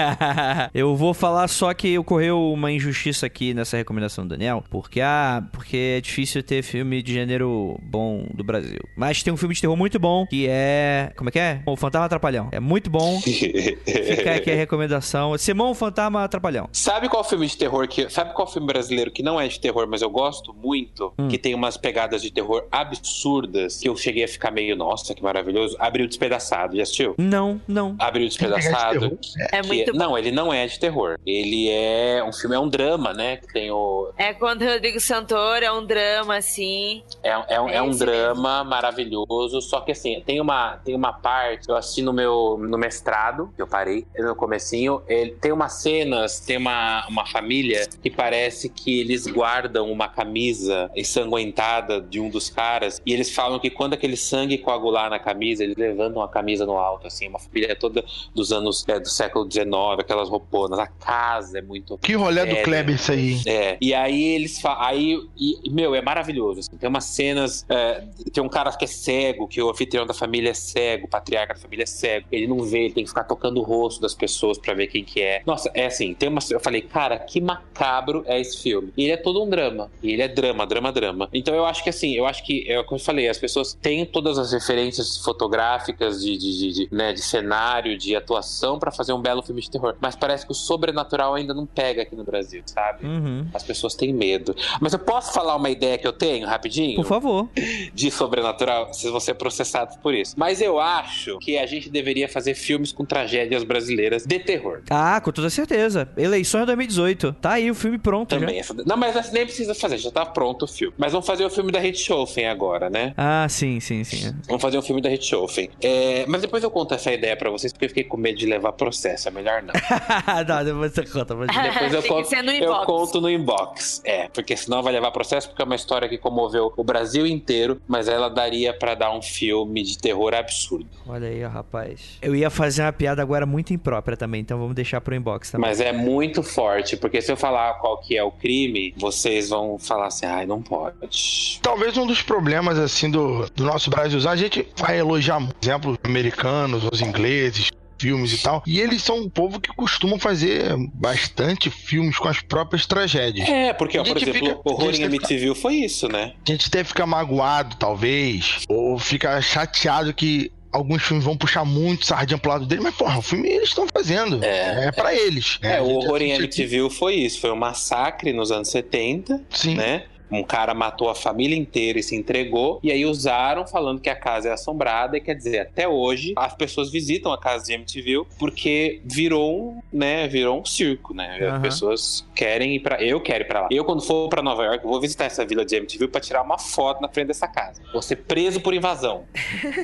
eu 0.75 0.95
vou 0.97 1.15
falar 1.15 1.49
só 1.49 1.73
que 1.75 1.99
ocorreu 1.99 2.53
uma 2.53 2.71
injustiça 2.71 3.27
aqui 3.27 3.55
nessa 3.55 3.77
recomendação 3.77 4.25
do 4.25 4.31
Daniel, 4.31 4.65
porque 4.71 5.01
ah, 5.01 5.43
porque 5.53 5.97
é 5.97 6.01
difícil 6.01 6.43
ter 6.43 6.63
filme 6.63 7.03
de 7.03 7.15
gênero 7.15 7.79
bom 7.83 8.27
do 8.35 8.45
Brasil. 8.45 8.81
Mas 8.97 9.23
tem 9.23 9.33
um 9.33 9.37
filme 9.37 9.55
de 9.55 9.61
terror 9.61 9.77
muito 9.77 9.99
bom, 9.99 10.27
que 10.27 10.47
é, 10.49 11.13
como 11.17 11.29
é 11.29 11.33
que 11.33 11.39
é? 11.39 11.63
O 11.67 11.77
Fantasma 11.77 12.07
Atrapalhão. 12.07 12.49
É 12.53 12.61
muito 12.61 12.91
bom. 12.91 13.21
Fica 13.21 14.35
aqui 14.37 14.51
a 14.51 14.55
recomendação. 14.55 15.37
Simão 15.39 15.75
Fantasma 15.75 16.25
Atrapalhão. 16.25 16.69
Sabe 16.73 17.09
qual 17.09 17.25
filme 17.25 17.47
de 17.47 17.57
terror 17.57 17.87
que. 17.89 18.09
Sabe 18.09 18.35
qual 18.35 18.47
filme 18.47 18.67
brasileiro 18.67 19.11
que 19.11 19.23
não 19.23 19.41
é 19.41 19.47
de 19.49 19.61
terror, 19.61 19.87
mas 19.89 20.03
eu 20.03 20.11
gosto 20.11 20.55
muito? 20.55 21.13
Hum. 21.19 21.29
Que 21.29 21.39
tem 21.39 21.55
umas 21.55 21.77
pegadas 21.77 22.23
de 22.23 22.31
terror 22.31 22.67
absurdas, 22.71 23.79
que 23.79 23.89
eu 23.89 23.97
cheguei 23.97 24.25
a 24.25 24.29
ficar 24.29 24.51
meio, 24.51 24.77
nossa, 24.77 25.15
que 25.15 25.23
maravilhoso. 25.23 25.77
Abriu 25.79 26.07
Despedaçado, 26.07 26.70
já 26.77 26.83
assistiu? 26.83 27.15
Não, 27.19 27.61
não. 27.67 27.97
Abriu 27.99 28.27
Despedaçado. 28.29 29.19
É 29.53 29.61
que 29.61 29.67
muito 29.67 29.93
bom. 29.93 29.99
Não, 29.99 30.19
ele 30.19 30.31
não 30.31 30.53
é 30.53 30.67
de 30.67 30.79
terror. 30.79 31.19
Ele 31.27 31.69
é. 31.71 32.23
Um 32.25 32.33
filme 32.33 32.57
é 32.57 32.59
um 32.59 32.69
drama, 32.69 33.13
né? 33.13 33.37
Que 33.37 33.53
tem 33.53 33.71
o. 33.71 34.11
É 34.17 34.33
quando 34.33 34.63
o 34.63 34.67
Rodrigo 34.67 35.01
Santoro 35.01 35.65
é 35.65 35.73
um 35.73 35.85
drama, 35.85 36.37
assim. 36.37 37.03
É, 37.23 37.31
é, 37.55 37.61
um- 37.61 37.69
é 37.69 37.83
um 37.83 37.91
drama 37.91 38.65
maravilhoso, 38.65 39.61
só 39.61 39.81
que 39.81 39.93
assim, 39.93 40.23
tem 40.25 40.41
uma, 40.41 40.77
tem 40.85 40.95
uma 40.95 41.13
parte, 41.13 41.69
eu 41.69 41.77
assisti 41.77 42.03
no 42.03 42.13
meu 42.13 42.59
no 42.61 42.79
mestrado, 42.79 43.51
que 43.57 43.63
eu 43.63 43.67
parei 43.67 44.07
no 44.19 44.35
comecinho, 44.35 45.03
ele, 45.09 45.33
tem 45.33 45.53
umas 45.53 45.75
cenas, 45.75 46.41
tem 46.41 46.57
uma, 46.57 47.07
uma 47.09 47.27
família 47.27 47.87
que 48.03 48.11
parece 48.11 48.69
que 48.69 49.01
eles 49.01 49.27
guardam 49.27 49.91
uma 49.91 50.09
camisa 50.09 50.91
ensanguentada 50.97 52.01
de 52.01 52.21
um 52.21 52.29
dos 52.29 52.49
caras, 52.51 53.01
e 53.05 53.13
eles 53.13 53.31
falam 53.35 53.59
que 53.59 53.71
quando 53.71 53.95
aquele 53.95 54.17
sangue 54.17 54.59
coagular 54.59 55.11
na 55.11 55.19
camisa, 55.19 55.63
eles 55.65 55.77
levantam 55.77 56.23
a 56.23 56.29
camisa 56.29 56.60
no 56.67 56.77
alto, 56.77 57.07
assim, 57.07 57.29
uma 57.29 57.39
família 57.39 57.75
toda 57.77 58.05
dos 58.35 58.53
anos, 58.53 58.85
é, 58.89 58.99
do 58.99 59.09
século 59.09 59.51
XIX, 59.51 59.67
aquelas 59.99 60.29
rouponas, 60.29 60.79
a 60.79 60.87
casa 60.87 61.59
é 61.59 61.63
muito 61.63 61.99
Que 61.99 62.15
rolê 62.15 62.45
do 62.45 62.57
É, 62.57 62.63
Kleber 62.63 62.95
isso 62.95 63.13
aí. 63.13 63.41
é, 63.47 63.77
e 63.81 63.93
aí 63.95 64.23
eles 64.35 64.61
aí 64.65 65.19
e, 65.37 65.71
meu, 65.71 65.95
é 65.95 66.03
maravilhoso. 66.03 66.61
assim. 66.61 66.77
Tem 66.77 66.89
umas 66.89 67.05
cenas, 67.05 67.65
é, 67.69 68.05
tem 68.33 68.43
um 68.43 68.49
cara 68.49 68.71
que 68.73 68.85
é 68.85 68.89
cego, 68.89 69.49
que 69.49 69.61
o 69.63 69.71
anfitrião 69.71 70.07
da 70.07 70.15
família 70.15 70.51
é 70.51 70.55
cego, 70.55 71.07
o 71.07 71.09
patriarca 71.09 71.55
da 71.55 71.61
família 71.61 71.83
é 71.85 71.87
cego. 71.87 72.27
Ele 72.31 72.47
não 72.47 72.61
vê, 72.61 72.85
ele 72.85 72.95
tem 72.95 73.05
que 73.05 73.11
ficar 73.11 73.25
tocando 73.25 73.59
o 73.61 73.63
rosto 73.63 74.01
das 74.01 74.15
pessoas 74.15 74.59
pra 74.59 74.75
ver 74.75 74.87
quem 74.87 75.05
que 75.05 75.21
é. 75.21 75.43
Nossa, 75.47 75.71
é 75.75 75.87
assim, 75.87 76.15
tem 76.15 76.29
uma, 76.29 76.41
eu 76.51 76.61
falei, 76.61 76.83
cara, 76.83 77.19
que 77.19 77.41
macabro 77.41 78.23
é 78.27 78.41
esse 78.41 78.63
filme. 78.63 78.93
E 78.97 79.05
ele 79.05 79.13
é 79.13 79.17
todo 79.17 79.43
um 79.43 79.49
drama. 79.49 79.91
E 80.03 80.13
ele 80.13 80.23
é 80.23 80.29
drama, 80.29 80.67
drama, 80.67 80.93
drama. 80.93 81.29
Então 81.33 81.55
eu 81.55 81.65
acho 81.65 81.83
que 81.83 81.91
assim, 81.91 82.13
eu 82.15 82.27
acho 82.27 82.45
que 82.45 82.65
é 82.71 82.79
o 82.79 82.85
que 82.87 82.95
eu 82.95 82.99
falei, 82.99 83.29
as 83.29 83.39
pessoas 83.39 83.75
têm 83.81 84.05
todas 84.07 84.39
as 84.39 84.53
referências 84.53 85.17
fotográficas 85.19 86.23
de, 86.23 86.37
de, 86.37 86.50
de, 86.59 86.73
de, 86.73 86.89
né, 86.95 87.13
de 87.13 87.21
cenário, 87.23 87.97
de 87.97 88.15
atuação 88.17 88.79
pra 88.79 88.91
fazer 88.91 89.13
um 89.13 89.21
belo 89.21 89.43
filme 89.43 89.61
de 89.61 89.71
terror. 89.71 89.95
Mas 90.01 90.17
parece 90.17 90.45
que 90.47 90.53
o 90.53 90.55
sobrenatural 90.55 91.35
ainda 91.35 91.53
não 91.55 91.67
pega 91.67 92.03
aqui 92.03 92.15
no 92.17 92.25
Brasil, 92.25 92.63
sabe? 92.67 93.07
Uhum. 93.07 93.47
As 93.55 93.63
pessoas 93.63 93.95
têm 93.95 94.13
medo. 94.13 94.55
Mas 94.81 94.93
eu 94.93 94.99
posso 94.99 95.33
falar 95.33 95.57
uma 95.57 95.71
ideia 95.71 95.99
que 95.99 96.07
eu 96.07 96.13
tenho, 96.13 96.47
rapidinho? 96.47 96.97
Por 96.97 97.05
favor. 97.07 97.49
De 97.95 98.11
sobrenatural? 98.11 98.89
Vocês 98.93 99.11
vão 99.11 99.21
ser 99.21 99.35
processados 99.35 99.97
por 99.97 100.15
isso. 100.15 100.35
Mas 100.37 100.61
eu 100.61 100.79
acho 100.79 101.39
que 101.39 101.59
a 101.59 101.67
gente 101.67 101.89
deveria 101.89 102.29
fazer 102.29 102.55
filmes 102.55 102.93
com 102.93 103.05
tragédias 103.05 103.65
brasileiras 103.65 104.25
de 104.25 104.39
terror. 104.39 104.83
Ah, 104.91 105.21
com 105.21 105.33
toda 105.33 105.51
certeza. 105.51 106.09
Eleições 106.17 106.67
2018. 106.67 107.33
Tá 107.41 107.53
aí 107.53 107.71
o 107.71 107.75
filme 107.75 107.99
pronto. 107.99 108.29
Também. 108.31 108.59
essa- 108.59 108.75
Não, 108.87 108.97
mas 108.97 109.31
nem 109.33 109.45
precisa 109.45 109.75
fazer, 109.75 109.99
já 109.99 110.11
tá 110.11 110.25
pronto 110.27 110.65
o 110.65 110.69
filme. 110.69 110.95
Mas 110.99 111.13
vamos 111.13 111.27
fazer 111.27 111.45
o 111.45 111.51
filme 111.51 111.71
da 111.73 111.79
Richthofen 111.81 112.47
agora, 112.47 112.89
né? 112.91 113.13
Ah, 113.17 113.47
sim, 113.49 113.81
sim, 113.81 114.05
sim. 114.05 114.35
Vamos 114.47 114.63
fazer 114.63 114.79
um 114.79 114.83
filme 114.83 115.01
da 115.01 115.09
Richthofen. 115.09 115.71
É, 115.81 116.25
mas 116.27 116.40
depois 116.41 116.63
eu 116.63 116.71
conto 116.71 116.95
essa 116.95 117.13
ideia 117.13 117.37
pra 117.37 117.51
vocês, 117.51 117.73
porque 117.73 117.87
eu 117.87 117.89
fiquei 117.89 118.05
com 118.05 118.17
medo 118.17 118.39
de 118.39 118.47
levar 118.47 118.73
processo. 118.73 119.29
É 119.29 119.31
melhor 119.31 119.63
não. 119.63 119.75
não, 120.47 120.65
depois 120.65 120.93
você 120.93 121.05
conta. 121.05 121.35
Mas... 121.35 121.51
Depois 121.71 121.95
eu 121.95 122.03
conto, 122.03 122.35
eu 122.35 122.53
inbox. 122.55 122.87
conto 122.87 123.21
no 123.21 123.31
inbox. 123.31 124.03
É, 124.05 124.29
porque 124.29 124.57
senão 124.57 124.83
vai 124.83 124.93
levar 124.93 125.11
processo, 125.11 125.49
porque 125.49 125.63
é 125.63 125.65
uma 125.65 125.75
história 125.75 126.09
que 126.09 126.19
comoveu 126.19 126.73
o 126.77 126.85
Brasil 126.85 127.27
inteiro, 127.27 127.81
mas 127.87 128.09
ela 128.09 128.29
daria 128.29 128.73
pra 128.73 128.95
dar 128.95 129.15
um 129.15 129.23
filme 129.23 129.83
de 129.83 129.99
terror 129.99 130.35
absurdo. 130.35 130.87
Olha 131.07 131.29
aí, 131.29 131.45
ó, 131.45 131.49
rapaz. 131.49 132.19
Eu 132.23 132.35
ia 132.35 132.51
fazer 132.51 132.83
uma 132.83 132.93
piada 132.93 133.23
agora 133.23 133.47
muito 133.47 133.73
imprópria 133.73 134.17
também, 134.17 134.41
então 134.41 134.59
vamos 134.59 134.75
deixar 134.75 135.01
pro 135.01 135.15
inbox 135.15 135.51
também. 135.51 135.69
Mas 135.69 135.81
é 135.81 135.93
muito 135.93 136.43
forte, 136.43 136.97
porque 136.97 137.21
se 137.21 137.31
eu 137.31 137.37
falar 137.37 137.75
qual 137.75 137.99
que 137.99 138.17
é 138.17 138.23
o 138.23 138.31
crime, 138.31 138.95
vocês 138.97 139.51
vão 139.51 139.79
falar 139.79 140.07
assim, 140.07 140.27
ai, 140.27 140.47
não 140.47 140.63
pode. 140.63 141.59
Talvez 141.63 141.97
um 141.97 142.07
dos 142.07 142.23
problemas, 142.23 142.79
assim, 142.79 143.11
do, 143.11 143.47
do 143.55 143.65
nosso 143.65 143.91
Brasil, 143.91 144.21
a 144.29 144.37
gente 144.37 144.67
vai 144.77 144.99
elogiar, 144.99 145.41
por 145.41 145.55
exemplo, 145.63 145.91
os 145.93 145.99
americanos, 146.31 146.85
os 146.91 147.01
ingleses, 147.01 147.71
filmes 147.99 148.33
e 148.33 148.39
tal, 148.43 148.63
e 148.67 148.81
eles 148.81 149.03
são 149.03 149.19
um 149.19 149.29
povo 149.29 149.61
que 149.61 149.69
costumam 149.75 150.19
fazer 150.19 150.75
bastante 150.95 151.69
filmes 151.69 152.17
com 152.17 152.29
as 152.29 152.41
próprias 152.41 152.87
tragédias. 152.87 153.47
É, 153.49 153.73
porque, 153.75 153.99
ó, 153.99 154.05
por 154.05 154.17
exemplo, 154.17 154.35
fica- 154.41 154.59
o 154.65 154.71
horror 154.73 154.91
em 154.91 154.95
fica- 154.95 155.05
MTV 155.07 155.55
foi 155.55 155.75
isso, 155.75 156.09
né? 156.09 156.33
A 156.49 156.51
gente 156.51 156.69
até 156.69 156.83
fica 156.83 157.05
magoado, 157.05 157.77
talvez, 157.77 158.61
ou 158.69 158.99
fica 158.99 159.39
chateado 159.43 160.15
que 160.15 160.51
alguns 160.73 161.03
filmes 161.03 161.25
vão 161.25 161.37
puxar 161.37 161.65
muito 161.67 162.07
sardinha 162.07 162.39
pro 162.39 162.53
lado 162.53 162.65
dele, 162.65 162.81
mas, 162.81 162.95
porra, 162.95 163.19
o 163.19 163.23
filme 163.23 163.49
eles 163.51 163.69
estão 163.69 163.87
fazendo. 163.93 164.43
É. 164.43 164.87
É, 164.87 164.93
pra 164.93 165.13
eles. 165.15 165.59
É, 165.61 165.77
A 165.79 165.83
o 165.83 165.91
horror 165.97 166.23
em 166.23 166.31
MTV 166.31 166.89
foi 166.89 167.17
isso, 167.17 167.39
foi 167.41 167.51
um 167.51 167.57
massacre 167.57 168.33
nos 168.33 168.51
anos 168.51 168.69
70, 168.69 169.43
Sim. 169.51 169.75
né? 169.75 170.05
Um 170.31 170.43
cara 170.43 170.75
matou 170.75 171.09
a 171.11 171.15
família 171.15 171.57
inteira 171.57 171.99
e 171.99 172.03
se 172.03 172.15
entregou. 172.17 172.81
E 172.83 172.91
aí 172.91 173.05
usaram 173.05 173.67
falando 173.67 174.01
que 174.01 174.11
a 174.11 174.17
casa 174.17 174.49
é 174.49 174.53
assombrada. 174.53 175.17
E 175.17 175.21
quer 175.21 175.35
dizer, 175.35 175.61
até 175.61 175.89
hoje 175.89 176.33
as 176.37 176.55
pessoas 176.55 176.91
visitam 176.91 177.33
a 177.33 177.39
casa 177.39 177.65
de 177.67 177.73
MTV 177.73 178.25
porque 178.39 179.01
virou 179.05 179.59
um, 179.77 179.81
né? 179.93 180.27
Virou 180.29 180.61
um 180.61 180.65
circo, 180.65 181.15
né? 181.15 181.37
As 181.41 181.49
Aham. 181.49 181.61
pessoas 181.63 182.27
querem 182.35 182.75
ir 182.77 182.81
pra. 182.81 183.03
Eu 183.03 183.21
quero 183.21 183.45
ir 183.45 183.47
pra 183.47 183.63
lá. 183.63 183.69
Eu, 183.71 183.85
quando 183.85 184.03
for 184.03 184.29
pra 184.29 184.43
Nova 184.43 184.65
York, 184.65 184.85
vou 184.87 185.01
visitar 185.01 185.25
essa 185.25 185.45
vila 185.45 185.65
de 185.65 185.75
MTV 185.77 186.09
pra 186.09 186.21
tirar 186.21 186.43
uma 186.43 186.59
foto 186.59 187.01
na 187.01 187.09
frente 187.09 187.29
dessa 187.29 187.49
casa. 187.49 187.81
Vou 187.93 188.03
ser 188.03 188.17
preso 188.17 188.61
por 188.61 188.75
invasão. 188.75 189.25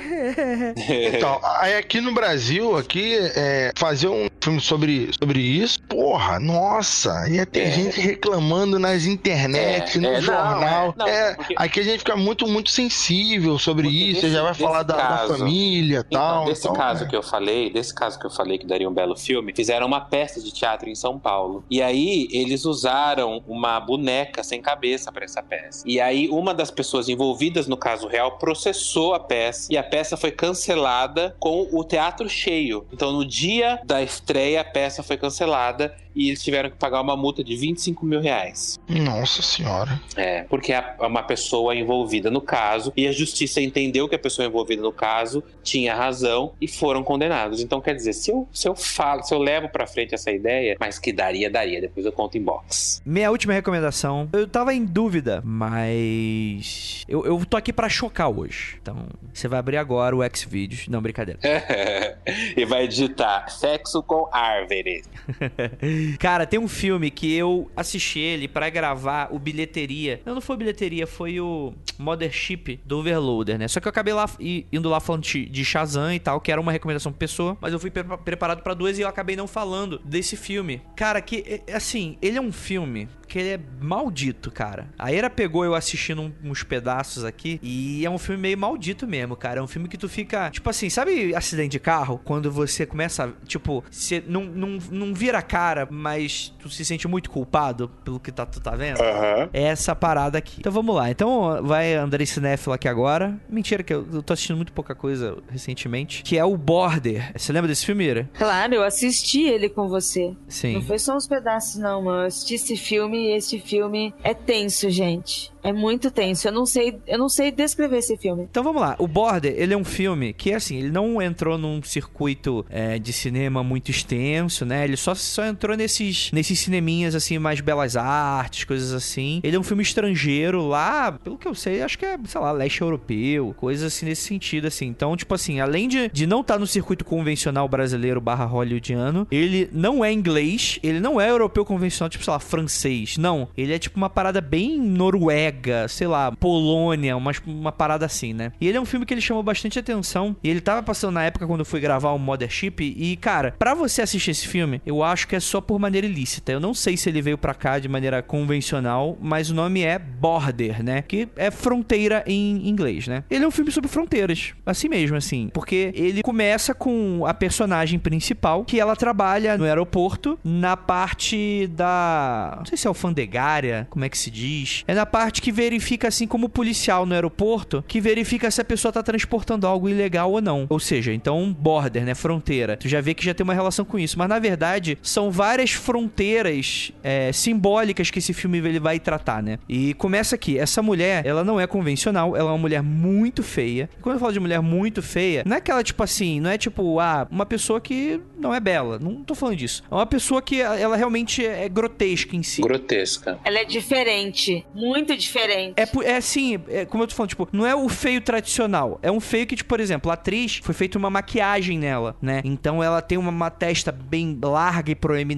Então, 1.17 1.41
aí 1.59 1.75
aqui 1.75 2.01
no 2.01 2.13
Brasil, 2.13 2.77
aqui, 2.77 3.17
é, 3.35 3.73
fazer 3.77 4.09
um 4.09 4.27
filme 4.43 4.61
sobre, 4.61 5.11
sobre 5.19 5.41
isso, 5.41 5.81
porra, 5.89 6.39
nossa, 6.39 7.29
ia 7.29 7.45
ter 7.47 7.67
É. 7.67 7.71
gente 7.71 8.01
reclamando 8.01 8.79
nas 8.79 9.05
internet, 9.07 9.99
É, 9.99 10.01
no 10.01 10.09
é, 10.09 10.21
jornal. 10.37 10.89
é, 10.89 10.95
não, 10.99 11.07
É, 11.09 11.35
porque- 11.35 11.55
aqui 11.57 11.81
a 11.81 11.83
gente 11.83 11.99
fica 11.99 12.17
muito, 12.17 12.47
muito 12.47 12.71
sensível 12.71 13.59
sobre 13.59 13.85
Porque 13.85 13.97
isso, 14.05 14.21
desse- 14.23 14.33
já 14.35 14.43
vai 14.43 14.55
falar 14.55 14.83
da, 14.83 14.97
da 14.97 15.03
caso- 15.03 15.39
família 15.39 15.99
e 15.99 16.01
Então, 16.01 16.21
tal. 16.21 16.45
desse 16.47 16.61
então, 16.63 16.73
caso 16.75 17.05
é. 17.05 17.09
que 17.09 17.17
eu 17.17 17.23
falei, 17.23 17.71
desse 17.71 17.95
caso 17.95 18.19
que 18.19 18.27
eu 18.27 18.31
falei 18.31 18.59
que 18.59 18.67
daria 18.67 18.89
um 18.89 18.93
belo 18.95 19.17
filme, 19.17 19.53
fizeram 19.55 19.87
uma 19.87 20.01
peça 20.01 20.41
de 20.41 20.53
teatro 20.53 20.89
em 20.89 20.95
São 20.95 21.19
Paulo. 21.19 21.65
E 21.71 21.81
aí 21.83 22.29
eles 22.31 22.65
usaram 22.65 23.43
uma 23.47 23.79
boneca 23.81 24.43
sem 24.43 24.61
cabeça 24.61 25.11
para 25.13 25.25
essa 25.25 25.43
peça. 25.43 25.83
E 25.87 26.01
aí 26.01 26.29
uma 26.29 26.53
das 26.55 26.71
pessoas 26.71 27.09
envolvidas 27.09 27.67
no 27.67 27.77
caso 27.77 28.07
real 28.09 28.39
processou 28.39 29.15
a 29.15 29.21
peça 29.21 29.73
e 29.73 29.77
a 29.77 29.83
peça 29.83 30.17
foi 30.17 30.31
cancelada 30.31 31.35
com 31.39 31.69
o 31.73 31.85
teatro 31.85 32.29
cheio. 32.29 32.87
Então 32.93 33.13
no 33.13 33.25
dia 33.25 33.81
da 33.85 34.03
estreia 34.03 34.61
a 34.61 34.65
peça 34.65 35.03
foi 35.03 35.17
cancelada 35.17 35.95
e 36.17 36.29
eles 36.29 36.43
tiveram 36.43 36.71
que 36.71 36.77
pagar 36.77 37.03
uma 37.03 37.15
multa 37.15 37.45
de 37.45 37.55
25 37.55 38.07
mil 38.07 38.21
reais. 38.21 38.81
Nossa 38.89 39.43
senhora. 39.43 40.01
É, 40.17 40.45
porque 40.45 40.73
é 40.73 40.97
uma 41.01 41.23
pessoa 41.23 41.77
envolvida 41.77 42.31
no 42.31 42.41
caso 42.41 42.93
e 42.97 43.07
a 43.07 43.13
justiça 43.13 43.61
entendeu 43.61 44.09
que 44.09 44.15
a 44.15 44.19
pessoa 44.19 44.49
envolvida 44.49 44.81
no 44.81 44.93
caso 44.93 45.45
tinha 45.63 45.95
razão 45.95 46.53
e 46.61 46.67
foram 46.67 47.05
condenados. 47.05 47.61
Então, 47.61 47.81
quer 47.81 47.95
dizer, 47.95 48.15
se 48.15 48.31
eu, 48.31 48.49
se 48.53 48.67
eu 48.67 48.75
falo, 48.75 49.23
se 49.23 49.35
eu 49.35 49.39
levo 49.39 49.69
pra 49.69 49.87
frente 49.87 50.15
essa 50.15 50.31
ideia, 50.31 50.77
mas 50.81 50.99
que 50.99 51.13
daria, 51.13 51.51
daria. 51.51 51.81
Depois 51.81 52.07
eu 52.07 52.13
conto 52.13 52.39
em 52.39 52.43
box. 52.43 53.03
Minha 53.05 53.31
última 53.31 53.53
recomendação. 53.53 54.29
Eu 54.33 54.47
tava 54.47 54.73
em 54.73 54.85
dúvida, 54.85 55.43
mas. 55.45 57.05
Eu, 57.07 57.27
eu 57.27 57.45
tô 57.45 57.57
aqui 57.57 57.73
pra 57.73 57.89
chocar 57.89 58.31
hoje. 58.31 58.79
Então, 58.81 59.07
você 59.35 59.49
vai 59.49 59.59
abrir 59.59 59.77
agora 59.77 60.17
o 60.17 60.21
Xvideos. 60.35 60.89
Não, 60.89 61.03
brincadeira. 61.03 61.41
e 62.57 62.65
vai 62.65 62.89
digitar 62.89 63.51
sexo 63.51 64.03
com 64.03 64.29
árvores. 64.33 65.09
Cara, 66.19 66.47
tem 66.47 66.59
um 66.61 66.69
filme 66.69 67.11
que 67.11 67.33
eu 67.35 67.71
assisti 67.77 68.19
ele 68.19 68.47
pra 68.49 68.69
gravar 68.71 69.29
o 69.33 69.39
bilheteria. 69.39 70.21
Não, 70.25 70.35
não 70.35 70.41
foi 70.41 70.57
bilheteria, 70.57 71.07
foi 71.07 71.41
o 71.41 71.73
Mothership 71.99 72.81
do 72.85 72.99
Overloader, 72.99 73.59
né? 73.59 73.69
Só 73.69 73.81
que 73.81 73.87
eu 73.89 73.91
acabei 73.91 74.15
lá 74.15 74.29
indo 74.73 74.89
lá 74.89 75.01
falando 75.01 75.23
de 75.25 75.65
Shazam 75.65 76.13
e 76.13 76.19
tal, 76.21 76.41
que 76.41 76.53
era 76.53 76.61
uma 76.61 76.73
recomendação 76.73 77.13
pra 77.13 77.19
pessoa, 77.19 77.57
mas 77.61 77.73
eu 77.73 77.79
fui 77.79 77.91
pre- 77.91 78.05
preparado 78.19 78.63
pra 78.63 78.75
duas 78.75 78.99
e 78.99 79.03
eu 79.03 79.09
acabei 79.09 79.37
não 79.37 79.47
falando 79.47 80.01
desse 80.05 80.37
filme. 80.37 80.81
Cara, 80.95 81.21
que 81.21 81.45
é- 81.47 81.73
é 81.73 81.77
assim, 81.77 82.17
ele 82.23 82.39
é 82.39 82.41
um 82.41 82.53
filme 82.53 83.09
porque 83.21 83.41
ele 83.41 83.49
é 83.49 83.61
maldito, 83.81 84.53
cara. 84.53 84.89
A 84.97 85.13
Era 85.13 85.29
pegou 85.29 85.65
eu 85.65 85.75
assistindo 85.75 86.33
uns 86.45 86.63
pedaços 86.63 87.25
aqui 87.25 87.59
e 87.61 88.07
é 88.07 88.11
um 88.11 88.19
filme 88.19 88.41
meio 88.41 88.57
maldito 88.57 89.05
mesmo, 89.05 89.35
cara. 89.35 89.59
É 89.59 89.63
um 89.63 89.67
filme 89.67 89.89
que 89.89 89.97
tu 89.99 90.09
fica, 90.09 90.49
tipo 90.51 90.71
assim, 90.71 90.89
sabe 90.89 91.35
acidente 91.35 91.73
de 91.73 91.81
carro? 91.81 92.21
Quando 92.25 92.53
você 92.53 92.87
começa, 92.87 93.33
tipo, 93.45 93.83
você 93.91 94.23
não, 94.29 94.45
não, 94.45 94.79
não 94.93 95.13
vira 95.13 95.39
a 95.39 95.43
cara, 95.43 95.89
mas 95.97 96.53
tu 96.59 96.69
se 96.69 96.85
sente 96.85 97.09
muito 97.09 97.31
culpado 97.31 97.91
pelo 98.05 98.21
que 98.21 98.31
tá, 98.31 98.45
tu 98.47 98.61
tá 98.61 98.73
vendo? 98.73 99.01
Aham. 99.01 99.49
É 99.53 99.65
essa 99.65 99.95
parada 99.95 100.39
aqui. 100.39 100.57
Então 100.61 100.73
vamos 100.73 100.95
lá. 100.95 101.11
Então 101.11 101.63
vai 101.63 101.95
Andrei 101.95 102.27
Cinéfilo 102.27 102.75
aqui 102.75 102.89
agora. 102.89 103.39
Mentira 103.49 103.83
que 103.83 103.93
eu, 103.93 104.07
eu 104.13 104.23
tô 104.23 104.33
assistindo 104.33 104.57
muito 104.57 104.73
pouca 104.73 104.95
coisa 104.95 105.39
recentemente. 105.49 106.23
Que 106.23 106.39
é 106.39 106.45
o 106.45 106.57
Border. 106.57 107.33
Você 107.37 107.53
lembra 107.53 107.69
desse 107.69 107.87
filme, 107.87 108.05
Ira? 108.05 108.31
Claro, 108.35 108.75
eu 108.75 108.83
assisti 108.83 109.43
ele 109.43 109.69
com 109.69 109.89
você. 109.89 110.35
Sim. 110.49 110.75
Não 110.75 110.83
foi 110.83 110.99
só 110.99 111.17
uns 111.17 111.27
pedaços, 111.27 111.81
não, 111.81 112.03
mano. 112.03 112.23
Eu 112.23 112.27
assisti 112.27 112.55
esse 112.55 112.77
filme 112.77 113.29
e 113.29 113.37
esse 113.37 113.59
filme 113.59 114.15
é 114.23 114.35
tenso, 114.35 114.91
gente. 114.91 115.53
É 115.63 115.73
muito 115.73 116.13
tenso. 116.13 116.47
Eu 116.47 116.53
não 116.53 116.65
sei, 116.65 117.01
eu 117.09 117.19
não 117.19 117.29
sei 117.29 117.51
descrever 117.51 117.99
esse 117.99 118.17
filme. 118.17 118.47
Então 118.49 118.63
vamos 118.63 118.81
lá. 118.81 118.95
O 118.99 119.09
Border, 119.09 119.53
ele 119.57 119.75
é 119.75 119.77
um 119.77 119.85
filme 119.85 120.33
que, 120.33 120.53
assim, 120.53 120.77
ele 120.77 120.91
não 120.91 121.21
entrou 121.21 121.59
num 121.59 121.83
circuito 121.83 122.65
é, 122.71 122.99
de 122.99 123.13
cinema 123.13 123.65
muito 123.65 123.91
extenso, 123.91 124.65
né? 124.65 124.85
Ele 124.85 124.97
só, 124.97 125.15
só 125.15 125.45
entrou 125.45 125.76
nesses, 125.77 126.31
nesses 126.33 126.59
cineminhas, 126.61 127.15
assim, 127.15 127.39
mais 127.39 127.61
belas 127.61 127.97
artes, 127.97 128.65
coisas 128.65 128.93
assim. 128.93 129.41
Ele 129.43 129.57
é 129.57 129.59
um 129.59 129.63
filme 129.63 129.83
estrangeiro 129.83 130.67
lá, 130.67 131.13
pelo 131.13 131.39
que 131.39 131.47
eu 131.47 131.55
sei, 131.55 131.83
acho 131.83 131.99
que 131.99 132.05
é, 132.05 132.19
sei 132.27 132.41
lá, 132.41 132.53
leste 132.53 132.81
europeu, 132.81 133.55
coisas 133.57 133.93
assim 133.93 134.07
nesse 134.07 134.23
sentido, 134.23 134.67
assim. 134.67 134.87
Então, 134.87 135.17
tipo 135.17 135.35
assim, 135.35 135.61
além 135.61 135.89
de, 135.89 136.09
de 136.09 136.27
não 136.27 136.41
estar 136.41 136.59
no 136.59 136.67
circuito 136.67 137.05
convencional 137.05 137.69
brasileiro 137.69 138.21
barra 138.21 138.45
hollywoodiano, 138.45 139.27
ele 139.31 139.69
não 139.73 140.05
é 140.05 140.13
inglês, 140.13 140.79
ele 140.83 141.01
não 141.01 141.21
é 141.21 141.31
europeu 141.31 141.65
convencional, 141.65 142.09
tipo, 142.09 142.25
sei 142.25 142.33
lá, 142.33 142.39
francês. 142.39 143.17
Não. 143.17 143.49
Ele 143.57 143.73
é 143.73 143.79
tipo 143.79 143.97
uma 143.97 144.11
parada 144.11 144.41
bem 144.41 144.79
noruega, 144.79 145.89
sei 145.89 146.07
lá, 146.07 146.33
Polônia, 146.33 147.17
uma, 147.17 147.33
uma 147.47 147.73
parada 147.73 148.07
assim, 148.07 148.33
né? 148.33 148.53
E 148.61 148.69
ele 148.69 148.79
é 148.79 148.81
um 148.81 148.85
filme 148.85 149.05
que 149.05 149.15
ele 149.15 149.21
chamou 149.21 149.43
bastante 149.43 149.79
atenção. 149.79 150.37
E 150.43 150.49
ele 150.49 150.61
tava 150.61 150.83
passando 150.83 151.15
na 151.15 151.25
época 151.25 151.47
quando 151.47 151.61
eu 151.61 151.67
fui 151.67 151.81
gravar 151.81 152.11
o 152.13 152.19
Mothership. 152.19 152.81
E, 152.81 153.17
cara, 153.17 153.55
pra 153.59 153.75
você 153.75 154.03
assistir 154.03 154.31
esse 154.31 154.47
filme, 154.47 154.81
eu 154.85 155.03
acho 155.03 155.29
que 155.29 155.37
é 155.37 155.41
só 155.41 155.61
por 155.67 155.79
maneira 155.79 156.07
ilícita. 156.07 156.53
Eu 156.53 156.61
não 156.61 156.73
sei 156.73 156.97
se 156.97 157.09
ele 157.09 157.21
veio 157.21 157.37
pra 157.37 157.55
cá 157.55 157.79
de 157.79 157.89
maneira 157.89 158.23
convencional, 158.23 159.17
mas 159.21 159.51
o 159.51 159.55
nome 159.55 159.83
é 159.83 159.99
Border, 159.99 160.83
né? 160.83 161.03
Que 161.03 161.29
é 161.37 161.51
fronteira 161.51 162.23
em 162.27 162.69
inglês, 162.69 163.07
né? 163.07 163.25
Ele 163.31 163.45
é 163.45 163.49
um 163.49 163.51
filme 163.51 163.71
sobre 163.71 163.89
fronteiras, 163.89 164.55
assim 164.65 164.89
mesmo, 164.89 165.17
assim. 165.17 165.51
Porque 165.53 165.93
ele 165.95 166.23
começa 166.23 166.75
com 166.75 167.25
a 167.27 167.35
personagem 167.35 167.99
principal, 167.99 168.65
que 168.65 168.79
ela 168.79 168.95
trabalha 168.95 169.57
no 169.59 169.65
aeroporto, 169.65 170.39
na 170.45 170.77
parte 170.77 171.67
da. 171.69 172.55
Não 172.59 172.67
sei 172.67 172.79
se 172.79 172.87
é 172.87 172.89
alfandegária, 172.89 173.87
como 173.91 174.05
é 174.05 174.09
que 174.09 174.19
se 174.19 174.31
diz. 174.31 174.85
É 174.87 174.95
na 174.95 175.07
parte 175.07 175.43
que 175.43 175.51
verifica, 175.51 176.09
assim, 176.09 176.27
como 176.27 176.49
policial 176.49 177.07
no 177.07 177.15
aeroporto, 177.15 177.85
que 177.87 178.01
verifica 178.01 178.51
se 178.51 178.61
a 178.61 178.65
pessoa 178.65 178.93
tá 178.93 179.03
transportando 179.03 179.67
algo 179.67 179.89
ilegal 179.89 180.33
ou 180.33 180.41
não. 180.41 180.67
Ou 180.69 180.79
seja, 180.79 181.13
então, 181.13 181.53
border, 181.53 182.05
né? 182.05 182.15
Fronteira. 182.15 182.77
Tu 182.77 182.89
já 182.89 183.01
vê 183.01 183.15
que 183.15 183.25
já 183.25 183.35
tem 183.35 183.45
uma 183.45 183.55
relação 183.55 183.85
com 183.85 183.99
isso. 183.99 184.19
Mas 184.19 184.29
na 184.29 184.39
verdade, 184.39 184.99
são 185.03 185.31
várias 185.31 185.56
fronteiras 185.73 186.93
é, 187.03 187.33
simbólicas 187.33 188.11
que 188.11 188.19
esse 188.19 188.33
filme 188.33 188.59
ele 188.59 188.81
vai 188.81 188.99
tratar, 188.99 189.43
né? 189.43 189.59
E 189.69 189.95
começa 189.95 190.35
aqui. 190.35 190.59
Essa 190.59 190.83
mulher, 190.83 191.25
ela 191.27 191.45
não 191.45 191.61
é 191.61 191.67
convencional, 191.67 192.37
ela 192.37 192.51
é 192.51 192.53
uma 192.53 192.59
mulher 192.59 192.83
muito 192.83 193.43
feia. 193.43 193.89
E 193.99 194.03
quando 194.03 194.17
eu 194.17 194.21
falo 194.21 194.33
de 194.33 194.41
mulher 194.41 194.61
muito 194.61 195.03
feia, 195.03 195.43
não 195.47 195.55
é 195.55 195.59
aquela 195.59 195.83
tipo 195.83 196.03
assim, 196.03 196.41
não 196.41 196.51
é 196.51 196.59
tipo, 196.59 197.01
ah, 197.01 197.27
uma 197.31 197.47
pessoa 197.47 197.81
que 197.81 198.21
não 198.39 198.55
é 198.55 198.61
bela. 198.61 198.99
Não 198.99 199.23
tô 199.23 199.35
falando 199.35 199.57
disso. 199.57 199.83
É 199.91 199.95
uma 199.95 200.07
pessoa 200.07 200.43
que 200.43 200.61
ela 200.61 200.97
realmente 200.97 201.45
é 201.45 201.69
grotesca 201.69 202.37
em 202.37 202.43
si. 202.43 202.63
Grotesca. 202.63 203.39
Ela 203.45 203.61
é 203.61 203.65
diferente. 203.65 204.65
Muito 204.75 205.17
diferente. 205.17 205.75
É, 205.77 205.89
é 206.05 206.17
assim, 206.17 206.61
é, 206.69 206.85
como 206.85 207.03
eu 207.03 207.09
tô 207.09 207.15
falando, 207.15 207.31
tipo, 207.31 207.49
não 207.53 207.67
é 207.67 207.75
o 207.75 207.89
feio 207.89 208.21
tradicional. 208.21 208.99
É 209.03 209.11
um 209.11 209.21
feio 209.21 209.47
que, 209.47 209.57
tipo, 209.57 209.69
por 209.69 209.81
exemplo, 209.81 210.11
a 210.11 210.15
atriz 210.15 210.61
foi 210.63 210.75
feita 210.75 210.99
uma 210.99 211.11
maquiagem 211.11 211.79
nela, 211.79 212.17
né? 212.21 212.41
Então 212.45 212.83
ela 212.83 213.01
tem 213.01 213.19
uma, 213.19 213.31
uma 213.31 213.51
testa 213.51 213.93
bem 213.93 214.39
larga 214.43 214.91
e 214.91 214.95
proeminente, 214.95 215.37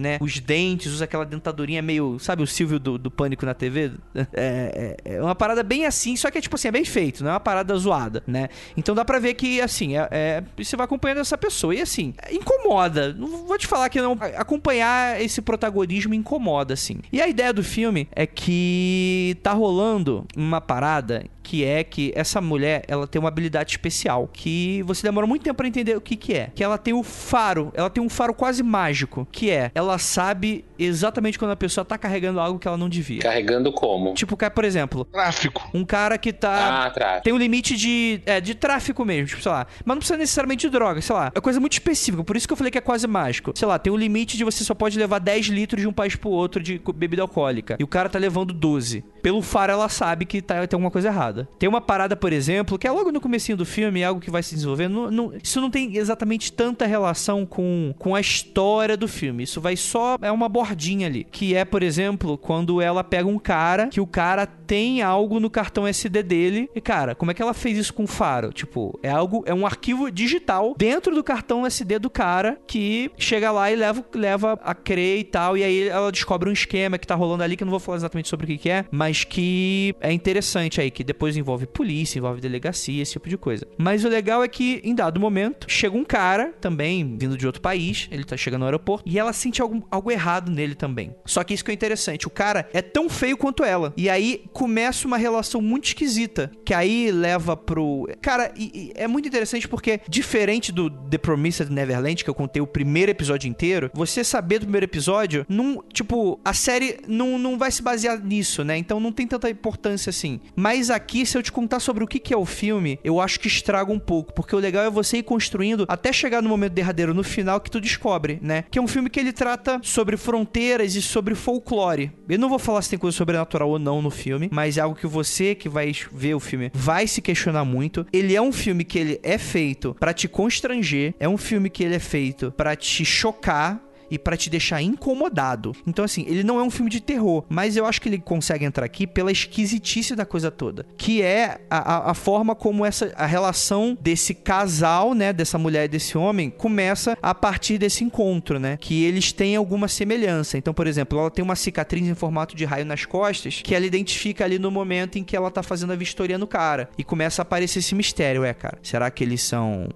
né? 0.00 0.18
Os 0.20 0.40
dentes, 0.40 0.92
usa 0.92 1.04
aquela 1.04 1.24
dentadurinha 1.24 1.82
meio. 1.82 2.18
Sabe 2.18 2.42
o 2.42 2.46
Silvio 2.46 2.78
do, 2.78 2.98
do 2.98 3.10
Pânico 3.10 3.44
na 3.46 3.54
TV? 3.54 3.92
É, 4.36 4.96
é, 5.06 5.14
é 5.16 5.22
uma 5.22 5.34
parada 5.34 5.62
bem 5.62 5.86
assim, 5.86 6.16
só 6.16 6.30
que 6.30 6.38
é 6.38 6.40
tipo 6.40 6.56
assim, 6.56 6.68
é 6.68 6.72
bem 6.72 6.84
feito, 6.84 7.22
não 7.22 7.30
é 7.30 7.34
uma 7.34 7.40
parada 7.40 7.76
zoada, 7.76 8.22
né? 8.26 8.48
Então 8.76 8.94
dá 8.94 9.04
pra 9.04 9.18
ver 9.18 9.34
que, 9.34 9.60
assim, 9.60 9.96
é, 9.96 10.08
é- 10.10 10.42
você 10.56 10.76
vai 10.76 10.84
acompanhando 10.84 11.18
essa 11.18 11.36
pessoa. 11.36 11.74
E 11.74 11.80
assim, 11.80 12.14
incomoda. 12.32 13.12
Não 13.12 13.46
vou 13.46 13.58
te 13.58 13.66
falar 13.66 13.88
que 13.88 14.00
não. 14.00 14.16
Acompanhar 14.36 15.20
esse 15.20 15.40
protagonismo 15.42 16.14
incomoda, 16.14 16.74
assim. 16.74 16.98
E 17.12 17.20
a 17.20 17.28
ideia 17.28 17.52
do 17.52 17.62
filme 17.62 18.08
é 18.12 18.26
que 18.26 19.36
tá 19.42 19.52
rolando 19.52 20.26
uma 20.36 20.60
parada 20.60 21.24
que 21.44 21.62
é 21.64 21.84
que 21.84 22.10
essa 22.16 22.40
mulher, 22.40 22.82
ela 22.88 23.06
tem 23.06 23.20
uma 23.20 23.28
habilidade 23.28 23.70
especial, 23.72 24.28
que 24.32 24.82
você 24.84 25.02
demora 25.06 25.26
muito 25.26 25.42
tempo 25.42 25.54
pra 25.56 25.68
entender 25.68 25.94
o 25.96 26.00
que 26.00 26.16
que 26.16 26.32
é. 26.34 26.50
Que 26.54 26.64
ela 26.64 26.78
tem 26.78 26.94
o 26.94 27.02
faro, 27.02 27.70
ela 27.74 27.90
tem 27.90 28.02
um 28.02 28.08
faro 28.08 28.32
quase 28.34 28.62
mágico, 28.62 29.28
que 29.30 29.50
é, 29.50 29.70
ela 29.74 29.98
sabe 29.98 30.64
exatamente 30.78 31.38
quando 31.38 31.50
a 31.52 31.56
pessoa 31.56 31.84
tá 31.84 31.96
carregando 31.98 32.40
algo 32.40 32.58
que 32.58 32.66
ela 32.66 32.76
não 32.78 32.88
devia. 32.88 33.20
Carregando 33.20 33.70
como? 33.72 34.14
Tipo, 34.14 34.36
cara, 34.36 34.50
por 34.50 34.64
exemplo, 34.64 35.04
Tráfico. 35.04 35.68
um 35.74 35.84
cara 35.84 36.16
que 36.18 36.32
tá 36.32 36.86
Ah, 36.86 36.90
tráfico. 36.90 37.24
tem 37.24 37.32
um 37.32 37.36
limite 37.38 37.76
de, 37.76 38.20
é, 38.26 38.40
de 38.40 38.54
tráfico 38.54 39.04
mesmo, 39.04 39.28
tipo, 39.28 39.42
sei 39.42 39.52
lá. 39.52 39.66
Mas 39.84 39.94
não 39.94 39.98
precisa 39.98 40.16
necessariamente 40.18 40.66
de 40.66 40.70
droga, 40.72 41.00
sei 41.02 41.14
lá. 41.14 41.30
É 41.34 41.40
coisa 41.40 41.60
muito 41.60 41.74
específica, 41.74 42.24
por 42.24 42.36
isso 42.36 42.46
que 42.48 42.52
eu 42.52 42.56
falei 42.56 42.70
que 42.70 42.78
é 42.78 42.80
quase 42.80 43.06
mágico. 43.06 43.52
Sei 43.54 43.68
lá, 43.68 43.78
tem 43.78 43.92
um 43.92 43.96
limite 43.96 44.36
de 44.38 44.44
você 44.44 44.64
só 44.64 44.74
pode 44.74 44.98
levar 44.98 45.18
10 45.18 45.46
litros 45.46 45.82
de 45.82 45.86
um 45.88 45.92
país 45.92 46.16
pro 46.16 46.30
outro 46.30 46.62
de 46.62 46.80
bebida 46.94 47.22
alcoólica. 47.22 47.76
E 47.78 47.84
o 47.84 47.86
cara 47.88 48.08
tá 48.08 48.18
levando 48.18 48.52
12. 48.54 49.04
Pelo 49.22 49.42
faro, 49.42 49.72
ela 49.72 49.88
sabe 49.88 50.24
que 50.24 50.40
tá, 50.40 50.54
tem 50.66 50.76
alguma 50.76 50.90
coisa 50.90 51.08
errada. 51.08 51.33
Tem 51.58 51.68
uma 51.68 51.80
parada, 51.80 52.16
por 52.16 52.32
exemplo, 52.32 52.78
que 52.78 52.86
é 52.86 52.90
logo 52.90 53.10
no 53.12 53.20
comecinho 53.20 53.56
do 53.58 53.64
filme, 53.66 54.00
é 54.00 54.04
algo 54.04 54.20
que 54.20 54.30
vai 54.30 54.42
se 54.42 54.54
desenvolvendo. 54.54 54.92
Não- 54.92 55.10
não- 55.10 55.32
isso 55.42 55.60
não 55.60 55.70
tem 55.70 55.96
exatamente 55.96 56.52
tanta 56.52 56.86
relação 56.86 57.44
com, 57.46 57.94
com 57.98 58.14
a 58.14 58.20
história 58.20 58.96
do 58.96 59.08
filme. 59.08 59.42
Isso 59.44 59.60
vai 59.60 59.76
só... 59.76 60.16
É 60.22 60.30
uma 60.30 60.48
bordinha 60.48 61.06
ali. 61.06 61.24
Que 61.30 61.54
é, 61.54 61.64
por 61.64 61.82
exemplo, 61.82 62.36
quando 62.38 62.80
ela 62.80 63.02
pega 63.02 63.28
um 63.28 63.38
cara, 63.38 63.88
que 63.88 64.00
o 64.00 64.06
cara 64.06 64.46
tem 64.46 65.02
algo 65.02 65.40
no 65.40 65.50
cartão 65.50 65.86
SD 65.86 66.22
dele. 66.22 66.70
E, 66.74 66.80
cara, 66.80 67.14
como 67.14 67.30
é 67.30 67.34
que 67.34 67.42
ela 67.42 67.54
fez 67.54 67.76
isso 67.78 67.92
com 67.94 68.04
o 68.04 68.06
faro? 68.08 68.52
Tipo, 68.52 68.98
é 69.02 69.10
algo... 69.10 69.42
É 69.46 69.54
um 69.54 69.66
arquivo 69.66 70.10
digital 70.10 70.74
dentro 70.76 71.14
do 71.14 71.22
cartão 71.24 71.66
SD 71.66 71.98
do 71.98 72.10
cara 72.10 72.58
que 72.66 73.10
chega 73.16 73.50
lá 73.50 73.70
e 73.70 73.76
leva, 73.76 74.04
leva 74.14 74.58
a 74.62 74.74
crer 74.74 75.18
e 75.20 75.24
tal. 75.24 75.56
E 75.56 75.64
aí 75.64 75.88
ela 75.88 76.10
descobre 76.12 76.48
um 76.48 76.52
esquema 76.52 76.98
que 76.98 77.06
tá 77.06 77.14
rolando 77.14 77.42
ali, 77.42 77.56
que 77.56 77.62
eu 77.62 77.66
não 77.66 77.70
vou 77.70 77.80
falar 77.80 77.96
exatamente 77.96 78.28
sobre 78.28 78.44
o 78.44 78.46
que, 78.48 78.58
que 78.58 78.70
é, 78.70 78.84
mas 78.90 79.24
que 79.24 79.94
é 80.00 80.12
interessante 80.12 80.80
aí, 80.80 80.90
que 80.90 81.02
depois 81.04 81.23
envolve 81.36 81.66
polícia, 81.66 82.18
envolve 82.18 82.40
delegacia, 82.40 83.02
esse 83.02 83.12
tipo 83.12 83.28
de 83.28 83.36
coisa. 83.36 83.66
Mas 83.78 84.04
o 84.04 84.08
legal 84.08 84.42
é 84.42 84.48
que, 84.48 84.80
em 84.84 84.94
dado 84.94 85.18
momento, 85.20 85.66
chega 85.68 85.96
um 85.96 86.04
cara, 86.04 86.52
também 86.60 87.16
vindo 87.18 87.36
de 87.36 87.46
outro 87.46 87.60
país, 87.62 88.08
ele 88.10 88.24
tá 88.24 88.36
chegando 88.36 88.60
no 88.60 88.66
aeroporto, 88.66 89.08
e 89.08 89.18
ela 89.18 89.32
sente 89.32 89.60
algo, 89.62 89.86
algo 89.90 90.10
errado 90.10 90.50
nele 90.50 90.74
também. 90.74 91.14
Só 91.24 91.42
que 91.44 91.54
isso 91.54 91.64
que 91.64 91.70
é 91.70 91.74
interessante, 91.74 92.26
o 92.26 92.30
cara 92.30 92.68
é 92.72 92.82
tão 92.82 93.08
feio 93.08 93.36
quanto 93.36 93.64
ela. 93.64 93.92
E 93.96 94.08
aí 94.08 94.44
começa 94.52 95.06
uma 95.06 95.16
relação 95.16 95.60
muito 95.60 95.86
esquisita, 95.86 96.50
que 96.64 96.74
aí 96.74 97.10
leva 97.10 97.56
pro... 97.56 98.08
Cara, 98.20 98.52
e- 98.56 98.70
e 98.74 98.92
é 98.94 99.06
muito 99.06 99.28
interessante 99.28 99.68
porque, 99.68 100.00
diferente 100.08 100.72
do 100.72 100.90
The 100.90 101.18
Promised 101.18 101.70
Neverland, 101.70 102.22
que 102.24 102.30
eu 102.30 102.34
contei 102.34 102.60
o 102.60 102.66
primeiro 102.66 103.10
episódio 103.10 103.48
inteiro, 103.48 103.90
você 103.94 104.24
saber 104.24 104.58
do 104.58 104.66
primeiro 104.66 104.84
episódio, 104.86 105.44
não, 105.48 105.82
tipo, 105.92 106.40
a 106.44 106.52
série 106.52 106.98
não, 107.06 107.38
não 107.38 107.56
vai 107.58 107.70
se 107.70 107.82
basear 107.82 108.22
nisso, 108.24 108.64
né? 108.64 108.76
Então 108.76 108.98
não 108.98 109.12
tem 109.12 109.26
tanta 109.26 109.48
importância 109.50 110.10
assim. 110.10 110.40
Mas 110.56 110.90
aqui, 110.90 111.13
se 111.26 111.36
eu 111.36 111.42
te 111.42 111.52
contar 111.52 111.80
sobre 111.80 112.02
o 112.02 112.06
que, 112.06 112.32
é 112.32 112.36
o 112.36 112.46
filme, 112.46 112.98
eu 113.04 113.20
acho 113.20 113.38
que 113.38 113.46
estraga 113.46 113.92
um 113.92 113.98
pouco, 113.98 114.32
porque 114.32 114.56
o 114.56 114.58
legal 114.58 114.84
é 114.84 114.90
você 114.90 115.18
ir 115.18 115.22
construindo 115.22 115.84
até 115.86 116.12
chegar 116.12 116.42
no 116.42 116.48
momento 116.48 116.72
derradeiro, 116.72 117.12
no 117.12 117.22
final, 117.22 117.60
que 117.60 117.70
tu 117.70 117.80
descobre, 117.80 118.38
né? 118.40 118.64
Que 118.70 118.78
é 118.78 118.82
um 118.82 118.88
filme 118.88 119.10
que 119.10 119.20
ele 119.20 119.32
trata 119.32 119.78
sobre 119.82 120.16
fronteiras 120.16 120.94
e 120.94 121.02
sobre 121.02 121.34
folclore. 121.34 122.10
Eu 122.26 122.38
não 122.38 122.48
vou 122.48 122.58
falar 122.58 122.80
se 122.80 122.90
tem 122.90 122.98
coisa 122.98 123.16
sobrenatural 123.16 123.68
ou 123.68 123.78
não 123.78 124.00
no 124.00 124.10
filme, 124.10 124.48
mas 124.50 124.78
é 124.78 124.80
algo 124.80 124.96
que 124.96 125.06
você 125.06 125.54
que 125.54 125.68
vai 125.68 125.92
ver 126.10 126.34
o 126.34 126.40
filme 126.40 126.70
vai 126.72 127.06
se 127.06 127.20
questionar 127.20 127.64
muito. 127.64 128.06
Ele 128.12 128.34
é 128.34 128.40
um 128.40 128.52
filme 128.52 128.84
que 128.84 128.98
ele 128.98 129.20
é 129.22 129.36
feito 129.36 129.94
pra 130.00 130.14
te 130.14 130.26
constranger, 130.26 131.14
é 131.20 131.28
um 131.28 131.36
filme 131.36 131.68
que 131.68 131.84
ele 131.84 131.96
é 131.96 132.00
feito 132.00 132.50
pra 132.56 132.74
te 132.74 133.04
chocar 133.04 133.80
e 134.14 134.18
pra 134.18 134.36
te 134.36 134.48
deixar 134.50 134.80
incomodado. 134.82 135.72
Então, 135.86 136.04
assim, 136.04 136.24
ele 136.28 136.42
não 136.42 136.58
é 136.58 136.62
um 136.62 136.70
filme 136.70 136.90
de 136.90 137.00
terror, 137.00 137.44
mas 137.48 137.76
eu 137.76 137.86
acho 137.86 138.00
que 138.00 138.08
ele 138.08 138.18
consegue 138.18 138.64
entrar 138.64 138.84
aqui 138.84 139.06
pela 139.06 139.30
esquisitice 139.32 140.14
da 140.16 140.24
coisa 140.26 140.50
toda, 140.50 140.86
que 140.96 141.22
é 141.22 141.60
a, 141.70 142.10
a- 142.10 142.14
forma 142.14 142.54
como 142.54 142.84
essa 142.86 143.12
a 143.16 143.26
relação 143.26 143.96
desse 144.00 144.34
casal, 144.34 145.14
né, 145.14 145.32
dessa 145.32 145.58
mulher 145.58 145.84
e 145.84 145.88
desse 145.88 146.16
homem 146.16 146.48
começa 146.50 147.16
a 147.20 147.34
partir 147.34 147.76
desse 147.76 148.04
encontro, 148.04 148.58
né, 148.58 148.76
que 148.80 149.04
eles 149.04 149.32
têm 149.32 149.56
alguma 149.56 149.88
semelhança. 149.88 150.56
Então, 150.56 150.72
por 150.72 150.86
exemplo, 150.86 151.18
ela 151.18 151.30
tem 151.30 151.44
uma 151.44 151.56
cicatriz 151.56 152.06
em 152.06 152.14
formato 152.14 152.54
de 152.56 152.64
raio 152.64 152.84
nas 152.84 153.04
costas 153.04 153.60
que 153.62 153.74
ela 153.74 153.84
identifica 153.84 154.44
ali 154.44 154.58
no 154.58 154.70
momento 154.70 155.18
em 155.18 155.24
que 155.24 155.36
ela 155.36 155.50
tá 155.50 155.62
fazendo 155.62 155.92
a 155.92 155.96
vistoria 155.96 156.38
no 156.38 156.46
cara 156.46 156.88
e 156.96 157.04
começa 157.04 157.42
a 157.42 157.44
aparecer 157.44 157.80
esse 157.80 157.94
mistério, 157.94 158.44
é, 158.44 158.54
cara. 158.54 158.78
Será 158.82 159.10
que 159.10 159.22
eles 159.24 159.42
são 159.42 159.88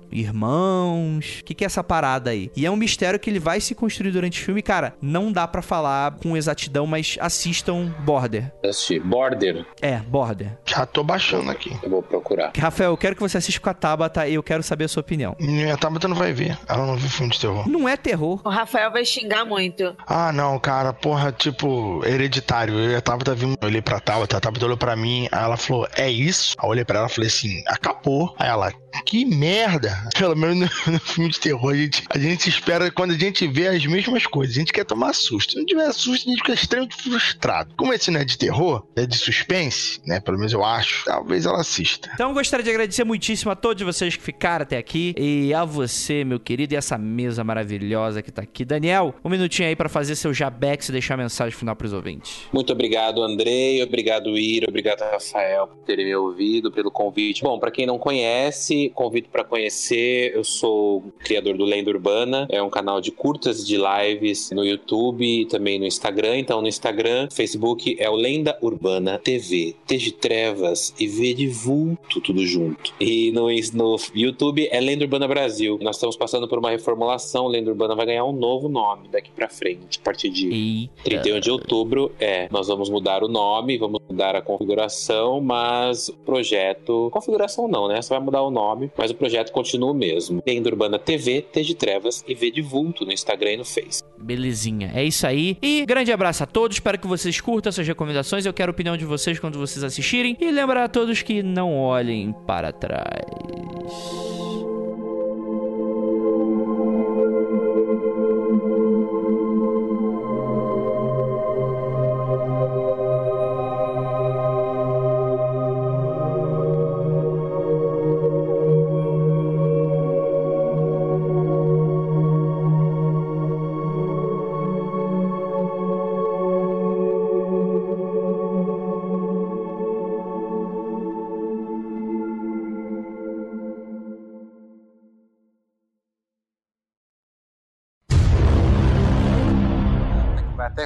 irmãos? 0.49 1.39
O 1.41 1.45
que, 1.45 1.55
que 1.55 1.65
é 1.65 1.67
essa 1.67 1.83
parada 1.85 2.31
aí? 2.31 2.51
E 2.57 2.65
é 2.67 2.71
um 2.71 2.77
mistério 2.77 3.19
que 3.19 3.29
ele 3.31 3.39
vai 3.39 3.61
se 3.61 3.75
construindo 3.75 4.08
durante 4.11 4.41
o 4.41 4.45
filme, 4.45 4.63
cara, 4.63 4.95
não 5.01 5.31
dá 5.33 5.47
para 5.47 5.63
falar 5.63 6.13
com 6.23 6.37
exatidão, 6.37 6.87
mas 6.87 7.17
assistam 7.21 7.93
Border. 8.05 8.53
Assisti. 8.65 8.99
Border. 8.99 9.67
É, 9.81 9.99
Border. 9.99 10.59
Já 10.65 10.87
tô 10.87 11.03
baixando 11.03 11.51
aqui. 11.51 11.77
Eu 11.83 11.91
vou 11.91 12.03
procurar. 12.03 12.53
Rafael, 12.57 12.91
eu 12.91 12.97
quero 12.97 13.15
que 13.15 13.21
você 13.21 13.39
assista 13.39 13.61
com 13.61 13.71
a 13.71 13.75
Tabata 13.75 14.27
e 14.27 14.35
eu 14.35 14.43
quero 14.43 14.63
saber 14.63 14.85
a 14.85 14.89
sua 14.89 15.01
opinião. 15.01 15.37
Minha 15.41 15.77
Tabata 15.77 16.09
não 16.09 16.17
vai 16.17 16.33
ver. 16.33 16.59
Ela 16.69 16.87
não 16.87 16.97
viu 16.97 17.09
filme 17.09 17.33
de 17.33 17.41
terror. 17.41 17.69
Não 17.69 17.89
é 17.89 17.97
terror. 17.97 18.41
O 18.45 18.49
Rafael 18.49 18.91
vai 18.91 19.05
xingar 19.05 19.45
muito. 19.45 19.95
Ah, 20.07 20.33
não, 20.33 20.59
cara, 20.59 20.93
porra, 20.93 21.33
tipo, 21.33 22.05
hereditário. 22.05 22.75
Eu 22.79 22.91
e 22.91 22.97
a 22.97 23.01
Tabata 23.01 23.35
vimos, 23.35 23.57
eu 23.61 23.69
olhei 23.69 23.83
pra 23.83 24.01
Tabata, 24.01 24.37
a 24.37 24.41
Tabata 24.41 24.65
olhou 24.65 24.77
pra 24.77 24.97
mim, 24.97 25.29
aí 25.31 25.45
ela 25.45 25.57
falou, 25.57 25.87
é 25.97 26.11
isso? 26.11 26.55
Aí 26.59 26.67
eu 26.67 26.71
olhei 26.71 26.85
pra 26.85 26.99
ela 26.99 27.09
e 27.09 27.11
falei 27.11 27.29
assim, 27.29 27.63
acabou. 27.67 28.35
Aí 28.39 28.49
ela, 28.49 28.73
que 29.05 29.25
merda. 29.25 29.97
Pelo 30.19 30.37
menos 30.37 30.71
no, 30.87 30.93
no 30.93 31.01
filme 31.01 31.31
de 31.31 31.41
terror, 31.41 31.73
a 31.73 31.77
gente, 31.77 32.05
a 32.11 32.19
gente 32.19 32.49
espera 32.49 32.91
quando 32.91 33.13
a 33.13 33.19
gente 33.19 33.47
vê 33.47 33.69
as 33.69 33.85
mesmas 33.87 34.27
coisas. 34.27 34.57
A 34.57 34.59
gente 34.61 34.73
quer 34.73 34.85
tomar 34.85 35.15
susto. 35.15 35.53
Se 35.53 35.59
não 35.59 35.67
tiver 35.67 35.93
susto, 35.93 36.29
a 36.29 36.31
gente 36.31 36.41
fica 36.41 36.55
extremamente 36.55 36.97
frustrado. 36.97 37.75
Como 37.77 37.93
esse 37.93 38.11
não 38.11 38.21
é 38.21 38.25
de 38.25 38.37
terror, 38.37 38.87
é 38.97 39.07
de 39.07 39.17
suspense, 39.17 40.01
né? 40.07 40.21
Pelo 40.21 40.39
menos 40.39 40.53
eu 40.53 40.65
acho. 40.65 41.05
Talvez 41.05 41.47
ela 41.47 41.61
assista. 41.61 42.11
Então, 42.15 42.31
eu 42.31 42.35
gostaria 42.35 42.65
de 42.65 42.71
agradecer 42.71 43.05
muitíssimo 43.05 43.51
a 43.51 43.57
todos 43.57 43.83
vocês 43.83 44.17
que 44.17 44.23
ficaram 44.23 44.63
até 44.63 44.77
aqui. 44.77 45.15
E 45.17 45.53
a 45.55 45.65
você, 45.65 46.25
meu 46.25 46.41
querido, 46.41 46.75
e 46.75 46.77
essa 46.77 46.99
mesa 46.99 47.43
maravilhosa 47.45 48.23
que 48.23 48.31
tá 48.31 48.43
aqui. 48.43 48.65
Daniel, 48.65 49.15
um 49.25 49.29
minutinho 49.29 49.69
aí 49.69 49.77
pra 49.77 49.89
fazer 49.89 50.15
seu 50.17 50.33
jabex 50.33 50.89
e 50.89 50.93
deixar 50.93 51.15
a 51.15 51.17
mensagem 51.17 51.57
final 51.57 51.75
pros 51.75 51.93
ouvintes. 51.93 52.47
Muito 52.53 52.73
obrigado, 52.73 53.23
Andrei. 53.23 53.83
Obrigado, 53.83 54.37
Ira. 54.39 54.67
Obrigado, 54.69 55.01
Rafael, 55.01 55.67
por 55.67 55.79
terem 55.85 56.07
me 56.07 56.15
ouvido, 56.15 56.71
pelo 56.71 56.91
convite. 56.91 57.43
Bom, 57.43 57.59
pra 57.59 57.71
quem 57.71 57.87
não 57.87 57.99
conhece, 57.99 58.78
convido 58.95 59.29
pra 59.31 59.45
conhecer. 59.45 60.33
Eu 60.35 60.45
sou 60.45 61.05
criador 61.21 61.57
do 61.57 61.65
Lenda 61.65 61.91
Urbana. 61.91 62.47
É 62.51 62.63
um 62.63 62.71
canal 62.71 63.01
de 63.01 63.11
curtas 63.11 63.67
de 63.67 63.77
lives 63.77 64.51
no 64.51 64.65
YouTube 64.65 65.25
e 65.25 65.47
também 65.47 65.79
no 65.79 65.87
Instagram. 65.87 66.39
Então, 66.39 66.61
no 66.61 66.69
Instagram, 66.69 67.29
Facebook 67.31 67.97
é 67.99 68.09
o 68.09 68.15
Lenda 68.15 68.57
Urbana 68.63 69.19
TV. 69.19 69.75
T 69.87 69.97
de 69.97 70.13
trevas 70.13 70.95
e 70.99 71.07
V 71.07 71.35
de 71.35 71.47
vulto, 71.49 72.21
tudo 72.21 72.45
junto. 72.47 72.93
E 73.01 73.33
no, 73.33 73.49
no 73.75 73.97
YouTube 74.15 74.69
é 74.71 74.81
Lenda 74.81 75.05
Urbana 75.05 75.27
Brasil. 75.27 75.79
Nós 75.83 75.97
estamos 75.97 76.17
passando 76.17 76.47
por 76.47 76.59
uma 76.59 76.71
reformulação. 76.71 77.47
Lenda 77.47 77.71
Urbana 77.71 77.95
vai 77.95 78.07
ganhar 78.07 78.25
um 78.25 78.33
novo 78.33 78.69
nome 78.69 79.09
daqui 79.09 79.31
pra 79.31 79.49
frente, 79.49 79.99
a 80.01 80.05
partir 80.05 80.31
de 80.31 80.49
Eita. 80.49 80.93
31 81.05 81.41
de 81.41 81.51
outubro, 81.51 82.13
é. 82.21 82.49
Nós 82.51 82.69
vamos 82.69 82.91
mudar 82.91 83.23
o 83.23 83.29
nome, 83.29 83.79
vamos 83.79 84.01
mudar 84.09 84.37
a 84.37 84.43
configuração, 84.43 85.41
mas 85.41 86.09
o 86.09 86.15
projeto. 86.19 87.09
Configuração 87.13 87.69
não, 87.69 87.89
né? 87.89 88.01
Só 88.03 88.15
vai 88.15 88.25
mudar 88.25 88.43
o 88.43 88.51
nome, 88.51 88.68
mas 88.97 89.11
o 89.11 89.15
projeto 89.15 89.53
continua 89.53 89.91
o 89.91 89.95
mesmo. 89.95 90.43
Lenda 90.47 90.69
Urbana 90.69 90.99
TV, 90.99 91.43
T 91.43 91.63
de 91.63 91.75
Trevas 91.75 92.25
e 92.27 92.35
V 92.35 92.51
de 92.51 92.63
Vulto 92.63 93.05
no 93.05 93.13
Instagram 93.13 93.53
e 93.53 93.57
no 93.59 93.65
Face. 93.65 94.03
Belezinha, 94.19 94.91
é 94.95 95.05
isso 95.05 95.27
aí. 95.27 95.57
E 95.63 95.85
grande 95.87 96.13
abraço 96.13 96.43
a 96.43 96.47
todos, 96.47 96.77
espero 96.77 96.99
que 96.99 97.07
vocês 97.07 97.41
curtam 97.41 97.71
essas 97.71 97.87
recomendações. 97.87 98.47
Eu 98.47 98.53
quero 98.53 98.71
a 98.71 98.73
opinião 98.73 98.97
de 98.97 99.05
vocês 99.05 99.39
quando 99.39 99.59
vocês 99.59 99.83
assistirem. 99.83 100.37
E 100.41 100.51
lembrar 100.51 100.85
a 100.85 100.89
todos 100.89 101.23
que 101.23 101.43
não 101.43 101.77
olhem 101.77 102.35
para 102.47 102.73
trás. 102.73 104.38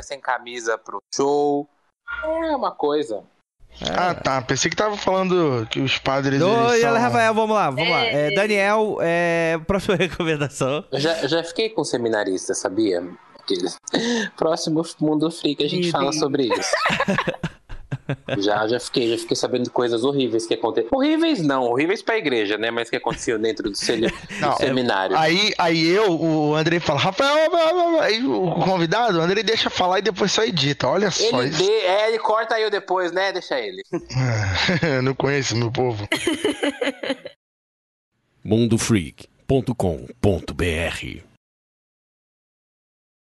Sem 0.02 0.20
camisa 0.20 0.76
pro 0.76 1.02
show. 1.14 1.68
É 2.24 2.56
uma 2.56 2.70
coisa. 2.72 3.22
Ah, 3.96 4.14
tá. 4.14 4.42
Pensei 4.42 4.70
que 4.70 4.76
tava 4.76 4.96
falando 4.96 5.66
que 5.70 5.80
os 5.80 5.96
padres. 5.98 6.42
Oi, 6.42 6.80
são- 6.80 6.94
Rafael, 6.94 7.32
vamos 7.32 7.56
lá, 7.56 7.70
vamos 7.70 7.88
lá. 7.90 8.04
É, 8.04 8.28
Ei. 8.28 8.34
Daniel, 8.34 8.98
é, 9.00 9.58
próxima 9.66 9.96
recomendação. 9.96 10.84
Eu 10.92 11.00
já, 11.00 11.14
já 11.26 11.42
fiquei 11.42 11.70
com 11.70 11.82
seminarista, 11.82 12.52
sabia? 12.54 13.02
Aqueles- 13.40 13.76
Próximo 14.36 14.82
Mundo 15.00 15.30
Freak 15.30 15.64
a 15.64 15.68
gente 15.68 15.84
Meu 15.84 15.92
fala 15.92 16.12
sobre 16.12 16.48
isso. 16.48 16.70
já, 18.38 18.66
já 18.68 18.78
fiquei, 18.80 19.08
já 19.10 19.18
fiquei 19.18 19.36
sabendo 19.36 19.64
de 19.64 19.70
coisas 19.70 20.04
horríveis 20.04 20.46
que 20.46 20.54
aconteceram. 20.54 20.96
Horríveis 20.96 21.40
não, 21.42 21.64
horríveis 21.64 22.02
pra 22.02 22.16
igreja, 22.18 22.56
né? 22.58 22.70
Mas 22.70 22.88
que 22.90 22.96
aconteciam 22.96 23.38
dentro 23.40 23.70
do, 23.70 23.76
seli- 23.76 24.08
do 24.08 24.14
Não, 24.40 24.56
seminário. 24.56 25.16
Aí, 25.16 25.52
aí 25.58 25.88
eu, 25.88 26.10
o 26.20 26.54
Andrei 26.54 26.78
fala, 26.80 27.00
Rafael, 27.00 27.50
aí 28.00 28.22
o 28.24 28.50
convidado, 28.64 29.18
o 29.18 29.22
Andrei 29.22 29.42
deixa 29.42 29.68
falar 29.70 29.98
e 29.98 30.02
depois 30.02 30.30
só 30.32 30.42
edita. 30.44 30.86
Olha 30.88 31.10
só 31.10 31.40
Ele, 31.42 31.50
isso. 31.50 31.58
dê- 31.64 31.80
é, 31.86 32.08
ele 32.08 32.18
corta 32.18 32.58
eu 32.60 32.70
depois, 32.70 33.12
né? 33.12 33.32
Deixa 33.32 33.58
ele. 33.58 33.82
Não 35.02 35.14
conheço 35.14 35.56
meu 35.56 35.70
povo. 35.70 36.06
mundofreak.com.br 38.44 41.31